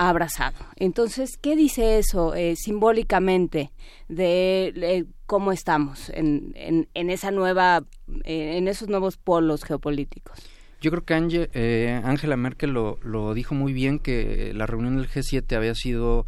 abrazado. 0.00 0.58
Entonces, 0.76 1.38
¿qué 1.38 1.56
dice 1.56 1.98
eso 1.98 2.36
eh, 2.36 2.54
simbólicamente 2.54 3.72
de 4.06 5.06
cómo 5.26 5.50
estamos 5.50 6.10
en, 6.10 6.54
en 6.54 7.10
esa 7.10 7.32
nueva, 7.32 7.82
eh, 8.22 8.58
en 8.58 8.68
esos 8.68 8.88
nuevos 8.88 9.16
polos 9.16 9.64
geopolíticos? 9.64 10.38
Yo 10.80 10.90
creo 10.90 11.04
que 11.04 11.48
eh, 11.54 12.00
Angela 12.04 12.36
Merkel 12.36 12.70
lo, 12.70 12.98
lo, 13.02 13.34
dijo 13.34 13.54
muy 13.54 13.72
bien, 13.72 13.98
que 13.98 14.52
la 14.54 14.66
reunión 14.66 14.96
del 14.96 15.08
G7 15.08 15.56
había 15.56 15.74
sido 15.74 16.24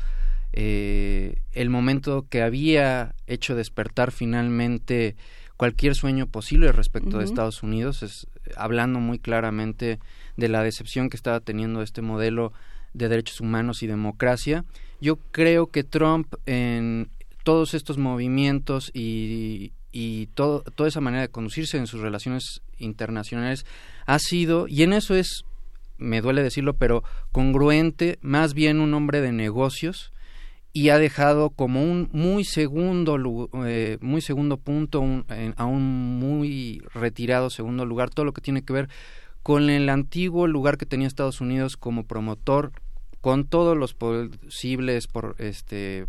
eh, 0.52 1.36
el 1.52 1.70
momento 1.70 2.26
que 2.28 2.42
había 2.42 3.14
hecho 3.28 3.54
despertar 3.54 4.10
finalmente 4.10 5.14
cualquier 5.56 5.94
sueño 5.94 6.26
posible 6.26 6.72
respecto 6.72 7.10
uh 7.10 7.12
-huh. 7.12 7.18
de 7.18 7.24
Estados 7.26 7.62
Unidos, 7.62 8.02
es, 8.02 8.26
hablando 8.56 8.98
muy 8.98 9.18
claramente 9.18 10.00
de 10.36 10.48
la 10.48 10.62
decepción 10.62 11.10
que 11.10 11.16
estaba 11.16 11.40
teniendo 11.40 11.82
este 11.82 12.02
modelo 12.02 12.52
de 12.92 13.08
derechos 13.08 13.40
humanos 13.40 13.82
y 13.82 13.86
democracia. 13.86 14.64
Yo 15.00 15.16
creo 15.30 15.68
que 15.68 15.84
Trump 15.84 16.34
en 16.46 17.08
todos 17.44 17.74
estos 17.74 17.98
movimientos 17.98 18.90
y, 18.94 19.72
y 19.92 20.26
todo, 20.34 20.62
toda 20.74 20.88
esa 20.88 21.00
manera 21.00 21.22
de 21.22 21.28
conducirse 21.28 21.78
en 21.78 21.86
sus 21.86 22.00
relaciones 22.00 22.62
internacionales 22.80 23.64
ha 24.06 24.18
sido, 24.18 24.66
y 24.68 24.82
en 24.82 24.92
eso 24.92 25.14
es, 25.14 25.44
me 25.98 26.20
duele 26.20 26.42
decirlo, 26.42 26.74
pero 26.74 27.04
congruente, 27.32 28.18
más 28.22 28.54
bien 28.54 28.80
un 28.80 28.94
hombre 28.94 29.20
de 29.20 29.32
negocios 29.32 30.12
y 30.72 30.90
ha 30.90 30.98
dejado 30.98 31.50
como 31.50 31.82
un 31.82 32.08
muy 32.12 32.44
segundo 32.44 33.18
eh, 33.66 33.98
muy 34.00 34.20
segundo 34.20 34.56
punto 34.56 35.00
un, 35.00 35.24
eh, 35.28 35.52
a 35.56 35.64
un 35.64 36.20
muy 36.20 36.80
retirado 36.94 37.50
segundo 37.50 37.84
lugar 37.84 38.10
todo 38.10 38.24
lo 38.24 38.32
que 38.32 38.40
tiene 38.40 38.62
que 38.62 38.72
ver 38.72 38.88
con 39.42 39.68
el 39.68 39.88
antiguo 39.88 40.46
lugar 40.46 40.78
que 40.78 40.86
tenía 40.86 41.08
Estados 41.08 41.40
Unidos 41.40 41.76
como 41.76 42.04
promotor 42.04 42.70
con 43.20 43.46
todos 43.46 43.76
los 43.76 43.94
posibles 43.94 45.06
por 45.08 45.34
este 45.38 46.06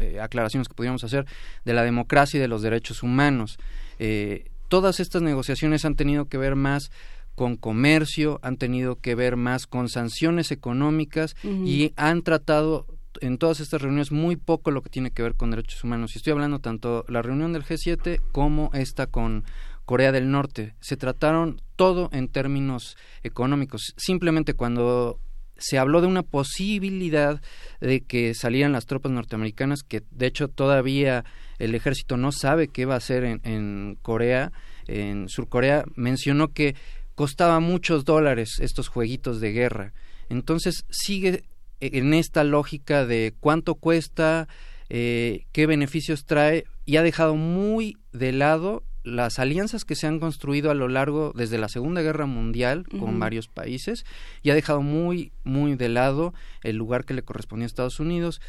eh, 0.00 0.20
aclaraciones 0.20 0.68
que 0.68 0.74
pudiéramos 0.74 1.04
hacer 1.04 1.26
de 1.64 1.74
la 1.74 1.82
democracia 1.82 2.38
y 2.38 2.40
de 2.40 2.48
los 2.48 2.62
derechos 2.62 3.02
humanos. 3.02 3.58
Eh, 3.98 4.50
todas 4.72 5.00
estas 5.00 5.20
negociaciones 5.20 5.84
han 5.84 5.96
tenido 5.96 6.30
que 6.30 6.38
ver 6.38 6.56
más 6.56 6.90
con 7.34 7.56
comercio, 7.56 8.40
han 8.40 8.56
tenido 8.56 8.96
que 8.96 9.14
ver 9.14 9.36
más 9.36 9.66
con 9.66 9.90
sanciones 9.90 10.50
económicas 10.50 11.36
uh 11.44 11.48
-huh. 11.48 11.68
y 11.68 11.92
han 11.96 12.22
tratado 12.22 12.86
en 13.20 13.36
todas 13.36 13.60
estas 13.60 13.82
reuniones 13.82 14.12
muy 14.12 14.36
poco 14.36 14.70
lo 14.70 14.80
que 14.80 14.88
tiene 14.88 15.10
que 15.10 15.22
ver 15.22 15.34
con 15.34 15.50
derechos 15.50 15.84
humanos. 15.84 16.14
Y 16.14 16.18
estoy 16.18 16.32
hablando 16.32 16.58
tanto 16.58 17.04
la 17.08 17.20
reunión 17.20 17.52
del 17.52 17.64
G7 17.64 18.22
como 18.32 18.70
esta 18.72 19.06
con 19.06 19.44
Corea 19.84 20.10
del 20.10 20.30
Norte. 20.30 20.74
Se 20.80 20.96
trataron 20.96 21.60
todo 21.76 22.08
en 22.10 22.28
términos 22.28 22.96
económicos. 23.22 23.92
Simplemente 23.98 24.54
cuando 24.54 25.20
se 25.58 25.76
habló 25.76 26.00
de 26.00 26.06
una 26.06 26.22
posibilidad 26.22 27.42
de 27.82 28.00
que 28.00 28.32
salieran 28.32 28.72
las 28.72 28.86
tropas 28.86 29.12
norteamericanas, 29.12 29.82
que 29.82 30.02
de 30.10 30.28
hecho 30.28 30.48
todavía 30.48 31.26
el 31.58 31.74
ejército 31.74 32.16
no 32.16 32.32
sabe 32.32 32.68
qué 32.68 32.84
va 32.84 32.94
a 32.94 32.98
hacer 32.98 33.24
en, 33.24 33.40
en 33.44 33.98
Corea, 34.02 34.52
en 34.86 35.28
Surcorea, 35.28 35.84
mencionó 35.94 36.48
que 36.48 36.74
costaba 37.14 37.60
muchos 37.60 38.04
dólares 38.04 38.58
estos 38.60 38.88
jueguitos 38.88 39.40
de 39.40 39.52
guerra. 39.52 39.92
Entonces 40.28 40.84
sigue 40.90 41.44
en 41.80 42.14
esta 42.14 42.44
lógica 42.44 43.06
de 43.06 43.34
cuánto 43.40 43.74
cuesta, 43.74 44.48
eh, 44.88 45.46
qué 45.52 45.66
beneficios 45.66 46.24
trae 46.24 46.64
y 46.84 46.96
ha 46.96 47.02
dejado 47.02 47.34
muy 47.34 47.96
de 48.12 48.32
lado 48.32 48.82
las 49.04 49.40
alianzas 49.40 49.84
que 49.84 49.96
se 49.96 50.06
han 50.06 50.20
construido 50.20 50.70
a 50.70 50.74
lo 50.74 50.86
largo 50.86 51.32
desde 51.34 51.58
la 51.58 51.68
Segunda 51.68 52.02
Guerra 52.02 52.26
Mundial 52.26 52.86
con 52.88 53.00
uh 53.00 53.08
-huh. 53.08 53.18
varios 53.18 53.48
países 53.48 54.04
y 54.42 54.50
ha 54.50 54.54
dejado 54.54 54.80
muy 54.80 55.32
muy 55.42 55.74
de 55.74 55.88
lado 55.88 56.34
el 56.62 56.76
lugar 56.76 57.04
que 57.04 57.14
le 57.14 57.22
correspondía 57.22 57.64
a 57.64 57.66
Estados 57.66 57.98
Unidos 57.98 58.40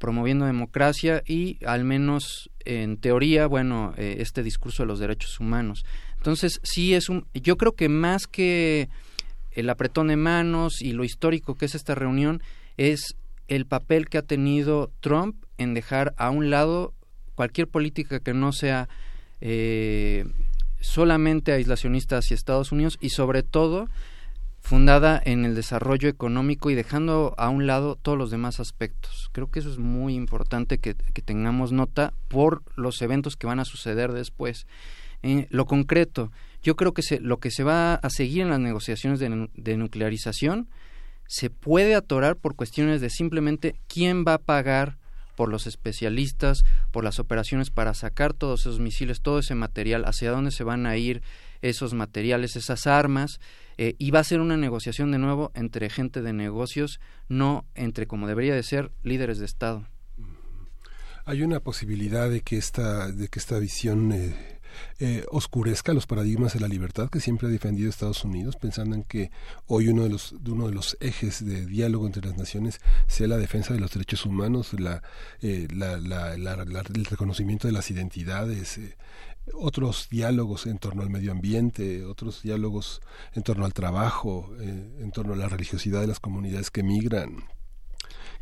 promoviendo 0.00 0.46
democracia 0.46 1.22
y 1.26 1.58
al 1.64 1.84
menos 1.84 2.50
en 2.64 2.96
teoría 2.96 3.46
bueno 3.46 3.94
eh, 3.96 4.16
este 4.18 4.42
discurso 4.42 4.82
de 4.82 4.88
los 4.88 4.98
derechos 4.98 5.38
humanos. 5.38 5.84
Entonces 6.16 6.58
sí 6.64 6.94
es 6.94 7.08
un 7.08 7.26
yo 7.34 7.56
creo 7.56 7.72
que 7.72 7.88
más 7.88 8.26
que 8.26 8.88
el 9.52 9.68
apretón 9.68 10.08
de 10.08 10.16
manos 10.16 10.80
y 10.80 10.92
lo 10.92 11.04
histórico 11.04 11.54
que 11.54 11.66
es 11.66 11.74
esta 11.74 11.94
reunión 11.94 12.42
es 12.76 13.14
el 13.46 13.66
papel 13.66 14.08
que 14.08 14.18
ha 14.18 14.22
tenido 14.22 14.90
Trump 15.00 15.36
en 15.58 15.74
dejar 15.74 16.14
a 16.16 16.30
un 16.30 16.50
lado 16.50 16.94
cualquier 17.34 17.68
política 17.68 18.20
que 18.20 18.32
no 18.32 18.52
sea 18.52 18.88
eh, 19.42 20.24
solamente 20.80 21.52
aislacionista 21.52 22.16
hacia 22.18 22.34
Estados 22.34 22.72
Unidos 22.72 22.96
y 23.00 23.10
sobre 23.10 23.42
todo 23.42 23.88
fundada 24.60 25.20
en 25.24 25.44
el 25.44 25.54
desarrollo 25.54 26.08
económico 26.08 26.70
y 26.70 26.74
dejando 26.74 27.34
a 27.38 27.48
un 27.48 27.66
lado 27.66 27.96
todos 27.96 28.16
los 28.16 28.30
demás 28.30 28.60
aspectos. 28.60 29.30
Creo 29.32 29.50
que 29.50 29.60
eso 29.60 29.70
es 29.70 29.78
muy 29.78 30.14
importante 30.14 30.78
que, 30.78 30.94
que 30.94 31.22
tengamos 31.22 31.72
nota 31.72 32.12
por 32.28 32.62
los 32.76 33.00
eventos 33.02 33.36
que 33.36 33.46
van 33.46 33.60
a 33.60 33.64
suceder 33.64 34.12
después. 34.12 34.66
Eh, 35.22 35.46
lo 35.50 35.66
concreto, 35.66 36.30
yo 36.62 36.76
creo 36.76 36.92
que 36.92 37.02
se, 37.02 37.20
lo 37.20 37.38
que 37.38 37.50
se 37.50 37.64
va 37.64 37.94
a 37.94 38.10
seguir 38.10 38.42
en 38.42 38.50
las 38.50 38.60
negociaciones 38.60 39.18
de, 39.18 39.48
de 39.54 39.76
nuclearización 39.76 40.68
se 41.26 41.48
puede 41.48 41.94
atorar 41.94 42.36
por 42.36 42.56
cuestiones 42.56 43.00
de 43.00 43.08
simplemente 43.08 43.76
quién 43.86 44.24
va 44.26 44.34
a 44.34 44.38
pagar 44.38 44.98
por 45.34 45.48
los 45.48 45.66
especialistas, 45.66 46.64
por 46.90 47.04
las 47.04 47.18
operaciones 47.18 47.70
para 47.70 47.94
sacar 47.94 48.32
todos 48.32 48.60
esos 48.60 48.80
misiles, 48.80 49.20
todo 49.20 49.38
ese 49.38 49.54
material, 49.54 50.04
hacia 50.04 50.30
dónde 50.30 50.50
se 50.50 50.64
van 50.64 50.86
a 50.86 50.96
ir 50.96 51.22
esos 51.62 51.94
materiales, 51.94 52.56
esas 52.56 52.86
armas, 52.86 53.40
eh, 53.76 53.94
y 53.98 54.10
va 54.10 54.20
a 54.20 54.24
ser 54.24 54.40
una 54.40 54.56
negociación 54.56 55.10
de 55.10 55.18
nuevo 55.18 55.52
entre 55.54 55.90
gente 55.90 56.22
de 56.22 56.32
negocios, 56.32 57.00
no 57.28 57.64
entre, 57.74 58.06
como 58.06 58.26
debería 58.26 58.54
de 58.54 58.62
ser, 58.62 58.90
líderes 59.02 59.38
de 59.38 59.46
Estado. 59.46 59.86
Hay 61.24 61.42
una 61.42 61.60
posibilidad 61.60 62.28
de 62.28 62.40
que 62.40 62.56
esta, 62.56 63.10
de 63.10 63.28
que 63.28 63.38
esta 63.38 63.58
visión 63.58 64.12
eh 64.12 64.59
eh, 64.98 65.24
oscurezca 65.30 65.92
los 65.92 66.06
paradigmas 66.06 66.54
de 66.54 66.60
la 66.60 66.68
libertad 66.68 67.08
que 67.08 67.20
siempre 67.20 67.48
ha 67.48 67.50
defendido 67.50 67.88
Estados 67.88 68.24
Unidos, 68.24 68.56
pensando 68.56 68.94
en 68.94 69.02
que 69.04 69.30
hoy 69.66 69.88
uno 69.88 70.04
de 70.04 70.10
los, 70.10 70.32
uno 70.32 70.68
de 70.68 70.74
los 70.74 70.96
ejes 71.00 71.44
de 71.44 71.66
diálogo 71.66 72.06
entre 72.06 72.26
las 72.26 72.36
naciones 72.36 72.80
sea 73.06 73.28
la 73.28 73.36
defensa 73.36 73.74
de 73.74 73.80
los 73.80 73.92
derechos 73.92 74.26
humanos, 74.26 74.72
la, 74.78 75.02
eh, 75.42 75.68
la, 75.74 75.98
la, 75.98 76.34
el 76.34 77.04
reconocimiento 77.04 77.66
de 77.68 77.72
las 77.72 77.90
identidades, 77.90 78.78
eh, 78.78 78.96
otros 79.54 80.08
diálogos 80.10 80.66
en 80.66 80.78
torno 80.78 81.02
al 81.02 81.10
medio 81.10 81.32
ambiente, 81.32 82.04
otros 82.04 82.42
diálogos 82.42 83.00
en 83.34 83.42
torno 83.42 83.64
al 83.64 83.72
trabajo, 83.72 84.54
en 84.60 85.10
torno 85.12 85.32
a 85.32 85.36
la 85.36 85.48
religiosidad 85.48 86.00
de 86.00 86.06
las 86.06 86.20
comunidades 86.20 86.70
que 86.70 86.82
migran, 86.82 87.44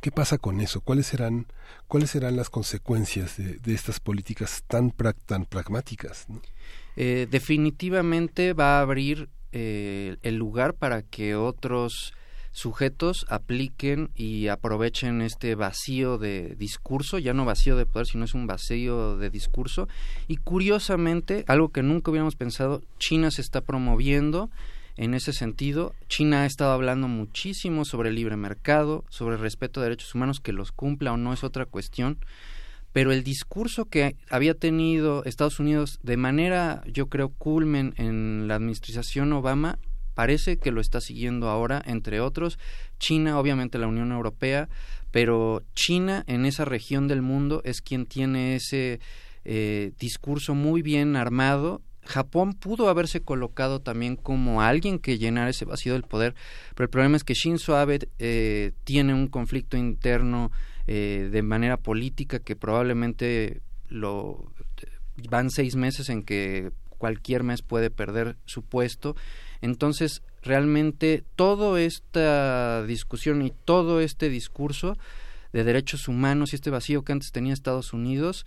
¿Qué 0.01 0.13
pasa 0.13 0.39
con 0.39 0.61
eso? 0.61 0.81
¿Cuáles 0.81 1.07
serán, 1.07 1.47
cuáles 1.89 2.11
serán 2.11 2.37
las 2.37 2.51
consecuencias 2.51 3.37
de, 3.37 3.55
de 3.59 3.75
estas 3.75 3.99
políticas 3.99 4.63
tan, 4.69 4.93
tan 5.27 5.45
pragmáticas? 5.45 6.27
Eh, 6.97 7.27
definitivamente 7.31 8.53
va 8.53 8.79
a 8.79 8.83
abrir 8.83 9.29
eh, 9.53 10.17
el 10.23 10.37
lugar 10.37 10.75
para 10.75 11.03
que 11.03 11.35
otros 11.35 12.13
sujetos 12.53 13.25
apliquen 13.29 14.11
y 14.15 14.49
aprovechen 14.49 15.23
este 15.23 15.55
vacío 15.55 16.19
de 16.19 16.55
discurso, 16.57 17.19
ya 17.19 17.35
no 17.35 17.45
vacío 17.45 17.77
de 17.77 17.87
poder, 17.87 18.07
sino 18.07 18.25
es 18.25 18.35
un 18.35 18.47
vacío 18.47 19.17
de 19.17 19.31
discurso. 19.31 19.89
Y 20.27 20.37
curiosamente, 20.37 21.45
algo 21.47 21.71
que 21.71 21.83
nunca 21.83 22.11
hubiéramos 22.11 22.37
pensado, 22.37 22.83
China 22.99 23.31
se 23.31 23.43
está 23.43 23.61
promoviendo 23.61 24.51
en 24.99 25.15
ese 25.15 25.33
sentido. 25.33 25.95
China 26.09 26.43
ha 26.43 26.47
estado 26.47 26.73
hablando 26.73 27.09
muchísimo 27.09 27.85
sobre 27.85 28.11
el 28.11 28.17
libre 28.17 28.37
mercado, 28.37 29.05
sobre 29.09 29.37
el 29.37 29.41
respeto 29.41 29.81
a 29.81 29.85
derechos 29.85 30.15
humanos, 30.15 30.41
que 30.41 30.53
los 30.53 30.73
cumpla 30.73 31.13
o 31.13 31.17
no 31.17 31.33
es 31.33 31.45
otra 31.45 31.65
cuestión. 31.65 32.19
Pero 32.93 33.13
el 33.13 33.23
discurso 33.23 33.85
que 33.85 34.17
había 34.29 34.55
tenido 34.55 35.25
Estados 35.25 35.61
Unidos 35.61 36.01
de 36.03 36.17
manera, 36.17 36.83
yo 36.87 37.09
creo, 37.09 37.29
culmen 37.31 37.95
en 37.97 38.49
la 38.49 38.57
administración 38.57 39.33
Obama, 39.33 39.79
parece 40.15 40.59
que 40.59 40.73
lo 40.73 40.81
está 40.81 41.01
siguiendo 41.01 41.49
ahora, 41.49 41.81
entre 41.87 42.21
otros, 42.21 42.59
China, 42.99 43.39
obviamente 43.39 43.79
la 43.79 43.87
Unión 43.87 44.11
Europea, 44.11 44.69
pero 45.13 45.63
China 45.75 46.25
en 46.27 46.45
esa 46.45 46.65
región 46.65 47.07
del 47.07 47.23
mundo 47.23 47.63
es 47.65 47.83
quien 47.83 48.05
tiene 48.05 48.57
ese 48.57 48.99
eh, 49.45 49.93
discurso 49.99 50.57
muy 50.57 50.83
bien 50.83 51.15
armado 51.15 51.83
Japón 52.09 52.55
pudo 52.55 52.89
haberse 52.89 53.21
colocado 53.21 53.81
también 53.81 54.17
como 54.17 54.63
alguien 54.63 54.99
que 54.99 55.19
llenara 55.19 55.51
ese 55.51 55.67
vacío 55.67 55.93
del 55.93 56.05
poder, 56.05 56.35
pero 56.75 56.87
el 56.87 56.91
problema 56.91 57.17
es 57.19 57.25
que 57.25 57.35
Shinzo 57.35 57.77
Abe 57.77 58.09
eh, 58.19 58.73
tiene 58.85 59.13
un 59.13 59.29
conflicto 59.29 59.77
interno 59.77 60.51
eh, 60.87 61.29
de 61.31 61.43
manera 61.43 61.77
política 61.77 62.39
que 62.39 62.57
probablemente 62.57 63.61
lo 63.89 64.51
van 65.29 65.51
seis 65.51 65.77
meses 65.77 66.09
en 66.09 66.23
que 66.23 66.73
cualquier 66.97 67.43
mes 67.43 67.61
puede 67.61 67.91
perder 67.91 68.37
su 68.47 68.63
puesto. 68.63 69.15
Entonces, 69.61 70.23
realmente 70.43 71.25
toda 71.37 71.79
esta 71.79 72.85
discusión 72.87 73.43
y 73.43 73.53
todo 73.67 74.01
este 74.01 74.31
discurso 74.31 74.97
de 75.53 75.63
derechos 75.63 76.09
humanos 76.09 76.53
y 76.53 76.57
este 76.57 76.71
vacío 76.71 77.03
que 77.03 77.13
antes 77.13 77.33
tenía 77.33 77.53
Estados 77.53 77.93
Unidos 77.93 78.47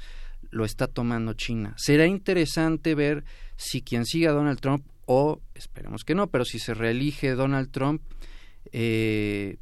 lo 0.51 0.65
está 0.65 0.87
tomando 0.87 1.33
China. 1.33 1.73
Será 1.77 2.05
interesante 2.05 2.93
ver 2.95 3.23
si 3.55 3.81
quien 3.81 4.05
siga 4.05 4.31
a 4.31 4.33
Donald 4.33 4.59
Trump 4.59 4.85
o 5.05 5.41
esperemos 5.55 6.03
que 6.03 6.15
no, 6.15 6.27
pero 6.27 6.45
si 6.45 6.59
se 6.59 6.73
reelige 6.73 7.31
Donald 7.31 7.71
Trump, 7.71 8.01
eh, 8.71 9.57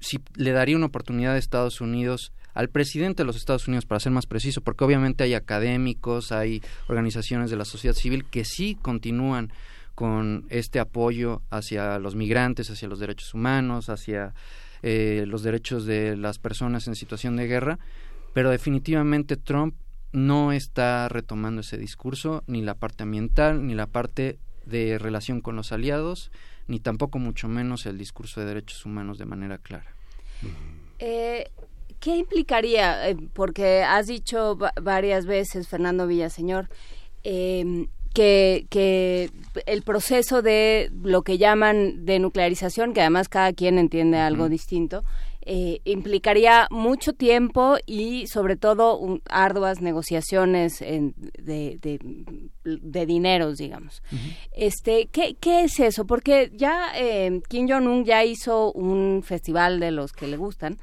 si 0.00 0.20
le 0.36 0.52
daría 0.52 0.76
una 0.76 0.86
oportunidad 0.86 1.34
a 1.34 1.38
Estados 1.38 1.80
Unidos 1.80 2.32
al 2.54 2.70
presidente 2.70 3.22
de 3.22 3.26
los 3.26 3.36
Estados 3.36 3.68
Unidos, 3.68 3.84
para 3.84 4.00
ser 4.00 4.12
más 4.12 4.24
preciso, 4.24 4.62
porque 4.62 4.84
obviamente 4.84 5.24
hay 5.24 5.34
académicos, 5.34 6.32
hay 6.32 6.62
organizaciones 6.88 7.50
de 7.50 7.56
la 7.56 7.66
sociedad 7.66 7.94
civil 7.94 8.24
que 8.24 8.46
sí 8.46 8.78
continúan 8.80 9.52
con 9.94 10.46
este 10.48 10.78
apoyo 10.78 11.42
hacia 11.50 11.98
los 11.98 12.14
migrantes, 12.14 12.70
hacia 12.70 12.88
los 12.88 12.98
derechos 12.98 13.34
humanos, 13.34 13.90
hacia 13.90 14.32
eh, 14.82 15.24
los 15.26 15.42
derechos 15.42 15.84
de 15.84 16.16
las 16.16 16.38
personas 16.38 16.86
en 16.86 16.94
situación 16.94 17.36
de 17.36 17.46
guerra, 17.46 17.78
pero 18.32 18.50
definitivamente 18.50 19.36
Trump 19.36 19.74
no 20.16 20.52
está 20.52 21.10
retomando 21.10 21.60
ese 21.60 21.76
discurso, 21.76 22.42
ni 22.46 22.62
la 22.62 22.74
parte 22.74 23.02
ambiental, 23.02 23.66
ni 23.66 23.74
la 23.74 23.86
parte 23.86 24.38
de 24.64 24.96
relación 24.98 25.42
con 25.42 25.56
los 25.56 25.72
aliados, 25.72 26.30
ni 26.68 26.80
tampoco 26.80 27.18
mucho 27.18 27.48
menos 27.48 27.84
el 27.84 27.98
discurso 27.98 28.40
de 28.40 28.46
derechos 28.46 28.86
humanos 28.86 29.18
de 29.18 29.26
manera 29.26 29.58
clara. 29.58 29.94
Eh, 31.00 31.50
¿Qué 32.00 32.16
implicaría? 32.16 33.10
Eh, 33.10 33.16
porque 33.34 33.82
has 33.82 34.06
dicho 34.06 34.56
varias 34.80 35.26
veces, 35.26 35.68
Fernando 35.68 36.06
Villaseñor, 36.06 36.70
eh, 37.22 37.86
que, 38.14 38.66
que 38.70 39.30
el 39.66 39.82
proceso 39.82 40.40
de 40.40 40.90
lo 41.02 41.24
que 41.24 41.36
llaman 41.36 42.06
denuclearización, 42.06 42.94
que 42.94 43.02
además 43.02 43.28
cada 43.28 43.52
quien 43.52 43.76
entiende 43.76 44.16
algo 44.16 44.48
distinto, 44.48 45.04
eh, 45.48 45.80
implicaría 45.84 46.66
mucho 46.70 47.12
tiempo 47.12 47.76
y 47.86 48.26
sobre 48.26 48.56
todo 48.56 49.20
arduas 49.30 49.80
negociaciones 49.80 50.80
de, 50.80 51.78
de, 51.80 52.00
de, 52.64 53.06
dineros, 53.06 53.58
digamos. 53.58 54.02
este, 54.50 55.06
¿qué, 55.06 55.36
¿Qué 55.38 55.62
es 55.64 55.78
eso? 55.78 56.04
Porque 56.04 56.50
ya 56.52 56.88
eh, 56.96 57.40
Kim 57.48 57.68
Jong-un 57.68 58.04
ya 58.04 58.24
hizo 58.24 58.72
un 58.72 59.22
festival 59.22 59.78
de 59.78 59.92
los 59.92 60.12
que 60.12 60.26
le 60.26 60.36
gustan 60.36 60.78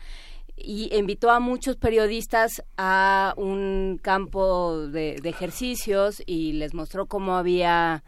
y 0.55 0.95
invitó 0.95 1.29
a 1.29 1.39
muchos 1.39 1.75
periodistas 1.75 2.63
a 2.77 3.33
un 3.35 3.99
campo 4.01 4.87
de, 4.87 5.15
ejercicios 5.23 6.23
y 6.25 6.53
les 6.53 6.73
mostró 6.73 7.07
cómo 7.07 7.35
había 7.35 8.03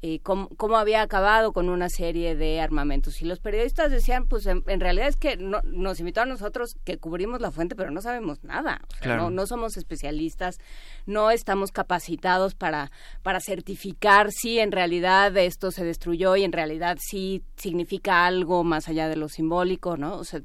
eh, 0.00 0.20
cómo, 0.20 0.76
había 0.76 1.02
acabado 1.02 1.52
con 1.52 1.68
una 1.68 1.88
serie 1.88 2.36
de 2.36 2.60
armamentos. 2.60 3.20
Y 3.20 3.24
los 3.24 3.40
periodistas 3.40 3.90
decían, 3.90 4.26
pues 4.26 4.46
en, 4.46 4.62
realidad 4.80 5.08
es 5.08 5.16
que 5.16 5.36
no, 5.36 5.60
nos 5.64 5.98
invitó 5.98 6.20
a 6.20 6.26
nosotros 6.26 6.76
que 6.84 6.98
cubrimos 6.98 7.40
la 7.40 7.50
fuente, 7.50 7.74
pero 7.74 7.90
no 7.90 8.00
sabemos 8.00 8.42
nada. 8.44 8.80
no, 9.04 9.30
no, 9.30 9.46
somos 9.46 9.76
especialistas, 9.76 10.58
no 11.06 11.30
estamos 11.30 11.72
capacitados 11.72 12.54
para, 12.54 12.92
para 13.22 13.40
certificar 13.40 14.30
si 14.30 14.58
en 14.58 14.72
realidad 14.72 15.36
esto 15.36 15.70
se 15.70 15.84
destruyó 15.84 16.36
y 16.36 16.44
en 16.44 16.52
realidad 16.52 16.98
sí 17.00 17.42
significa 17.56 18.26
algo 18.26 18.62
más 18.64 18.88
allá 18.88 19.08
de 19.08 19.16
lo 19.16 19.28
simbólico, 19.28 19.96
¿no? 19.96 20.16
O 20.16 20.24
sea, 20.24 20.42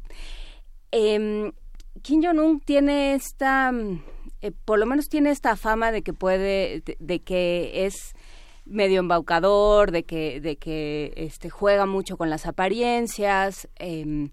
eh, 0.92 1.52
Kim 2.02 2.24
Jong-un 2.24 2.60
tiene 2.60 3.14
esta, 3.14 3.72
eh, 4.42 4.52
por 4.66 4.80
lo 4.80 4.86
menos 4.86 5.10
tiene 5.10 5.30
esta 5.30 5.56
fama 5.56 5.92
de 5.92 6.02
que 6.02 6.14
puede, 6.14 6.84
de, 7.00 7.20
que 7.22 7.86
es 7.86 8.14
medio 8.66 9.00
embaucador, 9.00 9.92
de 9.92 10.04
que, 10.04 10.40
de 10.42 10.56
que 10.56 11.14
este, 11.16 11.50
juega 11.50 11.86
mucho 11.86 12.18
con 12.18 12.30
las 12.30 12.46
apariencias, 12.46 13.68
em, 13.76 14.30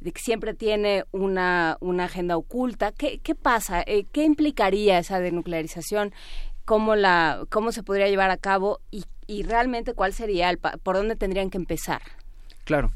de 0.00 0.12
que 0.12 0.20
siempre 0.20 0.54
tiene 0.54 1.04
una, 1.12 1.76
una 1.80 2.04
agenda 2.04 2.36
oculta. 2.36 2.92
¿Qué, 2.92 3.18
qué 3.18 3.34
pasa? 3.34 3.82
Eh, 3.86 4.04
¿Qué 4.12 4.24
implicaría 4.24 4.98
esa 4.98 5.20
denuclearización? 5.20 6.12
¿Cómo, 6.64 6.94
la, 6.96 7.44
¿Cómo 7.50 7.72
se 7.72 7.82
podría 7.82 8.08
llevar 8.08 8.30
a 8.30 8.36
cabo? 8.36 8.80
Y, 8.90 9.04
y 9.26 9.42
realmente 9.42 9.94
cuál 9.94 10.12
sería, 10.12 10.52
por 10.82 10.96
dónde 10.96 11.16
tendrían 11.16 11.50
que 11.50 11.58
empezar? 11.58 12.02
Claro. 12.64 12.90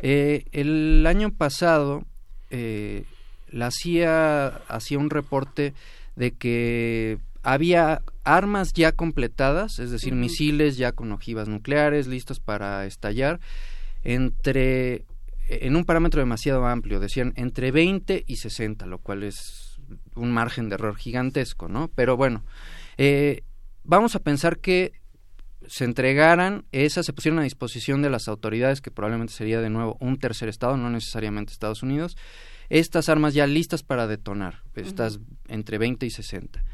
Eh, 0.00 0.44
el 0.52 1.06
año 1.06 1.32
pasado 1.32 2.04
eh, 2.50 3.04
la 3.48 3.70
CIA 3.70 4.48
hacía 4.68 4.98
un 4.98 5.10
reporte 5.10 5.72
de 6.16 6.32
que 6.32 7.18
había 7.44 8.02
armas 8.24 8.72
ya 8.72 8.92
completadas, 8.92 9.78
es 9.78 9.90
decir, 9.90 10.14
misiles 10.14 10.76
ya 10.76 10.92
con 10.92 11.12
ojivas 11.12 11.48
nucleares 11.48 12.06
listos 12.06 12.40
para 12.40 12.86
estallar, 12.86 13.40
entre 14.02 15.04
en 15.48 15.76
un 15.76 15.84
parámetro 15.84 16.20
demasiado 16.20 16.66
amplio, 16.66 17.00
decían 17.00 17.32
entre 17.36 17.70
20 17.70 18.24
y 18.26 18.36
60, 18.36 18.86
lo 18.86 18.98
cual 18.98 19.22
es 19.22 19.78
un 20.14 20.32
margen 20.32 20.68
de 20.68 20.76
error 20.76 20.96
gigantesco, 20.96 21.68
¿no? 21.68 21.90
Pero 21.94 22.16
bueno, 22.16 22.44
eh, 22.96 23.42
vamos 23.82 24.16
a 24.16 24.20
pensar 24.20 24.58
que 24.58 24.92
se 25.66 25.84
entregaran 25.84 26.64
esas, 26.72 27.06
se 27.06 27.12
pusieron 27.12 27.38
a 27.38 27.44
disposición 27.44 28.02
de 28.02 28.10
las 28.10 28.28
autoridades, 28.28 28.80
que 28.80 28.90
probablemente 28.90 29.32
sería 29.32 29.60
de 29.60 29.70
nuevo 29.70 29.96
un 30.00 30.18
tercer 30.18 30.48
estado, 30.48 30.76
no 30.76 30.90
necesariamente 30.90 31.52
Estados 31.52 31.82
Unidos, 31.82 32.16
estas 32.68 33.08
armas 33.08 33.34
ya 33.34 33.46
listas 33.46 33.82
para 33.82 34.06
detonar, 34.06 34.62
estas 34.74 35.20
entre 35.48 35.78
20 35.78 36.06
y 36.06 36.10
60. 36.10 36.64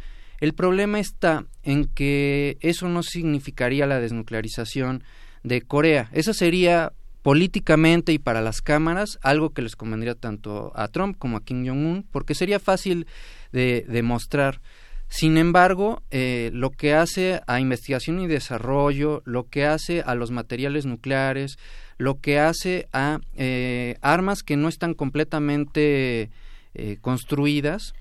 El 0.41 0.55
problema 0.55 0.99
está 0.99 1.45
en 1.63 1.85
que 1.85 2.57
eso 2.61 2.89
no 2.89 3.03
significaría 3.03 3.87
la 3.87 4.01
desnuclearización 4.01 5.05
de 5.43 5.63
Corea. 5.63 6.09
Eso 6.13 6.33
sería 6.33 6.93
políticamente 7.23 8.13
y 8.13 8.19
para 8.19 8.41
las 8.41 8.63
cámaras 8.63 9.19
algo 9.23 9.51
que 9.51 9.63
les 9.63 9.77
convendría 9.77 10.15
tanto 10.15 10.73
a 10.75 10.89
Trump 10.89 11.17
como 11.19 11.37
a 11.37 11.45
Kim 11.45 11.67
Jong-un, 11.67 12.07
porque 12.11 12.35
sería 12.35 12.59
fácil 12.59 13.07
de 13.53 13.85
demostrar. 13.89 14.61
Sin 15.09 15.37
embargo, 15.37 16.03
eh, 16.11 16.51
lo 16.55 16.71
que 16.71 16.95
hace 16.95 17.41
a 17.49 17.59
investigación 17.59 18.21
y 18.21 18.29
desarrollo, 18.29 19.23
lo 19.25 19.49
que 19.49 19.67
hace 19.67 20.03
a 20.03 20.15
los 20.15 20.31
materiales 20.31 20.87
nucleares, 20.87 21.59
lo 21.99 22.21
que 22.21 22.39
hace 22.39 22.89
a 22.93 23.19
eh, 23.35 23.97
armas 24.03 24.45
que 24.45 24.57
no 24.57 24.69
están 24.69 24.95
completamente 24.95 26.31
eh, 26.75 26.97
construidas. 27.01 27.93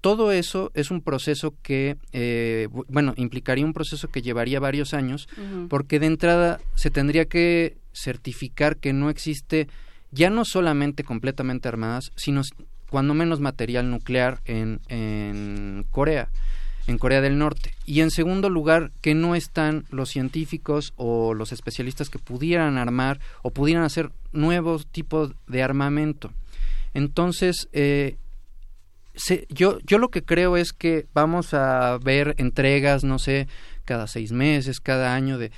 Todo 0.00 0.32
eso 0.32 0.70
es 0.74 0.90
un 0.90 1.02
proceso 1.02 1.54
que, 1.62 1.96
eh, 2.12 2.68
bueno, 2.88 3.12
implicaría 3.16 3.64
un 3.64 3.74
proceso 3.74 4.08
que 4.08 4.22
llevaría 4.22 4.58
varios 4.60 4.94
años, 4.94 5.28
porque 5.68 5.98
de 5.98 6.06
entrada 6.06 6.60
se 6.74 6.90
tendría 6.90 7.26
que 7.26 7.76
certificar 7.92 8.76
que 8.76 8.92
no 8.92 9.10
existe 9.10 9.68
ya 10.10 10.30
no 10.30 10.44
solamente 10.44 11.04
completamente 11.04 11.68
armadas, 11.68 12.12
sino 12.16 12.42
cuando 12.88 13.14
menos 13.14 13.40
material 13.40 13.90
nuclear 13.90 14.40
en, 14.44 14.80
en 14.88 15.84
Corea 15.90 16.30
en 16.86 16.98
Corea 16.98 17.20
del 17.20 17.38
Norte. 17.38 17.74
Y 17.86 18.00
en 18.00 18.10
segundo 18.10 18.50
lugar, 18.50 18.90
que 19.00 19.14
no 19.14 19.34
están 19.34 19.84
los 19.90 20.10
científicos 20.10 20.92
o 20.96 21.34
los 21.34 21.52
especialistas 21.52 22.10
que 22.10 22.18
pudieran 22.18 22.78
armar 22.78 23.20
o 23.42 23.50
pudieran 23.50 23.84
hacer 23.84 24.10
nuevos 24.32 24.86
tipos 24.86 25.32
de 25.46 25.62
armamento. 25.62 26.32
Entonces, 26.92 27.68
eh, 27.72 28.16
yo, 29.48 29.78
yo 29.80 29.98
lo 29.98 30.10
que 30.10 30.22
creo 30.22 30.56
es 30.56 30.72
que 30.72 31.06
vamos 31.12 31.54
a 31.54 31.98
ver 31.98 32.34
entregas, 32.38 33.04
no 33.04 33.18
sé, 33.18 33.48
cada 33.84 34.06
seis 34.06 34.32
meses, 34.32 34.80
cada 34.80 35.14
año 35.14 35.38
de 35.38 35.50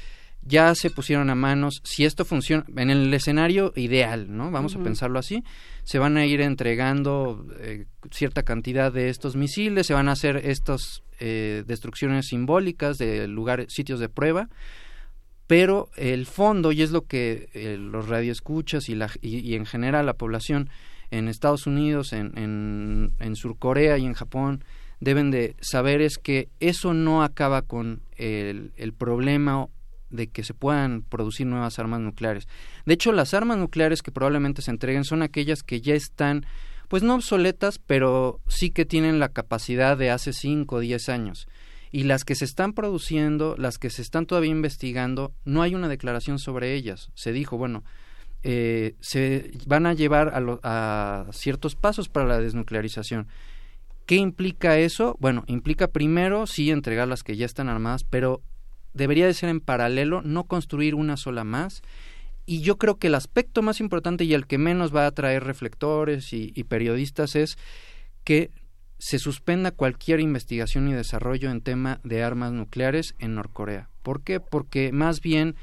ya 0.45 0.75
se 0.75 0.91
pusieron 0.91 1.31
a 1.31 1.35
manos, 1.35 1.81
si 1.85 2.05
esto 2.05 2.25
funciona, 2.25 2.65
en 2.77 2.91
el 2.91 3.15
escenario 3.15 3.73
ideal, 3.77 4.37
¿no? 4.37 4.51
Vamos 4.51 4.75
a 4.75 4.83
pensarlo 4.83 5.19
así, 5.19 5.45
se 5.85 5.99
van 5.99 6.17
a 6.17 6.27
ir 6.27 6.41
entregando 6.41 7.47
eh, 7.61 7.87
cierta 8.11 8.43
cantidad 8.43 8.93
de 8.93 9.09
estos 9.09 9.37
misiles, 9.37 9.87
se 9.87 9.95
van 9.95 10.09
a 10.09 10.13
hacer 10.13 10.39
estas 10.45 11.05
eh, 11.21 11.63
destrucciones 11.67 12.27
simbólicas 12.27 12.99
de 12.99 13.29
lugares, 13.29 13.73
sitios 13.73 14.01
de 14.01 14.09
prueba, 14.09 14.49
pero 15.47 15.91
el 15.97 16.27
fondo, 16.27 16.73
y 16.73 16.83
es 16.83 16.91
lo 16.91 17.07
que 17.07 17.49
eh, 17.55 17.77
los 17.79 18.09
radioescuchas 18.09 18.89
y, 18.89 18.97
la, 18.97 19.11
y, 19.21 19.55
en 19.55 19.67
general 19.67 20.07
la 20.07 20.15
población 20.15 20.71
en 21.13 21.29
Estados 21.29 21.67
Unidos, 21.67 22.13
en, 22.15 22.37
en, 22.37 23.13
en 23.21 23.37
Surcorea 23.37 23.99
y 23.99 24.07
en 24.07 24.15
Japón, 24.15 24.65
deben 24.99 25.31
de 25.31 25.57
saber 25.61 26.01
es 26.01 26.17
que 26.17 26.49
eso 26.59 26.95
no 26.95 27.23
acaba 27.23 27.63
con 27.63 28.03
el, 28.17 28.73
el 28.77 28.93
problema 28.95 29.67
de 30.09 30.29
que 30.29 30.43
se 30.43 30.55
puedan 30.55 31.03
producir 31.03 31.47
nuevas 31.47 31.79
armas 31.79 32.01
nucleares. 32.01 32.49
De 32.87 32.95
hecho, 32.95 33.13
las 33.13 33.35
armas 33.35 33.59
nucleares 33.59 34.03
que 34.03 34.11
probablemente 34.11 34.63
se 34.63 34.71
entreguen 34.71 35.05
son 35.05 35.23
aquellas 35.23 35.63
que 35.63 35.83
ya 35.83 35.95
están, 35.95 36.47
pues 36.89 37.03
no 37.03 37.15
obsoletas, 37.15 37.79
pero 37.79 38.41
sí 38.49 38.71
que 38.71 38.87
tienen 38.87 39.19
la 39.19 39.29
capacidad 39.29 39.99
de 39.99 40.11
hace 40.11 40.33
5 40.33 40.77
o 40.77 40.81
10 40.81 41.09
años. 41.11 41.47
y 41.95 42.05
las 42.05 42.25
que 42.25 42.35
se 42.35 42.47
están 42.47 42.73
produciendo, 42.73 43.55
las 43.59 43.77
que 43.77 43.91
se 43.91 44.01
están 44.01 44.25
todavía 44.25 44.51
investigando, 44.51 45.35
no 45.45 45.61
hay 45.61 45.75
una 45.75 45.89
declaración 45.89 46.39
sobre 46.39 46.73
ellas. 46.73 47.11
Se 47.13 47.33
dijo, 47.33 47.59
bueno, 47.59 47.85
eh, 48.43 48.97
se 49.01 49.53
van 49.67 49.87
a 49.87 49.95
llevar 49.95 50.33
a, 50.35 51.27
a 51.27 51.33
ciertos 51.33 51.77
pasos 51.77 52.09
para 52.09 52.27
la 52.27 52.41
desnuclearización. 52.41 53.29
¿Qué 54.07 54.17
implica 54.17 54.79
eso? 54.79 55.17
Bueno, 55.21 55.45
implica 55.47 55.89
primero 55.89 56.47
sí 56.47 56.71
entregar 56.71 57.09
las 57.09 57.23
que 57.23 57.37
ya 57.37 57.47
están 57.47 57.69
armadas, 57.69 58.05
pero 58.05 58.43
debería 58.95 59.27
de 59.27 59.35
ser 59.35 59.49
en 59.49 59.61
paralelo, 59.61 60.23
no 60.23 60.45
construir 60.45 60.95
una 60.95 61.17
sola 61.17 61.45
más. 61.45 61.83
Y 62.45 62.63
yo 62.63 62.77
creo 62.77 62.97
que 62.97 63.07
el 63.07 63.15
aspecto 63.15 63.63
más 63.63 63.81
importante 63.81 64.25
y 64.25 64.35
el 64.35 64.47
que 64.47 64.59
menos 64.59 64.95
va 64.95 65.05
a 65.05 65.09
atraer 65.09 65.45
reflectores 65.45 66.33
y, 66.33 66.53
y 66.57 66.65
periodistas 66.65 67.37
es 67.37 67.57
que 68.25 68.51
se 68.99 69.19
suspenda 69.19 69.71
cualquier 69.71 70.21
investigación 70.21 70.89
y 70.89 70.93
desarrollo 70.93 71.51
en 71.51 71.61
tema 71.61 72.01
de 72.05 72.23
armas 72.23 72.53
nucleares 72.53 73.15
en 73.19 73.35
Norcorea. 73.35 73.89
¿Por 74.03 74.23
qué? 74.23 74.41
Porque 74.41 74.93
más 74.93 75.21
bien 75.21 75.55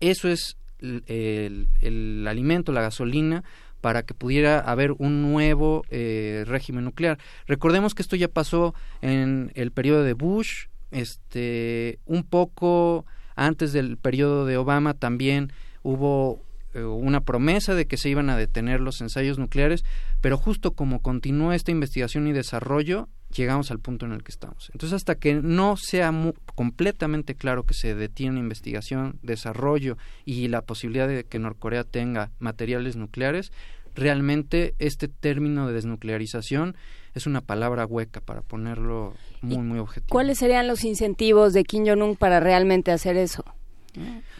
eso 0.00 0.28
es 0.28 0.56
el, 0.80 2.24
alimento, 2.28 2.72
la 2.72 2.82
gasolina 2.82 3.44
para 3.80 4.02
que 4.02 4.14
pudiera 4.14 4.58
haber 4.58 4.92
un 4.92 5.22
nuevo 5.22 5.84
eh, 5.90 6.44
régimen 6.46 6.84
nuclear. 6.84 7.18
Recordemos 7.46 7.94
que 7.94 8.02
esto 8.02 8.16
ya 8.16 8.28
pasó 8.28 8.74
en 9.02 9.52
el 9.54 9.70
periodo 9.70 10.02
de 10.02 10.14
Bush, 10.14 10.66
este, 10.90 11.98
un 12.06 12.24
poco 12.24 13.04
antes 13.36 13.72
del 13.72 13.98
periodo 13.98 14.46
de 14.46 14.56
Obama 14.56 14.94
también 14.94 15.52
hubo 15.82 16.40
eh, 16.74 16.82
una 16.82 17.20
promesa 17.20 17.74
de 17.74 17.86
que 17.86 17.96
se 17.96 18.08
iban 18.08 18.30
a 18.30 18.36
detener 18.36 18.80
los 18.80 19.00
ensayos 19.00 19.38
nucleares, 19.38 19.84
pero 20.20 20.36
justo 20.36 20.72
como 20.72 21.00
continúa 21.00 21.54
esta 21.54 21.70
investigación 21.70 22.26
y 22.26 22.32
desarrollo, 22.32 23.08
llegamos 23.34 23.70
al 23.70 23.78
punto 23.78 24.06
en 24.06 24.12
el 24.12 24.22
que 24.22 24.32
estamos. 24.32 24.70
Entonces, 24.72 24.96
hasta 24.96 25.16
que 25.16 25.34
no 25.34 25.76
sea 25.76 26.12
completamente 26.54 27.34
claro 27.34 27.64
que 27.64 27.74
se 27.74 27.94
detiene 27.94 28.40
investigación, 28.40 29.18
desarrollo 29.22 29.96
y 30.24 30.48
la 30.48 30.62
posibilidad 30.62 31.08
de 31.08 31.24
que 31.24 31.38
Norcorea 31.38 31.84
tenga 31.84 32.30
materiales 32.38 32.96
nucleares, 32.96 33.52
realmente 33.94 34.74
este 34.78 35.08
término 35.08 35.66
de 35.66 35.74
desnuclearización 35.74 36.76
es 37.14 37.26
una 37.26 37.40
palabra 37.40 37.84
hueca 37.84 38.20
para 38.20 38.42
ponerlo 38.42 39.14
muy, 39.42 39.58
muy 39.58 39.78
objetivo. 39.78 40.08
¿Cuáles 40.10 40.38
serían 40.38 40.68
los 40.68 40.84
incentivos 40.84 41.52
de 41.52 41.64
Kim 41.64 41.84
Jong-un 41.86 42.16
para 42.16 42.40
realmente 42.40 42.92
hacer 42.92 43.16
eso? 43.16 43.44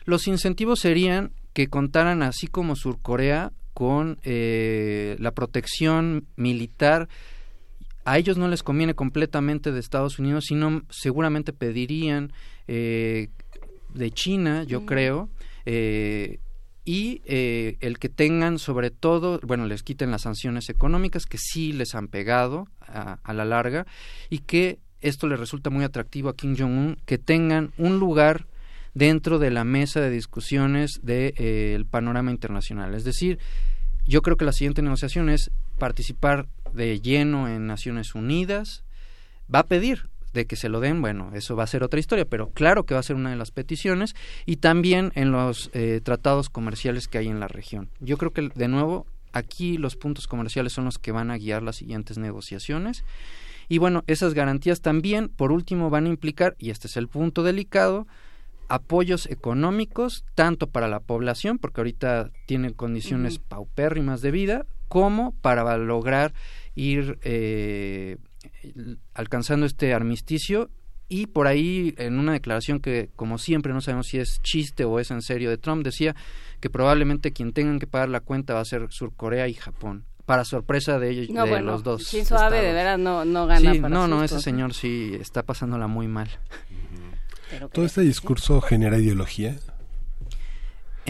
Los 0.04 0.28
incentivos 0.28 0.80
serían 0.80 1.32
que 1.52 1.68
contaran, 1.68 2.22
así 2.22 2.46
como 2.46 2.76
Surcorea, 2.76 3.52
con 3.74 4.18
eh, 4.22 5.16
la 5.18 5.32
protección 5.32 6.26
militar 6.36 7.08
a 8.04 8.18
ellos 8.18 8.38
no 8.38 8.48
les 8.48 8.62
conviene 8.62 8.94
completamente 8.94 9.72
de 9.72 9.80
Estados 9.80 10.18
Unidos, 10.18 10.46
sino 10.46 10.82
seguramente 10.90 11.52
pedirían 11.52 12.32
eh, 12.66 13.28
de 13.94 14.10
China, 14.10 14.64
yo 14.64 14.86
creo, 14.86 15.28
eh, 15.66 16.38
y 16.84 17.20
eh, 17.26 17.76
el 17.80 17.98
que 17.98 18.08
tengan 18.08 18.58
sobre 18.58 18.90
todo, 18.90 19.40
bueno, 19.42 19.66
les 19.66 19.82
quiten 19.82 20.10
las 20.10 20.22
sanciones 20.22 20.70
económicas 20.70 21.26
que 21.26 21.36
sí 21.36 21.72
les 21.72 21.94
han 21.94 22.08
pegado 22.08 22.66
a, 22.80 23.18
a 23.22 23.32
la 23.34 23.44
larga 23.44 23.86
y 24.30 24.38
que 24.38 24.78
esto 25.00 25.26
les 25.26 25.38
resulta 25.38 25.70
muy 25.70 25.84
atractivo 25.84 26.28
a 26.28 26.36
Kim 26.36 26.56
Jong-un, 26.56 26.96
que 27.04 27.18
tengan 27.18 27.72
un 27.76 27.98
lugar 27.98 28.46
dentro 28.94 29.38
de 29.38 29.50
la 29.50 29.64
mesa 29.64 30.00
de 30.00 30.10
discusiones 30.10 31.00
del 31.02 31.34
de, 31.34 31.34
eh, 31.38 31.84
panorama 31.88 32.30
internacional. 32.30 32.94
Es 32.94 33.04
decir, 33.04 33.38
yo 34.06 34.22
creo 34.22 34.36
que 34.36 34.44
la 34.44 34.52
siguiente 34.52 34.82
negociación 34.82 35.28
es 35.28 35.50
participar 35.78 36.46
de 36.72 37.00
lleno 37.00 37.48
en 37.48 37.66
Naciones 37.66 38.14
Unidas. 38.14 38.84
Va 39.52 39.60
a 39.60 39.66
pedir 39.66 40.08
de 40.34 40.46
que 40.46 40.56
se 40.56 40.68
lo 40.68 40.80
den, 40.80 41.00
bueno, 41.00 41.30
eso 41.34 41.56
va 41.56 41.64
a 41.64 41.68
ser 41.68 41.82
otra 41.82 42.00
historia, 42.00 42.24
pero 42.26 42.50
claro 42.50 42.84
que 42.84 42.94
va 42.94 43.00
a 43.00 43.02
ser 43.02 43.16
una 43.16 43.30
de 43.30 43.36
las 43.36 43.50
peticiones 43.50 44.14
y 44.46 44.56
también 44.56 45.10
en 45.14 45.32
los 45.32 45.70
eh, 45.72 46.00
tratados 46.02 46.50
comerciales 46.50 47.08
que 47.08 47.18
hay 47.18 47.28
en 47.28 47.40
la 47.40 47.48
región. 47.48 47.88
Yo 48.00 48.18
creo 48.18 48.32
que, 48.32 48.50
de 48.54 48.68
nuevo, 48.68 49.06
aquí 49.32 49.78
los 49.78 49.96
puntos 49.96 50.26
comerciales 50.26 50.72
son 50.72 50.84
los 50.84 50.98
que 50.98 51.12
van 51.12 51.30
a 51.30 51.38
guiar 51.38 51.62
las 51.62 51.76
siguientes 51.76 52.18
negociaciones. 52.18 53.04
Y 53.68 53.78
bueno, 53.78 54.04
esas 54.06 54.34
garantías 54.34 54.80
también, 54.80 55.28
por 55.28 55.52
último, 55.52 55.90
van 55.90 56.06
a 56.06 56.10
implicar, 56.10 56.54
y 56.58 56.70
este 56.70 56.86
es 56.86 56.96
el 56.96 57.08
punto 57.08 57.42
delicado, 57.42 58.06
apoyos 58.68 59.26
económicos, 59.26 60.24
tanto 60.34 60.66
para 60.68 60.88
la 60.88 61.00
población, 61.00 61.58
porque 61.58 61.80
ahorita 61.80 62.30
tienen 62.46 62.72
condiciones 62.74 63.36
uh 63.36 63.40
-huh. 63.40 63.48
paupérrimas 63.48 64.20
de 64.20 64.30
vida, 64.30 64.66
como 64.88 65.32
para 65.40 65.76
lograr 65.76 66.32
ir 66.74 67.18
eh, 67.22 68.16
alcanzando 69.14 69.66
este 69.66 69.92
armisticio. 69.94 70.70
Y 71.10 71.26
por 71.26 71.46
ahí 71.46 71.94
en 71.96 72.18
una 72.18 72.32
declaración 72.32 72.80
que 72.80 73.08
como 73.16 73.38
siempre 73.38 73.72
no 73.72 73.80
sabemos 73.80 74.08
si 74.08 74.18
es 74.18 74.42
chiste 74.42 74.84
o 74.84 75.00
es 75.00 75.10
en 75.10 75.22
serio 75.22 75.48
de 75.48 75.56
Trump 75.56 75.82
decía 75.82 76.14
que 76.60 76.68
probablemente 76.68 77.32
quien 77.32 77.54
tengan 77.54 77.78
que 77.78 77.86
pagar 77.86 78.10
la 78.10 78.20
cuenta 78.20 78.52
va 78.52 78.60
a 78.60 78.64
ser 78.66 78.88
Surcorea 78.90 79.48
y 79.48 79.54
Japón 79.54 80.04
para 80.26 80.44
sorpresa 80.44 80.98
de 80.98 81.08
ellos 81.08 81.30
no, 81.30 81.44
de 81.44 81.50
bueno, 81.50 81.72
los 81.72 81.82
dos 81.82 82.02
Shinzo 82.02 82.36
Abe 82.36 82.60
de 82.60 82.74
veras 82.74 82.98
no, 82.98 83.24
no 83.24 83.46
gana 83.46 83.72
sí, 83.72 83.78
para 83.78 83.88
no 83.88 84.06
no 84.06 84.22
ese 84.22 84.42
señor 84.42 84.74
sí 84.74 85.16
está 85.18 85.42
pasándola 85.42 85.86
muy 85.86 86.08
mal. 86.08 86.28
Todo 87.72 87.86
este 87.86 88.02
discurso 88.02 88.60
genera 88.60 88.98
ideología 88.98 89.56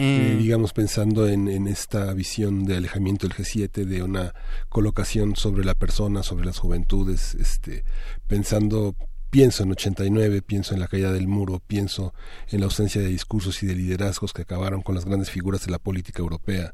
eh, 0.01 0.37
digamos 0.39 0.71
pensando 0.71 1.27
en, 1.27 1.49
en, 1.49 1.67
esta 1.67 2.13
visión 2.13 2.63
de 2.63 2.77
alejamiento 2.77 3.27
del 3.27 3.35
G7, 3.35 3.83
de 3.83 4.01
una 4.01 4.33
colocación 4.69 5.35
sobre 5.35 5.65
la 5.65 5.75
persona, 5.75 6.23
sobre 6.23 6.45
las 6.45 6.57
juventudes, 6.57 7.35
este, 7.35 7.83
pensando, 8.27 8.95
pienso 9.29 9.63
en 9.63 9.71
89, 9.71 10.41
pienso 10.41 10.73
en 10.73 10.79
la 10.79 10.87
caída 10.87 11.11
del 11.11 11.27
muro, 11.27 11.61
pienso 11.65 12.13
en 12.47 12.61
la 12.61 12.67
ausencia 12.67 13.01
de 13.01 13.07
discursos 13.07 13.61
y 13.61 13.67
de 13.67 13.75
liderazgos 13.75 14.31
que 14.31 14.43
acabaron 14.43 14.81
con 14.81 14.95
las 14.95 15.03
grandes 15.03 15.31
figuras 15.31 15.65
de 15.65 15.71
la 15.71 15.79
política 15.79 16.21
europea. 16.21 16.73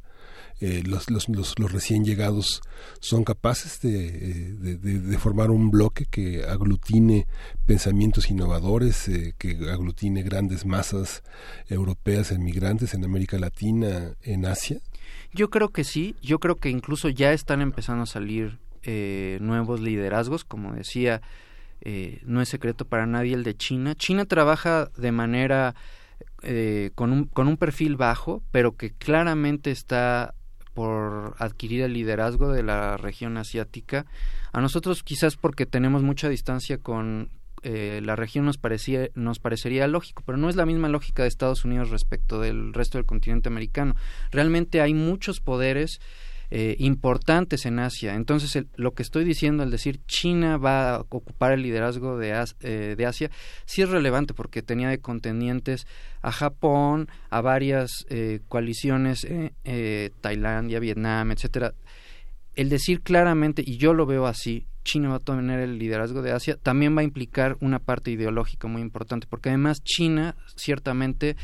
Eh, 0.61 0.83
los, 0.85 1.09
los, 1.09 1.27
los, 1.27 1.59
los, 1.59 1.71
recién 1.71 2.05
llegados 2.05 2.61
son 3.01 3.25
capaces 3.25 3.81
de, 3.81 4.07
eh, 4.07 4.77
de, 4.77 5.17
formar 5.17 5.51
un 5.51 5.69
bloque 5.69 6.05
que 6.05 6.45
aglutine 6.45 7.27
pensamientos 7.65 8.31
innovadores, 8.31 9.09
eh, 9.09 9.33
que 9.37 9.69
aglutine 9.69 10.23
grandes 10.23 10.65
masas 10.65 11.23
europeas 11.67 12.31
en 12.31 12.43
migrantes 12.43 12.93
en 12.93 13.03
América 13.03 13.37
Latina, 13.37 14.15
en 14.21 14.45
Asia? 14.45 14.79
Yo 15.33 15.49
creo 15.49 15.69
que 15.69 15.83
sí, 15.83 16.15
yo 16.21 16.39
creo 16.39 16.55
que 16.55 16.69
incluso 16.69 17.09
ya 17.09 17.33
están 17.33 17.61
empezando 17.61 18.03
a 18.03 18.07
salir 18.07 18.59
eh, 18.83 19.39
nuevos 19.41 19.81
liderazgos, 19.81 20.45
como 20.45 20.73
decía, 20.73 21.21
eh, 21.81 22.21
no 22.23 22.41
es 22.41 22.49
secreto 22.49 22.85
para 22.85 23.05
nadie 23.05 23.33
el 23.33 23.43
de 23.43 23.57
China. 23.57 23.95
China 23.95 24.25
trabaja 24.25 24.91
de 24.95 25.11
manera 25.11 25.75
eh, 26.43 26.91
con, 26.95 27.11
un, 27.11 27.25
con 27.25 27.47
un 27.47 27.57
perfil 27.57 27.95
bajo, 27.97 28.43
pero 28.51 28.75
que 28.75 28.91
claramente 28.91 29.71
está 29.71 30.35
por 30.75 31.35
adquirir 31.39 31.81
el 31.81 31.93
liderazgo 31.93 32.51
de 32.51 32.61
la 32.61 32.97
región 32.97 33.37
asiática. 33.37 34.05
A 34.51 34.61
nosotros 34.61 35.01
quizás 35.01 35.37
porque 35.37 35.65
tenemos 35.65 36.03
mucha 36.03 36.29
distancia 36.29 36.77
con 36.77 37.29
eh, 37.63 38.01
la 38.03 38.15
región 38.15 38.45
nos 38.45 38.59
parecía 38.59 39.09
nos 39.15 39.39
parecería 39.39 39.87
lógico, 39.87 40.21
pero 40.23 40.37
no 40.37 40.49
es 40.49 40.55
la 40.55 40.67
misma 40.67 40.87
lógica 40.87 41.23
de 41.23 41.29
Estados 41.29 41.65
Unidos 41.65 41.89
respecto 41.89 42.39
del 42.39 42.73
resto 42.73 42.99
del 42.99 43.07
continente 43.07 43.49
americano. 43.49 43.95
Realmente 44.29 44.81
hay 44.81 44.93
muchos 44.93 45.39
poderes 45.39 45.99
eh, 46.57 46.77
importantes 46.79 47.65
en 47.65 47.79
Asia. 47.79 48.15
Entonces, 48.15 48.55
el, 48.55 48.69
lo 48.77 48.93
que 48.93 49.03
estoy 49.03 49.25
diciendo 49.25 49.61
al 49.61 49.71
decir 49.71 49.99
China 50.07 50.55
va 50.55 50.95
a 50.95 50.99
ocupar 51.01 51.51
el 51.51 51.61
liderazgo 51.61 52.17
de, 52.17 52.31
eh, 52.61 52.95
de 52.97 53.05
Asia, 53.05 53.29
sí 53.65 53.81
es 53.81 53.89
relevante 53.89 54.33
porque 54.33 54.61
tenía 54.61 54.87
de 54.87 54.99
contendientes 54.99 55.85
a 56.21 56.31
Japón, 56.31 57.09
a 57.29 57.41
varias 57.41 58.05
eh, 58.07 58.39
coaliciones, 58.47 59.27
Tailandia, 60.21 60.79
Vietnam, 60.79 61.31
etcétera. 61.31 61.73
El 62.53 62.69
decir 62.69 63.01
claramente, 63.01 63.61
y 63.65 63.75
yo 63.75 63.93
lo 63.93 64.05
veo 64.05 64.25
así, 64.25 64.65
China 64.85 65.09
va 65.09 65.15
a 65.17 65.19
tener 65.19 65.59
el 65.59 65.77
liderazgo 65.77 66.21
de 66.21 66.31
Asia, 66.31 66.55
también 66.55 66.95
va 66.95 67.01
a 67.01 67.03
implicar 67.03 67.57
una 67.59 67.79
parte 67.79 68.11
ideológica 68.11 68.69
muy 68.69 68.81
importante, 68.81 69.27
porque 69.29 69.49
además 69.49 69.83
China 69.83 70.37
ciertamente 70.55 71.35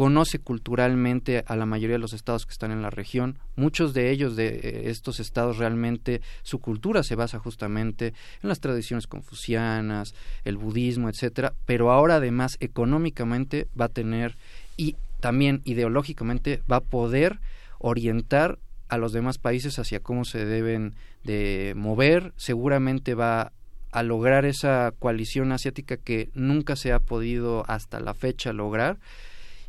conoce 0.00 0.38
culturalmente 0.38 1.44
a 1.46 1.56
la 1.56 1.66
mayoría 1.66 1.96
de 1.96 2.00
los 2.00 2.14
estados 2.14 2.46
que 2.46 2.52
están 2.52 2.70
en 2.70 2.80
la 2.80 2.88
región. 2.88 3.38
Muchos 3.54 3.92
de 3.92 4.10
ellos, 4.10 4.34
de 4.34 4.84
estos 4.86 5.20
estados, 5.20 5.58
realmente 5.58 6.22
su 6.42 6.58
cultura 6.58 7.02
se 7.02 7.16
basa 7.16 7.38
justamente 7.38 8.14
en 8.42 8.48
las 8.48 8.60
tradiciones 8.60 9.06
confucianas, 9.06 10.14
el 10.46 10.56
budismo, 10.56 11.10
etcétera. 11.10 11.52
Pero 11.66 11.92
ahora, 11.92 12.14
además, 12.14 12.56
económicamente 12.60 13.68
va 13.78 13.84
a 13.84 13.88
tener 13.90 14.38
y 14.78 14.96
también 15.20 15.60
ideológicamente 15.66 16.62
va 16.62 16.76
a 16.76 16.80
poder 16.80 17.38
orientar 17.78 18.58
a 18.88 18.96
los 18.96 19.12
demás 19.12 19.36
países 19.36 19.78
hacia 19.78 20.00
cómo 20.00 20.24
se 20.24 20.46
deben 20.46 20.94
de 21.24 21.74
mover. 21.76 22.32
Seguramente 22.38 23.14
va 23.14 23.52
a 23.92 24.02
lograr 24.02 24.46
esa 24.46 24.94
coalición 24.98 25.52
asiática 25.52 25.98
que 25.98 26.30
nunca 26.32 26.74
se 26.74 26.90
ha 26.90 27.00
podido 27.00 27.66
hasta 27.68 28.00
la 28.00 28.14
fecha 28.14 28.54
lograr 28.54 28.96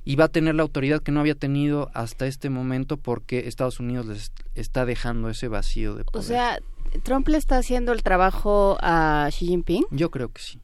y 0.04 0.16
va 0.16 0.26
a 0.26 0.30
tener 0.30 0.56
la 0.56 0.64
autoridad 0.64 1.02
que 1.02 1.12
no 1.12 1.20
había 1.20 1.36
tenido 1.36 1.90
hasta 1.94 2.26
este 2.28 2.50
momento 2.50 2.98
porque 2.98 3.48
Estados 3.48 3.80
Unidos 3.80 4.06
les 4.08 4.32
está 4.56 4.86
dejando 4.86 5.30
ese 5.30 5.48
vacío 5.48 5.96
de 5.96 6.04
poder. 6.04 6.20
O 6.20 6.28
sea, 6.28 6.60
Trump 7.04 7.28
le 7.28 7.38
está 7.38 7.58
haciendo 7.58 7.94
el 7.94 8.04
trabajo 8.04 8.78
a 8.82 9.28
Xi 9.32 9.48
Jinping. 9.48 9.86
Yo 9.92 10.10
creo 10.10 10.30
que 10.30 10.42
sí. 10.42 10.60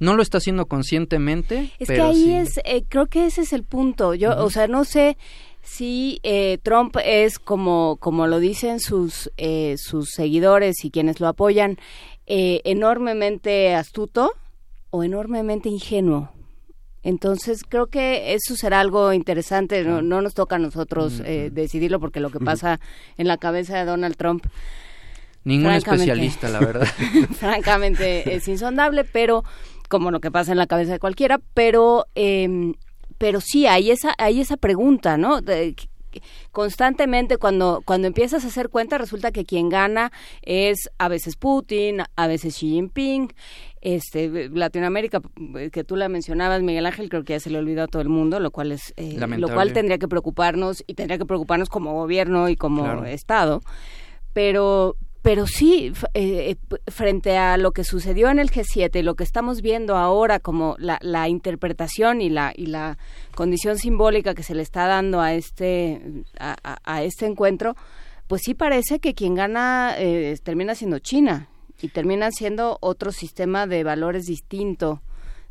No 0.00 0.16
lo 0.16 0.22
está 0.22 0.38
haciendo 0.38 0.66
conscientemente. 0.66 1.72
Es 1.78 1.86
pero 1.86 2.04
que 2.04 2.10
ahí 2.10 2.24
sí. 2.24 2.34
es, 2.34 2.60
eh, 2.64 2.84
creo 2.88 3.06
que 3.06 3.26
ese 3.26 3.42
es 3.42 3.52
el 3.52 3.62
punto. 3.62 4.14
Yo, 4.14 4.36
o 4.44 4.50
sea, 4.50 4.66
no 4.66 4.84
sé 4.84 5.16
si 5.64 6.20
eh, 6.22 6.58
Trump 6.62 6.96
es 7.04 7.38
como, 7.38 7.96
como 7.96 8.26
lo 8.26 8.38
dicen 8.38 8.80
sus, 8.80 9.30
eh, 9.36 9.76
sus 9.78 10.10
seguidores 10.10 10.84
y 10.84 10.90
quienes 10.90 11.20
lo 11.20 11.28
apoyan, 11.28 11.78
eh, 12.26 12.60
enormemente 12.64 13.74
astuto 13.74 14.32
o 14.90 15.02
enormemente 15.02 15.68
ingenuo. 15.68 16.30
Entonces 17.04 17.62
creo 17.68 17.86
que 17.86 18.34
eso 18.34 18.56
será 18.56 18.80
algo 18.80 19.12
interesante. 19.12 19.84
No, 19.84 20.02
no 20.02 20.20
nos 20.22 20.34
toca 20.34 20.56
a 20.56 20.58
nosotros 20.58 21.20
eh, 21.24 21.50
decidirlo 21.52 22.00
porque 22.00 22.18
lo 22.18 22.30
que 22.30 22.40
pasa 22.40 22.80
en 23.16 23.28
la 23.28 23.36
cabeza 23.36 23.78
de 23.78 23.84
Donald 23.84 24.16
Trump 24.16 24.44
Ningún 25.44 25.72
especialista, 25.72 26.48
la 26.48 26.58
verdad. 26.58 26.88
francamente 27.38 28.34
es 28.34 28.48
insondable, 28.48 29.04
pero 29.04 29.44
como 29.90 30.10
lo 30.10 30.20
que 30.20 30.30
pasa 30.30 30.52
en 30.52 30.58
la 30.58 30.66
cabeza 30.66 30.92
de 30.92 30.98
cualquiera, 30.98 31.38
pero 31.52 32.06
eh, 32.14 32.72
pero 33.18 33.40
sí 33.42 33.66
hay 33.66 33.90
esa 33.90 34.14
hay 34.18 34.40
esa 34.40 34.56
pregunta, 34.56 35.16
¿no? 35.18 35.40
De- 35.42 35.76
constantemente 36.52 37.38
cuando 37.38 37.82
cuando 37.84 38.06
empiezas 38.06 38.44
a 38.44 38.48
hacer 38.48 38.68
cuenta 38.68 38.98
resulta 38.98 39.32
que 39.32 39.44
quien 39.44 39.68
gana 39.68 40.12
es 40.42 40.88
a 40.98 41.08
veces 41.08 41.36
Putin, 41.36 42.02
a 42.16 42.26
veces 42.26 42.54
Xi 42.54 42.70
Jinping, 42.70 43.32
este 43.84 44.48
Latinoamérica 44.48 45.20
eh, 45.58 45.70
que 45.70 45.84
tú 45.84 45.94
la 45.96 46.08
mencionabas 46.08 46.62
Miguel 46.62 46.86
Ángel 46.86 47.08
creo 47.08 47.22
que 47.24 47.34
ya 47.34 47.40
se 47.40 47.50
le 47.50 47.58
olvidó 47.58 47.84
a 47.84 47.86
todo 47.86 48.02
el 48.02 48.08
mundo, 48.08 48.40
lo 48.40 48.50
cual 48.50 48.72
es 48.72 48.92
eh, 48.96 49.16
lo 49.38 49.48
cual 49.48 49.72
tendría 49.72 49.98
que 49.98 50.08
preocuparnos 50.08 50.82
y 50.86 50.94
tendría 50.94 51.18
que 51.18 51.26
preocuparnos 51.26 51.68
como 51.68 51.92
gobierno 51.94 52.48
y 52.48 52.56
como 52.56 52.82
Claro. 52.82 53.04
estado. 53.04 53.60
Pero 54.32 54.96
pero 55.22 55.46
sí 55.46 55.90
eh, 56.12 56.54
eh, 56.70 56.90
frente 56.90 57.38
a 57.38 57.56
lo 57.56 57.72
que 57.72 57.82
sucedió 57.82 58.28
en 58.28 58.38
el 58.38 58.50
G7 58.50 58.96
y 58.98 59.02
lo 59.02 59.14
que 59.14 59.24
estamos 59.24 59.62
viendo 59.62 59.96
ahora 59.96 60.38
como 60.38 60.76
la, 60.78 60.98
la 61.00 61.28
interpretación 61.30 62.20
y 62.20 62.28
la 62.28 62.52
y 62.54 62.66
la 62.66 62.98
condición 63.34 63.78
simbólica 63.78 64.34
que 64.34 64.42
se 64.42 64.54
le 64.54 64.60
está 64.62 64.86
dando 64.86 65.20
a 65.22 65.32
este 65.32 66.02
a, 66.38 66.56
a- 66.62 66.78
a 66.84 67.02
este 67.04 67.24
encuentro 67.24 67.74
pues 68.26 68.42
sí 68.44 68.52
parece 68.54 68.98
que 69.00 69.14
quien 69.14 69.34
gana 69.34 69.94
eh, 69.98 70.36
termina 70.42 70.74
siendo 70.74 70.98
China 70.98 71.48
y 71.84 71.88
termina 71.88 72.30
siendo 72.30 72.78
otro 72.80 73.12
sistema 73.12 73.66
de 73.66 73.84
valores 73.84 74.24
distinto 74.24 75.02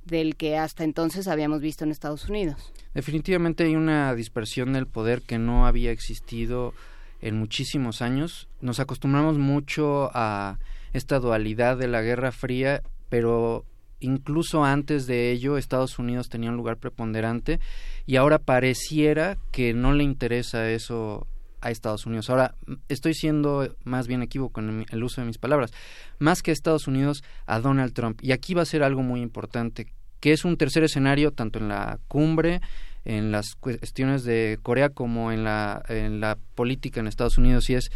del 0.03 0.35
que 0.35 0.57
hasta 0.57 0.83
entonces 0.83 1.27
habíamos 1.27 1.61
visto 1.61 1.83
en 1.83 1.91
Estados 1.91 2.27
Unidos. 2.27 2.73
Definitivamente 2.95 3.65
hay 3.65 3.75
una 3.75 4.15
dispersión 4.15 4.73
del 4.73 4.87
poder 4.87 5.21
que 5.21 5.37
no 5.37 5.67
había 5.67 5.91
existido 5.91 6.73
en 7.21 7.37
muchísimos 7.37 8.01
años. 8.01 8.47
Nos 8.61 8.79
acostumbramos 8.79 9.37
mucho 9.37 10.09
a 10.15 10.57
esta 10.91 11.19
dualidad 11.19 11.77
de 11.77 11.87
la 11.87 12.01
Guerra 12.01 12.31
Fría, 12.31 12.81
pero 13.09 13.63
incluso 13.99 14.63
antes 14.63 15.05
de 15.05 15.29
ello 15.31 15.59
Estados 15.59 15.99
Unidos 15.99 16.29
tenía 16.29 16.49
un 16.49 16.57
lugar 16.57 16.77
preponderante 16.77 17.59
y 18.07 18.15
ahora 18.15 18.39
pareciera 18.39 19.37
que 19.51 19.75
no 19.75 19.93
le 19.93 20.03
interesa 20.03 20.67
eso 20.71 21.27
a 21.63 21.71
Estados 21.71 22.05
Unidos. 22.05 22.29
Ahora, 22.29 22.55
estoy 22.89 23.13
siendo 23.13 23.75
más 23.85 24.07
bien 24.07 24.21
equívoco 24.21 24.59
en 24.59 24.85
el 24.89 25.03
uso 25.03 25.21
de 25.21 25.27
mis 25.27 25.37
palabras. 25.37 25.71
Más 26.19 26.43
que 26.43 26.51
Estados 26.51 26.87
Unidos, 26.87 27.23
a 27.45 27.59
Donald 27.59 27.93
Trump. 27.93 28.19
Y 28.21 28.33
aquí 28.33 28.53
va 28.53 28.61
a 28.61 28.65
ser 28.65 28.83
algo 28.83 29.01
muy 29.01 29.21
importante, 29.21 29.93
que 30.19 30.33
es 30.33 30.45
un 30.45 30.57
tercer 30.57 30.83
escenario 30.83 31.31
tanto 31.31 31.59
en 31.59 31.69
la 31.69 31.99
cumbre, 32.07 32.61
en 33.05 33.31
las 33.31 33.55
cuestiones 33.55 34.23
de 34.23 34.59
Corea 34.61 34.89
como 34.89 35.31
en 35.31 35.43
la, 35.43 35.81
en 35.87 36.19
la 36.19 36.37
política 36.55 36.99
en 36.99 37.07
Estados 37.07 37.37
Unidos, 37.37 37.69
y 37.69 37.75
es, 37.75 37.91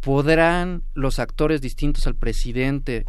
¿podrán 0.00 0.82
los 0.94 1.18
actores 1.18 1.60
distintos 1.60 2.06
al 2.06 2.14
presidente 2.14 3.06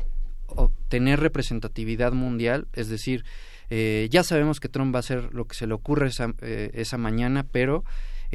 obtener 0.48 1.20
representatividad 1.20 2.14
mundial? 2.14 2.68
Es 2.74 2.90
decir, 2.90 3.26
eh, 3.70 4.08
ya 4.12 4.24
sabemos 4.24 4.60
que 4.60 4.70
Trump 4.70 4.94
va 4.94 5.00
a 5.00 5.02
hacer 5.02 5.34
lo 5.34 5.46
que 5.46 5.56
se 5.56 5.68
le 5.68 5.74
ocurre 5.74 6.08
esa, 6.08 6.34
eh, 6.42 6.72
esa 6.74 6.98
mañana, 6.98 7.46
pero 7.52 7.84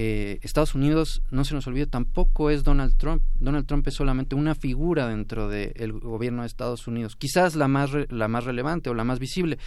eh, 0.02 0.38
Estados 0.40 0.74
Unidos, 0.74 1.22
no 1.30 1.44
se 1.44 1.52
nos 1.54 1.66
olvide, 1.66 1.86
tampoco 1.86 2.48
es 2.48 2.64
Donald 2.64 2.96
Trump. 2.96 3.22
Donald 3.38 3.66
Trump 3.66 3.86
es 3.86 3.94
solamente 3.94 4.34
una 4.34 4.54
figura 4.54 5.06
dentro 5.06 5.48
del 5.50 5.92
gobierno 5.92 6.40
de 6.40 6.46
Estados 6.46 6.86
Unidos, 6.86 7.16
quizás 7.16 7.54
la 7.54 7.68
más, 7.68 7.90
re- 7.90 8.06
la 8.08 8.26
más 8.26 8.44
relevante 8.44 8.88
o 8.88 8.94
la 8.94 9.04
más 9.04 9.18
visible, 9.18 9.58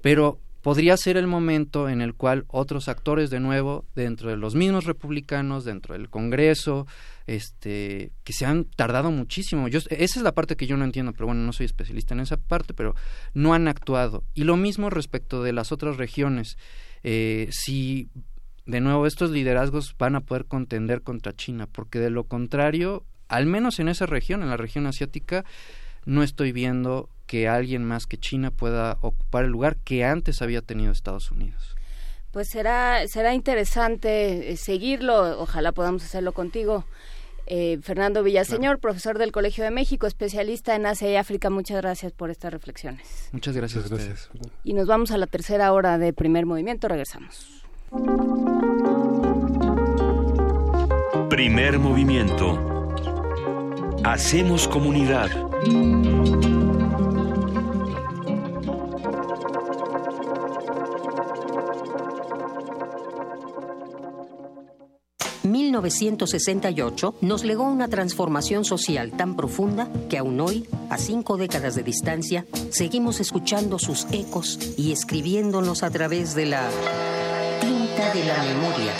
pero 0.00 0.40
podría 0.62 0.96
ser 0.96 1.18
el 1.18 1.26
momento 1.26 1.88
en 1.90 2.00
el 2.00 2.14
cual 2.14 2.44
otros 2.48 2.88
actores 2.88 3.28
de 3.28 3.40
nuevo 3.40 3.84
dentro 3.94 4.30
de 4.30 4.38
los 4.38 4.54
mismos 4.54 4.86
republicanos 4.86 5.64
dentro 5.64 5.92
del 5.94 6.08
Congreso 6.08 6.86
este 7.26 8.10
que 8.24 8.32
se 8.32 8.46
han 8.46 8.64
tardado 8.64 9.10
muchísimo. 9.10 9.68
Esa 9.68 9.88
es 9.90 10.22
la 10.22 10.32
parte 10.32 10.56
que 10.56 10.66
yo 10.66 10.76
no 10.78 10.84
entiendo 10.84 11.12
pero 11.12 11.26
bueno 11.26 11.42
no 11.42 11.52
soy 11.52 11.66
especialista 11.66 12.14
en 12.14 12.20
esa 12.20 12.38
parte 12.38 12.72
pero 12.74 12.94
no 13.34 13.52
han 13.52 13.68
actuado. 13.68 14.24
Y 14.34 14.44
lo 14.44 14.56
mismo 14.56 14.88
respecto 14.88 15.42
de 15.42 15.52
las 15.52 15.72
otras 15.72 15.96
regiones. 15.98 16.56
Eh, 17.04 17.48
si 17.52 18.08
de 18.68 18.80
nuevo 18.80 19.06
estos 19.06 19.30
liderazgos 19.30 19.96
van 19.98 20.14
a 20.14 20.20
poder 20.20 20.44
contender 20.44 21.02
contra 21.02 21.34
China 21.34 21.66
porque 21.66 21.98
de 21.98 22.10
lo 22.10 22.24
contrario 22.24 23.02
al 23.26 23.46
menos 23.46 23.80
en 23.80 23.88
esa 23.88 24.04
región 24.06 24.42
en 24.42 24.50
la 24.50 24.58
región 24.58 24.86
asiática 24.86 25.44
no 26.04 26.22
estoy 26.22 26.52
viendo 26.52 27.08
que 27.26 27.48
alguien 27.48 27.84
más 27.84 28.06
que 28.06 28.18
China 28.18 28.50
pueda 28.50 28.98
ocupar 29.00 29.46
el 29.46 29.50
lugar 29.50 29.76
que 29.76 30.04
antes 30.04 30.40
había 30.40 30.62
tenido 30.62 30.92
Estados 30.92 31.30
Unidos. 31.30 31.76
Pues 32.30 32.48
será, 32.48 33.06
será 33.08 33.34
interesante 33.34 34.52
eh, 34.52 34.56
seguirlo, 34.56 35.38
ojalá 35.38 35.72
podamos 35.72 36.02
hacerlo 36.04 36.32
contigo. 36.32 36.86
Eh, 37.46 37.78
Fernando 37.82 38.22
Villaseñor, 38.22 38.78
profesor 38.78 39.18
del 39.18 39.32
Colegio 39.32 39.64
de 39.64 39.70
México, 39.70 40.06
especialista 40.06 40.74
en 40.76 40.86
Asia 40.86 41.10
y 41.10 41.16
África, 41.16 41.50
muchas 41.50 41.78
gracias 41.78 42.12
por 42.12 42.30
estas 42.30 42.52
reflexiones. 42.52 43.28
Muchas 43.32 43.56
gracias. 43.56 43.86
a 43.86 43.88
gracias. 43.88 44.30
Y 44.64 44.74
nos 44.74 44.86
vamos 44.86 45.10
a 45.10 45.18
la 45.18 45.26
tercera 45.26 45.72
hora 45.72 45.98
de 45.98 46.12
primer 46.12 46.46
movimiento, 46.46 46.88
regresamos. 46.88 47.67
Primer 51.28 51.78
movimiento. 51.78 52.58
Hacemos 54.04 54.68
comunidad. 54.68 55.30
1968 65.88 67.14
nos 67.20 67.44
legó 67.44 67.64
una 67.64 67.88
transformación 67.88 68.64
social 68.64 69.12
tan 69.12 69.36
profunda 69.36 69.88
que 70.08 70.18
aún 70.18 70.40
hoy, 70.40 70.66
a 70.90 70.98
cinco 70.98 71.36
décadas 71.36 71.74
de 71.74 71.82
distancia, 71.82 72.44
seguimos 72.70 73.20
escuchando 73.20 73.78
sus 73.78 74.06
ecos 74.12 74.58
y 74.76 74.92
escribiéndonos 74.92 75.82
a 75.82 75.90
través 75.90 76.34
de 76.34 76.46
la 76.46 76.68
de 77.98 78.24
la 78.24 78.40
memoria. 78.44 78.92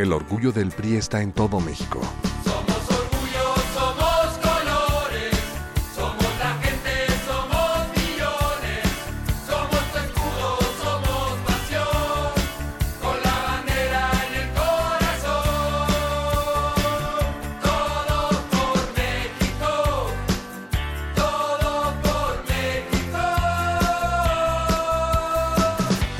El 0.00 0.14
orgullo 0.14 0.50
del 0.50 0.70
PRI 0.70 0.96
está 0.96 1.20
en 1.20 1.30
todo 1.30 1.60
México. 1.60 2.00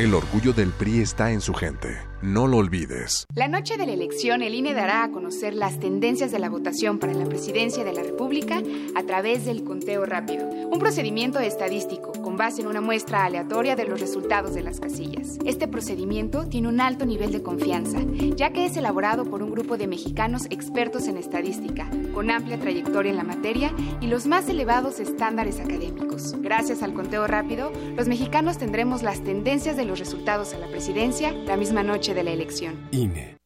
El 0.00 0.14
orgullo 0.14 0.54
del 0.54 0.70
PRI 0.70 1.00
está 1.00 1.30
en 1.30 1.42
su 1.42 1.52
gente. 1.52 1.98
No 2.22 2.46
lo 2.46 2.58
olvides. 2.58 3.26
La 3.34 3.48
noche 3.48 3.78
de 3.78 3.86
la 3.86 3.92
elección, 3.92 4.42
el 4.42 4.54
INE 4.54 4.74
dará 4.74 5.04
a 5.04 5.10
conocer 5.10 5.54
las 5.54 5.78
tendencias 5.80 6.30
de 6.30 6.38
la 6.38 6.50
votación 6.50 6.98
para 6.98 7.14
la 7.14 7.24
presidencia 7.24 7.82
de 7.82 7.94
la 7.94 8.02
República 8.02 8.62
a 8.94 9.02
través 9.04 9.46
del 9.46 9.64
conteo 9.64 10.04
rápido, 10.04 10.46
un 10.46 10.78
procedimiento 10.78 11.38
estadístico 11.38 12.12
con 12.12 12.36
base 12.36 12.60
en 12.60 12.68
una 12.68 12.82
muestra 12.82 13.24
aleatoria 13.24 13.74
de 13.74 13.86
los 13.86 14.00
resultados 14.00 14.54
de 14.54 14.62
las 14.62 14.80
casillas. 14.80 15.38
Este 15.46 15.66
procedimiento 15.66 16.46
tiene 16.46 16.68
un 16.68 16.82
alto 16.82 17.06
nivel 17.06 17.32
de 17.32 17.42
confianza, 17.42 18.00
ya 18.36 18.52
que 18.52 18.66
es 18.66 18.76
elaborado 18.76 19.24
por 19.24 19.42
un 19.42 19.50
grupo 19.50 19.78
de 19.78 19.86
mexicanos 19.86 20.46
expertos 20.50 21.08
en 21.08 21.16
estadística, 21.16 21.88
con 22.12 22.30
amplia 22.30 22.60
trayectoria 22.60 23.10
en 23.10 23.16
la 23.16 23.24
materia 23.24 23.72
y 24.02 24.08
los 24.08 24.26
más 24.26 24.46
elevados 24.50 25.00
estándares 25.00 25.58
académicos. 25.58 26.34
Gracias 26.40 26.82
al 26.82 26.92
conteo 26.92 27.26
rápido, 27.26 27.72
los 27.96 28.08
mexicanos 28.08 28.58
tendremos 28.58 29.02
las 29.02 29.24
tendencias 29.24 29.78
de 29.78 29.86
los 29.90 29.98
resultados 29.98 30.54
a 30.54 30.58
la 30.58 30.68
presidencia 30.68 31.32
la 31.32 31.56
misma 31.56 31.82
noche 31.82 32.14
de 32.14 32.22
la 32.22 32.30
elección. 32.30 32.88
INE. 32.92 33.36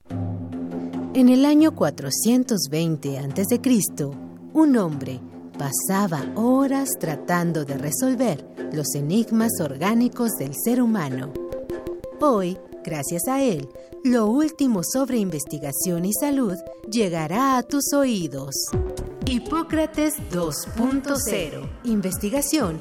En 1.14 1.28
el 1.28 1.44
año 1.46 1.74
420 1.74 3.18
a.C., 3.18 3.60
un 4.52 4.76
hombre 4.76 5.20
pasaba 5.58 6.24
horas 6.34 6.90
tratando 7.00 7.64
de 7.64 7.78
resolver 7.78 8.46
los 8.72 8.94
enigmas 8.94 9.52
orgánicos 9.60 10.32
del 10.32 10.52
ser 10.54 10.82
humano. 10.82 11.32
Hoy, 12.20 12.58
gracias 12.84 13.26
a 13.26 13.42
él, 13.42 13.68
lo 14.04 14.26
último 14.26 14.82
sobre 14.84 15.18
investigación 15.18 16.04
y 16.04 16.12
salud 16.12 16.56
llegará 16.90 17.56
a 17.56 17.62
tus 17.62 17.92
oídos. 17.94 18.54
Hipócrates 19.26 20.14
2.0. 20.30 21.70
Investigación 21.84 22.80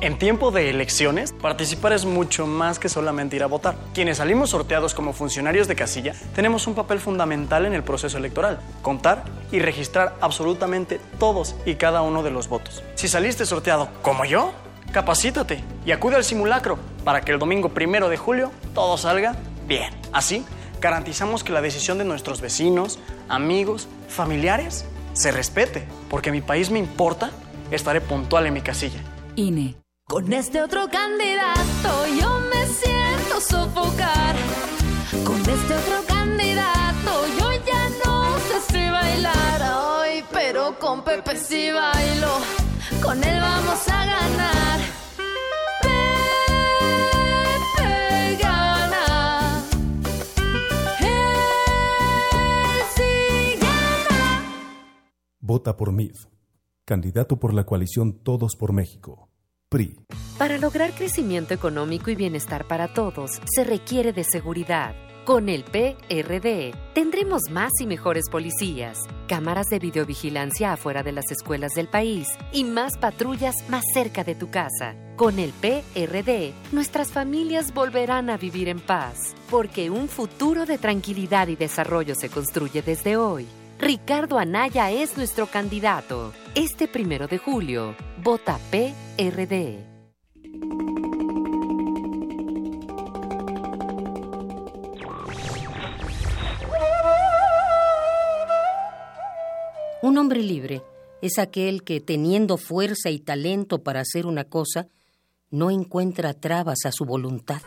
En 0.00 0.18
tiempo 0.18 0.50
de 0.50 0.68
elecciones, 0.68 1.32
participar 1.32 1.92
es 1.92 2.04
mucho 2.04 2.46
más 2.46 2.78
que 2.78 2.88
solamente 2.88 3.36
ir 3.36 3.42
a 3.42 3.46
votar. 3.46 3.76
Quienes 3.94 4.18
salimos 4.18 4.50
sorteados 4.50 4.92
como 4.92 5.12
funcionarios 5.12 5.66
de 5.68 5.76
casilla 5.76 6.14
tenemos 6.34 6.66
un 6.66 6.74
papel 6.74 6.98
fundamental 7.00 7.64
en 7.64 7.72
el 7.72 7.82
proceso 7.82 8.18
electoral, 8.18 8.60
contar 8.82 9.24
y 9.50 9.60
registrar 9.60 10.16
absolutamente 10.20 11.00
todos 11.18 11.56
y 11.64 11.76
cada 11.76 12.02
uno 12.02 12.22
de 12.22 12.30
los 12.30 12.48
votos. 12.48 12.82
Si 12.96 13.08
saliste 13.08 13.46
sorteado 13.46 13.88
como 14.02 14.24
yo, 14.24 14.52
capacítate 14.92 15.64
y 15.86 15.92
acude 15.92 16.16
al 16.16 16.24
simulacro 16.24 16.78
para 17.04 17.22
que 17.22 17.32
el 17.32 17.38
domingo 17.38 17.70
primero 17.70 18.08
de 18.08 18.16
julio 18.16 18.50
todo 18.74 18.98
salga 18.98 19.36
bien. 19.66 19.94
Así, 20.12 20.44
garantizamos 20.80 21.44
que 21.44 21.52
la 21.52 21.62
decisión 21.62 21.98
de 21.98 22.04
nuestros 22.04 22.40
vecinos, 22.40 22.98
amigos, 23.28 23.88
familiares 24.08 24.84
se 25.14 25.30
respete, 25.30 25.86
porque 26.10 26.30
mi 26.30 26.42
país 26.42 26.70
me 26.70 26.78
importa, 26.78 27.30
estaré 27.70 28.00
puntual 28.00 28.46
en 28.46 28.54
mi 28.54 28.60
casilla. 28.60 29.00
INE. 29.36 29.83
Con 30.06 30.30
este 30.34 30.60
otro 30.60 30.86
candidato 30.90 32.06
yo 32.20 32.38
me 32.50 32.66
siento 32.66 33.40
sofocar. 33.40 34.36
Con 35.24 35.40
este 35.40 35.74
otro 35.74 36.04
candidato 36.06 37.26
yo 37.38 37.50
ya 37.66 37.88
no 38.04 38.38
sé 38.38 38.60
si 38.70 38.90
bailar. 38.90 39.62
Ay, 39.62 40.22
pero 40.30 40.78
con 40.78 41.02
Pepe 41.02 41.36
sí 41.38 41.70
bailo. 41.70 42.36
Con 43.02 43.24
él 43.24 43.40
vamos 43.40 43.88
a 43.88 44.04
ganar. 44.04 44.80
Pepe 47.72 48.36
gana. 48.42 49.64
Gana. 53.58 54.44
Vota 55.40 55.76
por 55.78 55.92
MID. 55.92 56.16
Candidato 56.84 57.38
por 57.38 57.54
la 57.54 57.64
coalición 57.64 58.12
Todos 58.22 58.54
por 58.54 58.74
México. 58.74 59.30
Para 60.38 60.58
lograr 60.58 60.92
crecimiento 60.92 61.52
económico 61.52 62.10
y 62.10 62.14
bienestar 62.14 62.66
para 62.66 62.94
todos, 62.94 63.40
se 63.44 63.64
requiere 63.64 64.12
de 64.12 64.22
seguridad. 64.22 64.94
Con 65.24 65.48
el 65.48 65.64
PRD 65.64 66.74
tendremos 66.92 67.42
más 67.50 67.72
y 67.80 67.86
mejores 67.86 68.28
policías, 68.30 68.98
cámaras 69.26 69.66
de 69.66 69.78
videovigilancia 69.78 70.74
afuera 70.74 71.02
de 71.02 71.12
las 71.12 71.30
escuelas 71.32 71.72
del 71.72 71.88
país 71.88 72.28
y 72.52 72.62
más 72.62 72.98
patrullas 72.98 73.54
más 73.68 73.82
cerca 73.92 74.22
de 74.22 74.34
tu 74.34 74.48
casa. 74.48 74.94
Con 75.16 75.38
el 75.38 75.50
PRD, 75.52 76.52
nuestras 76.72 77.10
familias 77.10 77.72
volverán 77.74 78.30
a 78.30 78.36
vivir 78.36 78.68
en 78.68 78.80
paz, 78.80 79.34
porque 79.50 79.90
un 79.90 80.08
futuro 80.08 80.66
de 80.66 80.78
tranquilidad 80.78 81.48
y 81.48 81.56
desarrollo 81.56 82.14
se 82.14 82.28
construye 82.28 82.82
desde 82.82 83.16
hoy. 83.16 83.46
Ricardo 83.84 84.38
Anaya 84.38 84.90
es 84.90 85.18
nuestro 85.18 85.46
candidato. 85.46 86.32
Este 86.54 86.88
primero 86.88 87.28
de 87.28 87.36
julio, 87.36 87.94
vota 88.22 88.58
PRD. 88.70 89.84
Un 100.00 100.16
hombre 100.16 100.42
libre 100.42 100.82
es 101.20 101.38
aquel 101.38 101.84
que, 101.84 102.00
teniendo 102.00 102.56
fuerza 102.56 103.10
y 103.10 103.18
talento 103.18 103.82
para 103.82 104.00
hacer 104.00 104.24
una 104.24 104.44
cosa, 104.44 104.86
no 105.50 105.70
encuentra 105.70 106.32
trabas 106.32 106.86
a 106.86 106.90
su 106.90 107.04
voluntad. 107.04 107.60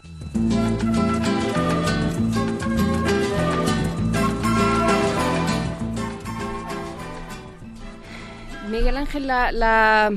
Ángel, 8.96 9.26
la, 9.26 9.52
la, 9.52 10.12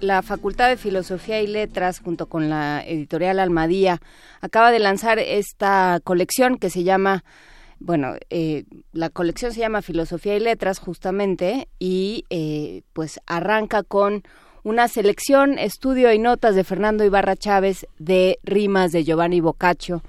la 0.00 0.22
Facultad 0.22 0.68
de 0.68 0.76
Filosofía 0.76 1.40
y 1.42 1.46
Letras, 1.46 2.00
junto 2.00 2.26
con 2.26 2.50
la 2.50 2.82
editorial 2.84 3.38
Almadía, 3.38 4.00
acaba 4.40 4.72
de 4.72 4.80
lanzar 4.80 5.20
esta 5.20 6.00
colección 6.02 6.58
que 6.58 6.70
se 6.70 6.82
llama, 6.82 7.22
bueno, 7.78 8.16
eh, 8.30 8.64
la 8.92 9.10
colección 9.10 9.52
se 9.52 9.60
llama 9.60 9.80
Filosofía 9.80 10.34
y 10.34 10.40
Letras 10.40 10.80
justamente, 10.80 11.68
y 11.78 12.24
eh, 12.30 12.82
pues 12.94 13.20
arranca 13.28 13.84
con 13.84 14.24
una 14.66 14.88
selección, 14.88 15.60
estudio 15.60 16.12
y 16.12 16.18
notas 16.18 16.56
de 16.56 16.64
Fernando 16.64 17.04
Ibarra 17.04 17.36
Chávez 17.36 17.86
de 18.00 18.40
rimas 18.42 18.90
de 18.90 19.04
Giovanni 19.04 19.40
Boccaccio. 19.40 20.02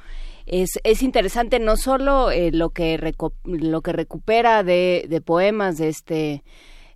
Es, 0.47 0.79
es 0.83 1.03
interesante 1.03 1.59
no 1.59 1.77
solo 1.77 2.31
eh, 2.31 2.49
lo, 2.51 2.71
que 2.71 3.13
lo 3.43 3.81
que 3.81 3.93
recupera 3.93 4.63
de, 4.63 5.05
de 5.07 5.21
poemas 5.21 5.77
de 5.77 5.89
este 5.89 6.43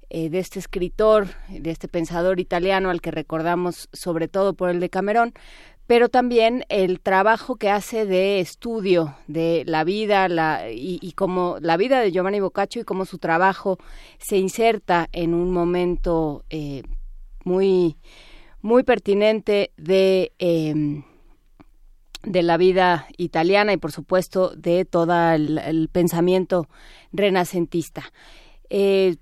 eh, 0.10 0.32
de 0.32 0.40
este 0.40 0.58
escritor, 0.58 1.28
de 1.50 1.70
este 1.70 1.88
pensador 1.88 2.40
italiano 2.40 2.90
al 2.90 3.00
que 3.00 3.12
recordamos 3.12 3.90
sobre 3.94 4.28
todo 4.28 4.56
por 4.56 4.72
el 4.72 4.80
de 4.80 4.90
Camerón, 4.90 5.34
pero 5.86 6.10
también 6.10 6.66
el 6.68 7.00
trabajo 7.00 7.58
que 7.58 7.70
hace 7.70 8.08
de 8.08 8.40
estudio 8.40 9.16
de 9.28 9.66
la 9.68 9.84
vida 9.84 10.28
la, 10.30 10.72
y, 10.72 10.98
y 11.00 11.12
cómo 11.12 11.58
la 11.62 11.78
vida 11.78 12.00
de 12.00 12.12
Giovanni 12.12 12.40
Boccaccio 12.40 12.82
y 12.82 12.86
cómo 12.86 13.06
su 13.06 13.20
trabajo 13.20 13.78
se 14.18 14.38
inserta 14.38 15.08
en 15.12 15.36
un 15.36 15.54
momento 15.54 16.44
eh, 16.50 16.82
muy 17.44 17.98
muy 18.62 18.84
pertinente 18.84 19.72
de 19.78 20.34
em, 20.40 21.04
de 22.24 22.44
la 22.44 22.58
vida 22.58 23.08
italiana 23.18 23.74
y 23.74 23.78
por 23.78 23.92
supuesto 23.92 24.54
de 24.56 24.86
todo 24.86 25.14
el, 25.32 25.90
pensamiento 25.92 26.68
renacentista. 27.12 28.04
Eh, 28.70 29.16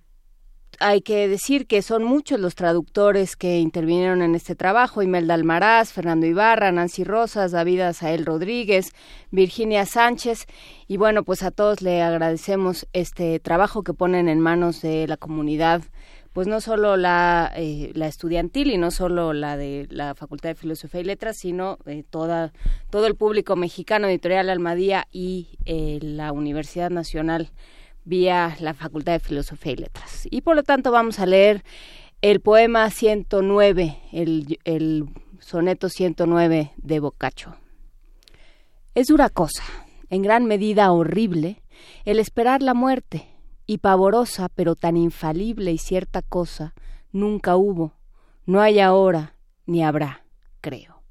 hay 0.81 1.01
que 1.01 1.27
decir 1.27 1.67
que 1.67 1.81
son 1.81 2.03
muchos 2.03 2.39
los 2.39 2.55
traductores 2.55 3.35
que 3.35 3.59
intervinieron 3.59 4.21
en 4.21 4.33
este 4.33 4.55
trabajo, 4.55 5.01
Imelda 5.01 5.33
Almaraz, 5.33 5.91
Fernando 5.91 6.25
Ibarra, 6.25 6.71
Nancy 6.71 7.03
Rosas, 7.03 7.51
David 7.51 7.81
Azael 7.81 8.25
Rodríguez, 8.25 8.93
Virginia 9.29 9.85
Sánchez, 9.85 10.45
y 10.87 10.95
bueno, 10.95 11.23
pues 11.23 11.43
a 11.43 11.51
todos 11.51 11.81
le 11.81 12.01
agradecemos 12.01 12.87
este 12.93 13.39
trabajo 13.39 13.83
que 13.83 13.93
ponen 13.93 14.29
en 14.29 14.39
manos 14.39 14.81
de 14.81 15.05
la 15.07 15.17
comunidad, 15.17 15.83
pues 16.33 16.47
no 16.47 16.61
solo 16.61 16.95
la, 16.97 17.51
eh, 17.55 17.91
la 17.95 18.07
estudiantil 18.07 18.71
y 18.71 18.77
no 18.77 18.91
solo 18.91 19.33
la 19.33 19.57
de 19.57 19.87
la 19.89 20.15
Facultad 20.15 20.49
de 20.49 20.55
Filosofía 20.55 21.01
y 21.01 21.05
Letras, 21.05 21.37
sino 21.37 21.77
eh, 21.85 22.03
toda, 22.09 22.53
todo 22.89 23.07
el 23.07 23.15
público 23.15 23.55
mexicano, 23.55 24.07
Editorial 24.07 24.49
Almadía 24.49 25.07
y 25.11 25.57
eh, 25.65 25.99
la 26.01 26.31
Universidad 26.31 26.91
Nacional 26.91 27.49
vía 28.05 28.55
la 28.59 28.73
Facultad 28.73 29.13
de 29.13 29.19
Filosofía 29.19 29.73
y 29.73 29.77
Letras. 29.77 30.27
Y 30.29 30.41
por 30.41 30.55
lo 30.55 30.63
tanto 30.63 30.91
vamos 30.91 31.19
a 31.19 31.25
leer 31.25 31.63
el 32.21 32.41
poema 32.41 32.89
109, 32.89 33.97
el, 34.11 34.59
el 34.65 35.05
soneto 35.39 35.89
109 35.89 36.73
de 36.77 36.99
Boccaccio. 36.99 37.55
Es 38.93 39.07
dura 39.07 39.29
cosa, 39.29 39.63
en 40.09 40.21
gran 40.21 40.45
medida 40.45 40.91
horrible, 40.91 41.61
el 42.05 42.19
esperar 42.19 42.61
la 42.61 42.73
muerte, 42.73 43.28
y 43.69 43.77
pavorosa, 43.77 44.49
pero 44.49 44.73
tan 44.73 44.97
infalible 44.97 45.71
y 45.71 45.77
cierta 45.77 46.23
cosa, 46.23 46.73
nunca 47.11 47.55
hubo, 47.55 47.93
no 48.47 48.61
hay 48.61 48.79
ahora, 48.79 49.35
ni 49.67 49.83
habrá, 49.83 50.25
creo. 50.59 51.03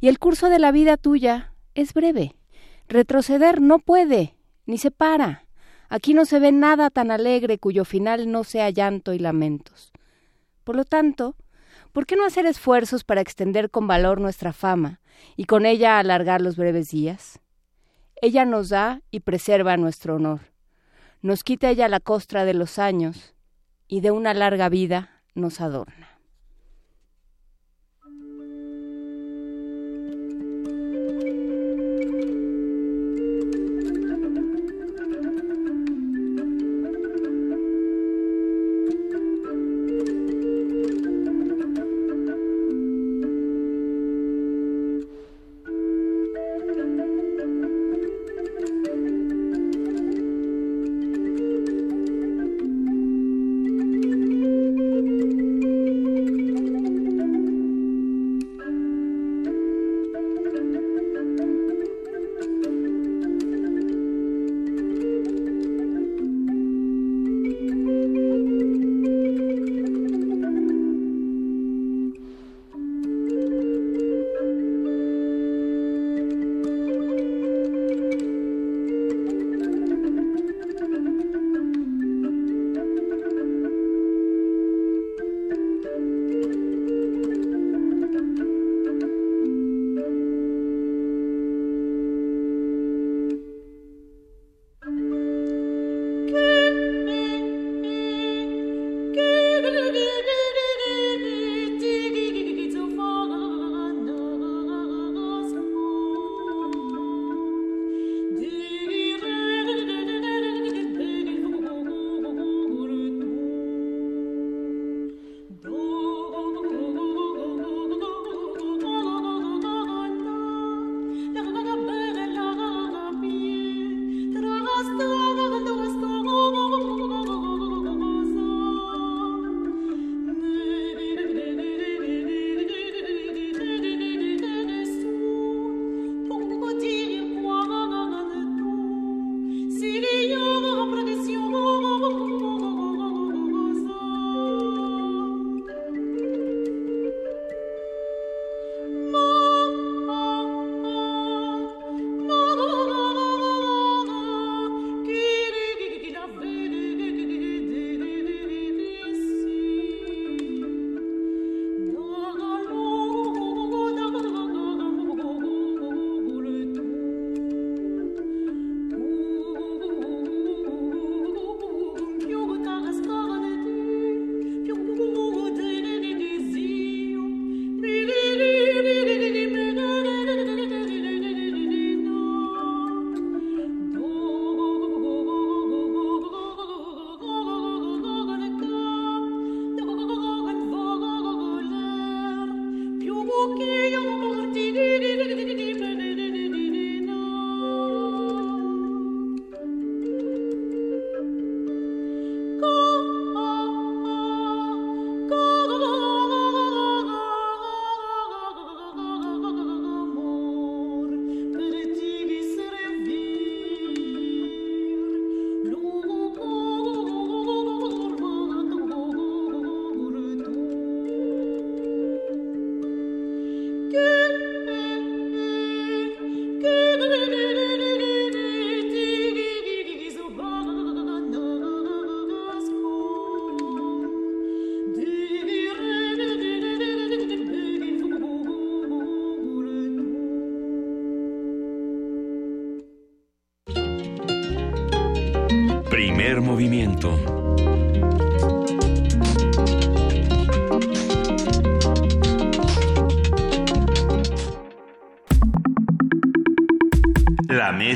Y 0.00 0.08
el 0.08 0.18
curso 0.18 0.48
de 0.48 0.58
la 0.58 0.72
vida 0.72 0.96
tuya 0.96 1.52
es 1.74 1.92
breve, 1.92 2.36
retroceder 2.88 3.60
no 3.60 3.80
puede, 3.80 4.34
ni 4.64 4.78
se 4.78 4.90
para. 4.90 5.44
Aquí 5.90 6.14
no 6.14 6.24
se 6.24 6.38
ve 6.38 6.52
nada 6.52 6.88
tan 6.88 7.10
alegre 7.10 7.58
cuyo 7.58 7.84
final 7.84 8.32
no 8.32 8.44
sea 8.44 8.70
llanto 8.70 9.12
y 9.12 9.18
lamentos. 9.18 9.92
Por 10.64 10.76
lo 10.76 10.86
tanto, 10.86 11.36
¿por 11.92 12.06
qué 12.06 12.16
no 12.16 12.24
hacer 12.24 12.46
esfuerzos 12.46 13.04
para 13.04 13.20
extender 13.20 13.70
con 13.70 13.86
valor 13.86 14.22
nuestra 14.22 14.54
fama 14.54 15.02
y 15.36 15.44
con 15.44 15.66
ella 15.66 15.98
alargar 15.98 16.40
los 16.40 16.56
breves 16.56 16.92
días? 16.92 17.40
Ella 18.22 18.46
nos 18.46 18.70
da 18.70 19.02
y 19.10 19.20
preserva 19.20 19.76
nuestro 19.76 20.16
honor. 20.16 20.49
Nos 21.22 21.44
quita 21.44 21.68
ella 21.68 21.88
la 21.88 22.00
costra 22.00 22.44
de 22.44 22.54
los 22.54 22.78
años 22.78 23.34
y 23.86 24.00
de 24.00 24.10
una 24.10 24.32
larga 24.32 24.68
vida 24.68 25.22
nos 25.34 25.60
adorna. 25.60 26.09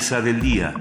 Mesa 0.05 0.21
del 0.21 0.39
día. 0.39 0.75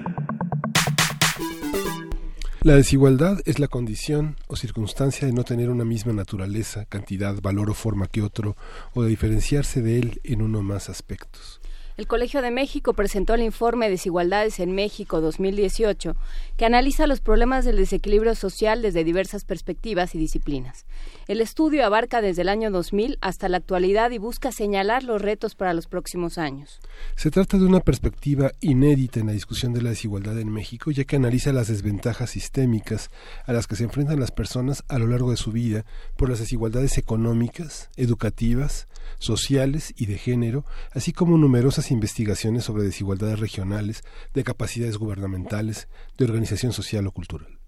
La 2.62 2.76
desigualdad 2.76 3.40
es 3.46 3.58
la 3.58 3.70
condición 3.70 4.36
o 4.48 4.58
circunstancia 4.58 5.26
de 5.26 5.32
no 5.32 5.46
tener 5.46 5.70
una 5.70 5.86
misma 5.86 6.12
naturaleza, 6.12 6.84
cantidad, 6.84 7.34
valor 7.42 7.70
o 7.70 7.74
forma 7.74 8.08
que 8.08 8.22
otro, 8.22 8.58
o 8.94 9.04
de 9.04 9.08
diferenciarse 9.08 9.82
de 9.82 10.00
él 10.00 10.20
en 10.26 10.42
uno 10.42 10.60
o 10.60 10.62
más 10.62 10.90
aspectos. 10.90 11.62
El 11.96 12.06
Colegio 12.06 12.42
de 12.42 12.52
México 12.52 12.94
presentó 12.96 13.36
el 13.36 13.44
informe 13.44 13.90
Desigualdades 13.90 14.60
en 14.60 14.76
México 14.76 15.22
2018, 15.22 16.18
que 16.58 16.66
analiza 16.66 17.08
los 17.08 17.20
problemas 17.20 17.66
del 17.66 17.78
desequilibrio 17.78 18.36
social 18.36 18.82
desde 18.82 19.04
diversas 19.04 19.46
perspectivas 19.46 20.16
y 20.16 20.20
disciplinas. 20.20 20.86
El 21.28 21.42
estudio 21.42 21.86
abarca 21.86 22.22
desde 22.22 22.44
el 22.44 22.50
año 22.50 22.70
2000 22.70 23.18
hasta 23.22 23.50
la 23.50 23.58
actualidad 23.58 24.12
y 24.12 24.18
busca 24.18 24.52
señalar 24.52 25.04
los 25.04 25.22
retos 25.22 25.56
para 25.56 25.74
los 25.74 25.88
próximos 25.88 26.38
años. 26.38 26.80
Se 27.16 27.32
trata 27.32 27.58
de 27.58 27.66
una 27.66 27.80
perspectiva 27.80 28.52
inédita 28.60 29.20
en 29.20 29.28
la 29.28 29.34
discusión 29.34 29.74
de 29.74 29.82
la 29.82 29.90
desigualdad 29.92 30.40
en 30.40 30.52
México, 30.52 30.92
ya 30.92 31.06
que 31.06 31.16
analiza 31.16 31.54
las 31.54 31.68
desventajas 31.68 32.32
sistémicas 32.32 33.10
a 33.46 33.54
las 33.54 33.68
que 33.68 33.76
se 33.76 33.84
enfrentan 33.84 34.20
las 34.20 34.32
personas 34.32 34.84
a 34.88 35.00
lo 35.00 35.08
largo 35.08 35.32
de 35.32 35.38
su 35.38 35.52
vida 35.52 35.86
por 36.18 36.30
las 36.30 36.40
desigualdades 36.40 36.98
económicas, 36.98 37.90
educativas, 37.96 38.88
sociales 39.20 39.94
y 39.98 40.06
de 40.06 40.18
género, 40.18 40.66
así 40.92 41.14
como 41.14 41.38
numerosas 41.38 41.92
investigaciones 41.92 42.64
sobre 42.64 42.84
desigualdades 42.84 43.40
regionales, 43.40 44.04
de 44.34 44.44
capacidades 44.44 44.98
gubernamentales, 44.98 45.88
de 46.18 46.28
social 46.46 47.08
o 47.08 47.12
cultural. 47.12 47.60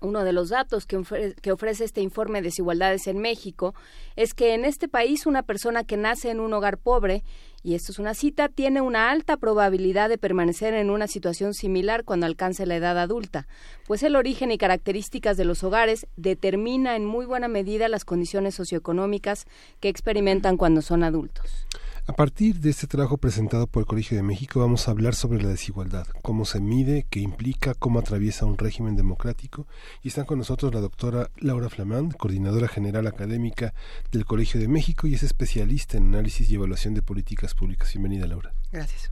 Uno 0.00 0.24
de 0.24 0.34
los 0.34 0.50
datos 0.50 0.84
que, 0.84 0.98
ofre- 0.98 1.34
que 1.40 1.52
ofrece 1.52 1.84
este 1.84 2.02
informe 2.02 2.40
de 2.40 2.48
desigualdades 2.48 3.06
en 3.06 3.18
México 3.18 3.74
es 4.16 4.34
que 4.34 4.52
en 4.52 4.66
este 4.66 4.86
país 4.86 5.24
una 5.24 5.42
persona 5.42 5.84
que 5.84 5.96
nace 5.96 6.30
en 6.30 6.40
un 6.40 6.52
hogar 6.52 6.76
pobre, 6.76 7.24
y 7.62 7.74
esto 7.74 7.92
es 7.92 7.98
una 7.98 8.12
cita, 8.12 8.50
tiene 8.50 8.82
una 8.82 9.10
alta 9.10 9.38
probabilidad 9.38 10.10
de 10.10 10.18
permanecer 10.18 10.74
en 10.74 10.90
una 10.90 11.06
situación 11.06 11.54
similar 11.54 12.04
cuando 12.04 12.26
alcance 12.26 12.66
la 12.66 12.76
edad 12.76 12.98
adulta, 12.98 13.46
pues 13.86 14.02
el 14.02 14.16
origen 14.16 14.50
y 14.50 14.58
características 14.58 15.38
de 15.38 15.46
los 15.46 15.64
hogares 15.64 16.06
determina 16.16 16.96
en 16.96 17.06
muy 17.06 17.24
buena 17.24 17.48
medida 17.48 17.88
las 17.88 18.04
condiciones 18.04 18.56
socioeconómicas 18.56 19.46
que 19.80 19.88
experimentan 19.88 20.58
cuando 20.58 20.82
son 20.82 21.02
adultos. 21.02 21.66
A 22.06 22.12
partir 22.12 22.60
de 22.60 22.68
este 22.68 22.86
trabajo 22.86 23.16
presentado 23.16 23.66
por 23.66 23.80
el 23.80 23.86
Colegio 23.86 24.14
de 24.14 24.22
México 24.22 24.60
vamos 24.60 24.86
a 24.86 24.90
hablar 24.90 25.14
sobre 25.14 25.42
la 25.42 25.48
desigualdad, 25.48 26.06
cómo 26.20 26.44
se 26.44 26.60
mide, 26.60 27.06
qué 27.08 27.20
implica, 27.20 27.72
cómo 27.72 27.98
atraviesa 27.98 28.44
un 28.44 28.58
régimen 28.58 28.94
democrático. 28.94 29.66
Y 30.02 30.08
están 30.08 30.26
con 30.26 30.36
nosotros 30.36 30.74
la 30.74 30.82
doctora 30.82 31.30
Laura 31.38 31.70
Flamand, 31.70 32.14
coordinadora 32.18 32.68
general 32.68 33.06
académica 33.06 33.72
del 34.12 34.26
Colegio 34.26 34.60
de 34.60 34.68
México 34.68 35.06
y 35.06 35.14
es 35.14 35.22
especialista 35.22 35.96
en 35.96 36.08
análisis 36.08 36.50
y 36.50 36.56
evaluación 36.56 36.92
de 36.92 37.00
políticas 37.00 37.54
públicas. 37.54 37.90
Bienvenida, 37.94 38.26
Laura. 38.26 38.52
Gracias. 38.70 39.10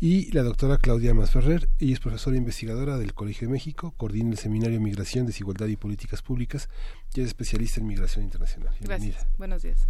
Y 0.00 0.32
la 0.32 0.42
doctora 0.42 0.78
Claudia 0.78 1.14
Masferrer, 1.14 1.68
ella 1.78 1.92
es 1.92 2.00
profesora 2.00 2.36
investigadora 2.36 2.98
del 2.98 3.14
Colegio 3.14 3.46
de 3.46 3.52
México, 3.52 3.94
coordina 3.96 4.32
el 4.32 4.38
seminario 4.38 4.80
Migración, 4.80 5.26
Desigualdad 5.26 5.68
y 5.68 5.76
Políticas 5.76 6.22
Públicas 6.22 6.68
y 7.14 7.20
es 7.20 7.28
especialista 7.28 7.78
en 7.78 7.86
migración 7.86 8.24
internacional. 8.24 8.74
Bienvenida. 8.80 9.14
Gracias. 9.14 9.38
Buenos 9.38 9.62
días. 9.62 9.86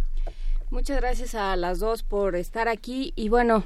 Muchas 0.69 0.97
gracias 0.97 1.33
a 1.33 1.55
las 1.55 1.79
dos 1.79 2.03
por 2.03 2.35
estar 2.35 2.67
aquí 2.67 3.13
y 3.15 3.29
bueno, 3.29 3.63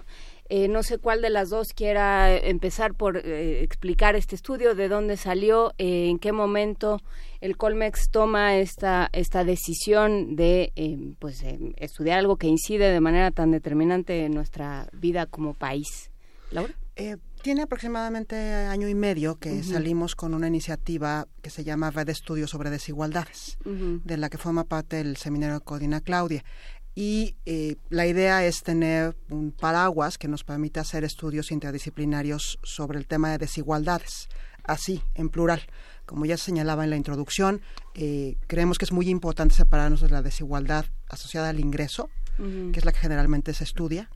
eh, 0.49 0.67
no 0.67 0.83
sé 0.83 0.99
cuál 0.99 1.21
de 1.21 1.31
las 1.31 1.49
dos 1.49 1.73
quiera 1.73 2.35
empezar 2.35 2.93
por 2.93 3.17
eh, 3.17 3.63
explicar 3.63 4.15
este 4.15 4.35
estudio, 4.35 4.75
de 4.75 4.87
dónde 4.87 5.17
salió, 5.17 5.73
eh, 5.79 6.09
en 6.09 6.19
qué 6.19 6.31
momento 6.31 7.01
el 7.39 7.57
Colmex 7.57 8.09
toma 8.11 8.57
esta 8.57 9.09
esta 9.13 9.43
decisión 9.43 10.35
de 10.35 10.71
eh, 10.75 11.15
pues 11.17 11.41
eh, 11.41 11.73
estudiar 11.77 12.19
algo 12.19 12.37
que 12.37 12.47
incide 12.47 12.91
de 12.91 12.99
manera 12.99 13.31
tan 13.31 13.49
determinante 13.51 14.25
en 14.25 14.33
nuestra 14.33 14.87
vida 14.93 15.25
como 15.25 15.55
país. 15.55 16.11
Laura. 16.51 16.75
Eh, 16.97 17.17
tiene 17.41 17.63
aproximadamente 17.63 18.35
año 18.35 18.87
y 18.87 18.93
medio 18.93 19.39
que 19.39 19.63
salimos 19.63 20.15
con 20.15 20.35
una 20.35 20.47
iniciativa 20.47 21.27
que 21.41 21.49
se 21.49 21.63
llama 21.63 21.89
Red 21.89 22.05
de 22.05 22.11
Estudios 22.11 22.51
sobre 22.51 22.69
Desigualdades, 22.69 23.57
de 23.63 24.17
la 24.17 24.29
que 24.29 24.37
forma 24.37 24.65
parte 24.65 24.99
el 24.99 25.17
seminario 25.17 25.57
que 25.59 25.65
coordina 25.65 26.01
Claudia. 26.01 26.43
Y 26.93 27.35
eh, 27.45 27.77
la 27.89 28.05
idea 28.05 28.45
es 28.45 28.63
tener 28.63 29.15
un 29.29 29.51
paraguas 29.51 30.17
que 30.17 30.27
nos 30.27 30.43
permita 30.43 30.81
hacer 30.81 31.03
estudios 31.03 31.51
interdisciplinarios 31.51 32.59
sobre 32.63 32.99
el 32.99 33.07
tema 33.07 33.31
de 33.31 33.37
desigualdades, 33.37 34.27
así, 34.63 35.01
en 35.15 35.29
plural. 35.29 35.61
Como 36.05 36.25
ya 36.25 36.35
señalaba 36.35 36.83
en 36.83 36.89
la 36.89 36.97
introducción, 36.97 37.61
eh, 37.95 38.35
creemos 38.47 38.77
que 38.77 38.85
es 38.85 38.91
muy 38.91 39.07
importante 39.07 39.55
separarnos 39.55 40.01
de 40.01 40.09
la 40.09 40.21
desigualdad 40.21 40.85
asociada 41.07 41.49
al 41.49 41.59
ingreso, 41.59 42.09
que 42.37 42.79
es 42.79 42.85
la 42.85 42.91
que 42.91 42.97
generalmente 42.97 43.53
se 43.53 43.63
estudia, 43.63 44.09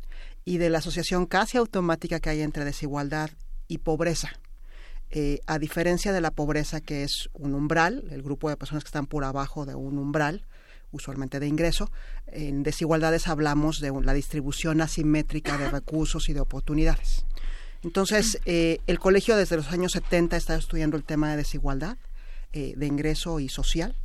y 0.45 0.57
de 0.57 0.72
la 0.72 0.80
asociación 0.80 1.27
casi 1.27 1.60
automática 1.60 2.19
que 2.19 2.31
hay 2.31 2.41
entre 2.41 2.65
desigualdad 2.65 3.30
y 3.68 3.80
pobreza. 3.80 4.31
Eh, 5.11 5.39
a 5.45 5.60
diferencia 5.60 6.11
de 6.11 6.22
la 6.22 6.31
pobreza, 6.31 6.81
que 6.81 7.03
es 7.03 7.30
un 7.34 7.53
umbral, 7.53 8.06
el 8.10 8.23
grupo 8.23 8.49
de 8.49 8.57
personas 8.57 8.84
que 8.84 8.89
están 8.89 9.06
por 9.06 9.23
abajo 9.23 9.65
de 9.65 9.76
un 9.76 9.97
umbral, 9.97 10.45
usualmente 10.95 11.39
de 11.39 11.47
ingreso, 11.47 11.91
en 12.27 12.63
desigualdades 12.63 13.27
hablamos 13.27 13.80
de 13.81 13.91
la 14.01 14.13
distribución 14.13 14.81
asimétrica 14.81 15.57
de 15.57 15.69
recursos 15.69 16.30
y 16.30 16.34
de 16.34 16.39
oportunidades. 16.39 17.26
Entonces, 17.84 18.39
eh, 18.45 18.80
el 18.88 18.97
colegio 18.97 19.35
desde 19.35 19.57
los 19.57 19.72
años 19.72 19.91
70 19.91 20.38
está 20.38 20.55
estudiando 20.55 20.97
el 20.97 21.03
tema 21.03 21.30
de 21.30 21.38
desigualdad, 21.38 21.97
eh, 22.53 22.73
de 22.76 22.88
ingreso 22.88 23.39
y 23.39 23.49
social, 23.49 23.95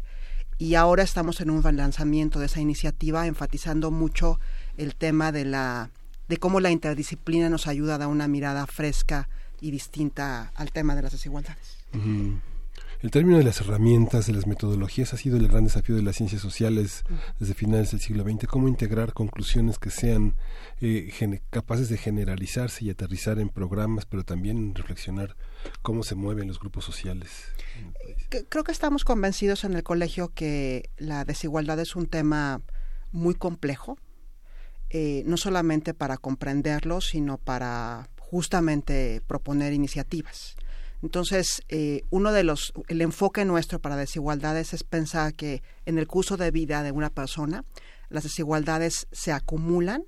y 0.59 0.75
ahora 0.75 1.03
estamos 1.03 1.41
en 1.41 1.51
un 1.51 1.63
relanzamiento 1.63 2.39
de 2.39 2.47
esa 2.47 2.61
iniciativa, 2.61 3.27
enfatizando 3.27 3.91
mucho 3.91 4.39
el 4.77 4.95
tema 4.95 5.33
de 5.33 5.47
la 5.47 5.91
de 6.29 6.37
cómo 6.37 6.61
la 6.61 6.71
interdisciplina 6.71 7.49
nos 7.49 7.67
ayuda 7.67 7.97
a 7.97 7.99
dar 7.99 8.09
una 8.09 8.29
mirada 8.29 8.67
fresca 8.69 9.29
y 9.61 9.73
distinta 9.73 10.53
al 10.55 10.71
tema 10.71 10.95
de 10.95 11.03
las 11.03 11.13
desigualdades. 11.13 11.79
El 13.03 13.11
término 13.11 13.39
de 13.39 13.45
las 13.45 13.63
herramientas, 13.63 14.27
de 14.27 14.35
las 14.35 14.47
metodologías, 14.47 15.15
ha 15.15 15.17
sido 15.17 15.39
el 15.39 15.49
gran 15.49 15.65
desafío 15.65 15.97
de 15.97 16.03
las 16.03 16.17
ciencias 16.17 16.43
sociales 16.43 17.03
desde 17.39 17.55
finales 17.55 17.93
del 17.93 18.01
siglo 18.01 18.25
XX. 18.25 18.47
Cómo 18.47 18.69
integrar 18.69 19.15
conclusiones 19.15 19.79
que 19.79 19.89
sean 19.89 20.37
eh, 20.83 21.11
capaces 21.49 21.89
de 21.89 21.97
generalizarse 21.97 22.85
y 22.85 22.91
aterrizar 22.91 23.39
en 23.39 23.49
programas, 23.49 24.05
pero 24.05 24.23
también 24.23 24.75
reflexionar 24.75 25.35
cómo 25.81 26.03
se 26.03 26.15
mueven 26.15 26.49
los 26.49 26.61
grupos 26.61 26.85
sociales. 26.85 27.31
Creo 28.51 28.65
que 28.65 28.73
estamos 28.73 29.05
convencidos 29.05 29.65
en 29.65 29.73
el 29.73 29.83
colegio 29.83 30.35
que 30.35 30.91
la 30.99 31.25
desigualdad 31.25 31.81
es 31.81 31.97
un 31.97 32.07
tema 32.07 32.61
muy 33.13 33.35
complejo, 33.35 33.97
eh, 34.91 35.23
no 35.25 35.39
solamente 35.39 35.95
para 35.95 36.19
comprenderlo, 36.19 37.01
sino 37.01 37.39
para 37.39 38.11
justamente 38.19 39.23
proponer 39.27 39.73
iniciativas. 39.73 40.55
Entonces, 41.03 41.63
eh, 41.69 42.05
uno 42.11 42.33
de 42.33 42.45
los, 42.45 42.73
el 42.89 43.01
enfoque 43.01 43.45
nuestro 43.45 43.79
para 43.81 43.97
desigualdades 43.97 44.75
es 44.75 44.85
pensar 44.85 45.35
que 45.35 45.63
en 45.87 45.99
el 45.99 46.07
curso 46.07 46.37
de 46.37 46.51
vida 46.51 46.83
de 46.83 46.93
una 46.93 47.11
persona, 47.11 47.65
las 48.09 48.25
desigualdades 48.25 49.07
se 49.13 49.33
acumulan 49.33 50.05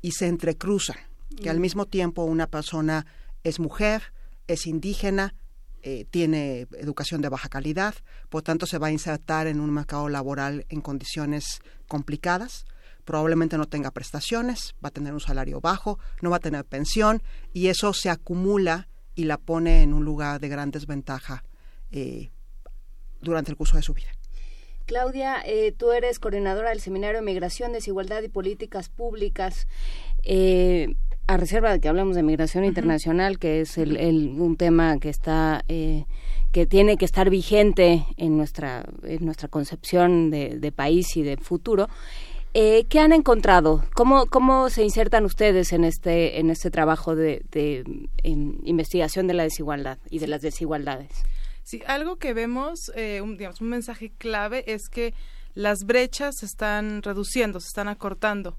y 0.00 0.12
se 0.12 0.28
entrecruzan, 0.28 0.96
que 1.42 1.50
al 1.50 1.58
Mm. 1.58 1.62
mismo 1.62 1.86
tiempo 1.86 2.24
una 2.24 2.46
persona 2.46 3.06
es 3.44 3.60
mujer, 3.60 4.12
es 4.46 4.66
indígena, 4.66 5.34
eh, 5.82 6.06
tiene 6.10 6.68
educación 6.78 7.22
de 7.22 7.28
baja 7.28 7.48
calidad, 7.48 7.94
por 8.28 8.42
tanto 8.42 8.66
se 8.66 8.78
va 8.78 8.86
a 8.86 8.92
insertar 8.92 9.48
en 9.48 9.60
un 9.60 9.70
mercado 9.70 10.08
laboral 10.08 10.64
en 10.68 10.80
condiciones 10.80 11.60
complicadas, 11.88 12.64
probablemente 13.04 13.58
no 13.58 13.66
tenga 13.66 13.90
prestaciones, 13.90 14.74
va 14.84 14.88
a 14.88 14.92
tener 14.92 15.12
un 15.12 15.20
salario 15.20 15.60
bajo, 15.60 15.98
no 16.20 16.30
va 16.30 16.36
a 16.36 16.40
tener 16.40 16.64
pensión 16.64 17.22
y 17.52 17.66
eso 17.66 17.92
se 17.92 18.10
acumula 18.10 18.88
y 19.14 19.24
la 19.24 19.36
pone 19.38 19.82
en 19.82 19.92
un 19.94 20.04
lugar 20.04 20.40
de 20.40 20.48
gran 20.48 20.70
desventaja 20.70 21.44
eh, 21.90 22.30
durante 23.20 23.50
el 23.50 23.56
curso 23.56 23.76
de 23.76 23.82
su 23.82 23.94
vida. 23.94 24.08
Claudia, 24.86 25.36
eh, 25.46 25.72
tú 25.72 25.92
eres 25.92 26.18
coordinadora 26.18 26.70
del 26.70 26.80
Seminario 26.80 27.20
de 27.20 27.24
Migración, 27.24 27.72
Desigualdad 27.72 28.22
y 28.22 28.28
Políticas 28.28 28.88
Públicas. 28.88 29.68
Eh, 30.24 30.94
a 31.28 31.36
reserva 31.36 31.70
de 31.72 31.80
que 31.80 31.88
hablemos 31.88 32.16
de 32.16 32.24
migración 32.24 32.64
internacional, 32.64 33.38
que 33.38 33.60
es 33.60 33.78
el, 33.78 33.96
el- 33.96 34.28
un 34.40 34.56
tema 34.56 34.98
que 34.98 35.08
está 35.08 35.64
eh, 35.68 36.04
que 36.50 36.66
tiene 36.66 36.96
que 36.96 37.04
estar 37.04 37.30
vigente 37.30 38.04
en 38.16 38.36
nuestra 38.36 38.84
en 39.04 39.24
nuestra 39.24 39.48
concepción 39.48 40.30
de, 40.30 40.58
de 40.58 40.72
país 40.72 41.16
y 41.16 41.22
de 41.22 41.36
futuro. 41.36 41.88
Eh, 42.54 42.84
¿Qué 42.90 43.00
han 43.00 43.12
encontrado? 43.12 43.82
¿Cómo, 43.94 44.26
¿Cómo 44.26 44.68
se 44.68 44.82
insertan 44.82 45.24
ustedes 45.24 45.72
en 45.72 45.84
este 45.84 46.38
en 46.38 46.50
este 46.50 46.70
trabajo 46.70 47.16
de, 47.16 47.42
em, 48.22 48.58
investigación 48.64 49.26
de 49.26 49.34
la 49.34 49.44
desigualdad 49.44 49.98
y 50.10 50.18
de 50.18 50.26
las 50.26 50.42
desigualdades? 50.42 51.10
Sí, 51.62 51.82
algo 51.86 52.16
que 52.16 52.34
vemos, 52.34 52.92
eh, 52.94 53.20
un, 53.22 53.38
digamos, 53.38 53.62
un 53.62 53.68
mensaje 53.68 54.12
clave 54.18 54.64
es 54.66 54.90
que 54.90 55.14
las 55.54 55.84
brechas 55.84 56.36
se 56.38 56.46
están 56.46 57.02
reduciendo, 57.02 57.58
se 57.60 57.68
están 57.68 57.88
acortando. 57.88 58.58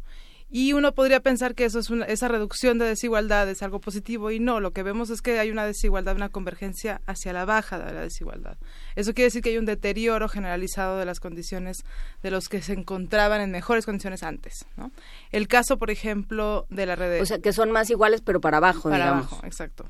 Y 0.56 0.74
uno 0.74 0.94
podría 0.94 1.20
pensar 1.20 1.56
que 1.56 1.66
eso 1.66 1.80
es 1.80 1.90
una, 1.90 2.06
esa 2.06 2.28
reducción 2.28 2.78
de 2.78 2.86
desigualdad 2.86 3.50
es 3.50 3.64
algo 3.64 3.82
positivo 3.82 4.30
y 4.30 4.40
no, 4.40 4.60
lo 4.60 4.70
que 4.70 4.84
vemos 4.84 5.10
es 5.10 5.24
que 5.24 5.40
hay 5.40 5.50
una 5.50 5.66
desigualdad, 5.66 6.16
una 6.16 6.30
convergencia 6.30 7.02
hacia 7.08 7.34
la 7.34 7.44
baja 7.44 7.80
de 7.80 7.92
la 7.92 8.02
desigualdad. 8.02 8.58
Eso 8.96 9.16
quiere 9.16 9.30
decir 9.30 9.42
que 9.42 9.50
hay 9.50 9.58
un 9.58 9.66
deterioro 9.66 10.30
generalizado 10.30 11.00
de 11.00 11.06
las 11.06 11.20
condiciones 11.20 11.84
de 12.22 12.30
los 12.30 12.50
que 12.50 12.62
se 12.62 12.74
encontraban 12.74 13.42
en 13.42 13.50
mejores 13.50 13.84
condiciones 13.84 14.22
antes. 14.22 14.68
¿no? 14.78 14.92
El 15.32 15.48
caso, 15.48 15.78
por 15.78 15.90
ejemplo, 15.90 16.68
de 16.70 16.86
la 16.86 16.96
red 16.96 17.14
de... 17.14 17.22
O 17.22 17.26
sea, 17.26 17.40
que 17.40 17.52
son 17.52 17.72
más 17.72 17.90
iguales 17.90 18.22
pero 18.22 18.40
para 18.40 18.58
abajo, 18.58 18.92
para 18.92 19.06
digamos. 19.06 19.26
abajo, 19.32 19.48
exacto. 19.48 19.86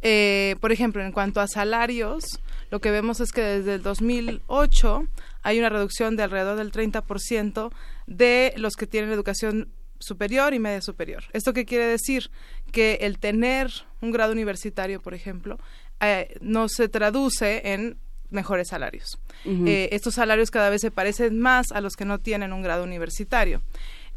Eh, 0.00 0.56
por 0.62 0.72
ejemplo, 0.72 1.04
en 1.04 1.12
cuanto 1.12 1.42
a 1.42 1.48
salarios, 1.48 2.24
lo 2.70 2.80
que 2.80 2.90
vemos 2.90 3.20
es 3.20 3.30
que 3.30 3.42
desde 3.42 3.74
el 3.74 3.82
2008 3.82 5.06
hay 5.42 5.58
una 5.58 5.68
reducción 5.68 6.16
de 6.16 6.22
alrededor 6.22 6.56
del 6.56 6.72
30% 6.72 7.70
de 8.06 8.54
los 8.56 8.74
que 8.74 8.86
tienen 8.86 9.10
educación 9.10 9.68
superior 9.98 10.54
y 10.54 10.58
media 10.58 10.80
superior. 10.80 11.24
¿Esto 11.32 11.52
qué 11.52 11.64
quiere 11.64 11.86
decir? 11.86 12.30
Que 12.72 12.98
el 13.02 13.18
tener 13.18 13.70
un 14.00 14.10
grado 14.10 14.32
universitario, 14.32 15.00
por 15.00 15.14
ejemplo, 15.14 15.58
eh, 16.00 16.36
no 16.40 16.68
se 16.68 16.88
traduce 16.88 17.72
en 17.72 17.98
mejores 18.30 18.68
salarios. 18.68 19.18
Eh, 19.44 19.88
estos 19.92 20.14
salarios 20.14 20.50
cada 20.50 20.68
vez 20.68 20.82
se 20.82 20.90
parecen 20.90 21.38
más 21.38 21.72
a 21.72 21.80
los 21.80 21.96
que 21.96 22.04
no 22.04 22.18
tienen 22.18 22.52
un 22.52 22.62
grado 22.62 22.84
universitario. 22.84 23.62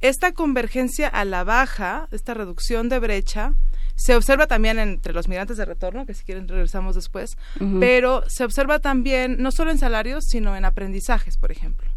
Esta 0.02 0.32
convergencia 0.34 1.08
a 1.08 1.26
la 1.26 1.44
baja, 1.44 2.08
esta 2.12 2.34
reducción 2.34 2.90
de 2.90 3.00
brecha, 3.00 3.54
se 3.96 4.16
observa 4.16 4.48
también 4.48 4.80
entre 4.80 5.14
los 5.14 5.28
migrantes 5.28 5.58
de 5.58 5.66
retorno, 5.66 6.08
que 6.08 6.16
si 6.16 6.24
quieren 6.24 6.48
regresamos 6.48 6.96
después, 6.96 7.38
pero 7.80 8.24
se 8.28 8.44
observa 8.44 8.80
también 8.80 9.38
no 9.40 9.52
solo 9.52 9.70
en 9.70 9.78
salarios, 9.78 10.26
sino 10.28 10.56
en 10.56 10.66
aprendizajes, 10.66 11.38
por 11.38 11.52
ejemplo. 11.52 11.88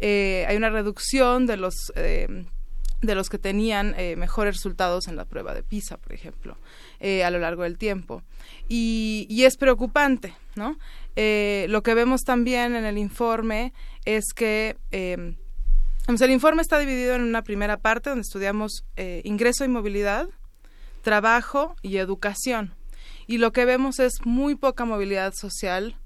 Eh, 0.00 0.46
hay 0.48 0.56
una 0.56 0.70
reducción 0.70 1.46
de 1.46 1.56
los 1.58 1.74
eh, 1.96 2.46
de 3.06 3.14
los 3.14 3.28
que 3.28 3.38
tenían 3.38 3.94
eh, 3.98 4.16
mejores 4.16 4.54
resultados 4.54 5.08
en 5.08 5.16
la 5.16 5.24
prueba 5.24 5.54
de 5.54 5.62
PISA, 5.62 5.96
por 5.96 6.12
ejemplo, 6.12 6.56
eh, 7.00 7.24
a 7.24 7.30
lo 7.30 7.38
largo 7.38 7.62
del 7.62 7.78
tiempo. 7.78 8.22
Y, 8.68 9.42
es 9.44 9.56
preocupante, 9.56 10.34
¿no? 10.54 10.78
Eh, 11.16 11.66
lo 11.68 11.82
que 11.82 11.94
vemos 11.94 12.22
también 12.22 12.74
en 12.74 12.84
el 12.84 12.98
informe 12.98 13.72
es 14.04 14.32
que 14.34 14.76
Vamos, 16.06 16.20
el 16.20 16.32
informe 16.32 16.60
está 16.60 16.78
dividido 16.78 17.14
en 17.14 17.22
una 17.22 17.42
primera 17.42 17.78
parte 17.78 18.10
donde 18.10 18.22
estudiamos 18.22 18.84
ingreso 18.96 19.64
y 19.64 19.68
movilidad, 19.68 20.28
trabajo 21.00 21.76
y 21.80 21.96
educación. 21.96 22.74
Y 23.26 23.38
lo 23.38 23.52
que 23.52 23.64
vemos 23.64 23.98
es 24.00 24.12
muy 24.24 24.54
poca 24.54 24.84
movilidad 24.84 25.32
social 25.34 25.96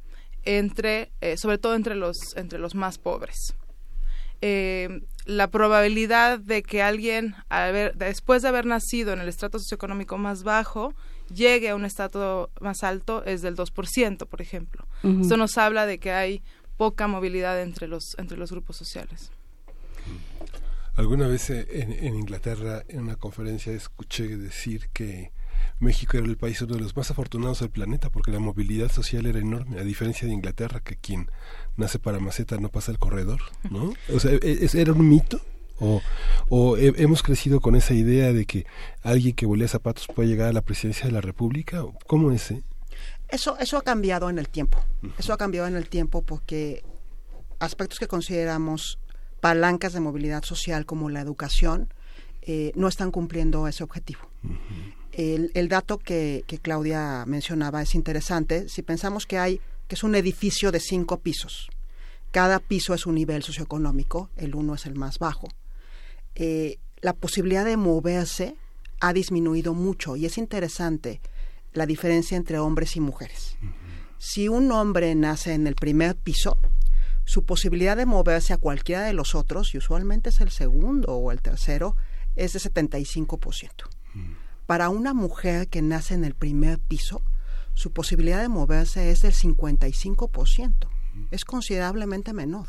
entre, 0.45 1.11
sobre 1.37 1.59
todo 1.59 1.75
entre 1.75 1.97
los, 1.97 2.17
entre 2.37 2.61
los 2.61 2.77
más 2.77 2.99
pobres. 2.99 3.57
La 5.29 5.51
probabilidad 5.51 6.39
de 6.39 6.63
que 6.63 6.83
alguien, 6.83 7.35
al 7.51 7.93
después 7.95 8.41
de 8.41 8.49
haber 8.49 8.65
nacido 8.65 9.13
en 9.13 9.21
el 9.21 9.29
estrato 9.29 9.59
socioeconómico 9.59 10.17
más 10.17 10.43
bajo, 10.43 10.95
llegue 11.33 11.69
a 11.69 11.77
un 11.77 11.85
estrato 11.85 12.51
más 12.61 12.83
alto 12.83 13.23
es 13.27 13.43
del 13.43 13.55
2%, 13.55 14.27
por 14.27 14.41
ejemplo. 14.41 14.87
Ujú. 15.03 15.21
Esto 15.21 15.37
nos 15.37 15.59
habla 15.59 15.85
de 15.85 15.99
que 15.99 16.13
hay 16.13 16.43
poca 16.79 17.09
movilidad 17.09 17.61
entre 17.61 17.89
los, 17.89 18.17
entre 18.17 18.39
los 18.39 18.51
grupos 18.51 18.79
sociales. 18.79 19.31
Alguna 20.95 21.29
vez 21.29 21.51
eh, 21.51 21.67
en, 21.73 21.93
en 21.93 22.15
Inglaterra, 22.15 22.83
en 22.89 23.01
una 23.01 23.17
conferencia, 23.17 23.75
escuché 23.75 24.35
decir 24.39 24.89
que 24.95 25.31
México 25.79 26.17
era 26.17 26.27
el 26.27 26.39
país 26.39 26.63
uno 26.63 26.75
de 26.75 26.81
los 26.81 26.97
más 26.97 27.11
afortunados 27.11 27.61
del 27.61 27.71
planeta 27.71 28.11
porque 28.11 28.33
la 28.33 28.41
movilidad 28.41 28.91
social 28.91 29.27
era 29.27 29.39
enorme, 29.39 29.79
a 29.79 29.85
diferencia 29.85 30.27
de 30.27 30.33
Inglaterra, 30.33 30.81
que 30.81 30.97
quien 30.97 31.31
nace 31.79 31.99
para 31.99 32.19
maceta 32.21 32.59
no 32.59 32.69
pasa 32.69 32.93
el 32.93 32.99
corredor, 32.99 33.41
¿no? 33.71 33.93
O 34.15 34.21
sea, 34.21 34.33
¿e- 34.33 34.69
¿era 34.75 34.93
un 34.93 35.09
mito? 35.09 35.41
¿O, 35.81 36.03
o 36.49 36.77
he- 36.77 36.93
hemos 36.99 37.23
crecido 37.23 37.61
con 37.61 37.77
esa 37.77 37.95
idea 37.95 38.33
de 38.33 38.45
que 38.45 38.67
alguien 39.03 39.35
que 39.35 39.47
volea 39.47 39.69
zapatos 39.69 40.07
puede 40.09 40.29
llegar 40.29 40.49
a 40.49 40.53
la 40.53 40.61
presidencia 40.63 41.07
de 41.07 41.13
la 41.13 41.21
República? 41.21 41.85
¿Cómo 42.07 42.33
es? 42.33 42.51
eh? 42.51 42.63
Eso, 43.29 43.57
eso 43.59 43.77
ha 43.79 43.83
cambiado 43.83 44.29
en 44.29 44.39
el 44.39 44.49
tiempo. 44.49 44.79
Eso 45.19 45.33
ha 45.33 45.37
cambiado 45.37 45.69
en 45.69 45.77
el 45.77 45.89
tiempo 45.89 46.23
porque 46.23 46.83
aspectos 47.61 47.99
que 47.99 48.09
consideramos 48.09 48.99
palancas 49.41 49.93
de 49.93 50.01
movilidad 50.01 50.43
social 50.43 50.85
como 50.85 51.11
la 51.11 51.21
educación 51.21 51.93
eh, 52.43 52.73
no 52.75 52.89
están 52.89 53.11
cumpliendo 53.13 53.69
ese 53.69 53.85
objetivo. 53.85 54.21
El, 55.13 55.51
el 55.55 55.69
dato 55.69 55.99
que, 55.99 56.45
que 56.47 56.59
Claudia 56.59 57.25
mencionaba 57.27 57.83
es 57.83 57.95
interesante. 57.95 58.69
Si 58.69 58.83
pensamos 58.83 59.27
que 59.27 59.39
hay 59.39 59.61
que 59.89 59.95
es 59.97 60.05
un 60.05 60.15
edificio 60.15 60.71
de 60.71 60.81
cinco 60.81 61.19
pisos, 61.21 61.69
cada 62.31 62.59
piso 62.59 62.95
es 62.95 63.07
un 63.07 63.15
nivel 63.15 63.43
socioeconómico, 63.43 64.31
el 64.37 64.55
uno 64.55 64.75
es 64.75 64.85
el 64.87 64.95
más 64.95 65.19
bajo. 65.19 65.49
Eh, 66.35 66.79
la 67.01 67.15
posibilidad 67.15 67.65
de 67.65 67.77
moverse 67.77 68.55
ha 69.01 69.13
disminuido 69.13 69.75
mucho 69.75 70.17
y 70.17 70.27
es 70.27 70.37
interesante 70.37 71.21
la 71.73 71.87
diferencia 71.87 72.37
entre 72.37 72.59
hombres 72.59 72.97
y 72.97 73.01
mujeres. 73.01 73.57
Si 74.19 74.49
un 74.49 74.71
hombre 74.73 75.15
nace 75.15 75.55
en 75.55 75.67
el 75.67 75.75
primer 75.75 76.17
piso, 76.17 76.59
su 77.25 77.45
posibilidad 77.45 77.97
de 77.97 78.07
moverse 78.07 78.53
a 78.53 78.59
cualquiera 78.59 79.03
de 79.03 79.13
los 79.13 79.35
otros, 79.35 79.75
y 79.75 79.79
usualmente 79.79 80.31
es 80.31 80.41
el 80.41 80.51
segundo 80.51 81.15
o 81.15 81.31
el 81.31 81.41
tercero, 81.41 81.95
es 82.37 82.55
de 82.55 82.59
75%. 82.59 83.71
Para 84.67 84.89
una 84.89 85.15
mujer 85.15 85.69
que 85.69 85.83
nace 85.83 86.15
en 86.15 86.25
el 86.25 86.35
primer 86.35 86.79
piso, 86.79 87.23
su 87.79 87.93
posibilidad 87.93 88.43
de 88.43 88.49
moverse 88.49 89.13
es 89.13 89.23
del 89.23 89.33
55%. 89.33 90.73
Es 91.31 91.45
considerablemente 91.45 92.33
menor. 92.33 92.67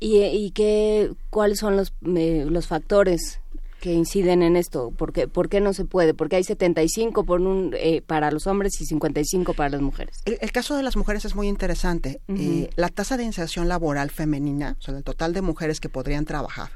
¿Y, 0.00 0.22
y 0.22 0.50
qué, 0.52 1.12
cuáles 1.28 1.58
son 1.58 1.76
los, 1.76 1.92
eh, 2.06 2.46
los 2.48 2.66
factores 2.66 3.40
que 3.82 3.92
inciden 3.92 4.42
en 4.42 4.56
esto? 4.56 4.92
¿Por 4.92 5.12
qué, 5.12 5.28
por 5.28 5.50
qué 5.50 5.60
no 5.60 5.74
se 5.74 5.84
puede? 5.84 6.14
Porque 6.14 6.36
hay 6.36 6.44
75 6.44 7.24
por 7.24 7.42
un, 7.42 7.74
eh, 7.76 8.00
para 8.00 8.30
los 8.30 8.46
hombres 8.46 8.80
y 8.80 8.86
55 8.86 9.52
para 9.52 9.68
las 9.68 9.82
mujeres. 9.82 10.22
El, 10.24 10.38
el 10.40 10.52
caso 10.52 10.74
de 10.74 10.82
las 10.82 10.96
mujeres 10.96 11.26
es 11.26 11.34
muy 11.34 11.46
interesante. 11.46 12.22
Eh, 12.28 12.70
la 12.76 12.88
tasa 12.88 13.18
de 13.18 13.24
inserción 13.24 13.68
laboral 13.68 14.10
femenina, 14.10 14.78
o 14.78 14.82
sea, 14.82 14.96
el 14.96 15.04
total 15.04 15.34
de 15.34 15.42
mujeres 15.42 15.80
que 15.80 15.90
podrían 15.90 16.24
trabajar, 16.24 16.70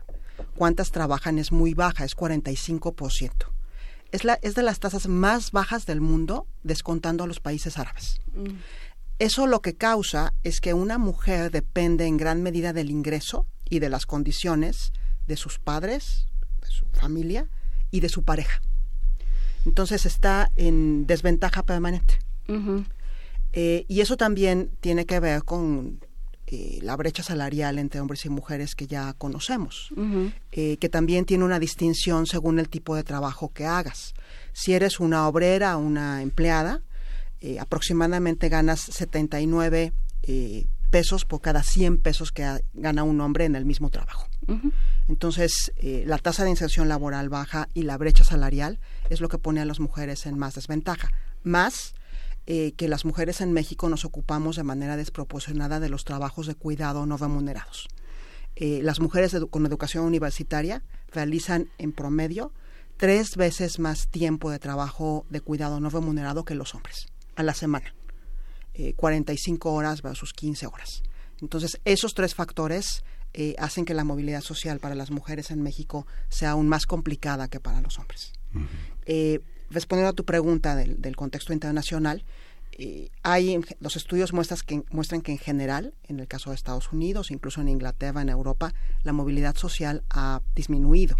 cuántas 0.54 0.90
trabajan 0.90 1.38
es 1.38 1.50
muy 1.50 1.72
baja, 1.72 2.04
es 2.04 2.14
45%. 2.14 3.51
Es, 4.12 4.24
la, 4.24 4.38
es 4.42 4.54
de 4.54 4.62
las 4.62 4.78
tasas 4.78 5.08
más 5.08 5.50
bajas 5.50 5.86
del 5.86 6.00
mundo, 6.00 6.46
descontando 6.62 7.24
a 7.24 7.26
los 7.26 7.40
países 7.40 7.78
árabes. 7.78 8.20
Eso 9.18 9.46
lo 9.46 9.60
que 9.60 9.74
causa 9.74 10.34
es 10.42 10.60
que 10.60 10.74
una 10.74 10.98
mujer 10.98 11.50
depende 11.50 12.06
en 12.06 12.16
gran 12.16 12.42
medida 12.42 12.72
del 12.72 12.90
ingreso 12.90 13.46
y 13.68 13.78
de 13.78 13.88
las 13.88 14.06
condiciones 14.06 14.92
de 15.26 15.36
sus 15.36 15.58
padres, 15.58 16.26
de 16.60 16.68
su 16.68 16.86
familia 16.92 17.48
y 17.90 18.00
de 18.00 18.08
su 18.08 18.22
pareja. 18.22 18.60
Entonces 19.64 20.06
está 20.06 20.50
en 20.56 21.06
desventaja 21.06 21.62
permanente. 21.62 22.18
Eh, 23.52 23.84
y 23.88 24.00
eso 24.00 24.16
también 24.16 24.70
tiene 24.80 25.06
que 25.06 25.20
ver 25.20 25.44
con 25.44 26.00
eh, 26.54 26.78
la 26.82 26.96
brecha 26.96 27.22
salarial 27.22 27.78
entre 27.78 28.00
hombres 28.00 28.26
y 28.26 28.28
mujeres 28.28 28.74
que 28.74 28.86
ya 28.86 29.14
conocemos, 29.14 29.88
eh, 30.52 30.76
que 30.76 30.88
también 30.90 31.24
tiene 31.24 31.44
una 31.44 31.58
distinción 31.58 32.26
según 32.26 32.58
el 32.58 32.68
tipo 32.68 32.94
de 32.94 33.04
trabajo 33.04 33.50
que 33.54 33.64
hagas. 33.64 34.12
Si 34.52 34.74
eres 34.74 35.00
una 35.00 35.26
obrera 35.28 35.78
o 35.78 35.80
una 35.80 36.20
empleada, 36.20 36.82
eh, 37.40 37.58
aproximadamente 37.58 38.50
ganas 38.50 38.80
79 38.80 39.94
eh, 40.24 40.66
pesos 40.90 41.24
por 41.24 41.40
cada 41.40 41.62
100 41.62 41.96
pesos 42.02 42.32
que 42.32 42.44
ha- 42.44 42.60
gana 42.74 43.02
un 43.02 43.18
hombre 43.22 43.46
en 43.46 43.54
el 43.56 43.64
mismo 43.64 43.88
trabajo. 43.88 44.28
Entonces, 45.08 45.72
la 45.82 46.18
tasa 46.18 46.44
de 46.44 46.50
inserción 46.50 46.88
laboral 46.88 47.28
baja 47.28 47.68
y 47.74 47.82
la 47.82 47.96
brecha 47.96 48.24
salarial 48.24 48.78
es 49.08 49.20
lo 49.20 49.28
que 49.28 49.38
pone 49.38 49.60
a 49.60 49.64
las 49.64 49.80
mujeres 49.80 50.26
en 50.26 50.38
más 50.38 50.54
desventaja. 50.54 51.08
Más 51.42 51.94
eh, 52.46 52.72
que 52.76 52.88
las 52.88 53.04
mujeres 53.04 53.40
en 53.40 53.52
México 53.52 53.88
nos 53.88 54.04
ocupamos 54.04 54.56
de 54.56 54.62
manera 54.64 54.96
desproporcionada 54.96 55.80
de 55.80 55.88
los 55.88 56.04
trabajos 56.04 56.46
de 56.46 56.54
cuidado 56.54 57.06
no 57.06 57.16
remunerados. 57.16 57.88
Eh, 58.56 58.80
las 58.82 59.00
mujeres 59.00 59.32
edu- 59.34 59.48
con 59.48 59.64
educación 59.66 60.04
universitaria 60.04 60.82
realizan 61.10 61.68
en 61.78 61.92
promedio 61.92 62.52
tres 62.96 63.36
veces 63.36 63.78
más 63.78 64.08
tiempo 64.08 64.50
de 64.50 64.58
trabajo 64.58 65.24
de 65.30 65.40
cuidado 65.40 65.80
no 65.80 65.88
remunerado 65.90 66.44
que 66.44 66.54
los 66.54 66.74
hombres 66.74 67.06
a 67.36 67.42
la 67.42 67.54
semana. 67.54 67.94
Eh, 68.74 68.94
45 68.94 69.72
horas 69.72 70.02
versus 70.02 70.32
15 70.32 70.66
horas. 70.66 71.02
Entonces, 71.40 71.80
esos 71.84 72.14
tres 72.14 72.34
factores 72.34 73.02
eh, 73.34 73.54
hacen 73.58 73.84
que 73.84 73.94
la 73.94 74.04
movilidad 74.04 74.42
social 74.42 74.78
para 74.78 74.94
las 74.94 75.10
mujeres 75.10 75.50
en 75.50 75.62
México 75.62 76.06
sea 76.28 76.50
aún 76.52 76.68
más 76.68 76.86
complicada 76.86 77.48
que 77.48 77.60
para 77.60 77.80
los 77.80 77.98
hombres. 77.98 78.32
Eh, 79.06 79.40
respondiendo 79.72 80.10
a 80.10 80.14
tu 80.14 80.24
pregunta 80.24 80.76
del, 80.76 81.16
contexto 81.16 81.52
internacional, 81.52 82.24
eh, 82.72 83.10
hay 83.22 83.60
los 83.80 83.96
estudios 83.96 84.32
muestras 84.32 84.62
que, 84.62 84.82
muestran 84.90 85.20
que 85.20 85.32
en 85.32 85.38
general, 85.38 85.94
en 86.08 86.20
el 86.20 86.28
caso 86.28 86.50
de 86.50 86.56
Estados 86.56 86.92
Unidos, 86.92 87.30
incluso 87.30 87.60
en 87.60 87.68
Inglaterra, 87.68 88.22
en 88.22 88.28
Europa, 88.28 88.72
la 89.02 89.12
movilidad 89.12 89.56
social 89.56 90.02
ha 90.10 90.40
disminuido. 90.54 91.16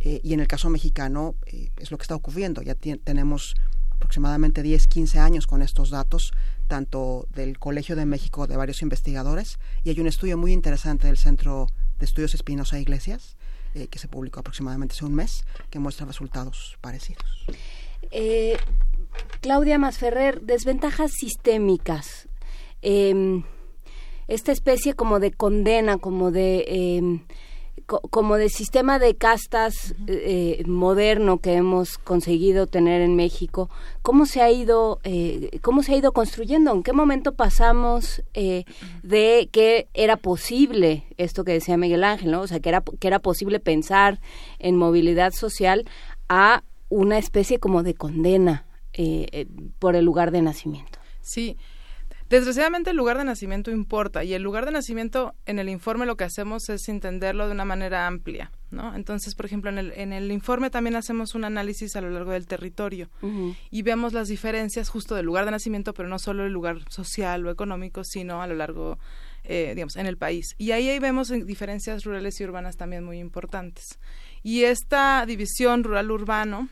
Eh, 0.00 0.20
y 0.22 0.32
en 0.32 0.40
el 0.40 0.46
caso 0.46 0.70
mexicano 0.70 1.34
eh, 1.46 1.70
es 1.76 1.90
lo 1.90 1.98
que 1.98 2.02
está 2.02 2.14
ocurriendo. 2.14 2.62
Ya 2.62 2.74
tenemos 2.74 3.56
aproximadamente 3.90 4.62
10, 4.62 4.86
15 4.86 5.18
años 5.18 5.46
con 5.46 5.62
estos 5.62 5.90
datos, 5.90 6.32
tanto 6.68 7.26
del 7.34 7.58
Colegio 7.58 7.96
de 7.96 8.06
México 8.06 8.46
de 8.46 8.56
varios 8.56 8.82
investigadores, 8.82 9.58
y 9.82 9.90
hay 9.90 10.00
un 10.00 10.06
estudio 10.06 10.36
muy 10.36 10.52
interesante 10.52 11.08
del 11.08 11.18
Centro 11.18 11.66
de 11.98 12.04
Estudios 12.04 12.34
Espinosa 12.34 12.78
Iglesias, 12.78 13.36
que 13.90 13.98
se 13.98 14.08
publicó 14.08 14.40
aproximadamente 14.40 14.94
hace 14.94 15.04
un 15.04 15.14
mes, 15.14 15.44
que 15.70 15.78
muestra 15.78 16.06
resultados 16.06 16.78
parecidos. 16.80 17.46
Eh, 18.10 18.56
Claudia 19.40 19.78
Masferrer, 19.78 20.40
desventajas 20.42 21.12
sistémicas. 21.12 22.28
Em, 22.82 23.44
esta 24.28 24.52
especie 24.52 24.94
como 24.94 25.20
de 25.20 25.30
condena, 25.32 25.98
como 25.98 26.30
de 26.30 26.64
em, 26.68 27.20
co- 27.86 28.00
como 28.10 28.36
de 28.36 28.48
sistema 28.50 28.98
de 28.98 29.16
castas 29.16 29.94
eh, 30.06 30.62
moderno 30.66 31.38
que 31.38 31.54
hemos 31.54 31.96
conseguido 31.98 32.66
tener 32.66 33.00
en 33.00 33.16
México, 33.16 33.70
¿cómo 34.02 34.26
se 34.26 34.42
ha 34.42 34.50
ido, 34.50 35.00
eh, 35.04 35.58
cómo 35.62 35.82
se 35.82 35.92
ha 35.94 35.96
ido 35.96 36.12
construyendo? 36.12 36.72
¿En 36.72 36.82
qué 36.82 36.92
momento 36.92 37.32
pasamos 37.34 38.22
eh, 38.34 38.64
de 39.02 39.48
que 39.50 39.88
era 39.94 40.16
posible 40.16 41.04
esto 41.16 41.44
que 41.44 41.52
decía 41.52 41.76
Miguel 41.76 42.04
Ángel, 42.04 42.30
¿no? 42.30 42.42
O 42.42 42.46
sea, 42.46 42.60
que 42.60 42.68
era, 42.68 42.82
que 43.00 43.08
era 43.08 43.18
posible 43.20 43.60
pensar 43.60 44.20
en 44.58 44.76
movilidad 44.76 45.32
social 45.32 45.84
a 46.28 46.62
una 46.88 47.18
especie 47.18 47.58
como 47.58 47.82
de 47.82 47.94
condena 47.94 48.66
eh, 48.92 49.26
eh, 49.32 49.46
por 49.78 49.96
el 49.96 50.04
lugar 50.04 50.30
de 50.30 50.42
nacimiento. 50.42 50.98
Sí. 51.20 51.56
Desgraciadamente 52.30 52.90
el 52.90 52.96
lugar 52.96 53.16
de 53.16 53.24
nacimiento 53.24 53.70
importa 53.70 54.22
y 54.22 54.34
el 54.34 54.42
lugar 54.42 54.66
de 54.66 54.72
nacimiento 54.72 55.34
en 55.46 55.58
el 55.58 55.70
informe 55.70 56.04
lo 56.04 56.18
que 56.18 56.24
hacemos 56.24 56.68
es 56.68 56.86
entenderlo 56.90 57.46
de 57.46 57.52
una 57.52 57.64
manera 57.64 58.06
amplia, 58.06 58.52
¿no? 58.70 58.94
Entonces, 58.94 59.34
por 59.34 59.46
ejemplo, 59.46 59.70
en 59.70 59.78
el, 59.78 59.92
en 59.92 60.12
el 60.12 60.30
informe 60.30 60.68
también 60.68 60.94
hacemos 60.96 61.34
un 61.34 61.44
análisis 61.44 61.96
a 61.96 62.02
lo 62.02 62.10
largo 62.10 62.32
del 62.32 62.46
territorio 62.46 63.08
y 63.70 63.80
vemos 63.80 64.12
las 64.12 64.28
diferencias 64.28 64.90
justo 64.90 65.14
del 65.14 65.24
lugar 65.24 65.46
de 65.46 65.52
nacimiento, 65.52 65.94
pero 65.94 66.10
no 66.10 66.18
solo 66.18 66.44
el 66.44 66.52
lugar 66.52 66.80
social 66.90 67.46
o 67.46 67.50
económico, 67.50 68.04
sino 68.04 68.42
a 68.42 68.46
lo 68.46 68.56
largo, 68.56 68.98
eh, 69.44 69.72
digamos, 69.74 69.96
en 69.96 70.06
el 70.06 70.18
país. 70.18 70.54
Y 70.58 70.72
ahí, 70.72 70.86
ahí 70.90 70.98
vemos 70.98 71.30
eh, 71.30 71.42
diferencias 71.44 72.04
rurales 72.04 72.38
y 72.42 72.44
urbanas 72.44 72.76
también 72.76 73.04
muy 73.04 73.20
importantes. 73.20 73.98
Y 74.42 74.64
esta 74.64 75.24
división 75.26 75.84
rural-urbano 75.84 76.68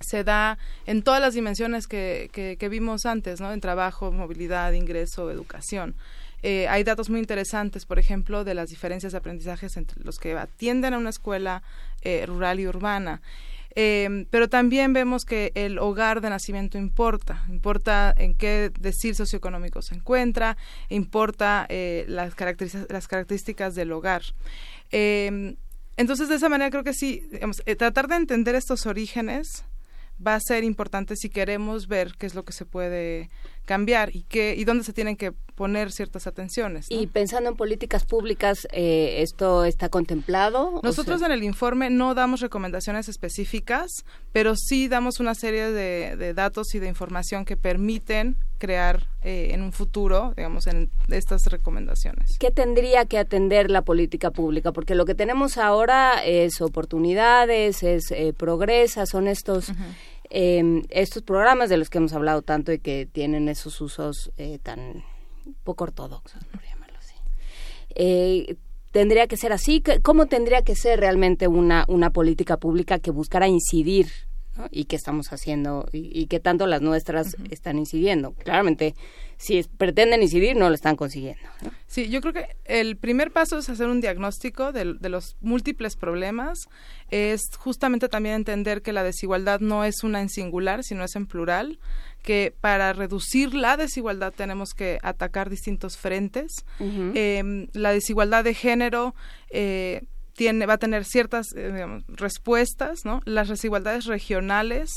se 0.00 0.24
da 0.24 0.58
en 0.86 1.02
todas 1.02 1.20
las 1.20 1.34
dimensiones 1.34 1.86
que, 1.86 2.30
que, 2.32 2.68
vimos 2.68 3.04
antes, 3.04 3.40
¿no? 3.40 3.52
En 3.52 3.60
trabajo, 3.60 4.10
movilidad, 4.12 4.72
ingreso, 4.72 5.30
educación. 5.30 5.94
Eh, 6.42 6.68
hay 6.68 6.84
datos 6.84 7.10
muy 7.10 7.20
interesantes, 7.20 7.84
por 7.84 7.98
ejemplo, 7.98 8.44
de 8.44 8.54
las 8.54 8.70
diferencias 8.70 9.12
de 9.12 9.18
aprendizajes 9.18 9.76
entre 9.76 10.02
los 10.02 10.18
que 10.18 10.32
atienden 10.38 10.94
a 10.94 10.98
una 10.98 11.10
escuela 11.10 11.62
eh, 12.00 12.24
rural 12.26 12.60
y 12.60 12.66
urbana. 12.66 13.20
Eh, 13.76 14.26
pero 14.30 14.48
también 14.48 14.92
vemos 14.92 15.24
que 15.24 15.52
el 15.54 15.78
hogar 15.78 16.20
de 16.20 16.30
nacimiento 16.30 16.76
importa, 16.76 17.44
importa 17.48 18.12
en 18.16 18.34
qué 18.34 18.72
decir 18.80 19.14
socioeconómico 19.14 19.80
se 19.82 19.94
encuentra, 19.94 20.56
importa 20.88 21.66
eh, 21.68 22.04
las, 22.08 22.34
características, 22.34 22.90
las 22.90 23.06
características 23.06 23.74
del 23.74 23.92
hogar. 23.92 24.22
Eh, 24.90 25.54
entonces, 26.00 26.30
de 26.30 26.36
esa 26.36 26.48
manera 26.48 26.70
creo 26.70 26.82
que 26.82 26.94
sí, 26.94 27.28
eh, 27.66 27.76
tratar 27.76 28.08
de 28.08 28.16
entender 28.16 28.54
estos 28.54 28.86
orígenes 28.86 29.66
va 30.26 30.34
a 30.34 30.40
ser 30.40 30.64
importante 30.64 31.14
si 31.14 31.28
queremos 31.28 31.88
ver 31.88 32.14
qué 32.18 32.24
es 32.24 32.34
lo 32.34 32.42
que 32.42 32.54
se 32.54 32.64
puede 32.64 33.28
cambiar 33.64 34.14
y 34.14 34.22
qué 34.24 34.54
y 34.56 34.64
dónde 34.64 34.84
se 34.84 34.92
tienen 34.92 35.16
que 35.16 35.32
poner 35.54 35.92
ciertas 35.92 36.26
atenciones. 36.26 36.86
¿no? 36.90 37.00
Y 37.00 37.06
pensando 37.06 37.50
en 37.50 37.56
políticas 37.56 38.04
públicas, 38.04 38.66
eh, 38.72 39.16
¿esto 39.22 39.64
está 39.64 39.88
contemplado? 39.90 40.68
O 40.76 40.80
Nosotros 40.82 41.18
sea- 41.18 41.26
en 41.26 41.32
el 41.32 41.44
informe 41.44 41.90
no 41.90 42.14
damos 42.14 42.40
recomendaciones 42.40 43.08
específicas, 43.08 43.90
pero 44.32 44.54
sí 44.56 44.88
damos 44.88 45.20
una 45.20 45.34
serie 45.34 45.70
de, 45.70 46.16
de 46.16 46.34
datos 46.34 46.74
y 46.74 46.78
de 46.78 46.88
información 46.88 47.44
que 47.44 47.56
permiten 47.56 48.36
crear 48.58 49.06
eh, 49.22 49.50
en 49.52 49.62
un 49.62 49.72
futuro, 49.72 50.34
digamos, 50.36 50.66
en 50.66 50.90
estas 51.08 51.46
recomendaciones. 51.46 52.36
¿Qué 52.38 52.50
tendría 52.50 53.04
que 53.06 53.18
atender 53.18 53.70
la 53.70 53.82
política 53.82 54.30
pública? 54.30 54.72
Porque 54.72 54.94
lo 54.94 55.04
que 55.04 55.14
tenemos 55.14 55.56
ahora 55.58 56.22
es 56.24 56.60
oportunidades, 56.60 57.82
es 57.82 58.10
eh, 58.10 58.32
progresa, 58.36 59.06
son 59.06 59.28
estos 59.28 59.72
eh, 60.30 60.82
estos 60.90 61.22
programas 61.22 61.68
de 61.68 61.76
los 61.76 61.90
que 61.90 61.98
hemos 61.98 62.12
hablado 62.12 62.42
tanto 62.42 62.72
y 62.72 62.78
que 62.78 63.06
tienen 63.06 63.48
esos 63.48 63.80
usos 63.80 64.30
eh, 64.36 64.58
tan 64.62 65.04
poco 65.64 65.84
ortodoxos, 65.84 66.44
por 66.44 66.62
llamarlo 66.62 66.98
así. 66.98 67.14
Eh, 67.94 68.56
tendría 68.92 69.26
que 69.26 69.36
ser 69.36 69.52
así. 69.52 69.80
¿Qué- 69.80 70.00
¿Cómo 70.00 70.26
tendría 70.26 70.62
que 70.62 70.74
ser 70.76 71.00
realmente 71.00 71.48
una 71.48 71.84
una 71.88 72.10
política 72.10 72.56
pública 72.56 72.98
que 72.98 73.10
buscara 73.10 73.48
incidir 73.48 74.08
¿no? 74.56 74.66
y 74.70 74.84
que 74.84 74.96
estamos 74.96 75.32
haciendo 75.32 75.88
y, 75.92 76.10
y 76.18 76.26
que 76.26 76.40
tanto 76.40 76.66
las 76.66 76.82
nuestras 76.82 77.36
están 77.50 77.78
incidiendo? 77.78 78.32
Claramente, 78.32 78.94
si 79.36 79.58
es- 79.58 79.68
pretenden 79.68 80.22
incidir, 80.22 80.56
no 80.56 80.68
lo 80.68 80.74
están 80.74 80.96
consiguiendo. 80.96 81.40
¿no? 81.62 81.70
Sí, 81.86 82.08
yo 82.08 82.20
creo 82.20 82.32
que 82.32 82.46
el 82.64 82.96
primer 82.96 83.30
paso 83.32 83.58
es 83.58 83.68
hacer 83.68 83.88
un 83.88 84.00
diagnóstico 84.00 84.72
de, 84.72 84.94
de 84.94 85.08
los 85.08 85.36
múltiples 85.40 85.96
problemas. 85.96 86.58
Es 87.10 87.42
justamente 87.58 88.08
también 88.08 88.36
entender 88.36 88.82
que 88.82 88.92
la 88.92 89.02
desigualdad 89.02 89.60
no 89.60 89.84
es 89.84 90.04
una 90.04 90.20
en 90.20 90.28
singular, 90.28 90.84
sino 90.84 91.04
es 91.04 91.16
en 91.16 91.26
plural. 91.26 91.78
Que 92.22 92.54
para 92.60 92.92
reducir 92.92 93.54
la 93.54 93.78
desigualdad 93.78 94.32
tenemos 94.36 94.74
que 94.74 94.98
atacar 95.02 95.48
distintos 95.48 95.96
frentes. 95.96 96.52
Eh, 96.78 97.66
la 97.72 97.92
desigualdad 97.92 98.44
de 98.44 98.52
género 98.54 99.14
eh, 99.50 100.02
va 100.66 100.74
a 100.74 100.78
tener 100.78 101.04
ciertas 101.04 101.46
eh, 101.56 101.86
respuestas, 102.08 103.04
¿no? 103.04 103.20
Las 103.24 103.48
desigualdades 103.48 104.06
regionales 104.06 104.90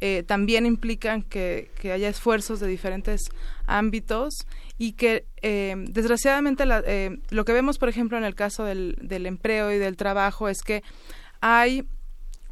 eh, 0.00 0.22
también 0.22 0.66
implican 0.66 1.22
que, 1.22 1.70
haya 1.84 2.08
esfuerzos 2.08 2.60
de 2.60 2.66
diferentes 2.66 3.22
ámbitos 3.66 4.34
y 4.78 4.92
que 4.92 5.24
eh, 5.42 5.74
desgraciadamente 5.88 6.66
la- 6.66 6.82
lo 7.30 7.44
que 7.44 7.52
vemos, 7.52 7.78
por 7.78 7.88
ejemplo, 7.88 8.18
en 8.18 8.24
el 8.24 8.34
caso 8.34 8.64
del 8.64 9.26
empleo 9.26 9.72
y 9.72 9.78
del 9.78 9.96
trabajo 9.96 10.48
es 10.48 10.62
que 10.62 10.82
hay 11.40 11.86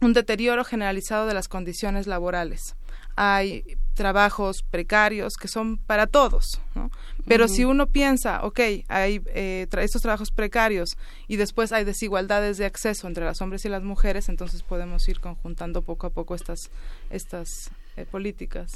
un 0.00 0.12
deterioro 0.12 0.64
generalizado 0.64 1.26
de 1.26 1.34
las 1.34 1.48
condiciones 1.48 2.06
laborales. 2.06 2.74
Hay 3.16 3.64
trabajos 3.94 4.62
precarios 4.70 5.34
que 5.34 5.48
son 5.48 5.76
para 5.76 6.06
todos, 6.06 6.60
¿no? 6.74 6.90
Pero 7.26 7.46
si 7.46 7.64
uno 7.64 7.86
piensa, 7.86 8.42
ok, 8.44 8.60
hay 8.88 9.22
eh, 9.26 9.66
tra- 9.70 9.82
estos 9.82 10.02
trabajos 10.02 10.30
precarios 10.30 10.96
y 11.28 11.36
después 11.36 11.72
hay 11.72 11.84
desigualdades 11.84 12.56
de 12.58 12.64
acceso 12.64 13.06
entre 13.06 13.24
los 13.24 13.40
hombres 13.42 13.64
y 13.64 13.68
las 13.68 13.82
mujeres, 13.82 14.28
entonces 14.28 14.62
podemos 14.62 15.06
ir 15.08 15.20
conjuntando 15.20 15.82
poco 15.82 16.06
a 16.06 16.10
poco 16.10 16.34
estas, 16.34 16.70
estas 17.10 17.48
eh, 17.96 18.06
políticas. 18.10 18.70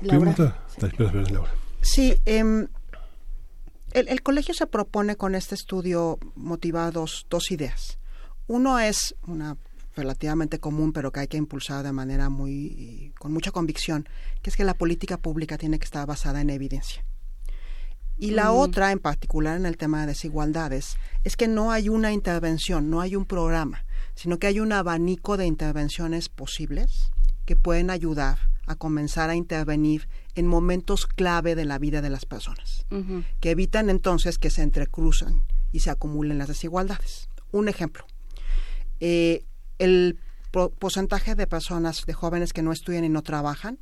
Pregunta. 0.00 0.62
Dale, 0.78 0.92
espera, 0.92 1.08
espera, 1.08 1.30
Laura. 1.30 1.52
Sí, 1.82 2.16
em, 2.24 2.68
el, 3.92 4.08
el 4.08 4.22
colegio 4.22 4.54
se 4.54 4.66
propone 4.66 5.16
con 5.16 5.34
este 5.34 5.54
estudio 5.54 6.18
motivar 6.36 6.92
dos, 6.92 7.26
dos 7.28 7.50
ideas. 7.50 7.98
Uno 8.46 8.78
es 8.78 9.14
una 9.26 9.56
relativamente 10.00 10.58
común, 10.58 10.92
pero 10.92 11.12
que 11.12 11.20
hay 11.20 11.28
que 11.28 11.36
impulsar 11.36 11.84
de 11.84 11.92
manera 11.92 12.28
muy 12.30 13.12
con 13.18 13.32
mucha 13.32 13.50
convicción, 13.52 14.08
que 14.42 14.50
es 14.50 14.56
que 14.56 14.64
la 14.64 14.74
política 14.74 15.16
pública 15.18 15.58
tiene 15.58 15.78
que 15.78 15.84
estar 15.84 16.06
basada 16.06 16.40
en 16.40 16.50
evidencia. 16.50 17.04
Y 18.18 18.32
la 18.32 18.50
Mm. 18.52 18.56
otra, 18.56 18.92
en 18.92 18.98
particular 18.98 19.56
en 19.56 19.64
el 19.66 19.76
tema 19.76 20.00
de 20.00 20.08
desigualdades, 20.08 20.96
es 21.24 21.36
que 21.36 21.48
no 21.48 21.72
hay 21.72 21.88
una 21.88 22.12
intervención, 22.12 22.90
no 22.90 23.00
hay 23.00 23.16
un 23.16 23.24
programa, 23.24 23.84
sino 24.14 24.38
que 24.38 24.46
hay 24.46 24.60
un 24.60 24.72
abanico 24.72 25.36
de 25.36 25.46
intervenciones 25.46 26.28
posibles 26.28 27.10
que 27.46 27.56
pueden 27.56 27.88
ayudar 27.90 28.38
a 28.66 28.76
comenzar 28.76 29.30
a 29.30 29.34
intervenir 29.36 30.08
en 30.34 30.46
momentos 30.46 31.06
clave 31.06 31.54
de 31.54 31.64
la 31.64 31.78
vida 31.78 32.02
de 32.02 32.10
las 32.10 32.24
personas, 32.24 32.86
que 33.40 33.50
evitan 33.50 33.90
entonces 33.90 34.38
que 34.38 34.50
se 34.50 34.62
entrecruzan 34.62 35.42
y 35.72 35.80
se 35.80 35.90
acumulen 35.90 36.38
las 36.38 36.48
desigualdades. 36.48 37.28
Un 37.52 37.68
ejemplo, 37.68 38.04
eh, 39.00 39.44
el 39.80 40.18
po- 40.52 40.70
porcentaje 40.70 41.34
de 41.34 41.46
personas, 41.46 42.04
de 42.06 42.12
jóvenes 42.12 42.52
que 42.52 42.62
no 42.62 42.70
estudian 42.72 43.04
y 43.04 43.08
no 43.08 43.22
trabajan 43.22 43.78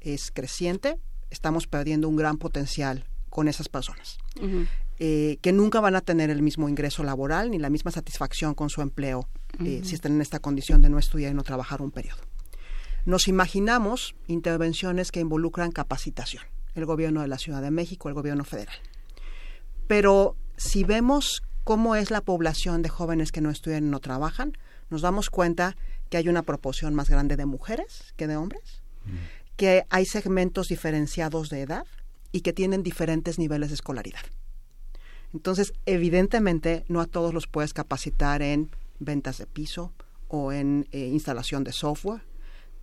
es 0.00 0.30
creciente, 0.32 0.98
estamos 1.30 1.66
perdiendo 1.66 2.08
un 2.08 2.16
gran 2.16 2.36
potencial 2.38 3.04
con 3.28 3.48
esas 3.48 3.68
personas 3.68 4.18
eh, 4.98 5.38
que 5.42 5.52
nunca 5.52 5.80
van 5.80 5.94
a 5.96 6.00
tener 6.00 6.30
el 6.30 6.42
mismo 6.42 6.68
ingreso 6.68 7.02
laboral 7.04 7.50
ni 7.50 7.58
la 7.58 7.70
misma 7.70 7.90
satisfacción 7.90 8.54
con 8.54 8.70
su 8.70 8.82
empleo 8.82 9.28
eh, 9.64 9.82
si 9.84 9.94
están 9.94 10.12
en 10.12 10.20
esta 10.20 10.38
condición 10.40 10.82
de 10.82 10.88
no 10.90 10.98
estudiar 10.98 11.32
y 11.32 11.34
no 11.34 11.42
trabajar 11.42 11.80
un 11.82 11.90
periodo. 11.90 12.20
Nos 13.06 13.28
imaginamos 13.28 14.14
intervenciones 14.26 15.10
que 15.10 15.20
involucran 15.20 15.70
capacitación, 15.72 16.42
el 16.74 16.84
gobierno 16.86 17.22
de 17.22 17.28
la 17.28 17.38
Ciudad 17.38 17.62
de 17.62 17.70
México, 17.70 18.08
el 18.08 18.14
gobierno 18.14 18.44
federal. 18.44 18.76
Pero 19.86 20.36
si 20.56 20.84
vemos 20.84 21.42
cómo 21.64 21.94
es 21.96 22.10
la 22.10 22.20
población 22.20 22.82
de 22.82 22.88
jóvenes 22.88 23.32
que 23.32 23.40
no 23.40 23.50
estudian 23.50 23.86
y 23.86 23.88
no 23.90 24.00
trabajan, 24.00 24.52
nos 24.90 25.02
damos 25.02 25.30
cuenta 25.30 25.76
que 26.08 26.16
hay 26.16 26.28
una 26.28 26.42
proporción 26.42 26.94
más 26.94 27.08
grande 27.08 27.36
de 27.36 27.46
mujeres 27.46 28.12
que 28.16 28.26
de 28.26 28.36
hombres, 28.36 28.82
que 29.56 29.84
hay 29.90 30.06
segmentos 30.06 30.68
diferenciados 30.68 31.48
de 31.50 31.62
edad 31.62 31.86
y 32.32 32.40
que 32.40 32.52
tienen 32.52 32.82
diferentes 32.82 33.38
niveles 33.38 33.70
de 33.70 33.74
escolaridad. 33.74 34.20
Entonces, 35.32 35.72
evidentemente, 35.86 36.84
no 36.88 37.00
a 37.00 37.06
todos 37.06 37.32
los 37.32 37.46
puedes 37.46 37.72
capacitar 37.72 38.42
en 38.42 38.70
ventas 38.98 39.38
de 39.38 39.46
piso 39.46 39.92
o 40.28 40.52
en 40.52 40.88
eh, 40.90 41.06
instalación 41.06 41.62
de 41.62 41.72
software. 41.72 42.22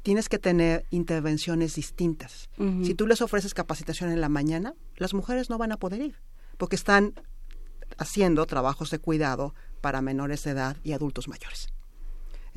Tienes 0.03 0.30
que 0.30 0.40
tener 0.40 0.86
intervenciones 0.90 1.76
distintas. 1.76 2.50
Si 2.84 2.94
tú 2.94 3.08
les 3.08 3.22
ofreces 3.22 3.53
capacitación 3.53 4.10
en 4.10 4.22
la 4.22 4.30
mañana, 4.30 4.74
las 4.95 5.14
mujeres 5.14 5.50
no 5.50 5.58
van 5.58 5.74
a 5.74 5.77
poder 5.77 6.02
ir 6.02 6.16
porque 6.58 6.76
están 6.76 7.14
haciendo 7.98 8.45
trabajos 8.45 8.92
de 8.92 9.00
cuidado 9.00 9.53
para 9.82 10.02
menores 10.02 10.44
de 10.44 10.52
edad 10.52 10.77
y 10.84 10.92
adultos 10.92 11.27
mayores. 11.27 11.69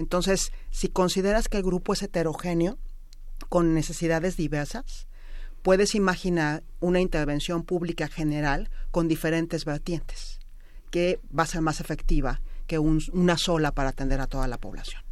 Entonces, 0.00 0.50
si 0.70 0.88
consideras 0.88 1.48
que 1.48 1.58
el 1.58 1.62
grupo 1.62 1.92
es 1.92 2.02
heterogéneo, 2.02 2.78
con 3.50 3.74
necesidades 3.74 4.36
diversas, 4.36 5.06
puedes 5.62 5.94
imaginar 5.94 6.62
una 6.80 7.00
intervención 7.00 7.62
pública 7.64 8.08
general 8.08 8.70
con 8.90 9.08
diferentes 9.08 9.64
vertientes, 9.66 10.40
que 10.90 11.20
va 11.38 11.42
a 11.42 11.46
ser 11.46 11.60
más 11.60 11.80
efectiva 11.80 12.40
que 12.66 12.78
un- 12.78 13.02
una 13.12 13.36
sola 13.36 13.72
para 13.72 13.90
atender 13.90 14.20
a 14.20 14.26
toda 14.26 14.48
la 14.48 14.56
población. 14.58 15.02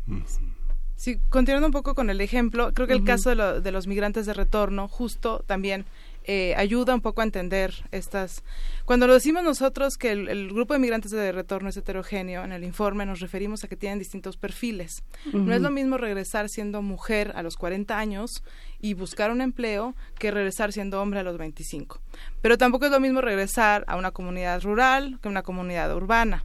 Sí, 0.97 1.21
continuando 1.29 1.67
un 1.67 1.73
poco 1.73 1.95
con 1.95 2.09
el 2.09 2.21
ejemplo, 2.23 2.73
creo 2.73 2.87
que 2.89 2.95
el 2.95 3.05
caso 3.05 3.29
de, 3.29 3.35
lo- 3.37 3.61
de 3.61 3.71
los 3.73 3.87
migrantes 3.87 4.25
de 4.27 4.33
retorno 4.33 4.89
justo 4.89 5.45
también 5.47 5.85
eh, 6.31 6.55
ayuda 6.59 6.95
un 6.95 7.01
poco 7.01 7.23
a 7.23 7.25
entender 7.25 7.73
estas... 7.91 8.45
Cuando 8.85 9.07
lo 9.07 9.15
decimos 9.15 9.43
nosotros 9.43 9.97
que 9.97 10.13
el, 10.13 10.29
el 10.29 10.53
grupo 10.53 10.75
de 10.75 10.79
migrantes 10.79 11.11
de 11.11 11.33
retorno 11.33 11.71
es 11.71 11.77
heterogéneo, 11.79 12.45
en 12.45 12.53
el 12.53 12.65
informe 12.65 13.07
nos 13.07 13.21
referimos 13.21 13.65
a 13.65 13.69
que 13.69 13.77
tienen 13.77 13.99
distintos 13.99 14.37
perfiles. 14.37 15.03
No 15.33 15.55
es 15.55 15.63
lo 15.63 15.71
mismo 15.71 15.97
regresar 15.97 16.51
siendo 16.51 16.83
mujer 16.83 17.33
a 17.35 17.43
los 17.43 17.57
40 17.57 17.99
años 17.99 18.43
y 18.79 18.93
buscar 18.93 19.31
un 19.31 19.41
empleo 19.41 19.95
que 20.19 20.31
regresar 20.31 20.71
siendo 20.71 21.01
hombre 21.01 21.21
a 21.21 21.23
los 21.23 21.39
25. 21.39 21.99
Pero 22.43 22.59
tampoco 22.59 22.85
es 22.85 22.91
lo 22.91 23.01
mismo 23.01 23.23
regresar 23.23 23.85
a 23.89 23.97
una 23.97 24.11
comunidad 24.11 24.61
rural 24.63 25.19
que 25.23 25.29
a 25.29 25.31
una 25.31 25.43
comunidad 25.43 25.97
urbana. 25.97 26.45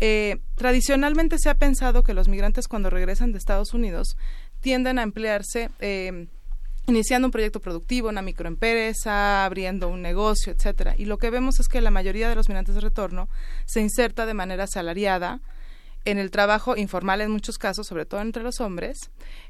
Eh, 0.00 0.38
tradicionalmente 0.56 1.38
se 1.38 1.50
ha 1.50 1.54
pensado 1.54 2.02
que 2.02 2.14
los 2.14 2.26
migrantes 2.26 2.66
cuando 2.66 2.90
regresan 2.90 3.30
de 3.30 3.38
Estados 3.38 3.74
Unidos 3.74 4.16
tienden 4.60 4.98
a 4.98 5.04
emplearse 5.04 5.70
eh, 5.78 6.26
iniciando 6.86 7.26
un 7.28 7.32
proyecto 7.32 7.60
productivo, 7.60 8.08
una 8.08 8.22
microempresa, 8.22 9.44
abriendo 9.44 9.88
un 9.88 10.02
negocio, 10.02 10.52
etcétera. 10.52 10.94
Y 10.98 11.04
lo 11.04 11.18
que 11.18 11.30
vemos 11.30 11.60
es 11.60 11.68
que 11.68 11.80
la 11.80 11.90
mayoría 11.90 12.28
de 12.28 12.34
los 12.34 12.48
migrantes 12.48 12.74
de 12.74 12.80
retorno 12.80 13.28
se 13.66 13.80
inserta 13.80 14.26
de 14.26 14.34
manera 14.34 14.64
asalariada 14.64 15.40
en 16.06 16.16
el 16.16 16.30
trabajo 16.30 16.78
informal 16.78 17.20
en 17.20 17.30
muchos 17.30 17.58
casos, 17.58 17.86
sobre 17.86 18.06
todo 18.06 18.22
entre 18.22 18.42
los 18.42 18.60
hombres. 18.60 18.98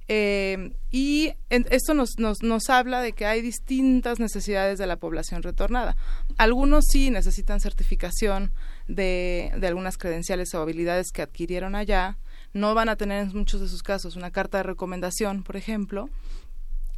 Eh, 0.09 0.73
y 0.91 1.33
en- 1.49 1.65
esto 1.71 1.95
nos, 1.95 2.19
nos, 2.19 2.43
nos 2.43 2.69
habla 2.69 3.01
de 3.03 3.13
que 3.13 3.25
hay 3.25 3.41
distintas 3.41 4.19
necesidades 4.19 4.77
de 4.79 4.89
la 4.89 4.97
población 4.97 5.45
retornada. 5.45 5.97
Algunos 6.39 6.87
sí 6.91 7.11
necesitan 7.11 7.61
certificación 7.61 8.53
de, 8.89 9.53
de 9.57 9.67
algunas 9.69 9.97
credenciales 9.97 10.53
o 10.55 10.61
habilidades 10.61 11.13
que 11.13 11.23
adquirieron 11.23 11.77
allá. 11.77 12.19
No 12.53 12.75
van 12.75 12.89
a 12.89 12.97
tener 12.97 13.23
en 13.23 13.29
muchos 13.39 13.61
de 13.61 13.69
sus 13.69 13.85
casos 13.85 14.17
una 14.17 14.33
carta 14.33 14.59
de 14.59 14.65
recomendación, 14.65 15.45
por 15.45 15.57
ejemplo. 15.57 16.11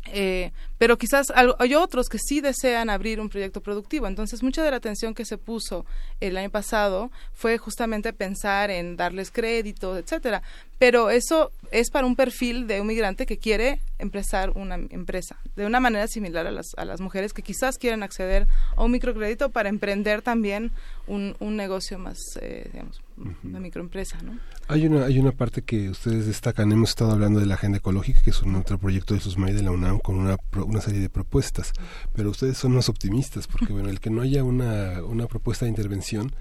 Eh, 0.07 0.51
pero 0.79 0.99
quizás 0.99 1.33
hay 1.35 1.75
otros 1.75 2.09
que 2.09 2.19
sí 2.19 2.41
desean 2.41 2.91
abrir 2.91 3.21
un 3.21 3.29
proyecto 3.29 3.61
productivo. 3.61 4.07
Entonces, 4.07 4.43
mucha 4.43 4.65
de 4.65 4.71
la 4.71 4.79
atención 4.79 5.15
que 5.15 5.25
se 5.25 5.39
puso 5.39 5.87
el 6.21 6.37
año 6.37 6.51
pasado 6.51 7.11
fue 7.33 7.57
justamente 7.59 8.13
pensar 8.13 8.71
en 8.71 8.97
darles 8.97 9.31
crédito, 9.31 9.97
etcétera. 9.97 10.43
Pero 10.79 11.11
eso 11.11 11.53
es 11.71 11.91
para 11.91 12.07
un 12.07 12.17
perfil 12.17 12.67
de 12.67 12.81
un 12.81 12.89
migrante 12.89 13.27
que 13.27 13.39
quiere 13.39 13.81
empezar 13.99 14.51
una 14.51 14.75
empresa, 14.75 15.37
de 15.55 15.67
una 15.67 15.79
manera 15.79 16.09
similar 16.09 16.49
a 16.49 16.51
las, 16.51 16.75
a 16.77 16.85
las 16.85 17.01
mujeres 17.01 17.33
que 17.33 17.43
quizás 17.43 17.79
quieren 17.79 18.03
acceder 18.03 18.49
a 18.77 18.83
un 18.83 18.91
microcrédito 18.91 19.51
para 19.51 19.69
emprender 19.69 20.23
también 20.23 20.73
un, 21.07 21.37
un 21.39 21.57
negocio 21.57 21.99
más, 21.99 22.19
eh, 22.41 22.69
digamos, 22.73 23.01
una 23.45 23.61
microempresa, 23.61 24.21
¿no? 24.23 24.39
Hay 24.69 24.87
una, 24.87 25.05
hay 25.05 25.19
una 25.19 25.33
parte 25.33 25.63
que 25.63 25.91
ustedes 25.91 26.27
destacan, 26.27 26.73
hemos 26.73 26.91
estado 26.91 27.13
hablando 27.13 27.41
de 27.41 27.47
la 27.47 27.55
agenda 27.55 27.79
ecológica, 27.79 28.23
que 28.23 28.31
es 28.31 28.43
un 28.43 28.55
otro 28.55 28.79
proyecto 28.79 29.15
de 29.15 29.21
SUSMAI 29.21 29.53
de 29.53 29.63
la 29.63 29.71
UNAM 29.71 29.99
con 29.99 30.17
una, 30.19 30.37
una 30.57 30.81
serie 30.81 31.01
de 31.01 31.09
propuestas, 31.09 31.73
pero 32.15 32.31
ustedes 32.31 32.57
son 32.59 32.73
más 32.73 32.89
optimistas, 32.89 33.47
porque 33.47 33.73
bueno, 33.73 33.89
el 33.89 34.01
que 34.01 34.11
no 34.11 34.23
haya 34.23 34.45
una, 34.45 35.03
una 35.05 35.27
propuesta 35.27 35.65
de 35.65 35.71
intervención 35.71 36.35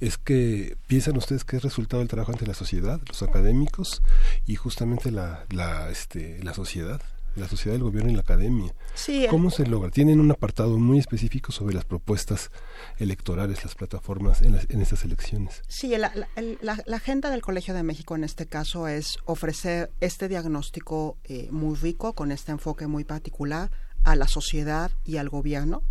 es 0.00 0.16
que 0.16 0.76
piensan 0.86 1.16
ustedes 1.16 1.44
que 1.44 1.56
es 1.56 1.62
resultado 1.62 2.00
del 2.00 2.08
trabajo 2.08 2.32
ante 2.32 2.46
la 2.46 2.54
sociedad, 2.54 3.00
los 3.08 3.22
académicos 3.22 4.02
y 4.46 4.54
justamente 4.54 5.10
la, 5.10 5.44
la, 5.50 5.90
este, 5.90 6.42
la 6.44 6.54
sociedad, 6.54 7.00
la 7.38 7.48
sociedad, 7.48 7.76
el 7.76 7.82
gobierno 7.82 8.10
y 8.10 8.14
la 8.14 8.20
academia. 8.22 8.74
Sí. 8.94 9.26
¿Cómo 9.30 9.50
se 9.50 9.66
logra? 9.66 9.90
Tienen 9.90 10.20
un 10.20 10.30
apartado 10.30 10.78
muy 10.78 10.98
específico 10.98 11.52
sobre 11.52 11.74
las 11.74 11.84
propuestas 11.84 12.50
electorales, 12.98 13.64
las 13.64 13.74
plataformas 13.74 14.42
en, 14.42 14.52
las, 14.52 14.66
en 14.70 14.80
estas 14.82 15.04
elecciones. 15.04 15.62
Sí, 15.68 15.88
la, 15.96 16.12
la- 16.14 16.28
el- 16.36 16.58
la- 16.62 16.82
la 16.86 16.96
agenda 16.96 17.30
del 17.30 17.40
Colegio 17.42 17.74
de 17.74 17.82
México 17.82 18.14
en 18.16 18.24
este 18.24 18.46
caso 18.46 18.88
es 18.88 19.18
ofrecer 19.24 19.90
este 20.00 20.28
diagnóstico 20.28 21.16
eh, 21.24 21.48
muy 21.50 21.76
rico, 21.76 22.12
con 22.12 22.32
este 22.32 22.52
enfoque 22.52 22.86
muy 22.86 23.04
particular, 23.04 23.70
a 24.04 24.16
la 24.16 24.28
sociedad 24.28 24.90
y 25.04 25.16
al 25.18 25.28
gobierno, 25.28 25.82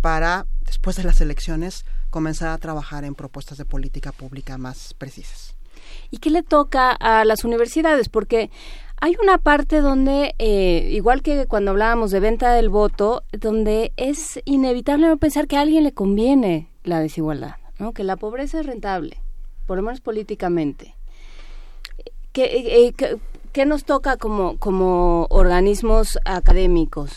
para, 0.00 0.46
después 0.64 0.96
de 0.96 1.04
las 1.04 1.20
elecciones, 1.20 1.84
comenzar 2.10 2.48
a 2.50 2.58
trabajar 2.58 3.04
en 3.04 3.14
propuestas 3.14 3.58
de 3.58 3.64
política 3.64 4.12
pública 4.12 4.58
más 4.58 4.94
precisas. 4.94 5.56
¿Y 6.10 6.18
qué 6.18 6.30
le 6.30 6.42
toca 6.42 6.92
a 6.92 7.24
las 7.24 7.44
universidades? 7.44 8.08
Porque 8.08 8.50
hay 9.00 9.14
una 9.22 9.38
parte 9.38 9.80
donde, 9.80 10.34
eh, 10.38 10.88
igual 10.92 11.22
que 11.22 11.46
cuando 11.46 11.70
hablábamos 11.70 12.10
de 12.10 12.20
venta 12.20 12.52
del 12.52 12.68
voto, 12.68 13.22
donde 13.32 13.92
es 13.96 14.40
inevitable 14.44 15.06
no 15.08 15.16
pensar 15.18 15.46
que 15.46 15.56
a 15.56 15.60
alguien 15.60 15.84
le 15.84 15.92
conviene 15.92 16.68
la 16.84 17.00
desigualdad, 17.00 17.56
¿no? 17.78 17.92
que 17.92 18.02
la 18.04 18.16
pobreza 18.16 18.60
es 18.60 18.66
rentable, 18.66 19.18
por 19.66 19.76
lo 19.76 19.82
menos 19.82 20.00
políticamente. 20.00 20.94
¿Qué, 22.32 22.86
eh, 22.86 22.92
qué- 22.96 23.16
qué 23.52 23.66
nos 23.66 23.84
toca 23.84 24.16
como, 24.16 24.58
como 24.58 25.26
organismos 25.30 26.18
académicos? 26.24 27.12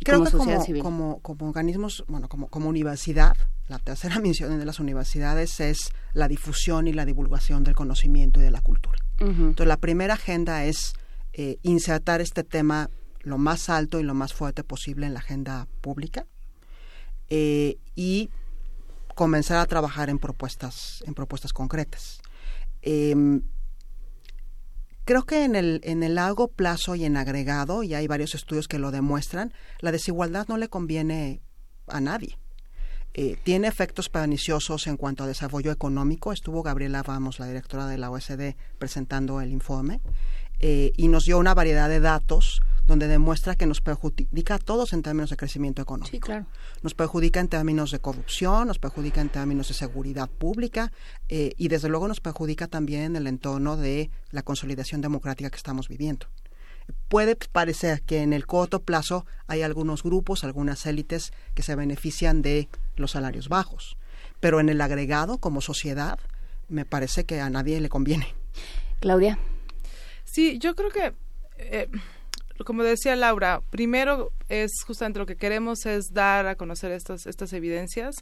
y 0.00 0.04
Creo 0.04 0.18
como 0.18 0.24
que 0.24 0.30
sociedad 0.30 0.54
como, 0.56 0.64
civil? 0.66 0.82
como, 0.82 1.18
como 1.20 1.48
organismos, 1.48 2.04
bueno, 2.08 2.28
como, 2.28 2.48
como 2.48 2.68
universidad, 2.68 3.36
la 3.68 3.78
tercera 3.78 4.18
misión 4.20 4.58
de 4.58 4.64
las 4.64 4.80
universidades 4.80 5.60
es 5.60 5.92
la 6.14 6.26
difusión 6.28 6.88
y 6.88 6.92
la 6.92 7.04
divulgación 7.04 7.64
del 7.64 7.74
conocimiento 7.74 8.40
y 8.40 8.42
de 8.42 8.50
la 8.50 8.60
cultura. 8.60 8.98
Entonces, 9.18 9.66
la 9.66 9.76
primera 9.76 10.14
agenda 10.14 10.64
es 10.64 10.94
eh, 11.32 11.58
insertar 11.62 12.20
este 12.20 12.44
tema 12.44 12.90
lo 13.20 13.38
más 13.38 13.68
alto 13.68 14.00
y 14.00 14.02
lo 14.02 14.14
más 14.14 14.32
fuerte 14.32 14.64
posible 14.64 15.06
en 15.06 15.14
la 15.14 15.20
agenda 15.20 15.68
pública 15.80 16.26
eh, 17.28 17.76
y 17.94 18.30
comenzar 19.14 19.58
a 19.58 19.66
trabajar 19.66 20.08
en 20.10 20.18
propuestas, 20.18 21.04
en 21.06 21.14
propuestas 21.14 21.52
concretas. 21.52 22.20
Em, 22.82 23.42
creo 25.04 25.24
que 25.24 25.44
en 25.44 25.54
el, 25.54 25.80
en 25.84 26.02
el 26.02 26.14
largo 26.14 26.48
plazo 26.48 26.94
y 26.94 27.04
en 27.04 27.16
agregado, 27.16 27.82
y 27.82 27.94
hay 27.94 28.06
varios 28.06 28.34
estudios 28.34 28.66
que 28.66 28.78
lo 28.78 28.90
demuestran, 28.90 29.52
la 29.80 29.92
desigualdad 29.92 30.48
no 30.48 30.56
le 30.56 30.68
conviene 30.68 31.42
a 31.86 32.00
nadie. 32.00 32.38
Eh, 33.12 33.36
tiene 33.42 33.66
efectos 33.66 34.08
perniciosos 34.08 34.86
en 34.86 34.96
cuanto 34.96 35.24
a 35.24 35.26
desarrollo 35.26 35.72
económico. 35.72 36.32
Estuvo 36.32 36.62
Gabriela 36.62 37.02
Ramos, 37.02 37.40
la 37.40 37.46
directora 37.46 37.86
de 37.86 37.98
la 37.98 38.10
OSD, 38.10 38.54
presentando 38.78 39.40
el 39.40 39.50
informe 39.50 40.00
eh, 40.60 40.92
y 40.96 41.08
nos 41.08 41.24
dio 41.24 41.38
una 41.38 41.54
variedad 41.54 41.88
de 41.88 42.00
datos 42.00 42.62
donde 42.86 43.06
demuestra 43.06 43.54
que 43.54 43.66
nos 43.66 43.80
perjudica 43.80 44.56
a 44.56 44.58
todos 44.58 44.92
en 44.92 45.02
términos 45.02 45.30
de 45.30 45.36
crecimiento 45.36 45.80
económico. 45.80 46.10
Sí, 46.10 46.20
claro. 46.20 46.46
Nos 46.82 46.94
perjudica 46.94 47.38
en 47.38 47.48
términos 47.48 47.92
de 47.92 48.00
corrupción, 48.00 48.66
nos 48.66 48.78
perjudica 48.78 49.20
en 49.20 49.28
términos 49.28 49.68
de 49.68 49.74
seguridad 49.74 50.28
pública 50.28 50.92
eh, 51.28 51.52
y 51.56 51.68
desde 51.68 51.88
luego 51.88 52.08
nos 52.08 52.20
perjudica 52.20 52.66
también 52.66 53.02
en 53.02 53.16
el 53.16 53.26
entorno 53.28 53.76
de 53.76 54.10
la 54.32 54.42
consolidación 54.42 55.00
democrática 55.00 55.50
que 55.50 55.56
estamos 55.56 55.88
viviendo. 55.88 56.26
Puede 57.08 57.36
parecer 57.36 58.02
que 58.02 58.22
en 58.22 58.32
el 58.32 58.46
corto 58.46 58.82
plazo 58.82 59.24
hay 59.46 59.62
algunos 59.62 60.02
grupos, 60.02 60.42
algunas 60.42 60.84
élites 60.84 61.32
que 61.54 61.62
se 61.62 61.76
benefician 61.76 62.42
de 62.42 62.68
los 62.96 63.12
salarios 63.12 63.48
bajos, 63.48 63.96
pero 64.40 64.58
en 64.58 64.68
el 64.68 64.80
agregado 64.80 65.38
como 65.38 65.60
sociedad 65.60 66.18
me 66.68 66.84
parece 66.84 67.24
que 67.24 67.40
a 67.40 67.50
nadie 67.50 67.80
le 67.80 67.88
conviene. 67.88 68.34
Claudia. 68.98 69.38
Sí, 70.32 70.58
yo 70.60 70.76
creo 70.76 70.90
que, 70.90 71.12
eh, 71.58 71.88
como 72.64 72.84
decía 72.84 73.16
Laura, 73.16 73.62
primero 73.70 74.30
es 74.48 74.70
justamente 74.86 75.18
lo 75.18 75.26
que 75.26 75.34
queremos 75.34 75.86
es 75.86 76.12
dar 76.12 76.46
a 76.46 76.54
conocer 76.54 76.92
estas, 76.92 77.26
estas 77.26 77.52
evidencias 77.52 78.14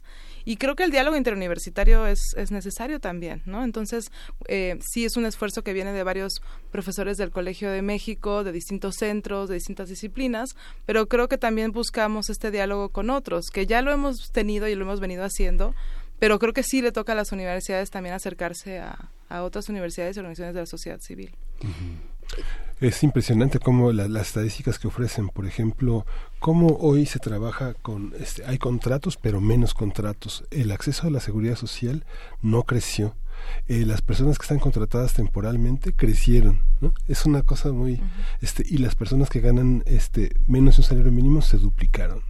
y 0.43 0.57
creo 0.57 0.75
que 0.75 0.83
el 0.83 0.91
diálogo 0.91 1.17
interuniversitario 1.17 2.07
es, 2.07 2.33
es 2.35 2.49
necesario 2.49 2.99
también, 2.99 3.43
¿no? 3.45 3.63
Entonces, 3.63 4.11
eh, 4.47 4.79
sí 4.81 5.05
es 5.05 5.17
un 5.17 5.25
esfuerzo 5.25 5.61
que 5.61 5.73
viene 5.73 5.93
de 5.93 6.03
varios 6.03 6.41
profesores 6.71 7.17
del 7.17 7.29
Colegio 7.29 7.69
de 7.69 7.83
México, 7.83 8.43
de 8.43 8.53
distintos 8.53 8.95
centros, 8.95 9.47
de 9.47 9.55
distintas 9.55 9.87
disciplinas, 9.87 10.55
pero 10.87 11.07
creo 11.07 11.29
que 11.29 11.37
también 11.37 11.71
buscamos 11.71 12.31
este 12.31 12.49
diálogo 12.49 12.89
con 12.89 13.11
otros, 13.11 13.51
que 13.53 13.67
ya 13.67 13.83
lo 13.83 13.91
hemos 13.91 14.31
tenido 14.31 14.67
y 14.67 14.73
lo 14.73 14.85
hemos 14.85 14.99
venido 14.99 15.23
haciendo, 15.23 15.75
pero 16.17 16.39
creo 16.39 16.53
que 16.53 16.63
sí 16.63 16.81
le 16.81 16.91
toca 16.91 17.11
a 17.11 17.15
las 17.15 17.31
universidades 17.31 17.91
también 17.91 18.15
acercarse 18.15 18.79
a, 18.79 19.11
a 19.29 19.43
otras 19.43 19.69
universidades 19.69 20.17
y 20.17 20.19
organizaciones 20.21 20.55
de 20.55 20.61
la 20.61 20.65
sociedad 20.65 20.99
civil. 21.01 21.35
Es 22.79 23.03
impresionante 23.03 23.59
cómo 23.59 23.91
la- 23.91 24.07
las 24.07 24.27
estadísticas 24.27 24.79
que 24.79 24.87
ofrecen, 24.87 25.27
por 25.27 25.45
ejemplo, 25.45 26.05
cómo 26.39 26.77
hoy 26.79 27.05
se 27.05 27.19
trabaja 27.19 27.73
con, 27.73 28.13
este, 28.17 28.45
hay 28.45 28.57
contratos, 28.57 29.17
pero 29.17 29.41
menos 29.41 29.73
contratos. 29.73 30.45
El 30.49 30.71
acceso 30.71 31.07
a 31.07 31.09
la 31.09 31.19
seguridad 31.19 31.55
social 31.57 32.05
no 32.41 32.63
creció. 32.63 33.15
Eh, 33.67 33.85
las 33.85 34.01
personas 34.01 34.37
que 34.37 34.43
están 34.43 34.59
contratadas 34.59 35.13
temporalmente 35.13 35.93
crecieron, 35.93 36.61
¿no? 36.79 36.93
Es 37.07 37.25
una 37.25 37.41
cosa 37.41 37.71
muy, 37.73 38.01
este, 38.41 38.63
y 38.65 38.77
las 38.77 38.95
personas 38.95 39.29
que 39.29 39.41
ganan, 39.41 39.83
este, 39.85 40.35
menos 40.47 40.77
de 40.77 40.81
un 40.81 40.87
salario 40.87 41.11
mínimo 41.11 41.41
se 41.41 41.57
duplicaron. 41.57 42.21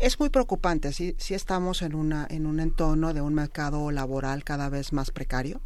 Es 0.00 0.18
muy 0.18 0.30
preocupante, 0.30 0.92
sí, 0.92 1.14
sí 1.18 1.34
estamos 1.34 1.82
en, 1.82 1.94
una, 1.94 2.26
en 2.30 2.46
un 2.46 2.58
entorno 2.58 3.12
de 3.14 3.20
un 3.20 3.34
mercado 3.34 3.90
laboral 3.90 4.42
cada 4.44 4.68
vez 4.68 4.92
más 4.92 5.10
precario. 5.10 5.60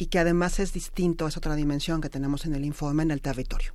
Y 0.00 0.06
que 0.06 0.18
además 0.18 0.58
es 0.60 0.72
distinto, 0.72 1.26
es 1.26 1.36
otra 1.36 1.54
dimensión 1.54 2.00
que 2.00 2.08
tenemos 2.08 2.46
en 2.46 2.54
el 2.54 2.64
informe 2.64 3.02
en 3.02 3.10
el 3.10 3.20
territorio. 3.20 3.74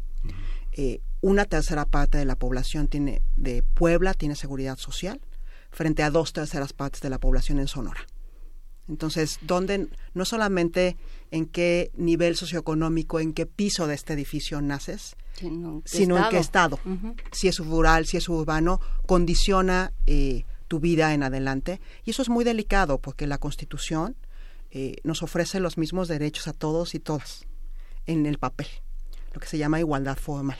Eh, 0.72 1.00
una 1.22 1.45
tercera 1.45 1.86
parte 1.86 2.18
de 2.18 2.26
la 2.26 2.36
población 2.36 2.88
tiene 2.88 3.22
de 3.36 3.62
Puebla 3.62 4.16
tiene 4.16 4.36
seguridad 4.36 4.78
social 4.78 5.22
frente 5.70 6.02
a 6.02 6.10
dos 6.10 6.34
terceras 6.34 6.74
partes 6.74 7.02
de 7.02 7.12
la 7.12 7.20
población 7.20 7.60
en 7.60 7.68
Sonora. 7.68 8.08
Entonces, 8.88 9.38
donde 9.42 9.88
no 10.16 10.26
solamente 10.26 10.98
en 11.30 11.45
qué 11.45 11.92
nivel 11.95 12.36
socioeconómico, 12.36 13.20
en 13.20 13.34
qué 13.34 13.45
piso 13.45 13.86
de 13.86 13.94
este 13.94 14.14
edificio 14.14 14.62
naces, 14.62 15.16
Sino, 15.34 15.84
¿qué 15.84 15.98
sino 15.98 16.18
en 16.18 16.30
qué 16.30 16.40
estado? 16.40 16.80
si 17.34 17.50
es 17.50 17.60
rural, 17.60 18.08
si 18.08 18.18
es 18.18 18.30
urbano, 18.30 18.80
condiciona 19.06 19.94
eh, 20.08 20.44
tu 20.68 20.80
vida 20.80 21.14
en 21.14 21.22
adelante. 21.22 21.82
Y 22.04 22.12
eso 22.12 22.24
es 22.24 22.30
muy 22.30 22.44
delicado 22.44 22.98
porque 22.98 23.28
la 23.28 23.38
Constitución 23.38 24.16
eh, 24.78 24.98
nos 25.06 25.24
ofrece 25.24 25.62
los 25.62 25.78
mismos 25.78 26.10
derechos 26.10 26.50
a 26.50 26.54
todos 26.54 26.95
y 26.95 27.00
todas 27.00 27.45
en 28.08 28.26
el 28.26 28.38
papel, 28.38 28.68
lo 29.34 29.40
que 29.40 29.48
se 29.48 29.58
llama 29.58 29.80
igualdad 29.80 30.18
formal. 30.18 30.58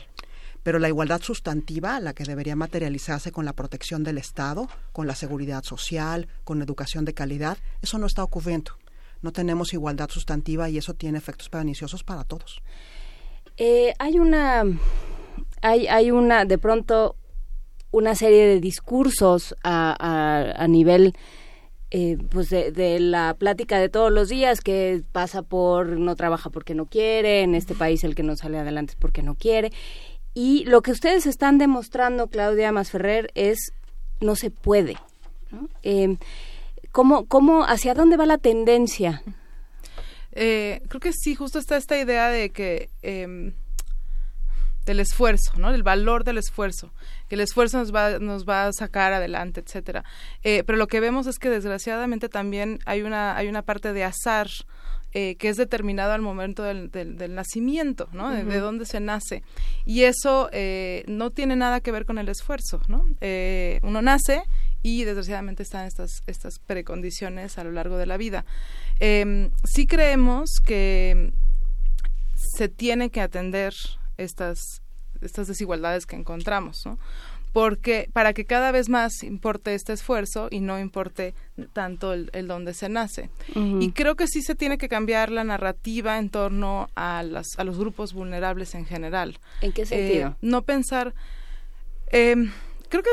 Pero 0.64 0.80
la 0.80 0.88
igualdad 0.88 1.22
sustantiva, 1.22 2.00
la 2.00 2.14
que 2.14 2.24
debería 2.24 2.56
materializarse 2.56 3.34
con 3.34 3.44
la 3.44 3.52
protección 3.52 4.06
del 4.06 4.18
Estado, 4.18 4.69
con 4.94 5.06
la 5.06 5.16
seguridad 5.16 5.64
social, 5.64 6.30
con 6.45 6.61
educación 6.61 7.03
de 7.03 7.14
calidad, 7.14 7.58
eso 7.82 7.98
no 7.98 8.08
está 8.08 8.24
ocurriendo. 8.24 8.72
No 9.22 9.34
tenemos 9.34 9.74
igualdad 9.74 10.10
sustantiva 10.10 10.69
y 10.69 10.77
eso 10.77 10.94
tiene 10.94 11.18
efectos 11.18 11.50
perniciosos 11.50 12.06
para 12.06 12.24
todos. 12.24 12.61
Eh, 13.58 13.94
hay 14.00 14.18
una, 14.18 14.64
hay, 15.61 15.88
hay 15.88 16.11
una, 16.11 16.45
de 16.45 16.58
pronto, 16.58 17.18
una 17.92 18.16
serie 18.16 18.48
de 18.48 18.61
discursos 18.61 19.56
a, 19.61 20.66
nivel, 20.69 21.16
eh, 21.91 22.17
pues 22.30 22.49
de, 22.49 22.72
de 22.72 22.99
la 22.99 23.35
plática 23.38 23.80
de 23.80 23.89
todos 23.89 24.11
los 24.11 24.30
días 24.30 24.61
que 24.61 25.03
pasa 25.11 25.41
por 25.43 25.97
no 25.97 26.15
trabaja 26.15 26.49
porque 26.49 26.75
no 26.75 26.85
quiere, 26.85 27.41
en 27.41 27.55
este 27.55 27.75
país 27.75 28.03
el 28.03 28.15
que 28.15 28.23
no 28.23 28.35
sale 28.35 28.57
adelante 28.57 28.93
es 28.93 28.97
porque 28.97 29.23
no 29.23 29.35
quiere. 29.35 29.72
Y 30.33 30.65
lo 30.65 30.81
que 30.81 30.91
ustedes 30.91 31.25
están 31.25 31.57
demostrando, 31.57 32.27
Claudia 32.27 32.72
Masferrer, 32.72 33.31
es 33.35 33.72
no 34.19 34.35
se 34.35 34.51
puede. 34.51 34.97
¿no? 35.51 35.69
Eh, 35.83 36.17
¿cómo, 36.91 37.25
cómo, 37.25 37.64
¿Hacia 37.64 37.93
dónde 37.93 38.17
va 38.17 38.25
la 38.25 38.38
tendencia? 38.38 39.23
Eh, 40.33 40.81
creo 40.89 40.99
que 40.99 41.14
sí, 41.14 41.35
justo 41.35 41.59
está 41.59 41.77
esta 41.77 41.97
idea 41.97 42.30
de 42.30 42.49
que 42.49 42.89
em, 43.01 43.53
del 44.85 44.99
esfuerzo, 44.99 45.53
¿no? 45.57 45.73
El 45.73 45.83
valor 45.83 46.23
del 46.23 46.38
esfuerzo, 46.38 46.93
que 47.27 47.35
el 47.35 47.41
esfuerzo 47.41 47.77
nos 47.80 47.93
va, 47.93 48.19
nos 48.19 48.47
va 48.47 48.67
a 48.67 48.73
sacar 48.73 49.14
adelante, 49.14 49.61
etcétera. 49.61 50.03
Eh, 50.43 50.64
pero 50.65 50.77
lo 50.77 50.88
que 50.88 50.99
vemos 50.99 51.27
es 51.27 51.39
que 51.39 51.49
desgraciadamente 51.49 52.30
también 52.30 52.80
hay 52.85 53.01
una, 53.01 53.35
hay 53.35 53.47
una 53.47 53.64
parte 53.64 53.93
de 53.93 54.03
azar 54.03 54.47
eh, 55.14 55.35
que 55.38 55.47
es 55.49 55.55
determinado 55.57 56.11
al 56.11 56.22
momento 56.22 56.64
del, 56.64 56.91
del, 56.91 57.17
del 57.17 57.35
nacimiento, 57.35 58.09
¿no? 58.11 58.31
De, 58.31 58.59
dónde 58.59 58.85
se 58.85 58.99
nace. 58.99 59.43
Y 59.85 60.03
eso 60.03 60.49
eh, 60.51 61.03
no 61.07 61.31
tiene 61.31 61.55
nada 61.55 61.80
que 61.80 61.91
ver 61.91 62.05
con 62.05 62.17
el 62.17 62.27
esfuerzo, 62.27 62.81
¿no? 62.88 63.05
Uno 63.83 64.01
nace 64.01 64.43
y 64.85 65.03
desgraciadamente 65.03 65.64
están 65.64 65.88
estas, 65.88 66.22
estas 66.27 66.59
precondiciones 66.59 67.57
a 67.57 67.64
lo 67.64 67.72
largo 67.72 67.97
de 67.97 68.05
la 68.05 68.17
vida. 68.17 68.45
Eh, 68.99 69.49
sí 69.64 69.88
creemos 69.88 70.59
que 70.64 71.33
se 72.35 72.69
tiene 72.69 73.09
que 73.09 73.22
atender 73.22 73.73
estas, 74.18 74.82
estas 75.22 75.48
desigualdades 75.48 76.06
que 76.06 76.16
encontramos, 76.16 76.85
¿no? 76.85 76.98
Porque 77.53 78.10
para 78.11 78.34
que 78.34 78.44
cada 78.44 78.72
vez 78.74 78.90
más 78.90 79.24
importe 79.24 79.76
este 79.76 79.94
esfuerzo 79.94 80.50
y 80.52 80.60
no 80.60 80.77
importe 80.77 81.34
tanto 81.72 82.11
el, 82.11 82.30
el 82.34 82.48
donde 82.50 82.74
se 82.74 82.90
nace. 82.90 83.30
Y 83.56 83.92
creo 83.94 84.16
que 84.16 84.27
sí 84.27 84.42
se 84.42 84.56
tiene 84.56 84.77
que 84.77 84.90
cambiar 84.90 85.32
la 85.32 85.45
narrativa 85.45 86.18
en 86.18 86.30
torno 86.30 86.90
a, 86.95 87.24
las, 87.24 87.48
a 87.58 87.64
los 87.64 87.77
grupos 87.77 88.11
vulnerables 88.11 88.76
en 88.76 88.85
general. 88.85 89.40
¿En 89.61 89.72
qué 89.72 89.85
sentido? 89.85 90.30
Eh, 90.32 90.35
no 90.42 90.64
pensar... 90.64 91.14
eh, 92.11 92.35
creo 92.90 93.03
que 93.03 93.10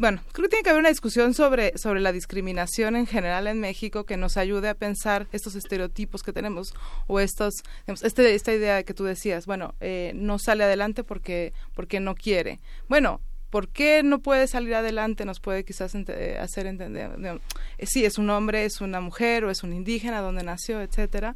bueno, 0.00 0.22
creo 0.32 0.44
que 0.44 0.48
tiene 0.48 0.62
que 0.62 0.70
haber 0.70 0.80
una 0.80 0.88
discusión 0.88 1.34
sobre, 1.34 1.76
sobre 1.76 2.00
la 2.00 2.10
discriminación 2.10 2.96
en 2.96 3.06
general 3.06 3.46
en 3.46 3.60
México 3.60 4.04
que 4.04 4.16
nos 4.16 4.38
ayude 4.38 4.70
a 4.70 4.74
pensar 4.74 5.26
estos 5.30 5.54
estereotipos 5.54 6.22
que 6.22 6.32
tenemos 6.32 6.72
o 7.06 7.20
estos, 7.20 7.52
este, 7.86 8.34
esta 8.34 8.54
idea 8.54 8.76
de 8.76 8.84
que 8.84 8.94
tú 8.94 9.04
decías, 9.04 9.44
bueno, 9.44 9.74
eh, 9.80 10.12
no 10.14 10.38
sale 10.38 10.64
adelante 10.64 11.04
porque, 11.04 11.52
porque 11.74 12.00
no 12.00 12.14
quiere. 12.14 12.60
Bueno, 12.88 13.20
¿por 13.50 13.68
qué 13.68 14.02
no 14.02 14.20
puede 14.20 14.46
salir 14.46 14.74
adelante? 14.74 15.26
Nos 15.26 15.38
puede 15.38 15.64
quizás 15.64 15.94
eh, 15.94 16.38
hacer 16.40 16.66
entender, 16.66 17.14
digamos, 17.18 17.42
eh, 17.76 17.86
sí, 17.86 18.06
es 18.06 18.16
un 18.16 18.30
hombre, 18.30 18.64
es 18.64 18.80
una 18.80 19.02
mujer 19.02 19.44
o 19.44 19.50
es 19.50 19.62
un 19.62 19.74
indígena, 19.74 20.22
donde 20.22 20.44
nació, 20.44 20.80
etcétera. 20.80 21.34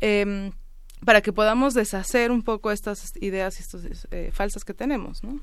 Em, 0.00 0.52
para 1.04 1.20
que 1.20 1.32
podamos 1.32 1.74
deshacer 1.74 2.30
un 2.30 2.42
poco 2.42 2.72
estas 2.72 3.12
ideas 3.20 3.58
y 3.58 3.62
estas 3.62 4.08
eh, 4.10 4.30
falsas 4.32 4.64
que 4.64 4.74
tenemos, 4.74 5.22
¿no? 5.22 5.40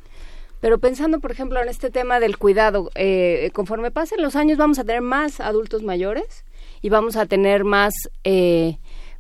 Pero 0.61 0.80
pensando, 0.80 1.19
por 1.19 1.32
ejemplo, 1.32 1.61
en 1.61 1.69
este 1.69 1.90
tema 1.92 2.19
del 2.19 2.38
cuidado, 2.38 2.90
eh, 2.95 3.51
conforme 3.53 3.92
pasen 3.92 4.22
los 4.22 4.35
años 4.35 4.58
vamos 4.58 4.80
a 4.80 4.84
tener 4.84 5.01
más 5.01 5.40
adultos 5.40 5.84
mayores 5.84 6.43
y 6.82 6.90
vamos 6.90 7.16
a 7.17 7.25
tener 7.25 7.64
más 7.66 7.93
eh, 8.24 8.77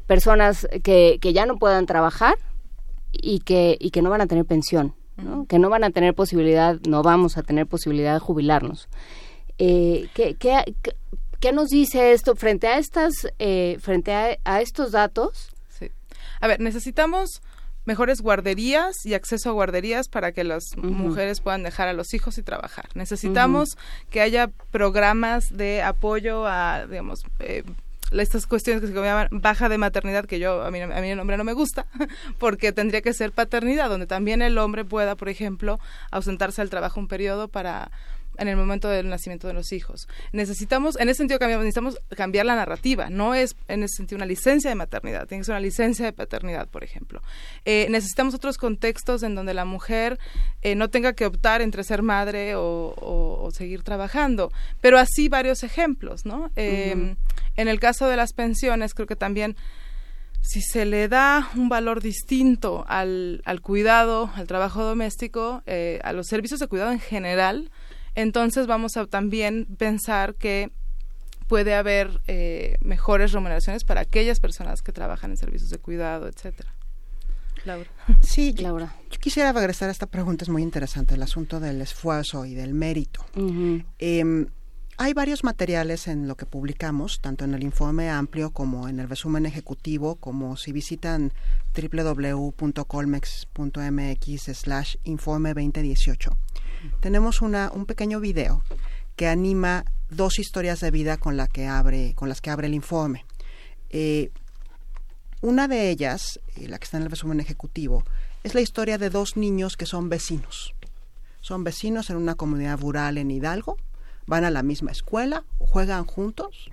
personas 0.07 0.67
que, 0.83 1.19
que 1.21 1.33
ya 1.33 1.45
no 1.45 1.55
puedan 1.57 1.85
trabajar 1.85 2.35
y 3.11 3.39
que, 3.39 3.77
y 3.79 3.91
que 3.91 4.01
no 4.01 4.09
van 4.09 4.21
a 4.21 4.27
tener 4.27 4.45
pensión, 4.45 4.95
¿no? 5.17 5.45
que 5.47 5.59
no 5.59 5.69
van 5.69 5.83
a 5.83 5.91
tener 5.91 6.13
posibilidad, 6.15 6.79
no 6.87 7.01
vamos 7.03 7.37
a 7.37 7.43
tener 7.43 7.67
posibilidad 7.67 8.13
de 8.13 8.19
jubilarnos. 8.19 8.87
Eh, 9.57 10.07
¿qué, 10.13 10.35
qué, 10.35 10.75
qué- 10.81 10.95
qué 11.39 11.51
nos 11.51 11.69
dice 11.69 12.11
esto 12.13 12.35
frente 12.35 12.67
a 12.67 12.77
estas, 12.79 13.27
eh, 13.39 13.77
frente 13.79 14.13
a, 14.13 14.37
a 14.45 14.61
estos 14.61 14.91
datos? 14.91 15.49
Sí. 15.69 15.91
A 16.41 16.47
ver, 16.47 16.59
necesitamos 16.59 17.41
mejores 17.85 18.21
guarderías 18.21 19.05
y 19.05 19.13
acceso 19.13 19.49
a 19.49 19.53
guarderías 19.53 20.09
para 20.09 20.31
que 20.31 20.43
las 20.43 20.75
mujeres 20.77 21.41
puedan 21.41 21.63
dejar 21.63 21.87
a 21.87 21.93
los 21.93 22.13
hijos 22.13 22.37
y 22.37 22.43
trabajar. 22.43 22.89
Necesitamos 22.95 23.77
que 24.09 24.21
haya 24.21 24.49
programas 24.71 25.55
de 25.55 25.81
apoyo 25.81 26.45
a, 26.45 26.85
digamos, 26.87 27.23
eh, 27.39 27.63
estas 28.11 28.45
cuestiones 28.45 28.81
que 28.81 28.87
se 28.87 28.93
llaman 28.93 29.27
baja 29.31 29.69
de 29.69 29.77
maternidad, 29.77 30.25
que 30.25 30.39
yo, 30.39 30.63
a 30.63 30.71
mí, 30.71 30.79
a 30.79 30.87
mí 30.87 31.09
el 31.09 31.17
nombre 31.17 31.37
no 31.37 31.43
me 31.43 31.53
gusta, 31.53 31.85
porque 32.39 32.71
tendría 32.71 33.01
que 33.01 33.13
ser 33.13 33.31
paternidad, 33.31 33.89
donde 33.89 34.07
también 34.07 34.41
el 34.41 34.57
hombre 34.57 34.85
pueda, 34.85 35.15
por 35.15 35.29
ejemplo, 35.29 35.79
ausentarse 36.11 36.61
del 36.61 36.69
trabajo 36.69 36.99
un 36.99 37.07
periodo 37.07 37.47
para 37.47 37.91
en 38.37 38.47
el 38.47 38.55
momento 38.57 38.87
del 38.89 39.09
nacimiento 39.09 39.47
de 39.47 39.53
los 39.53 39.71
hijos. 39.71 40.07
Necesitamos, 40.31 40.95
en 40.99 41.09
ese 41.09 41.17
sentido 41.19 41.39
cambiamos, 41.39 41.63
necesitamos 41.65 41.99
cambiar 42.15 42.45
la 42.45 42.55
narrativa. 42.55 43.09
No 43.09 43.33
es 43.33 43.55
en 43.67 43.83
ese 43.83 43.95
sentido 43.97 44.17
una 44.17 44.25
licencia 44.25 44.69
de 44.69 44.75
maternidad, 44.75 45.27
tiene 45.27 45.41
que 45.41 45.45
ser 45.45 45.53
una 45.53 45.59
licencia 45.61 46.05
de 46.05 46.13
paternidad, 46.13 46.67
por 46.67 46.83
ejemplo. 46.83 47.21
Eh, 47.65 47.87
necesitamos 47.89 48.33
otros 48.33 48.57
contextos 48.57 49.23
en 49.23 49.35
donde 49.35 49.53
la 49.53 49.65
mujer 49.65 50.19
eh, 50.61 50.75
no 50.75 50.89
tenga 50.89 51.13
que 51.13 51.25
optar 51.25 51.61
entre 51.61 51.83
ser 51.83 52.01
madre 52.01 52.55
o, 52.55 52.61
o- 52.97 53.43
o 53.45 53.51
seguir 53.51 53.83
trabajando. 53.83 54.51
Pero 54.81 54.97
así 54.99 55.29
varios 55.29 55.63
ejemplos, 55.63 56.25
¿no? 56.25 56.51
Eh. 56.55 57.15
En 57.57 57.67
el 57.67 57.79
caso 57.79 58.07
de 58.07 58.17
las 58.17 58.33
pensiones, 58.33 58.93
creo 58.93 59.07
que 59.07 59.15
también 59.15 59.55
si 60.41 60.61
se 60.61 60.85
le 60.85 61.07
da 61.07 61.49
un 61.55 61.69
valor 61.69 62.01
distinto 62.01 62.85
al, 62.87 63.41
al 63.45 63.61
cuidado, 63.61 64.29
al 64.35 64.45
trabajo 64.45 64.83
doméstico, 64.83 65.63
eh, 65.65 65.99
a 66.03 66.13
los 66.13 66.27
servicios 66.27 66.59
de 66.59 66.67
cuidado 66.67 66.91
en 66.91 66.99
general, 66.99 67.71
entonces 68.15 68.67
vamos 68.67 68.97
a 68.97 69.05
también 69.05 69.65
pensar 69.77 70.35
que 70.35 70.71
puede 71.47 71.75
haber 71.75 72.21
eh, 72.27 72.77
mejores 72.81 73.31
remuneraciones 73.31 73.83
para 73.83 74.01
aquellas 74.01 74.39
personas 74.39 74.81
que 74.81 74.91
trabajan 74.91 75.31
en 75.31 75.37
servicios 75.37 75.69
de 75.69 75.77
cuidado, 75.77 76.27
etcétera. 76.27 76.73
Laura. 77.65 77.89
Sí, 78.21 78.53
Laura. 78.53 78.95
Yo, 79.09 79.19
quisiera 79.19 79.51
regresar 79.51 79.89
a 79.89 79.91
esta 79.91 80.05
pregunta, 80.05 80.43
es 80.43 80.49
muy 80.49 80.61
interesante, 80.61 81.15
el 81.15 81.23
asunto 81.23 81.59
del 81.59 81.81
esfuerzo 81.81 82.45
y 82.45 82.53
del 82.53 82.73
mérito. 82.73 83.25
Em, 83.97 84.47
hay 84.97 85.13
varios 85.13 85.43
materiales 85.43 86.07
en 86.07 86.27
lo 86.27 86.35
que 86.35 86.45
publicamos, 86.45 87.19
tanto 87.21 87.43
en 87.43 87.55
el 87.55 87.63
informe 87.63 88.09
amplio 88.09 88.51
como 88.51 88.87
en 88.87 88.99
el 88.99 89.09
resumen 89.09 89.47
ejecutivo, 89.47 90.17
como 90.17 90.57
si 90.57 90.71
visitan 90.71 91.33
www.colmex.mx 91.75 94.57
slash 94.57 94.95
informe 95.03 95.53
2018. 95.53 96.37
Tenemos 96.99 97.41
un 97.41 97.85
pequeño 97.85 98.19
video 98.19 98.63
que 99.15 99.27
anima 99.27 99.85
dos 100.09 100.39
historias 100.39 100.79
de 100.79 100.91
vida 100.91 101.17
con 101.17 101.37
las 101.37 101.49
que 101.49 101.67
abre 101.67 102.13
el 102.67 102.73
informe. 102.73 103.25
Eh, 103.89 104.31
una 105.41 105.67
de 105.67 105.89
ellas, 105.89 106.39
eh, 106.55 106.67
la 106.67 106.79
que 106.79 106.85
está 106.85 106.97
en 106.97 107.03
el 107.03 107.09
resumen 107.09 107.39
ejecutivo, 107.39 108.03
es 108.43 108.55
la 108.55 108.61
historia 108.61 108.97
de 108.97 109.09
dos 109.09 109.37
niños 109.37 109.77
que 109.77 109.85
son 109.85 110.09
vecinos. 110.09 110.73
Son 111.41 111.63
vecinos 111.63 112.09
en 112.09 112.17
una 112.17 112.35
comunidad 112.35 112.79
rural 112.79 113.17
en 113.17 113.31
Hidalgo, 113.31 113.77
van 114.25 114.43
a 114.43 114.51
la 114.51 114.63
misma 114.63 114.91
escuela, 114.91 115.43
juegan 115.59 116.05
juntos. 116.05 116.71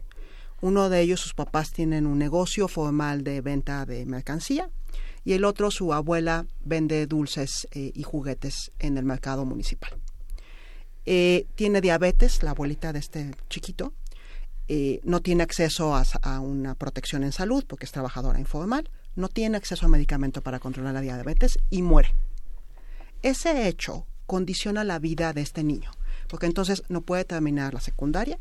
Uno 0.60 0.88
de 0.88 1.00
ellos, 1.00 1.20
sus 1.20 1.34
papás 1.34 1.72
tienen 1.72 2.06
un 2.06 2.18
negocio 2.18 2.68
formal 2.68 3.24
de 3.24 3.40
venta 3.40 3.84
de 3.84 4.06
mercancía 4.06 4.70
y 5.24 5.32
el 5.34 5.44
otro, 5.44 5.70
su 5.70 5.92
abuela, 5.92 6.46
vende 6.64 7.06
dulces 7.06 7.68
eh, 7.72 7.92
y 7.94 8.02
juguetes 8.02 8.72
en 8.78 8.98
el 8.98 9.04
mercado 9.04 9.44
municipal. 9.44 9.90
Eh, 11.04 11.46
tiene 11.54 11.80
diabetes, 11.80 12.42
la 12.42 12.50
abuelita 12.50 12.92
de 12.92 12.98
este 12.98 13.30
chiquito, 13.48 13.92
eh, 14.68 15.00
no 15.04 15.20
tiene 15.20 15.42
acceso 15.42 15.94
a, 15.94 16.04
a 16.22 16.40
una 16.40 16.74
protección 16.74 17.24
en 17.24 17.32
salud 17.32 17.64
porque 17.66 17.84
es 17.84 17.92
trabajadora 17.92 18.38
informal, 18.38 18.88
no 19.16 19.28
tiene 19.28 19.56
acceso 19.56 19.86
a 19.86 19.88
medicamento 19.88 20.40
para 20.40 20.60
controlar 20.60 20.94
la 20.94 21.00
diabetes 21.00 21.58
y 21.70 21.82
muere. 21.82 22.14
Ese 23.22 23.68
hecho 23.68 24.06
condiciona 24.26 24.84
la 24.84 24.98
vida 24.98 25.32
de 25.32 25.42
este 25.42 25.62
niño, 25.62 25.90
porque 26.28 26.46
entonces 26.46 26.84
no 26.88 27.02
puede 27.02 27.24
terminar 27.24 27.74
la 27.74 27.80
secundaria, 27.80 28.38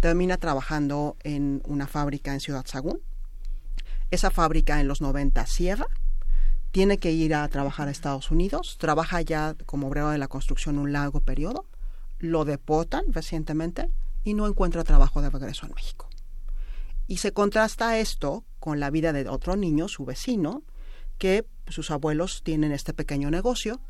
termina 0.00 0.36
trabajando 0.36 1.16
en 1.22 1.62
una 1.64 1.86
fábrica 1.86 2.34
en 2.34 2.40
Ciudad 2.40 2.66
Sagún, 2.66 3.00
esa 4.10 4.30
fábrica 4.30 4.80
en 4.80 4.88
los 4.88 5.00
90 5.00 5.46
cierra, 5.46 5.86
tiene 6.72 6.98
que 6.98 7.12
ir 7.12 7.34
a 7.34 7.46
trabajar 7.48 7.86
a 7.86 7.90
Estados 7.90 8.30
Unidos, 8.30 8.76
trabaja 8.78 9.20
ya 9.20 9.54
como 9.66 9.88
obrero 9.88 10.10
de 10.10 10.18
la 10.18 10.28
construcción 10.28 10.78
un 10.78 10.92
largo 10.92 11.20
periodo, 11.20 11.66
lo 12.18 12.44
deportan 12.44 13.04
recientemente 13.12 13.90
y 14.24 14.34
no 14.34 14.46
encuentra 14.46 14.82
trabajo 14.82 15.20
de 15.20 15.30
regreso 15.30 15.66
en 15.66 15.74
México. 15.74 16.08
Y 17.06 17.18
se 17.18 17.32
contrasta 17.32 17.98
esto 17.98 18.44
con 18.58 18.80
la 18.80 18.90
vida 18.90 19.12
de 19.12 19.28
otro 19.28 19.54
niño, 19.54 19.88
su 19.88 20.04
vecino, 20.04 20.62
que 21.18 21.44
sus 21.68 21.90
abuelos 21.90 22.42
tienen 22.42 22.72
este 22.72 22.94
pequeño 22.94 23.30
negocio, 23.30 23.80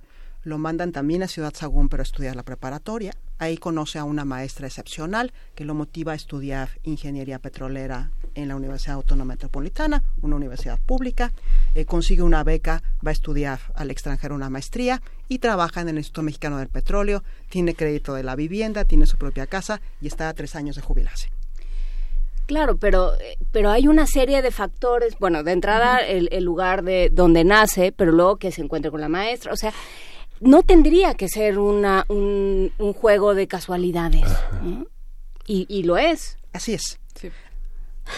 lo 0.43 0.59
mandan 0.59 0.91
también 0.91 1.23
a 1.23 1.29
Ciudad 1.29 1.55
Sagún 1.55 1.89
para 1.89 2.03
estudiar 2.03 2.35
la 2.35 2.43
preparatoria. 2.43 3.13
Ahí 3.39 3.59
conoce 3.59 4.01
a 4.01 4.05
una 4.05 4.25
maestra 4.25 4.67
excepcional 4.67 5.33
que 5.55 5.65
lo 5.65 5.75
motiva 5.75 6.13
a 6.13 6.17
estudiar 6.17 6.81
ingeniería 6.83 7.39
petrolera 7.39 8.11
en 8.35 8.49
la 8.49 8.57
Universidad 8.57 8.97
Autónoma 8.97 9.35
Metropolitana, 9.35 10.03
una 10.21 10.37
universidad 10.37 10.79
pública. 10.81 11.33
Eh, 11.75 11.85
consigue 11.85 12.23
una 12.23 12.45
beca, 12.45 12.83
va 13.05 13.11
a 13.11 13.13
estudiar 13.13 13.61
al 13.75 13.91
extranjero 13.91 14.35
una 14.35 14.51
maestría 14.51 15.03
y 15.29 15.39
trabaja 15.39 15.81
en 15.81 15.89
el 15.89 15.99
Instituto 15.99 16.23
Mexicano 16.23 16.59
del 16.59 16.69
Petróleo. 16.69 17.23
Tiene 17.49 17.75
crédito 17.75 18.15
de 18.15 18.23
la 18.23 18.37
vivienda, 18.37 18.85
tiene 18.85 19.07
su 19.07 19.17
propia 19.17 19.47
casa 19.47 19.81
y 20.01 20.07
está 20.07 20.29
a 20.29 20.35
tres 20.35 20.57
años 20.57 20.77
de 20.77 20.83
jubilarse. 20.83 21.31
Claro, 22.47 22.77
pero, 22.77 23.13
pero 23.53 23.71
hay 23.71 23.87
una 23.87 24.07
serie 24.07 24.43
de 24.43 24.51
factores, 24.51 25.17
bueno, 25.19 25.43
de 25.43 25.53
entrada 25.53 25.99
el, 25.99 26.29
el 26.33 26.45
lugar 26.45 26.83
de 26.83 27.09
donde 27.11 27.45
nace, 27.45 27.93
pero 27.93 28.13
luego 28.13 28.37
que 28.37 28.51
se 28.51 28.63
encuentre 28.63 28.91
con 28.91 29.01
la 29.01 29.09
maestra, 29.09 29.53
o 29.53 29.57
sea, 29.57 29.73
no 30.41 30.65
tendría 30.65 31.15
que 31.15 31.29
ser 31.29 31.59
una, 31.59 32.05
un, 32.09 32.73
un 32.79 32.93
juego 32.93 33.35
de 33.35 33.47
casualidades. 33.47 34.29
¿eh? 34.65 34.85
Y, 35.47 35.67
y 35.69 35.85
lo 35.85 35.97
es. 35.99 36.37
Así 36.53 36.75
es. 36.75 36.99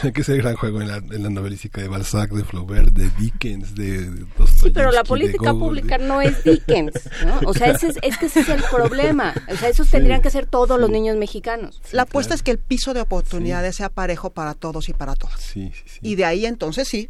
que 0.14 0.20
es 0.20 0.28
el 0.28 0.38
gran 0.38 0.54
juego 0.56 0.80
en 0.80 0.88
la, 0.88 0.96
en 0.96 1.22
la 1.22 1.30
novelística 1.30 1.80
de 1.80 1.88
Balzac, 1.88 2.30
de 2.32 2.44
Flaubert, 2.44 2.90
de 2.90 3.10
Dickens, 3.18 3.74
de 3.74 4.00
Sí, 4.06 4.24
Dostoyevsky, 4.36 4.70
pero 4.70 4.90
la 4.90 5.02
de 5.02 5.08
política 5.08 5.52
Gogol, 5.52 5.68
pública 5.68 5.98
de- 5.98 6.04
no 6.06 6.20
es 6.20 6.42
Dickens, 6.44 6.92
¿no? 7.24 7.40
O 7.48 7.54
sea, 7.54 7.70
ese 7.70 7.88
es, 7.88 7.96
es 8.02 8.18
que 8.18 8.26
ese 8.26 8.40
es 8.40 8.48
el 8.48 8.62
problema. 8.70 9.34
O 9.50 9.56
sea, 9.56 9.68
esos 9.68 9.88
tendrían 9.88 10.22
que 10.22 10.30
ser 10.30 10.46
todos 10.46 10.78
los 10.80 10.90
niños 10.90 11.16
mexicanos. 11.16 11.80
la 11.92 12.02
apuesta 12.02 12.34
es 12.34 12.42
que 12.42 12.50
el 12.50 12.58
piso 12.58 12.94
de 12.94 13.00
oportunidades 13.00 13.76
sea 13.76 13.88
parejo 13.88 14.30
para 14.30 14.54
todos 14.54 14.88
y 14.88 14.92
para 14.92 15.14
todas. 15.14 15.54
Y 16.02 16.14
de 16.16 16.24
ahí 16.24 16.46
entonces 16.46 16.88
sí, 16.88 17.08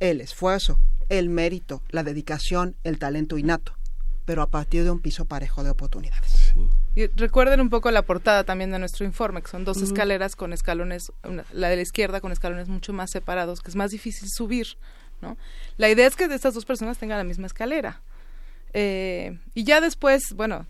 el 0.00 0.20
esfuerzo, 0.20 0.78
el 1.08 1.28
mérito, 1.28 1.82
la 1.90 2.02
dedicación, 2.04 2.76
el 2.84 2.98
talento 2.98 3.38
innato, 3.38 3.72
pero 4.24 4.42
a 4.42 4.50
partir 4.50 4.84
de 4.84 4.90
un 4.90 5.00
piso 5.00 5.24
parejo 5.24 5.64
de 5.64 5.70
oportunidades. 5.70 6.32
Y 6.94 7.06
recuerden 7.06 7.60
un 7.60 7.70
poco 7.70 7.90
la 7.90 8.02
portada 8.02 8.44
también 8.44 8.70
de 8.72 8.78
nuestro 8.78 9.04
informe, 9.04 9.40
que 9.42 9.48
son 9.48 9.64
dos 9.64 9.80
escaleras 9.82 10.34
con 10.34 10.52
escalones, 10.52 11.12
una- 11.22 11.44
la 11.52 11.68
de 11.68 11.76
la 11.76 11.82
izquierda 11.82 12.20
con 12.20 12.32
escalones 12.32 12.68
mucho 12.68 12.92
más 12.92 13.10
separados, 13.12 13.60
que 13.60 13.70
es 13.70 13.76
más 13.76 13.90
difícil 13.90 14.28
subir, 14.28 14.66
¿no? 15.20 15.36
La 15.76 15.88
idea 15.90 16.06
es 16.06 16.16
que 16.16 16.24
estas 16.24 16.54
dos 16.54 16.64
personas 16.64 16.98
tengan 16.98 17.18
la 17.18 17.24
misma 17.24 17.46
escalera. 17.46 18.00
Eh, 18.72 19.38
y 19.54 19.64
ya 19.64 19.80
después, 19.80 20.22
bueno, 20.34 20.66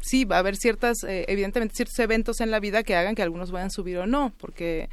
sí, 0.00 0.24
va 0.24 0.36
a 0.36 0.38
haber 0.40 0.56
ciertas, 0.56 1.04
eh, 1.04 1.24
evidentemente, 1.28 1.74
ciertos 1.74 1.98
eventos 1.98 2.40
en 2.40 2.50
la 2.50 2.60
vida 2.60 2.82
que 2.82 2.96
hagan 2.96 3.14
que 3.14 3.22
algunos 3.22 3.50
vayan 3.50 3.66
a 3.66 3.70
subir 3.70 3.98
o 3.98 4.06
no, 4.06 4.32
porque 4.38 4.88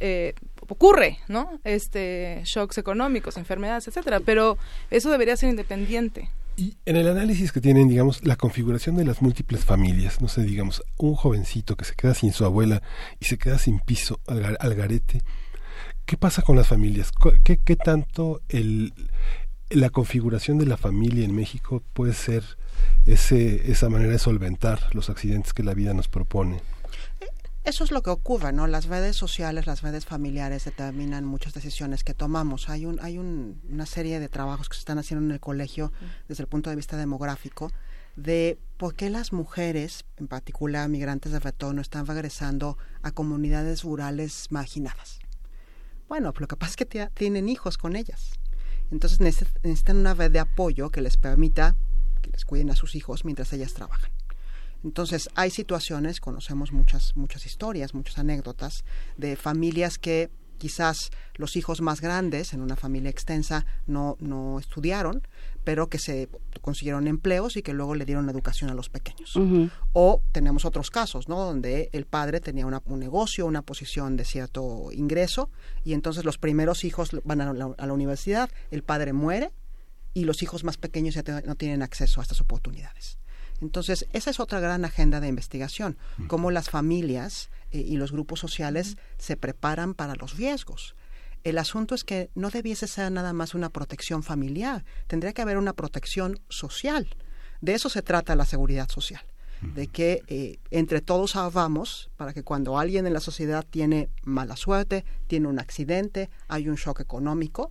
eh, 0.00 0.34
ocurre, 0.68 1.18
¿no? 1.28 1.58
Este, 1.64 2.42
shocks 2.44 2.78
económicos, 2.78 3.36
enfermedades, 3.36 3.86
etcétera, 3.88 4.20
pero 4.20 4.58
eso 4.90 5.10
debería 5.10 5.36
ser 5.36 5.50
independiente. 5.50 6.28
En 6.56 6.96
el 6.96 7.08
análisis 7.08 7.50
que 7.50 7.60
tienen, 7.60 7.88
digamos, 7.88 8.24
la 8.24 8.36
configuración 8.36 8.94
de 8.96 9.04
las 9.04 9.22
múltiples 9.22 9.64
familias, 9.64 10.20
no 10.20 10.28
sé, 10.28 10.42
digamos, 10.42 10.84
un 10.96 11.14
jovencito 11.14 11.76
que 11.76 11.84
se 11.84 11.94
queda 11.94 12.14
sin 12.14 12.32
su 12.32 12.44
abuela 12.44 12.80
y 13.18 13.24
se 13.24 13.38
queda 13.38 13.58
sin 13.58 13.80
piso 13.80 14.20
al, 14.28 14.56
al 14.60 14.74
garete, 14.74 15.22
¿qué 16.06 16.16
pasa 16.16 16.42
con 16.42 16.56
las 16.56 16.68
familias? 16.68 17.10
¿Qué, 17.42 17.58
qué 17.58 17.76
tanto 17.76 18.40
el, 18.48 18.94
la 19.70 19.90
configuración 19.90 20.58
de 20.58 20.66
la 20.66 20.76
familia 20.76 21.24
en 21.24 21.34
México 21.34 21.82
puede 21.92 22.14
ser 22.14 22.44
ese, 23.06 23.70
esa 23.70 23.88
manera 23.88 24.12
de 24.12 24.18
solventar 24.18 24.94
los 24.94 25.10
accidentes 25.10 25.52
que 25.52 25.64
la 25.64 25.74
vida 25.74 25.92
nos 25.92 26.06
propone? 26.06 26.60
Eso 27.64 27.82
es 27.82 27.90
lo 27.92 28.02
que 28.02 28.10
ocurre, 28.10 28.52
¿no? 28.52 28.66
Las 28.66 28.84
redes 28.86 29.16
sociales, 29.16 29.66
las 29.66 29.80
redes 29.80 30.04
familiares 30.04 30.66
determinan 30.66 31.24
muchas 31.24 31.54
decisiones 31.54 32.04
que 32.04 32.12
tomamos. 32.12 32.68
Hay 32.68 32.84
un, 32.84 33.00
hay 33.00 33.16
un- 33.18 33.62
una 33.70 33.86
serie 33.86 34.20
de 34.20 34.28
trabajos 34.28 34.68
que 34.68 34.74
se 34.74 34.80
están 34.80 34.98
haciendo 34.98 35.24
en 35.24 35.32
el 35.32 35.40
colegio 35.40 35.90
desde 36.28 36.42
el 36.42 36.48
punto 36.48 36.68
de 36.68 36.76
vista 36.76 36.98
demográfico 36.98 37.70
de 38.16 38.58
por 38.76 38.94
qué 38.94 39.08
las 39.08 39.32
mujeres, 39.32 40.04
en 40.18 40.28
particular 40.28 40.88
migrantes 40.90 41.32
de 41.32 41.40
retorno, 41.40 41.80
están 41.80 42.06
regresando 42.06 42.76
a 43.02 43.12
comunidades 43.12 43.82
rurales 43.82 44.46
marginadas. 44.50 45.18
Bueno, 46.06 46.34
lo 46.36 46.46
que 46.46 46.56
pasa 46.56 46.70
es 46.72 46.76
que 46.76 47.08
tienen 47.14 47.48
hijos 47.48 47.78
con 47.78 47.96
ellas. 47.96 48.32
Entonces 48.90 49.20
necesi- 49.20 49.48
necesitan 49.62 49.96
una 49.96 50.12
red 50.12 50.30
de 50.30 50.38
apoyo 50.38 50.90
que 50.90 51.00
les 51.00 51.16
permita 51.16 51.74
que 52.20 52.30
les 52.30 52.44
cuiden 52.44 52.70
a 52.70 52.76
sus 52.76 52.94
hijos 52.94 53.24
mientras 53.24 53.52
ellas 53.54 53.72
trabajan. 53.72 54.10
Entonces, 54.84 55.28
hay 55.34 55.50
situaciones, 55.50 56.20
conocemos 56.20 56.70
muchas, 56.72 57.16
muchas 57.16 57.46
historias, 57.46 57.94
muchas 57.94 58.18
anécdotas 58.18 58.84
de 59.16 59.34
familias 59.36 59.98
que 59.98 60.30
quizás 60.58 61.10
los 61.34 61.56
hijos 61.56 61.80
más 61.80 62.00
grandes 62.00 62.52
en 62.54 62.60
una 62.60 62.76
familia 62.76 63.10
extensa 63.10 63.66
no, 63.86 64.16
no 64.20 64.58
estudiaron, 64.60 65.20
pero 65.64 65.88
que 65.88 65.98
se 65.98 66.28
consiguieron 66.60 67.08
empleos 67.08 67.56
y 67.56 67.62
que 67.62 67.72
luego 67.72 67.94
le 67.96 68.04
dieron 68.04 68.28
educación 68.30 68.70
a 68.70 68.74
los 68.74 68.88
pequeños. 68.88 69.32
O 69.92 70.22
tenemos 70.32 70.64
otros 70.64 70.90
casos, 70.90 71.28
¿no? 71.28 71.40
Donde 71.44 71.90
el 71.92 72.04
padre 72.06 72.40
tenía 72.40 72.66
una- 72.66 72.82
un 72.84 73.00
negocio, 73.00 73.46
una 73.46 73.62
posición 73.62 74.16
de 74.16 74.24
cierto 74.24 74.90
ingreso, 74.92 75.50
y 75.84 75.92
entonces 75.92 76.24
los 76.24 76.38
primeros 76.38 76.84
hijos 76.84 77.10
van 77.24 77.40
a 77.40 77.52
la, 77.52 77.74
a 77.76 77.86
la 77.86 77.92
universidad, 77.92 78.48
el 78.70 78.82
padre 78.84 79.12
muere, 79.12 79.50
y 80.14 80.24
los 80.24 80.42
hijos 80.44 80.62
más 80.62 80.76
pequeños 80.76 81.14
ya 81.16 81.22
te- 81.24 81.42
no 81.42 81.56
tienen 81.56 81.82
acceso 81.82 82.20
a 82.20 82.22
estas 82.22 82.40
oportunidades. 82.40 83.18
Entonces, 83.64 84.06
esa 84.12 84.30
es 84.30 84.40
otra 84.40 84.60
gran 84.60 84.84
agenda 84.84 85.20
de 85.20 85.28
investigación, 85.28 85.96
cómo 86.28 86.50
las 86.50 86.68
familias 86.68 87.50
eh, 87.70 87.78
y 87.78 87.96
los 87.96 88.12
grupos 88.12 88.38
sociales 88.38 88.96
se 89.18 89.36
preparan 89.36 89.94
para 89.94 90.14
los 90.14 90.36
riesgos. 90.36 90.94
El 91.44 91.58
asunto 91.58 91.94
es 91.94 92.04
que 92.04 92.30
no 92.34 92.50
debiese 92.50 92.86
ser 92.86 93.10
nada 93.10 93.32
más 93.32 93.54
una 93.54 93.70
protección 93.70 94.22
familiar, 94.22 94.84
tendría 95.06 95.32
que 95.32 95.42
haber 95.42 95.56
una 95.56 95.72
protección 95.72 96.40
social. 96.48 97.08
De 97.60 97.74
eso 97.74 97.88
se 97.88 98.02
trata 98.02 98.36
la 98.36 98.44
seguridad 98.44 98.88
social, 98.90 99.22
de 99.62 99.88
que 99.88 100.22
eh, 100.26 100.58
entre 100.70 101.00
todos 101.00 101.34
ahorramos 101.34 102.10
para 102.16 102.34
que 102.34 102.42
cuando 102.42 102.78
alguien 102.78 103.06
en 103.06 103.14
la 103.14 103.20
sociedad 103.20 103.64
tiene 103.68 104.10
mala 104.22 104.56
suerte, 104.56 105.06
tiene 105.26 105.48
un 105.48 105.58
accidente, 105.58 106.28
hay 106.48 106.68
un 106.68 106.76
shock 106.76 107.00
económico, 107.00 107.70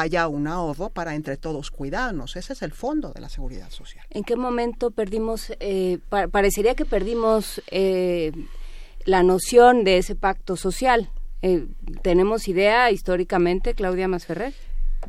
haya 0.00 0.28
un 0.28 0.46
ahorro 0.46 0.90
para 0.90 1.14
entre 1.14 1.36
todos 1.36 1.70
cuidarnos. 1.70 2.36
Ese 2.36 2.52
es 2.52 2.62
el 2.62 2.72
fondo 2.72 3.12
de 3.12 3.20
la 3.20 3.28
seguridad 3.28 3.70
social. 3.70 4.04
¿En 4.10 4.24
qué 4.24 4.36
momento 4.36 4.90
perdimos, 4.90 5.52
eh, 5.60 5.98
pa- 6.08 6.28
parecería 6.28 6.74
que 6.74 6.84
perdimos 6.84 7.62
eh, 7.70 8.32
la 9.04 9.22
noción 9.22 9.84
de 9.84 9.98
ese 9.98 10.14
pacto 10.14 10.56
social? 10.56 11.10
Eh, 11.42 11.66
¿Tenemos 12.02 12.48
idea 12.48 12.90
históricamente, 12.90 13.74
Claudia 13.74 14.08
Masferrer? 14.08 14.52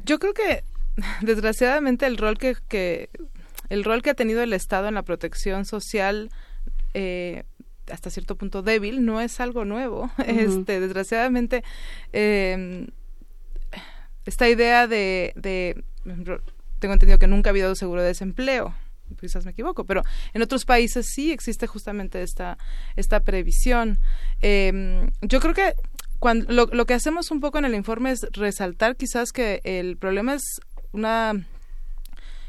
Yo 0.06 0.20
creo 0.20 0.34
que 0.34 0.64
desgraciadamente 1.22 2.06
el 2.06 2.18
rol 2.18 2.38
que, 2.38 2.56
que 2.68 3.10
el 3.70 3.84
rol 3.84 4.02
que 4.02 4.12
ha 4.12 4.14
tenido 4.16 4.42
el 4.42 4.54
Estado 4.54 4.88
en 4.88 4.94
la 4.94 5.04
protección 5.04 5.66
social 5.66 6.30
eh, 6.94 7.44
hasta 7.92 8.10
cierto 8.10 8.36
punto 8.36 8.62
débil 8.64 9.06
no 9.06 9.20
es 9.22 9.40
algo 9.40 9.66
nuevo. 9.66 10.10
Este, 10.26 10.80
desgraciadamente 10.80 11.64
eh, 12.14 12.88
esta 14.28 14.48
idea 14.48 14.88
de, 14.88 15.34
de 15.36 15.84
tengo 16.80 16.94
entendido 16.94 17.18
que 17.18 17.28
nunca 17.28 17.50
ha 17.50 17.52
habido 17.52 17.74
seguro 17.74 18.02
de 18.02 18.10
desempleo 18.10 18.76
quizás 19.20 19.46
me 19.46 19.52
equivoco, 19.52 19.86
pero 19.86 20.04
en 20.34 20.42
otros 20.42 20.66
países 20.66 21.08
sí 21.14 21.32
existe 21.32 21.66
justamente 21.66 22.22
esta, 22.24 22.58
esta 22.98 23.22
previsión. 23.22 24.00
Eh, 24.42 25.10
yo 25.22 25.40
creo 25.40 25.54
que 25.54 25.74
cuando, 26.20 26.68
lo 26.68 26.86
que 26.86 26.94
hacemos 26.94 27.32
un 27.32 27.40
poco 27.40 27.58
en 27.58 27.66
el 27.66 27.74
informe 27.74 28.12
es 28.12 28.28
resaltar 28.34 28.98
quizás 28.98 29.32
que 29.32 29.62
el 29.64 29.98
problema 29.98 30.34
es 30.34 30.60
una 30.92 31.48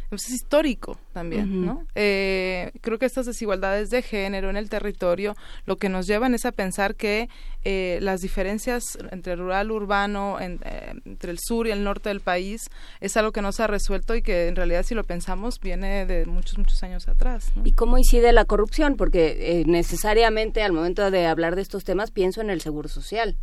pues, 0.09 0.25
es 0.27 0.33
histórico 0.35 0.99
también, 1.13 1.65
¿no? 1.67 1.85
Eh, 1.95 2.73
creo 2.81 2.99
que 2.99 3.07
estas 3.07 3.27
desigualdades 3.27 3.91
de 3.91 4.03
género 4.03 4.49
en 4.51 4.57
el 4.57 4.69
territorio 4.71 5.37
lo 5.67 5.77
que 5.77 5.89
nos 5.89 6.07
llevan 6.07 6.35
es 6.35 6.47
a 6.47 6.53
pensar 6.53 6.95
que 6.95 7.29
eh, 7.65 7.99
las 8.01 8.21
diferencias 8.21 8.83
entre 9.11 9.37
rural, 9.37 9.71
urbano, 9.71 10.41
en- 10.41 10.61
eh, 10.65 10.95
entre 11.05 11.31
el 11.31 11.39
sur 11.39 11.67
y 11.67 11.71
el 11.71 11.85
norte 11.85 12.09
del 12.09 12.21
país 12.21 12.71
es 13.01 13.17
algo 13.17 13.33
que 13.33 13.43
no 13.43 13.53
se 13.53 13.63
ha 13.63 13.67
resuelto 13.67 14.15
y 14.15 14.23
que 14.23 14.49
en 14.49 14.57
realidad 14.57 14.83
si 14.85 14.95
lo 14.95 15.05
pensamos 15.05 15.61
viene 15.61 16.07
de 16.07 16.25
muchos, 16.27 16.57
muchos 16.59 16.83
años 16.83 17.09
atrás. 17.09 17.51
¿no? 17.55 17.63
¿Y 17.67 17.73
cómo 17.73 17.99
incide 17.99 18.33
la 18.33 18.45
corrupción? 18.45 18.97
Porque 18.97 19.61
eh, 19.61 19.65
necesariamente 19.67 20.63
al 20.63 20.73
momento 20.73 21.11
de 21.11 21.27
hablar 21.27 21.57
de 21.57 21.63
estos 21.63 21.85
temas 21.85 22.11
pienso 22.11 22.41
en 22.41 22.51
el 22.51 22.61
seguro 22.61 22.89
social. 22.89 23.37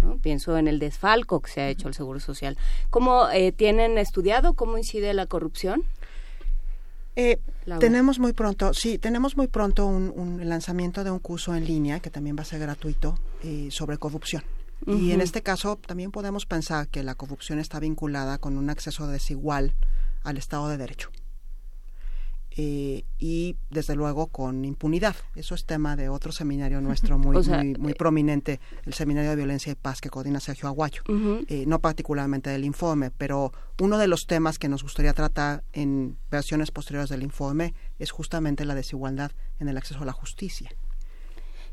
¿no? 0.00 0.16
Pienso 0.18 0.56
en 0.56 0.68
el 0.68 0.78
desfalco 0.78 1.40
que 1.40 1.50
se 1.50 1.60
ha 1.60 1.68
hecho 1.68 1.88
al 1.88 1.94
seguro 1.94 2.20
social. 2.20 2.56
¿Cómo 2.88 3.28
eh, 3.30 3.50
tienen 3.52 3.98
estudiado 3.98 4.54
cómo 4.54 4.78
incide 4.78 5.12
la 5.12 5.26
corrupción? 5.26 5.82
Eh, 7.20 7.40
tenemos 7.80 8.20
muy 8.20 8.32
pronto, 8.32 8.72
sí, 8.72 8.96
tenemos 8.96 9.36
muy 9.36 9.48
pronto 9.48 9.86
un, 9.86 10.12
un 10.14 10.48
lanzamiento 10.48 11.02
de 11.02 11.10
un 11.10 11.18
curso 11.18 11.52
en 11.52 11.66
línea 11.66 11.98
que 11.98 12.10
también 12.10 12.36
va 12.36 12.42
a 12.42 12.44
ser 12.44 12.60
gratuito 12.60 13.18
eh, 13.42 13.68
sobre 13.72 13.98
corrupción. 13.98 14.44
Y 14.86 15.10
en 15.10 15.20
este 15.20 15.42
caso 15.42 15.76
también 15.84 16.12
podemos 16.12 16.46
pensar 16.46 16.86
que 16.86 17.02
la 17.02 17.16
corrupción 17.16 17.58
está 17.58 17.80
vinculada 17.80 18.38
con 18.38 18.56
un 18.56 18.70
acceso 18.70 19.08
desigual 19.08 19.74
al 20.22 20.36
Estado 20.36 20.68
de 20.68 20.76
Derecho. 20.76 21.10
Eh, 22.60 23.04
y 23.20 23.54
desde 23.70 23.94
luego 23.94 24.26
con 24.26 24.64
impunidad. 24.64 25.14
Eso 25.36 25.54
es 25.54 25.64
tema 25.64 25.94
de 25.94 26.08
otro 26.08 26.32
seminario 26.32 26.80
nuestro 26.80 27.16
muy, 27.16 27.36
O 27.36 27.42
sea, 27.44 27.58
muy, 27.58 27.74
muy 27.74 27.94
prominente, 27.94 28.58
el 28.84 28.94
Seminario 28.94 29.30
de 29.30 29.36
Violencia 29.36 29.70
y 29.70 29.76
Paz 29.76 30.00
que 30.00 30.10
coordina 30.10 30.40
Sergio 30.40 30.68
Aguayo. 30.68 31.02
Eh, 31.46 31.66
no 31.68 31.78
particularmente 31.78 32.50
del 32.50 32.64
informe, 32.64 33.12
pero 33.12 33.52
uno 33.80 33.96
de 33.96 34.08
los 34.08 34.26
temas 34.26 34.58
que 34.58 34.68
nos 34.68 34.82
gustaría 34.82 35.12
tratar 35.12 35.62
en 35.72 36.16
versiones 36.32 36.72
posteriores 36.72 37.10
del 37.10 37.22
informe 37.22 37.74
es 38.00 38.10
justamente 38.10 38.64
la 38.64 38.74
desigualdad 38.74 39.30
en 39.60 39.68
el 39.68 39.76
acceso 39.76 40.02
a 40.02 40.06
la 40.06 40.12
justicia. 40.12 40.68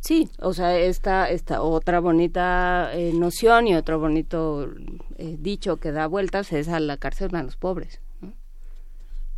Sí, 0.01 0.29
o 0.37 0.53
sea, 0.53 0.77
esta, 0.77 1.31
esta 1.31 1.63
otra 1.63 1.99
bonita 1.99 2.91
eh, 2.93 3.11
noción 3.11 3.67
y 3.67 3.73
otro 3.73 3.97
bonito 3.97 4.69
eh, 5.17 5.35
dicho 5.39 5.77
que 5.77 5.91
da 5.91 6.05
vueltas 6.05 6.53
es 6.53 6.67
a 6.67 6.79
la 6.79 6.97
cárcel 6.97 7.29
van 7.29 7.47
los 7.47 7.57
pobres. 7.57 8.01
¿no? 8.21 8.33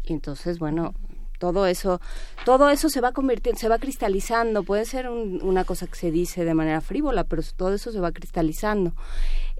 Y 0.03 0.11
entonces, 0.11 0.59
bueno, 0.59 0.93
todo 1.37 1.65
eso, 1.67 1.99
todo 2.45 2.69
eso 2.69 2.89
se 2.89 3.01
va 3.01 3.11
convirtiendo, 3.11 3.59
se 3.59 3.69
va 3.69 3.77
cristalizando. 3.79 4.63
Puede 4.63 4.85
ser 4.85 5.09
un- 5.09 5.39
una 5.43 5.63
cosa 5.63 5.87
que 5.87 5.95
se 5.95 6.11
dice 6.11 6.45
de 6.45 6.53
manera 6.53 6.81
frívola, 6.81 7.23
pero 7.23 7.41
todo 7.55 7.73
eso 7.73 7.91
se 7.91 7.99
va 7.99 8.11
cristalizando. 8.11 8.93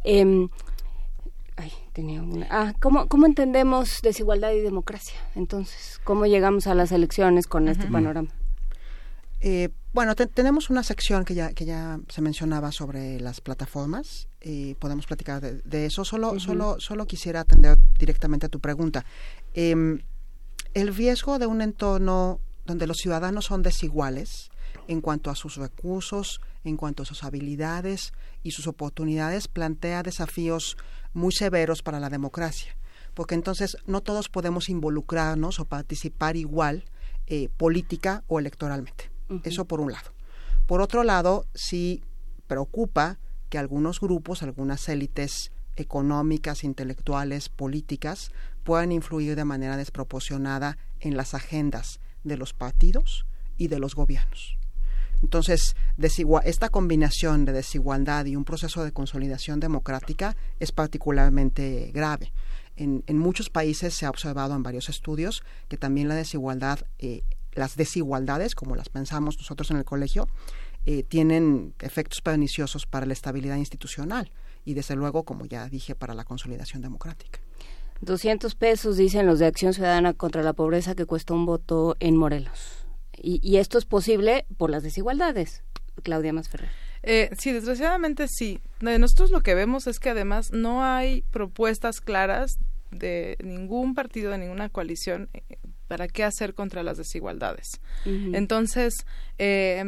Em, 0.04 0.50
ay, 1.56 1.72
tenía 1.94 2.22
una. 2.22 2.48
Ah, 2.50 2.74
¿cómo, 2.80 3.08
¿cómo 3.08 3.26
entendemos 3.26 4.00
desigualdad 4.02 4.52
y 4.52 4.62
democracia? 4.62 5.20
Entonces, 5.36 6.00
¿cómo 6.04 6.26
llegamos 6.26 6.68
a 6.68 6.76
las 6.76 6.92
elecciones 6.92 7.48
con 7.48 7.68
este 7.68 7.88
panorama? 7.88 8.30
Eh, 9.40 9.70
bueno, 9.94 10.16
te- 10.16 10.26
tenemos 10.28 10.70
una 10.72 10.82
sección 10.84 11.24
que 11.26 11.36
ya, 11.36 11.54
que 11.54 11.66
ya 11.66 12.00
se 12.10 12.22
mencionaba 12.22 12.72
sobre 12.72 13.20
las 13.20 13.42
plataformas. 13.42 14.28
y 14.40 14.76
podemos 14.76 15.06
platicar 15.08 15.42
de, 15.42 15.56
de 15.66 15.88
eso. 15.88 16.06
Solo, 16.06 16.40
solo, 16.40 16.80
solo 16.80 17.06
quisiera 17.06 17.42
atender 17.42 17.78
directamente 18.00 18.46
a 18.46 18.50
tu 18.50 18.60
pregunta. 18.62 19.04
Em, 19.54 20.00
el 20.74 20.94
riesgo 20.94 21.40
de 21.40 21.46
un 21.46 21.62
entorno 21.62 22.40
donde 22.66 22.88
los 22.88 22.98
ciudadanos 22.98 23.46
son 23.46 23.64
desiguales 23.64 24.50
en 24.88 25.02
cuanto 25.02 25.30
a 25.30 25.36
sus 25.36 25.58
recursos, 25.58 26.42
en 26.64 26.78
cuanto 26.78 27.04
a 27.04 27.06
sus 27.06 27.24
habilidades 27.24 28.14
y 28.44 28.52
sus 28.52 28.68
oportunidades, 28.68 29.48
plantea 29.48 30.04
desafíos 30.04 30.78
muy 31.14 31.32
severos 31.32 31.82
para 31.82 32.00
la 32.00 32.10
democracia. 32.10 32.76
Porque 33.14 33.36
entonces 33.36 33.78
no 33.86 34.02
todos 34.02 34.30
podemos 34.30 34.70
involucrarnos 34.70 35.60
o 35.60 35.66
participar 35.66 36.36
igual 36.36 36.86
eh, 37.26 37.50
política 37.58 38.24
o 38.28 38.40
electoralmente. 38.40 39.10
Eso 39.44 39.66
por 39.66 39.82
un 39.82 39.92
lado. 39.92 40.12
Por 40.68 40.82
otro 40.82 41.04
lado, 41.04 41.46
sí 41.54 42.04
preocupa 42.48 43.18
que 43.50 43.58
algunos 43.58 44.00
grupos, 44.00 44.44
algunas 44.44 44.88
élites 44.90 45.52
económicas, 45.78 46.64
intelectuales, 46.64 47.50
políticas, 47.50 48.32
puedan 48.64 48.92
influir 48.92 49.36
de 49.36 49.46
manera 49.46 49.78
desproporcionada 49.78 50.78
en 51.00 51.16
las 51.16 51.34
agendas 51.34 52.00
de 52.24 52.38
los 52.38 52.54
partidos 52.54 53.26
y 53.58 53.70
de 53.70 53.80
los 53.80 53.96
gobiernos. 53.96 54.58
Entonces, 55.24 55.76
esta 56.44 56.70
combinación 56.70 57.46
de 57.46 57.54
desigualdad 57.54 58.26
y 58.26 58.36
un 58.36 58.46
proceso 58.46 58.84
de 58.84 58.92
consolidación 58.92 59.60
democrática 59.60 60.36
es 60.60 60.72
particularmente 60.72 61.92
grave. 61.94 62.32
En, 62.76 63.04
en 63.08 63.18
muchos 63.18 63.50
países 63.50 63.96
se 63.96 64.06
ha 64.06 64.12
observado 64.12 64.56
en 64.56 64.62
varios 64.62 64.90
estudios 64.90 65.42
que 65.68 65.78
también 65.78 66.08
la 66.08 66.16
desigualdad, 66.16 66.80
eh, 67.00 67.24
las 67.54 67.76
desigualdades, 67.76 68.54
como 68.54 68.76
las 68.76 68.90
pensamos 68.90 69.38
nosotros 69.38 69.72
en 69.72 69.78
el 69.78 69.86
colegio, 69.86 70.28
eh, 70.86 71.04
tienen 71.04 71.74
efectos 71.80 72.22
perniciosos 72.22 72.86
para 72.86 73.08
la 73.08 73.14
estabilidad 73.14 73.58
institucional 73.58 74.32
y, 74.68 74.74
desde 74.74 74.96
luego, 74.96 75.24
como 75.24 75.46
ya 75.46 75.68
dije, 75.70 75.96
para 75.96 76.14
la 76.14 76.24
consolidación 76.26 76.82
democrática. 76.82 77.40
200 78.02 78.54
pesos, 78.56 78.98
dicen 78.98 79.26
los 79.26 79.40
de 79.40 79.46
Acción 79.48 79.74
Ciudadana 79.74 80.14
contra 80.14 80.44
la 80.44 80.54
Pobreza, 80.54 80.94
que 80.96 81.06
cuesta 81.06 81.34
un 81.34 81.46
voto 81.46 81.96
en 82.00 82.16
Morelos. 82.16 82.86
Y, 83.16 83.40
y 83.42 83.58
esto 83.58 83.78
es 83.78 83.86
posible 83.86 84.46
por 84.58 84.70
las 84.70 84.84
desigualdades. 84.84 85.64
Claudia 86.04 86.32
Masferrer. 86.34 86.70
Eh, 87.02 87.32
sí, 87.40 87.52
desgraciadamente 87.52 88.28
sí. 88.28 88.60
De 88.82 89.00
nosotros 89.00 89.32
lo 89.32 89.42
que 89.42 89.56
vemos 89.56 89.88
es 89.88 89.98
que 90.00 90.10
además 90.12 90.52
no 90.52 90.84
hay 90.84 91.24
propuestas 91.32 92.02
claras 92.02 92.60
de 92.92 93.36
ningún 93.44 93.96
partido, 93.96 94.32
de 94.32 94.38
ninguna 94.38 94.70
coalición 94.70 95.30
eh, 95.34 95.42
para 95.88 96.08
qué 96.08 96.24
hacer 96.24 96.54
contra 96.54 96.84
las 96.84 96.98
desigualdades. 96.98 97.80
Entonces, 98.06 98.94
eh, 99.40 99.84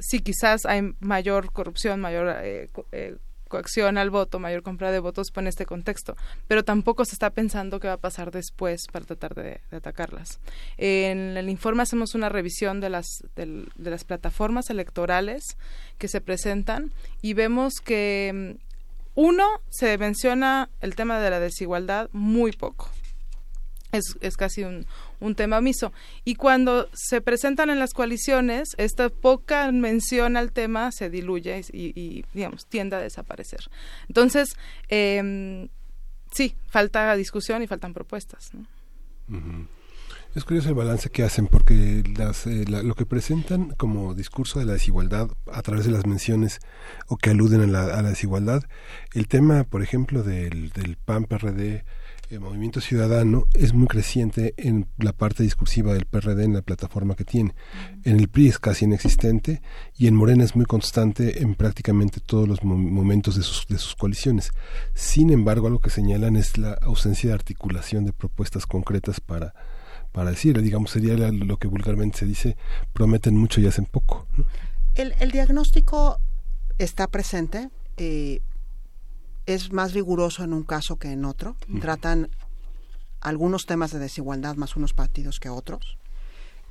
sí, 0.00 0.20
quizás 0.20 0.64
hay 0.66 0.94
mayor 1.00 1.52
corrupción, 1.52 2.00
mayor 2.00 2.34
eh, 2.42 2.68
co- 2.72 2.86
eh, 2.92 3.16
coacción 3.52 3.98
al 3.98 4.08
voto, 4.08 4.38
mayor 4.38 4.62
compra 4.62 4.90
de 4.90 4.98
votos 4.98 5.28
en 5.36 5.46
este 5.46 5.66
contexto, 5.66 6.16
pero 6.48 6.64
tampoco 6.64 7.04
se 7.04 7.12
está 7.14 7.28
pensando 7.28 7.80
qué 7.80 7.88
va 7.88 7.94
a 7.94 7.98
pasar 7.98 8.30
después 8.30 8.86
para 8.90 9.04
tratar 9.04 9.34
de, 9.34 9.60
atacarlas. 9.70 10.40
En 10.78 11.36
el 11.36 11.50
informe 11.50 11.82
hacemos 11.82 12.14
una 12.14 12.30
revisión 12.30 12.80
de 12.80 12.88
las, 12.88 13.06
plataformas 14.06 14.70
electorales 14.70 15.58
que 15.98 16.08
se 16.08 16.22
presentan 16.22 16.92
y 17.20 17.34
vemos 17.34 17.74
que, 17.84 18.56
mm, 18.56 18.72
uno, 19.16 19.46
se 19.68 19.98
menciona 19.98 20.70
el 20.80 20.94
tema 20.94 21.20
de 21.20 21.28
la 21.28 21.38
desigualdad 21.38 22.08
muy 22.12 22.52
poco 22.52 22.88
es 23.92 24.36
casi 24.38 24.64
un, 24.64 24.86
un 25.22 25.34
tema 25.34 25.58
omiso. 25.58 25.92
Y 26.24 26.34
cuando 26.34 26.88
se 26.92 27.20
presentan 27.20 27.70
en 27.70 27.78
las 27.78 27.94
coaliciones, 27.94 28.70
esta 28.76 29.08
poca 29.08 29.70
mención 29.72 30.36
al 30.36 30.52
tema 30.52 30.92
se 30.92 31.10
diluye 31.10 31.62
y, 31.72 32.24
digamos, 32.34 32.66
tiende 32.66 32.96
a 32.96 33.00
desaparecer. 33.00 33.60
Entonces, 34.08 34.56
eh, 34.88 35.68
sí, 36.32 36.54
falta 36.68 37.14
discusión 37.16 37.62
y 37.62 37.66
faltan 37.66 37.94
propuestas. 37.94 38.50
Es 40.34 40.44
curioso 40.44 40.70
el 40.70 40.74
balance 40.74 41.10
que 41.10 41.22
hacen 41.22 41.46
porque 41.46 42.02
las, 42.16 42.46
eh, 42.46 42.64
lo 42.66 42.94
que 42.94 43.04
presentan 43.04 43.70
como 43.76 44.14
discurso 44.14 44.58
de 44.58 44.64
la 44.64 44.72
desigualdad 44.72 45.28
a 45.52 45.60
través 45.60 45.84
de 45.84 45.92
las 45.92 46.06
menciones 46.06 46.60
o 47.06 47.18
que 47.18 47.30
aluden 47.30 47.60
a 47.60 47.66
la, 47.66 47.98
a 47.98 48.02
la 48.02 48.08
desigualdad, 48.08 48.62
el 49.12 49.28
tema, 49.28 49.64
por 49.64 49.82
ejemplo, 49.82 50.22
del, 50.22 50.70
del 50.70 50.96
PAN-PRD, 50.96 51.84
el 52.32 52.40
Movimiento 52.40 52.80
Ciudadano, 52.80 53.44
es 53.52 53.74
muy 53.74 53.86
creciente 53.86 54.54
en 54.56 54.86
la 54.98 55.12
parte 55.12 55.42
discursiva 55.42 55.92
del 55.92 56.06
PRD 56.06 56.44
en 56.44 56.54
la 56.54 56.62
plataforma 56.62 57.14
que 57.14 57.24
tiene. 57.24 57.54
En 58.04 58.18
el 58.18 58.28
PRI 58.28 58.48
es 58.48 58.58
casi 58.58 58.86
inexistente 58.86 59.60
y 59.96 60.06
en 60.06 60.14
Morena 60.14 60.42
es 60.42 60.56
muy 60.56 60.64
constante 60.64 61.42
en 61.42 61.54
prácticamente 61.54 62.20
todos 62.20 62.48
los 62.48 62.64
mo- 62.64 62.78
momentos 62.78 63.36
de 63.36 63.42
sus, 63.42 63.66
de 63.66 63.76
sus 63.76 63.94
coaliciones. 63.96 64.50
Sin 64.94 65.28
embargo, 65.30 65.66
algo 65.66 65.80
que 65.80 65.90
señalan 65.90 66.36
es 66.36 66.56
la 66.56 66.72
ausencia 66.80 67.28
de 67.28 67.34
articulación 67.34 68.06
de 68.06 68.12
propuestas 68.12 68.66
concretas 68.66 69.20
para 69.20 69.54
para 70.12 70.28
decir, 70.28 70.60
digamos, 70.60 70.90
sería 70.90 71.16
lo 71.16 71.56
que 71.56 71.68
vulgarmente 71.68 72.18
se 72.18 72.26
dice, 72.26 72.56
prometen 72.92 73.34
mucho 73.34 73.62
y 73.62 73.66
hacen 73.66 73.86
poco. 73.86 74.26
¿no? 74.36 74.44
El, 74.94 75.14
el 75.20 75.30
diagnóstico 75.30 76.18
está 76.76 77.06
presente, 77.06 77.70
eh, 77.96 78.42
es 79.46 79.72
más 79.72 79.92
riguroso 79.92 80.44
en 80.44 80.52
un 80.52 80.62
caso 80.64 80.96
que 80.96 81.12
en 81.12 81.24
otro. 81.24 81.56
Tratan 81.80 82.30
algunos 83.20 83.66
temas 83.66 83.92
de 83.92 83.98
desigualdad 83.98 84.56
más 84.56 84.76
unos 84.76 84.92
partidos 84.94 85.38
que 85.40 85.48
otros. 85.48 85.96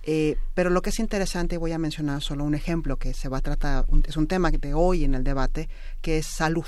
Eh, 0.04 0.38
pero 0.56 0.70
lo 0.72 0.82
que 0.82 0.90
es 0.90 1.00
interesante, 1.00 1.56
y 1.56 1.58
voy 1.60 1.72
a 1.74 1.78
mencionar 1.78 2.22
solo 2.22 2.44
un 2.44 2.56
ejemplo 2.56 2.98
que 2.98 3.14
se 3.14 3.30
va 3.30 3.38
a 3.38 3.42
tratar, 3.42 3.86
un- 3.88 4.04
es 4.08 4.18
un 4.18 4.28
tema 4.28 4.50
de 4.52 4.74
hoy 4.74 5.04
en 5.04 5.14
el 5.16 5.24
debate, 5.24 5.70
que 6.02 6.18
es 6.18 6.26
salud. 6.26 6.66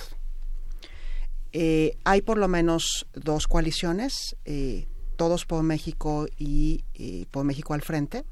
Eh, 1.52 1.98
hay 2.04 2.22
por 2.22 2.38
lo 2.38 2.48
menos 2.48 3.06
dos 3.14 3.48
coaliciones, 3.48 4.36
eh, 4.46 4.88
Todos 5.16 5.46
por 5.46 5.62
México 5.62 6.26
y, 6.40 6.86
y 6.94 7.26
Por 7.26 7.44
México 7.46 7.76
al 7.76 7.84
Frente, 7.84 8.26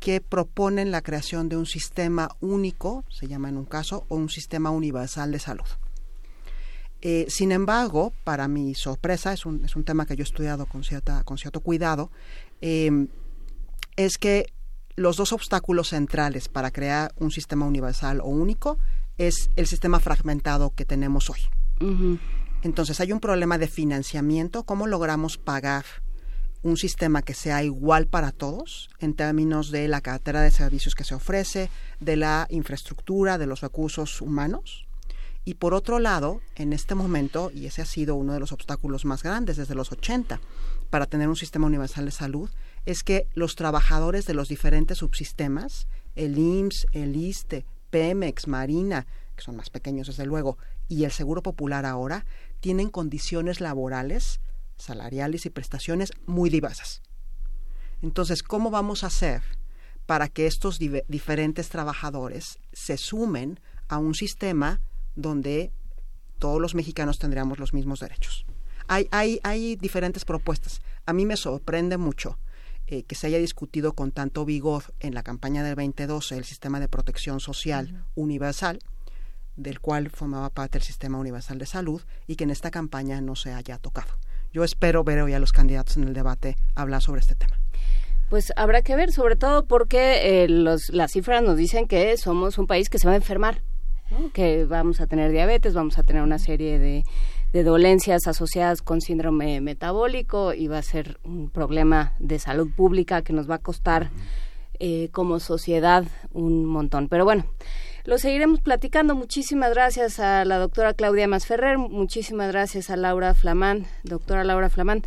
que 0.00 0.20
proponen 0.20 0.90
la 0.90 1.00
creación 1.00 1.48
de 1.48 1.56
un 1.56 1.64
sistema 1.64 2.28
único, 2.40 3.04
se 3.08 3.26
llama 3.26 3.48
en 3.48 3.56
un 3.56 3.64
caso, 3.64 4.04
o 4.08 4.16
un 4.16 4.28
sistema 4.28 4.70
universal 4.70 5.32
de 5.32 5.38
salud. 5.38 5.64
Eh, 7.06 7.26
sin 7.28 7.52
embargo, 7.52 8.14
para 8.24 8.48
mi 8.48 8.74
sorpresa, 8.74 9.34
es 9.34 9.44
un, 9.44 9.62
es 9.62 9.76
un 9.76 9.84
tema 9.84 10.06
que 10.06 10.16
yo 10.16 10.22
he 10.22 10.24
estudiado 10.24 10.64
con, 10.64 10.84
cierta, 10.84 11.22
con 11.22 11.36
cierto 11.36 11.60
cuidado, 11.60 12.10
eh, 12.62 13.08
es 13.96 14.16
que 14.16 14.46
los 14.96 15.18
dos 15.18 15.34
obstáculos 15.34 15.90
centrales 15.90 16.48
para 16.48 16.70
crear 16.70 17.12
un 17.18 17.30
sistema 17.30 17.66
universal 17.66 18.20
o 18.20 18.28
único 18.28 18.78
es 19.18 19.50
el 19.56 19.66
sistema 19.66 20.00
fragmentado 20.00 20.72
que 20.74 20.86
tenemos 20.86 21.28
hoy. 21.28 21.40
Entonces 22.62 22.98
hay 23.00 23.12
un 23.12 23.20
problema 23.20 23.58
de 23.58 23.68
financiamiento, 23.68 24.62
cómo 24.62 24.86
logramos 24.86 25.36
pagar 25.36 25.84
un 26.62 26.78
sistema 26.78 27.20
que 27.20 27.34
sea 27.34 27.62
igual 27.62 28.06
para 28.06 28.32
todos 28.32 28.88
en 28.98 29.12
términos 29.12 29.70
de 29.70 29.88
la 29.88 30.00
cartera 30.00 30.40
de 30.40 30.50
servicios 30.50 30.94
que 30.94 31.04
se 31.04 31.14
ofrece, 31.14 31.68
de 32.00 32.16
la 32.16 32.46
infraestructura, 32.48 33.36
de 33.36 33.46
los 33.46 33.60
recursos 33.60 34.22
humanos. 34.22 34.86
Y 35.44 35.54
por 35.54 35.74
otro 35.74 35.98
lado, 35.98 36.40
en 36.54 36.72
este 36.72 36.94
momento, 36.94 37.50
y 37.52 37.66
ese 37.66 37.82
ha 37.82 37.86
sido 37.86 38.14
uno 38.14 38.32
de 38.32 38.40
los 38.40 38.52
obstáculos 38.52 39.04
más 39.04 39.22
grandes 39.22 39.56
desde 39.56 39.74
los 39.74 39.92
80 39.92 40.40
para 40.88 41.06
tener 41.06 41.28
un 41.28 41.36
sistema 41.36 41.66
universal 41.66 42.06
de 42.06 42.10
salud, 42.12 42.50
es 42.86 43.02
que 43.02 43.28
los 43.34 43.54
trabajadores 43.54 44.26
de 44.26 44.34
los 44.34 44.48
diferentes 44.48 44.98
subsistemas, 44.98 45.86
el 46.14 46.38
IMSS, 46.38 46.86
el 46.92 47.16
ISTE, 47.16 47.66
Pemex, 47.90 48.48
Marina, 48.48 49.06
que 49.36 49.44
son 49.44 49.56
más 49.56 49.68
pequeños 49.68 50.06
desde 50.06 50.24
luego, 50.24 50.56
y 50.88 51.04
el 51.04 51.12
Seguro 51.12 51.42
Popular 51.42 51.84
ahora, 51.84 52.24
tienen 52.60 52.88
condiciones 52.88 53.60
laborales, 53.60 54.40
salariales 54.76 55.44
y 55.44 55.50
prestaciones 55.50 56.12
muy 56.26 56.48
diversas. 56.48 57.02
Entonces, 58.02 58.42
¿cómo 58.42 58.70
vamos 58.70 59.04
a 59.04 59.08
hacer 59.08 59.42
para 60.06 60.28
que 60.28 60.46
estos 60.46 60.78
diferentes 60.78 61.68
trabajadores 61.68 62.58
se 62.72 62.96
sumen 62.96 63.60
a 63.88 63.98
un 63.98 64.14
sistema 64.14 64.80
donde 65.16 65.72
todos 66.38 66.60
los 66.60 66.74
mexicanos 66.74 67.18
tendríamos 67.18 67.58
los 67.58 67.74
mismos 67.74 68.00
derechos? 68.00 68.46
Hay, 68.86 69.08
hay, 69.10 69.40
hay 69.42 69.76
diferentes 69.76 70.24
propuestas. 70.24 70.82
A 71.06 71.12
mí 71.12 71.24
me 71.24 71.36
sorprende 71.36 71.96
mucho 71.96 72.38
eh, 72.86 73.04
que 73.04 73.14
se 73.14 73.28
haya 73.28 73.38
discutido 73.38 73.94
con 73.94 74.12
tanto 74.12 74.44
vigor 74.44 74.84
en 75.00 75.14
la 75.14 75.22
campaña 75.22 75.62
del 75.62 75.74
2012 75.74 76.36
el 76.36 76.44
sistema 76.44 76.80
de 76.80 76.88
protección 76.88 77.40
social 77.40 78.04
universal, 78.14 78.78
del 79.56 79.80
cual 79.80 80.10
formaba 80.10 80.50
parte 80.50 80.76
el 80.76 80.84
sistema 80.84 81.18
universal 81.18 81.58
de 81.58 81.64
salud, 81.64 82.02
y 82.26 82.36
que 82.36 82.44
en 82.44 82.50
esta 82.50 82.70
campaña 82.70 83.22
no 83.22 83.36
se 83.36 83.54
haya 83.54 83.78
tocado. 83.78 84.12
Yo 84.52 84.64
espero 84.64 85.02
ver 85.02 85.22
hoy 85.22 85.32
a 85.32 85.38
los 85.38 85.52
candidatos 85.52 85.96
en 85.96 86.04
el 86.04 86.12
debate 86.12 86.56
hablar 86.74 87.00
sobre 87.00 87.20
este 87.20 87.34
tema. 87.34 87.58
Pues 88.28 88.52
habrá 88.56 88.82
que 88.82 88.96
ver, 88.96 89.12
sobre 89.12 89.36
todo 89.36 89.64
porque 89.64 90.42
eh, 90.44 90.48
los, 90.48 90.90
las 90.90 91.12
cifras 91.12 91.42
nos 91.42 91.56
dicen 91.56 91.88
que 91.88 92.16
somos 92.18 92.58
un 92.58 92.66
país 92.66 92.90
que 92.90 92.98
se 92.98 93.06
va 93.06 93.14
a 93.14 93.16
enfermar, 93.16 93.62
¿no? 94.18 94.30
que 94.32 94.64
vamos 94.64 95.00
a 95.00 95.06
tener 95.06 95.30
diabetes, 95.30 95.74
vamos 95.74 95.98
a 95.98 96.02
tener 96.02 96.22
una 96.22 96.38
serie 96.38 96.78
de, 96.78 97.04
de 97.52 97.62
dolencias 97.62 98.26
asociadas 98.26 98.82
con 98.82 99.00
síndrome 99.00 99.60
metabólico 99.60 100.54
y 100.54 100.66
va 100.66 100.78
a 100.78 100.82
ser 100.82 101.18
un 101.24 101.50
problema 101.50 102.12
de 102.18 102.38
salud 102.38 102.68
pública 102.74 103.22
que 103.22 103.32
nos 103.32 103.48
va 103.48 103.56
a 103.56 103.58
costar 103.58 104.10
eh, 104.80 105.08
como 105.12 105.38
sociedad 105.38 106.04
un 106.32 106.64
montón. 106.64 107.08
Pero 107.08 107.24
bueno, 107.24 107.44
lo 108.04 108.18
seguiremos 108.18 108.60
platicando. 108.60 109.14
Muchísimas 109.14 109.70
gracias 109.72 110.18
a 110.18 110.44
la 110.44 110.58
doctora 110.58 110.94
Claudia 110.94 111.28
Masferrer, 111.28 111.78
muchísimas 111.78 112.48
gracias 112.48 112.90
a 112.90 112.96
Laura 112.96 113.34
Flamán, 113.34 113.86
doctora 114.02 114.42
Laura 114.42 114.68
Flamán. 114.68 115.02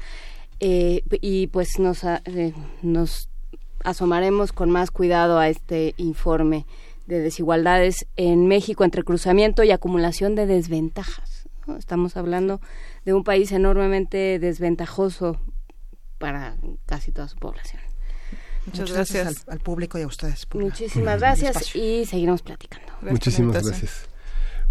Eh, 0.61 1.03
y 1.21 1.47
pues 1.47 1.79
nos, 1.79 2.05
eh, 2.05 2.53
nos 2.81 3.29
asomaremos 3.83 4.53
con 4.53 4.71
más 4.71 4.89
cuidado 4.89 5.37
a 5.37 5.49
este 5.49 5.93
informe 5.97 6.65
de 7.07 7.19
desigualdades 7.19 8.05
en 8.15 8.47
México 8.47 8.83
entre 8.83 9.03
cruzamiento 9.03 9.63
y 9.63 9.71
acumulación 9.71 10.35
de 10.35 10.45
desventajas. 10.45 11.47
¿no? 11.65 11.77
Estamos 11.77 12.17
hablando 12.17 12.61
de 13.05 13.13
un 13.13 13.23
país 13.23 13.51
enormemente 13.51 14.39
desventajoso 14.39 15.39
para 16.17 16.57
casi 16.85 17.11
toda 17.11 17.27
su 17.27 17.37
población. 17.37 17.81
Muchas, 18.65 18.91
gracias, 18.91 19.45
al, 19.47 19.53
al 19.53 19.59
público 19.59 19.97
y 19.97 20.01
a 20.01 20.07
ustedes. 20.07 20.45
por 20.45 20.61
Muchísimas 20.61 21.19
gracias 21.19 21.73
y 21.75 22.05
seguiremos 22.05 22.41
platicando. 22.41 22.91
Muchísimas 23.01 23.63
gracias. 23.63 24.09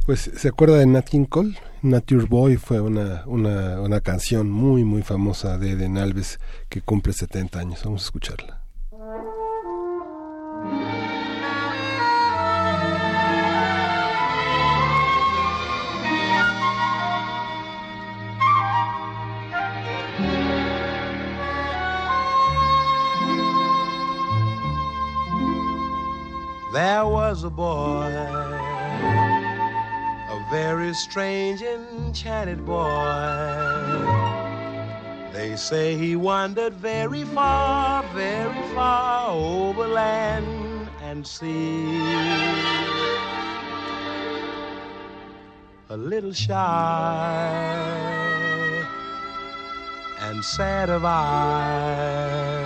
Pues, 0.05 0.31
¿se 0.37 0.49
acuerda 0.49 0.77
de 0.77 0.87
Nat 0.87 1.09
King 1.09 1.25
Cole? 1.25 1.59
Nature 1.83 2.27
Boy 2.27 2.59
fue 2.59 2.81
una, 2.81 3.25
una, 3.27 3.81
una 3.81 4.01
canción 4.01 4.51
muy, 4.51 4.85
muy 4.85 5.03
famosa 5.03 5.59
de 5.59 5.73
Eden 5.73 5.99
Alves 5.99 6.39
que 6.69 6.83
cumple 6.83 7.13
70 7.13 7.59
años. 7.59 7.83
Vamos 7.85 8.03
a 8.03 8.05
escucharla. 8.05 8.66
There 26.77 27.07
was 27.07 27.43
a 27.43 27.49
boy, 27.49 28.13
a 30.35 30.47
very 30.51 30.93
strange, 30.93 31.63
enchanted 31.63 32.67
boy. 32.67 33.07
They 35.33 35.57
say 35.57 35.97
he 35.97 36.17
wandered 36.17 36.75
very 36.75 37.25
far, 37.25 38.03
very 38.13 38.63
far 38.75 39.31
over 39.31 39.87
land 39.87 40.91
and 41.01 41.27
sea. 41.27 41.97
A 45.89 45.97
little 45.97 46.35
shy 46.35 46.57
and 50.21 50.45
sad 50.45 50.91
of 50.91 51.07
eye 51.07 52.66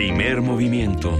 Primer 0.00 0.40
movimiento. 0.40 1.10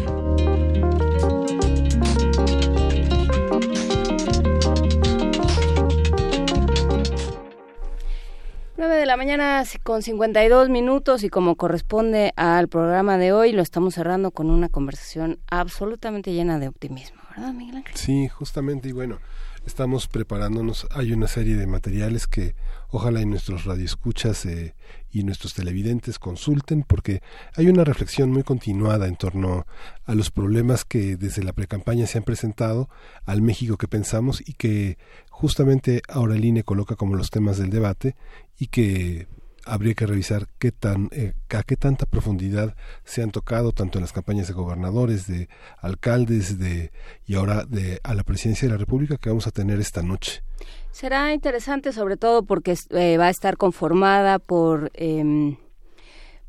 9 8.78 8.96
de 8.96 9.04
la 9.04 9.18
mañana 9.18 9.62
con 9.82 10.00
52 10.00 10.70
minutos 10.70 11.24
y 11.24 11.28
como 11.28 11.56
corresponde 11.56 12.32
al 12.36 12.68
programa 12.68 13.18
de 13.18 13.34
hoy, 13.34 13.52
lo 13.52 13.60
estamos 13.60 13.92
cerrando 13.92 14.30
con 14.30 14.48
una 14.48 14.70
conversación 14.70 15.40
absolutamente 15.50 16.32
llena 16.32 16.58
de 16.58 16.68
optimismo, 16.68 17.20
¿verdad, 17.36 17.52
Miguel 17.52 17.76
Ángel? 17.76 17.94
Sí, 17.94 18.28
justamente, 18.28 18.88
y 18.88 18.92
bueno, 18.92 19.18
estamos 19.66 20.08
preparándonos. 20.08 20.86
Hay 20.90 21.12
una 21.12 21.26
serie 21.26 21.56
de 21.56 21.66
materiales 21.66 22.26
que 22.26 22.54
ojalá 22.88 23.20
y 23.20 23.26
nuestros 23.26 23.64
radioescuchas 23.64 24.44
eh, 24.46 24.74
y 25.10 25.22
nuestros 25.24 25.54
televidentes 25.54 26.18
consulten, 26.18 26.82
porque 26.82 27.22
hay 27.54 27.68
una 27.68 27.84
reflexión 27.84 28.30
muy 28.30 28.42
continuada 28.42 29.06
en 29.06 29.16
torno 29.16 29.66
a 30.04 30.14
los 30.14 30.30
problemas 30.30 30.84
que 30.84 31.16
desde 31.16 31.42
la 31.42 31.52
precampaña 31.52 32.06
se 32.06 32.18
han 32.18 32.24
presentado, 32.24 32.88
al 33.24 33.42
México 33.42 33.76
que 33.76 33.88
pensamos 33.88 34.42
y 34.46 34.54
que 34.54 34.98
justamente 35.30 36.02
ahora 36.08 36.36
el 36.36 36.44
INE 36.44 36.64
coloca 36.64 36.96
como 36.96 37.16
los 37.16 37.30
temas 37.30 37.58
del 37.58 37.70
debate 37.70 38.16
y 38.58 38.66
que 38.68 39.28
habría 39.70 39.94
que 39.94 40.06
revisar 40.06 40.46
qué 40.58 40.72
tan 40.72 41.08
eh, 41.12 41.32
a 41.50 41.62
qué 41.62 41.76
tanta 41.76 42.06
profundidad 42.06 42.74
se 43.04 43.22
han 43.22 43.30
tocado 43.30 43.72
tanto 43.72 43.98
en 43.98 44.02
las 44.02 44.12
campañas 44.12 44.48
de 44.48 44.54
gobernadores, 44.54 45.26
de 45.26 45.48
alcaldes, 45.78 46.58
de 46.58 46.90
y 47.26 47.34
ahora 47.34 47.64
de 47.64 48.00
a 48.02 48.14
la 48.14 48.24
presidencia 48.24 48.66
de 48.66 48.74
la 48.74 48.78
República 48.78 49.16
que 49.16 49.30
vamos 49.30 49.46
a 49.46 49.50
tener 49.50 49.80
esta 49.80 50.02
noche. 50.02 50.42
Será 50.90 51.32
interesante 51.32 51.92
sobre 51.92 52.16
todo 52.16 52.42
porque 52.42 52.74
eh, 52.90 53.16
va 53.16 53.26
a 53.26 53.30
estar 53.30 53.56
conformada 53.56 54.38
por 54.38 54.90
em, 54.94 55.56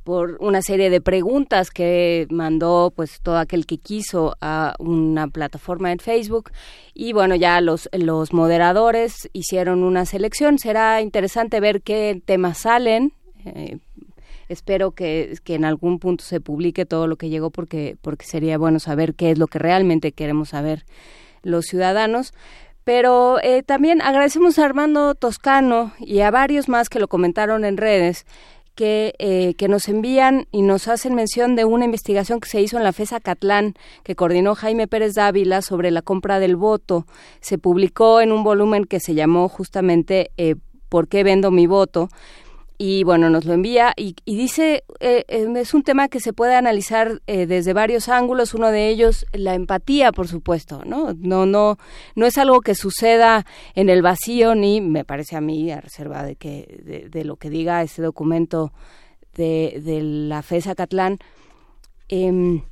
por 0.03 0.37
una 0.39 0.61
serie 0.61 0.89
de 0.89 1.01
preguntas 1.01 1.69
que 1.69 2.27
mandó 2.29 2.91
pues 2.95 3.21
todo 3.21 3.37
aquel 3.37 3.65
que 3.65 3.77
quiso 3.77 4.35
a 4.41 4.73
una 4.79 5.27
plataforma 5.27 5.91
en 5.91 5.99
Facebook. 5.99 6.51
Y 6.93 7.13
bueno 7.13 7.35
ya 7.35 7.61
los 7.61 7.89
los 7.93 8.33
moderadores 8.33 9.29
hicieron 9.33 9.83
una 9.83 10.05
selección. 10.05 10.57
Será 10.57 11.01
interesante 11.01 11.59
ver 11.59 11.81
qué 11.81 12.21
temas 12.25 12.59
salen. 12.59 13.13
Eh, 13.45 13.77
espero 14.49 14.91
que, 14.91 15.37
que 15.43 15.55
en 15.55 15.65
algún 15.65 15.99
punto 15.99 16.23
se 16.23 16.41
publique 16.41 16.85
todo 16.85 17.07
lo 17.07 17.15
que 17.15 17.29
llegó 17.29 17.51
porque 17.51 17.97
porque 18.01 18.25
sería 18.25 18.57
bueno 18.57 18.79
saber 18.79 19.13
qué 19.13 19.31
es 19.31 19.37
lo 19.37 19.47
que 19.47 19.59
realmente 19.59 20.11
queremos 20.11 20.49
saber 20.49 20.85
los 21.43 21.65
ciudadanos. 21.65 22.33
Pero 22.83 23.39
eh, 23.43 23.61
también 23.61 24.01
agradecemos 24.01 24.57
a 24.57 24.65
Armando 24.65 25.13
Toscano 25.13 25.93
y 25.99 26.21
a 26.21 26.31
varios 26.31 26.67
más 26.67 26.89
que 26.89 26.99
lo 26.99 27.07
comentaron 27.07 27.63
en 27.63 27.77
redes 27.77 28.25
que, 28.81 29.13
eh, 29.19 29.53
que 29.59 29.67
nos 29.67 29.87
envían 29.89 30.47
y 30.51 30.63
nos 30.63 30.87
hacen 30.87 31.13
mención 31.13 31.55
de 31.55 31.65
una 31.65 31.85
investigación 31.85 32.39
que 32.39 32.49
se 32.49 32.61
hizo 32.61 32.77
en 32.77 32.83
la 32.83 32.93
FESA 32.93 33.19
Catlán, 33.19 33.75
que 34.03 34.15
coordinó 34.15 34.55
Jaime 34.55 34.87
Pérez 34.87 35.13
Dávila 35.13 35.61
sobre 35.61 35.91
la 35.91 36.01
compra 36.01 36.39
del 36.39 36.55
voto. 36.55 37.05
Se 37.41 37.59
publicó 37.59 38.21
en 38.21 38.31
un 38.31 38.43
volumen 38.43 38.85
que 38.85 38.99
se 38.99 39.13
llamó 39.13 39.49
justamente 39.49 40.31
eh, 40.37 40.55
¿Por 40.89 41.07
qué 41.07 41.23
vendo 41.23 41.51
mi 41.51 41.67
voto? 41.67 42.09
Y 42.83 43.03
bueno, 43.03 43.29
nos 43.29 43.45
lo 43.45 43.53
envía 43.53 43.93
y, 43.95 44.15
y 44.25 44.35
dice, 44.35 44.83
eh, 44.99 45.23
eh, 45.27 45.53
es 45.55 45.75
un 45.75 45.83
tema 45.83 46.07
que 46.07 46.19
se 46.19 46.33
puede 46.33 46.55
analizar 46.55 47.21
eh, 47.27 47.45
desde 47.45 47.73
varios 47.73 48.09
ángulos, 48.09 48.55
uno 48.55 48.71
de 48.71 48.89
ellos 48.89 49.27
la 49.33 49.53
empatía, 49.53 50.11
por 50.11 50.27
supuesto, 50.27 50.81
¿no? 50.83 51.13
No, 51.13 51.45
no, 51.45 51.77
no 52.15 52.25
es 52.25 52.39
algo 52.39 52.61
que 52.61 52.73
suceda 52.73 53.45
en 53.75 53.89
el 53.89 54.01
vacío, 54.01 54.55
ni 54.55 54.81
me 54.81 55.05
parece 55.05 55.35
a 55.35 55.41
mí, 55.41 55.69
a 55.69 55.79
reserva 55.79 56.23
de, 56.23 56.35
que, 56.35 56.81
de, 56.83 57.07
de 57.07 57.23
lo 57.23 57.35
que 57.35 57.51
diga 57.51 57.83
este 57.83 58.01
documento 58.01 58.73
de, 59.35 59.79
de 59.85 60.01
la 60.01 60.41
FESA 60.41 60.73
Catlán, 60.73 61.19
em, 62.09 62.63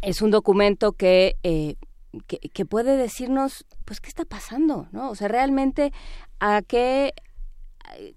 es 0.00 0.22
un 0.22 0.30
documento 0.30 0.92
que, 0.92 1.36
eh, 1.42 1.74
que, 2.26 2.38
que 2.38 2.64
puede 2.64 2.96
decirnos, 2.96 3.66
pues, 3.84 4.00
qué 4.00 4.08
está 4.08 4.24
pasando, 4.24 4.88
¿no? 4.92 5.10
O 5.10 5.14
sea, 5.14 5.28
realmente 5.28 5.92
a 6.38 6.62
qué 6.62 7.12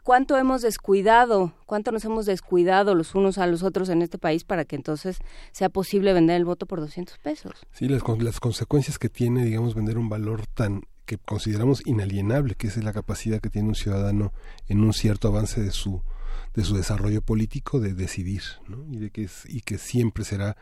cuánto 0.03 0.37
hemos 0.37 0.61
descuidado, 0.61 1.53
cuánto 1.65 1.91
nos 1.91 2.05
hemos 2.05 2.25
descuidado 2.25 2.95
los 2.95 3.15
unos 3.15 3.37
a 3.37 3.47
los 3.47 3.63
otros 3.63 3.89
en 3.89 4.01
este 4.01 4.17
país 4.17 4.43
para 4.43 4.65
que 4.65 4.75
entonces 4.75 5.19
sea 5.51 5.69
posible 5.69 6.13
vender 6.13 6.37
el 6.37 6.45
voto 6.45 6.65
por 6.65 6.79
200 6.79 7.17
pesos. 7.19 7.53
Sí, 7.71 7.87
las, 7.87 8.03
las 8.19 8.39
consecuencias 8.39 8.99
que 8.99 9.09
tiene, 9.09 9.43
digamos, 9.45 9.75
vender 9.75 9.97
un 9.97 10.09
valor 10.09 10.45
tan 10.47 10.83
que 11.05 11.17
consideramos 11.17 11.85
inalienable, 11.85 12.55
que 12.55 12.67
es 12.67 12.77
la 12.77 12.93
capacidad 12.93 13.41
que 13.41 13.49
tiene 13.49 13.67
un 13.67 13.75
ciudadano 13.75 14.31
en 14.67 14.81
un 14.81 14.93
cierto 14.93 15.27
avance 15.27 15.61
de 15.61 15.71
su 15.71 16.01
de 16.53 16.63
su 16.63 16.75
desarrollo 16.75 17.21
político 17.21 17.79
de 17.79 17.93
decidir, 17.93 18.43
¿no? 18.67 18.85
Y 18.91 18.97
de 18.97 19.09
que 19.09 19.23
es, 19.23 19.43
y 19.47 19.61
que 19.61 19.77
siempre 19.77 20.23
será 20.23 20.55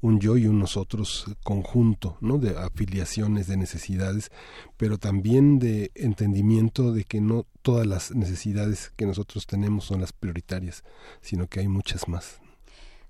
un 0.00 0.20
yo 0.20 0.36
y 0.36 0.46
un 0.46 0.58
nosotros 0.58 1.26
conjunto, 1.42 2.16
¿no? 2.20 2.38
De 2.38 2.56
afiliaciones, 2.58 3.46
de 3.46 3.56
necesidades, 3.56 4.30
pero 4.76 4.98
también 4.98 5.58
de 5.58 5.90
entendimiento 5.94 6.92
de 6.92 7.04
que 7.04 7.20
no 7.20 7.46
todas 7.62 7.86
las 7.86 8.14
necesidades 8.14 8.92
que 8.96 9.06
nosotros 9.06 9.46
tenemos 9.46 9.84
son 9.84 10.00
las 10.00 10.12
prioritarias, 10.12 10.84
sino 11.20 11.46
que 11.46 11.60
hay 11.60 11.68
muchas 11.68 12.08
más. 12.08 12.40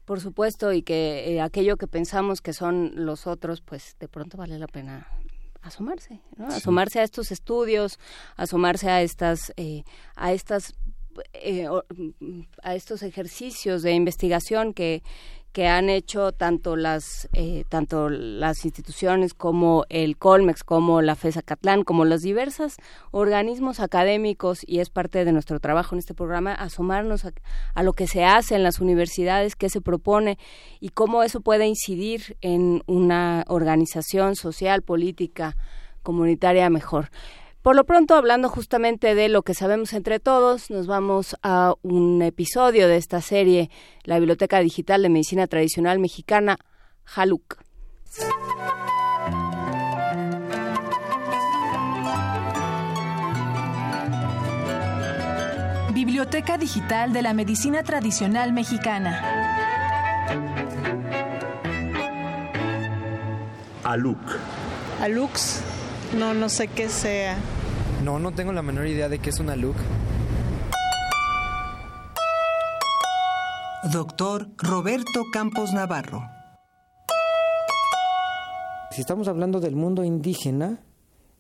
Por 0.04 0.20
supuesto, 0.20 0.72
y 0.72 0.82
que 0.82 1.34
eh, 1.34 1.40
aquello 1.40 1.76
que 1.76 1.88
pensamos 1.88 2.40
que 2.40 2.52
son 2.52 2.92
los 2.94 3.26
otros, 3.26 3.60
pues 3.60 3.96
de 3.98 4.08
pronto 4.08 4.38
vale 4.38 4.56
la 4.58 4.68
pena 4.68 5.08
asomarse, 5.62 6.20
¿no? 6.36 6.48
Sí. 6.50 6.58
Asomarse 6.58 7.00
a 7.00 7.02
estos 7.02 7.32
estudios, 7.32 7.98
asomarse 8.36 8.88
a 8.88 9.02
estas, 9.02 9.52
eh, 9.56 9.82
a 10.14 10.32
estas, 10.32 10.74
eh, 11.34 11.68
a 12.62 12.74
estos 12.74 13.02
ejercicios 13.02 13.82
de 13.82 13.92
investigación 13.92 14.74
que 14.74 15.02
que 15.56 15.68
han 15.68 15.88
hecho 15.88 16.32
tanto 16.32 16.76
las 16.76 17.30
eh, 17.32 17.64
tanto 17.70 18.10
las 18.10 18.66
instituciones 18.66 19.32
como 19.32 19.86
el 19.88 20.18
Colmex 20.18 20.62
como 20.62 21.00
la 21.00 21.14
FESA 21.14 21.40
Catlán 21.40 21.82
como 21.82 22.04
los 22.04 22.20
diversos 22.20 22.76
organismos 23.10 23.80
académicos 23.80 24.60
y 24.66 24.80
es 24.80 24.90
parte 24.90 25.24
de 25.24 25.32
nuestro 25.32 25.58
trabajo 25.58 25.94
en 25.94 26.00
este 26.00 26.12
programa 26.12 26.52
asomarnos 26.52 27.24
a, 27.24 27.32
a 27.72 27.82
lo 27.82 27.94
que 27.94 28.06
se 28.06 28.22
hace 28.22 28.54
en 28.54 28.64
las 28.64 28.80
universidades 28.80 29.56
qué 29.56 29.70
se 29.70 29.80
propone 29.80 30.36
y 30.78 30.90
cómo 30.90 31.22
eso 31.22 31.40
puede 31.40 31.66
incidir 31.66 32.36
en 32.42 32.82
una 32.84 33.42
organización 33.48 34.36
social 34.36 34.82
política 34.82 35.56
comunitaria 36.02 36.68
mejor 36.68 37.08
por 37.66 37.74
lo 37.74 37.82
pronto, 37.82 38.14
hablando 38.14 38.48
justamente 38.48 39.16
de 39.16 39.28
lo 39.28 39.42
que 39.42 39.52
sabemos 39.52 39.92
entre 39.92 40.20
todos, 40.20 40.70
nos 40.70 40.86
vamos 40.86 41.34
a 41.42 41.74
un 41.82 42.22
episodio 42.22 42.86
de 42.86 42.96
esta 42.96 43.20
serie, 43.20 43.70
la 44.04 44.20
Biblioteca 44.20 44.60
Digital 44.60 45.02
de 45.02 45.08
Medicina 45.08 45.48
Tradicional 45.48 45.98
Mexicana, 45.98 46.58
Jaluk. 47.02 47.56
Biblioteca 55.92 56.58
Digital 56.58 57.12
de 57.12 57.22
la 57.22 57.34
Medicina 57.34 57.82
Tradicional 57.82 58.52
Mexicana. 58.52 59.20
Aluk. 63.82 64.20
Alux, 65.00 65.62
no, 66.16 66.32
no 66.32 66.48
sé 66.48 66.68
qué 66.68 66.88
sea. 66.88 67.36
No, 68.06 68.20
no 68.20 68.30
tengo 68.32 68.52
la 68.52 68.62
menor 68.62 68.86
idea 68.86 69.08
de 69.08 69.18
qué 69.18 69.30
es 69.30 69.40
una 69.40 69.56
look. 69.56 69.74
Doctor 73.92 74.48
Roberto 74.58 75.24
Campos 75.32 75.72
Navarro. 75.72 76.22
Si 78.92 79.00
estamos 79.00 79.26
hablando 79.26 79.58
del 79.58 79.74
mundo 79.74 80.04
indígena, 80.04 80.84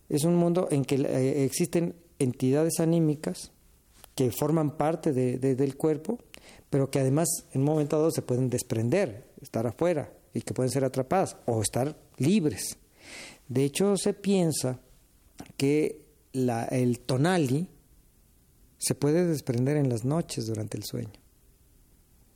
es 0.08 0.24
un 0.24 0.34
mundo 0.34 0.66
en 0.72 0.84
que 0.84 0.96
eh, 0.96 1.44
existen 1.44 1.94
entidades 2.18 2.80
anímicas 2.80 3.52
que 4.16 4.32
forman 4.32 4.72
parte 4.76 5.12
de- 5.12 5.38
de- 5.38 5.54
del 5.54 5.76
cuerpo, 5.76 6.18
pero 6.68 6.90
que 6.90 6.98
además 6.98 7.28
en 7.52 7.60
un 7.60 7.66
momento 7.68 7.96
dado 7.96 8.10
se 8.10 8.22
pueden 8.22 8.50
desprender, 8.50 9.30
estar 9.40 9.68
afuera 9.68 10.10
y 10.34 10.40
que 10.42 10.52
pueden 10.52 10.72
ser 10.72 10.84
atrapadas 10.84 11.36
o 11.46 11.62
estar 11.62 11.96
libres. 12.16 12.76
De 13.46 13.62
hecho, 13.62 13.96
se 13.96 14.14
piensa 14.14 14.80
que 15.56 16.05
la- 16.36 16.64
el 16.64 17.00
tonali 17.00 17.68
se 18.78 18.94
puede 18.94 19.24
desprender 19.26 19.76
en 19.76 19.88
las 19.88 20.04
noches 20.04 20.46
durante 20.46 20.76
el 20.76 20.84
sueño. 20.84 21.12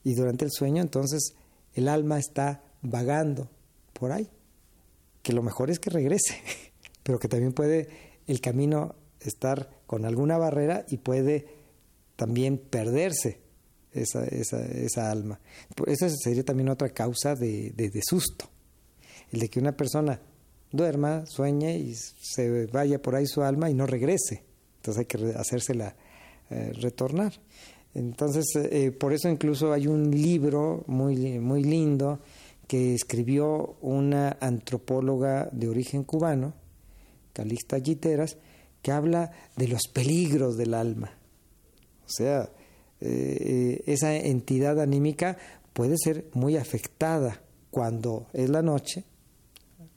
Y 0.02 0.14
durante 0.14 0.44
el 0.44 0.50
sueño 0.50 0.82
entonces 0.82 1.34
el 1.74 1.88
alma 1.88 2.18
está 2.18 2.62
vagando 2.82 3.50
por 3.92 4.12
ahí. 4.12 4.28
Que 5.22 5.32
lo 5.34 5.42
mejor 5.42 5.70
es 5.70 5.78
que 5.78 5.90
regrese, 5.90 6.34
pero 7.02 7.18
que 7.18 7.28
también 7.28 7.52
puede 7.52 7.88
el 8.26 8.40
camino 8.40 8.94
estar 9.20 9.70
con 9.86 10.04
alguna 10.06 10.38
barrera 10.38 10.86
y 10.88 10.96
puede 10.98 11.46
también 12.16 12.56
perderse 12.58 13.40
esa, 13.92 14.24
esa, 14.24 14.64
esa 14.64 15.10
alma. 15.10 15.40
Esa 15.86 16.08
sería 16.08 16.44
también 16.44 16.68
otra 16.70 16.88
causa 16.90 17.34
de, 17.34 17.70
de- 17.76 17.90
de 17.90 18.00
susto. 18.02 18.48
El 19.30 19.40
de 19.40 19.48
que 19.50 19.60
una 19.60 19.76
persona 19.76 20.20
duerma, 20.72 21.26
sueñe 21.26 21.78
y 21.78 21.94
se 21.94 22.66
vaya 22.66 23.00
por 23.00 23.14
ahí 23.14 23.26
su 23.26 23.42
alma 23.42 23.70
y 23.70 23.74
no 23.74 23.86
regrese. 23.86 24.44
Entonces 24.76 25.00
hay 25.00 25.06
que 25.06 25.34
hacérsela 25.36 25.94
eh, 26.50 26.72
retornar. 26.80 27.32
Entonces, 27.94 28.46
eh, 28.56 28.92
por 28.92 29.12
eso 29.12 29.28
incluso 29.28 29.72
hay 29.72 29.86
un 29.86 30.10
libro 30.10 30.84
muy, 30.86 31.38
muy 31.38 31.64
lindo 31.64 32.20
que 32.68 32.94
escribió 32.94 33.76
una 33.80 34.36
antropóloga 34.40 35.48
de 35.50 35.68
origen 35.68 36.04
cubano, 36.04 36.54
Calixta 37.32 37.80
Giteras, 37.80 38.36
que 38.80 38.92
habla 38.92 39.32
de 39.56 39.68
los 39.68 39.82
peligros 39.92 40.56
del 40.56 40.74
alma. 40.74 41.12
O 42.06 42.08
sea, 42.08 42.48
eh, 43.00 43.82
esa 43.86 44.14
entidad 44.14 44.80
anímica 44.80 45.36
puede 45.72 45.96
ser 45.98 46.26
muy 46.32 46.56
afectada 46.56 47.42
cuando 47.70 48.28
es 48.32 48.48
la 48.48 48.62
noche 48.62 49.04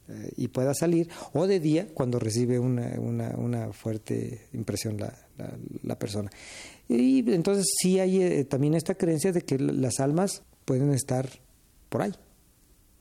eh, 0.10 0.34
y 0.36 0.50
pueda 0.50 0.74
salir, 0.74 1.10
o 1.32 1.48
de 1.48 1.60
día 1.60 1.88
cuando 1.94 2.20
recibe 2.20 2.60
una, 2.60 2.92
una, 3.38 3.72
fuerte 3.72 4.48
impresión 4.54 4.98
la, 4.98 5.14
la, 5.82 5.98
persona. 5.98 6.30
Y 6.90 7.20
entonces 7.32 7.66
sí 7.82 8.00
hay 8.00 8.22
eh, 8.22 8.44
también 8.44 8.74
esta 8.74 8.96
creencia 8.96 9.32
de 9.32 9.42
que 9.44 9.58
las 9.58 10.02
almas 10.02 10.44
pueden 10.66 10.94
estar 10.94 11.30
por 11.88 12.02
ahí, 12.02 12.14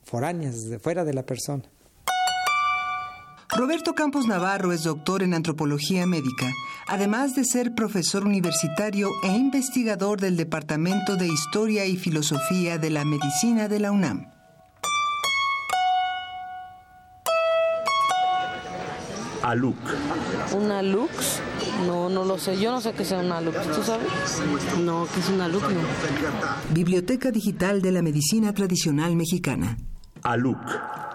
foráneas, 0.03 0.61
de 0.61 0.79
fuera 0.79 1.03
de 1.03 1.13
la 1.13 1.25
persona. 1.25 1.63
Roberto 3.55 3.93
Campos 3.93 4.25
Navarro 4.25 4.71
es 4.71 4.83
doctor 4.83 5.21
en 5.21 5.35
antropología 5.35 6.07
médica, 6.07 6.51
además 6.87 7.35
de 7.35 7.45
ser 7.45 7.75
profesor 7.75 8.25
universitario 8.25 9.09
e 9.23 9.27
investigador 9.27 10.19
del 10.19 10.37
Departamento 10.37 11.17
de 11.17 11.27
Historia 11.27 11.85
y 11.85 11.97
Filosofía 11.97 12.79
de 12.79 12.89
la 12.89 13.05
Medicina 13.05 13.67
de 13.67 13.79
la 13.79 13.91
UNAM. 13.91 14.32
Aluk. 19.43 19.75
¿Una 20.55 20.81
lux? 20.81 21.41
No, 21.85 22.09
no 22.09 22.23
lo 22.23 22.37
sé. 22.37 22.57
Yo 22.59 22.71
no 22.71 22.79
sé 22.79 22.93
qué 22.93 23.03
sea 23.03 23.19
una 23.19 23.41
lux. 23.41 23.57
¿Tú 23.75 23.83
sabes? 23.83 24.07
No, 24.79 25.05
¿qué 25.13 25.19
es 25.19 25.29
una 25.29 25.49
lux? 25.49 25.65
Biblioteca 26.71 27.29
Digital 27.29 27.81
de 27.81 27.91
la 27.91 28.01
Medicina 28.01 28.53
Tradicional 28.53 29.17
Mexicana. 29.17 29.77
Aluk. 30.23 30.57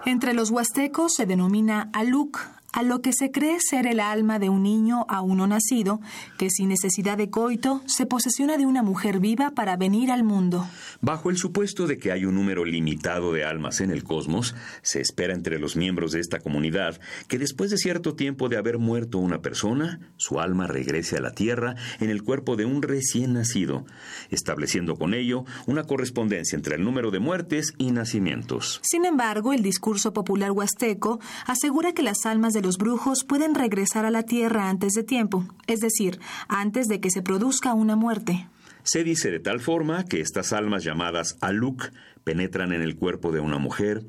Entre 0.05 0.33
los 0.33 0.51
huastecos 0.51 1.15
se 1.15 1.25
denomina 1.25 1.89
Aluk 1.91 2.39
a 2.73 2.83
lo 2.83 3.01
que 3.01 3.13
se 3.13 3.31
cree 3.31 3.57
ser 3.59 3.87
el 3.87 3.99
alma 3.99 4.39
de 4.39 4.49
un 4.49 4.63
niño 4.63 5.05
aún 5.09 5.37
no 5.37 5.47
nacido, 5.47 6.01
que 6.37 6.49
sin 6.49 6.69
necesidad 6.69 7.17
de 7.17 7.29
coito 7.29 7.81
se 7.85 8.05
posesiona 8.05 8.57
de 8.57 8.65
una 8.65 8.83
mujer 8.83 9.19
viva 9.19 9.51
para 9.51 9.77
venir 9.77 10.11
al 10.11 10.23
mundo. 10.23 10.67
Bajo 11.01 11.29
el 11.29 11.37
supuesto 11.37 11.87
de 11.87 11.97
que 11.97 12.11
hay 12.11 12.25
un 12.25 12.35
número 12.35 12.65
limitado 12.65 13.33
de 13.33 13.45
almas 13.45 13.81
en 13.81 13.91
el 13.91 14.03
cosmos, 14.03 14.55
se 14.81 15.01
espera 15.01 15.33
entre 15.33 15.59
los 15.59 15.75
miembros 15.75 16.11
de 16.11 16.19
esta 16.19 16.39
comunidad 16.39 16.99
que 17.27 17.39
después 17.39 17.71
de 17.71 17.77
cierto 17.77 18.15
tiempo 18.15 18.49
de 18.49 18.57
haber 18.57 18.77
muerto 18.77 19.17
una 19.17 19.41
persona, 19.41 19.99
su 20.17 20.39
alma 20.39 20.67
regrese 20.67 21.17
a 21.17 21.21
la 21.21 21.31
Tierra 21.31 21.75
en 21.99 22.09
el 22.09 22.23
cuerpo 22.23 22.55
de 22.55 22.65
un 22.65 22.81
recién 22.81 23.33
nacido, 23.33 23.85
estableciendo 24.29 24.95
con 24.95 25.13
ello 25.13 25.45
una 25.67 25.83
correspondencia 25.83 26.55
entre 26.55 26.75
el 26.75 26.83
número 26.83 27.11
de 27.11 27.19
muertes 27.19 27.73
y 27.77 27.91
nacimientos. 27.91 28.79
Sin 28.83 29.05
embargo, 29.05 29.53
el 29.53 29.63
discurso 29.63 30.13
popular 30.13 30.51
huasteco 30.51 31.19
asegura 31.45 31.93
que 31.93 32.03
las 32.03 32.25
almas 32.25 32.53
de 32.53 32.58
los 32.61 32.77
brujos 32.77 33.23
pueden 33.23 33.55
regresar 33.55 34.05
a 34.05 34.11
la 34.11 34.23
tierra 34.23 34.69
antes 34.69 34.93
de 34.93 35.03
tiempo, 35.03 35.45
es 35.67 35.79
decir, 35.79 36.19
antes 36.47 36.87
de 36.87 36.99
que 36.99 37.11
se 37.11 37.21
produzca 37.21 37.73
una 37.73 37.95
muerte. 37.95 38.47
Se 38.83 39.03
dice 39.03 39.29
de 39.29 39.39
tal 39.39 39.59
forma 39.59 40.05
que 40.05 40.21
estas 40.21 40.53
almas 40.53 40.83
llamadas 40.83 41.37
aluk 41.41 41.91
penetran 42.23 42.73
en 42.73 42.81
el 42.81 42.95
cuerpo 42.95 43.31
de 43.31 43.39
una 43.39 43.57
mujer, 43.57 44.03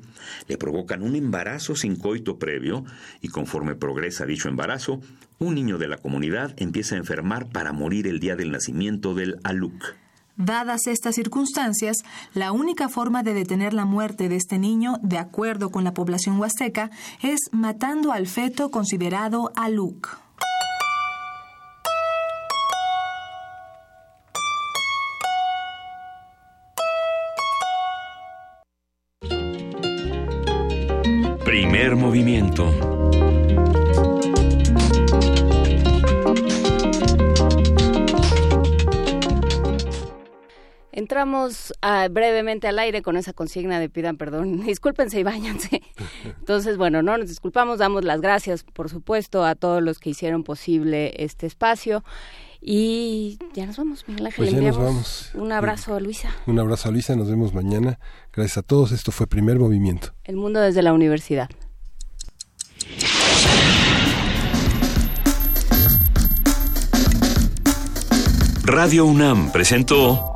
le 0.47 0.57
provocan 0.57 1.03
un 1.03 1.15
embarazo 1.15 1.75
sin 1.75 1.95
coito 1.95 2.37
previo 2.39 2.83
y 3.21 3.29
conforme 3.29 3.75
progresa 3.75 4.25
dicho 4.25 4.49
embarazo, 4.49 5.01
un 5.39 5.55
niño 5.55 5.77
de 5.77 5.87
la 5.87 5.97
comunidad 5.97 6.53
empieza 6.57 6.95
a 6.95 6.99
enfermar 6.99 7.49
para 7.49 7.73
morir 7.73 8.07
el 8.07 8.19
día 8.19 8.35
del 8.35 8.51
nacimiento 8.51 9.13
del 9.15 9.39
aluk. 9.43 9.95
Dadas 10.43 10.87
estas 10.87 11.13
circunstancias, 11.13 11.97
la 12.33 12.51
única 12.51 12.89
forma 12.89 13.21
de 13.21 13.35
detener 13.35 13.75
la 13.75 13.85
muerte 13.85 14.27
de 14.27 14.37
este 14.37 14.57
niño, 14.57 14.95
de 15.03 15.19
acuerdo 15.19 15.69
con 15.69 15.83
la 15.83 15.93
población 15.93 16.39
huasteca, 16.39 16.89
es 17.21 17.41
matando 17.51 18.11
al 18.11 18.25
feto 18.25 18.71
considerado 18.71 19.51
aluk. 19.55 20.17
Primer 31.45 31.95
movimiento 31.95 32.90
Entramos 41.01 41.73
ah, 41.81 42.09
brevemente 42.11 42.67
al 42.67 42.77
aire 42.77 43.01
con 43.01 43.17
esa 43.17 43.33
consigna 43.33 43.79
de 43.79 43.89
pidan 43.89 44.17
perdón. 44.17 44.61
Discúlpense 44.67 45.19
y 45.19 45.23
váyanse. 45.23 45.81
Entonces, 46.23 46.77
bueno, 46.77 47.01
no 47.01 47.17
nos 47.17 47.27
disculpamos, 47.27 47.79
damos 47.79 48.03
las 48.03 48.21
gracias, 48.21 48.63
por 48.63 48.87
supuesto, 48.87 49.43
a 49.43 49.55
todos 49.55 49.81
los 49.81 49.97
que 49.97 50.11
hicieron 50.11 50.43
posible 50.43 51.11
este 51.17 51.47
espacio. 51.47 52.03
Y 52.61 53.39
ya 53.55 53.65
nos 53.65 53.77
vamos, 53.77 54.07
Miguel 54.07 54.27
Ángel. 54.27 54.45
Pues 54.45 54.51
ya 54.51 54.61
nos 54.61 54.77
vamos. 54.77 55.31
Un 55.33 55.51
abrazo 55.51 55.95
a 55.95 55.99
Luisa. 55.99 56.29
Un 56.45 56.59
abrazo 56.59 56.89
a 56.89 56.91
Luisa, 56.91 57.15
nos 57.15 57.31
vemos 57.31 57.55
mañana. 57.55 57.97
Gracias 58.31 58.59
a 58.59 58.61
todos, 58.61 58.91
esto 58.91 59.11
fue 59.11 59.25
Primer 59.25 59.57
Movimiento. 59.57 60.13
El 60.23 60.35
mundo 60.35 60.59
desde 60.59 60.83
la 60.83 60.93
universidad. 60.93 61.49
Radio 68.63 69.05
UNAM 69.05 69.51
presentó 69.51 70.35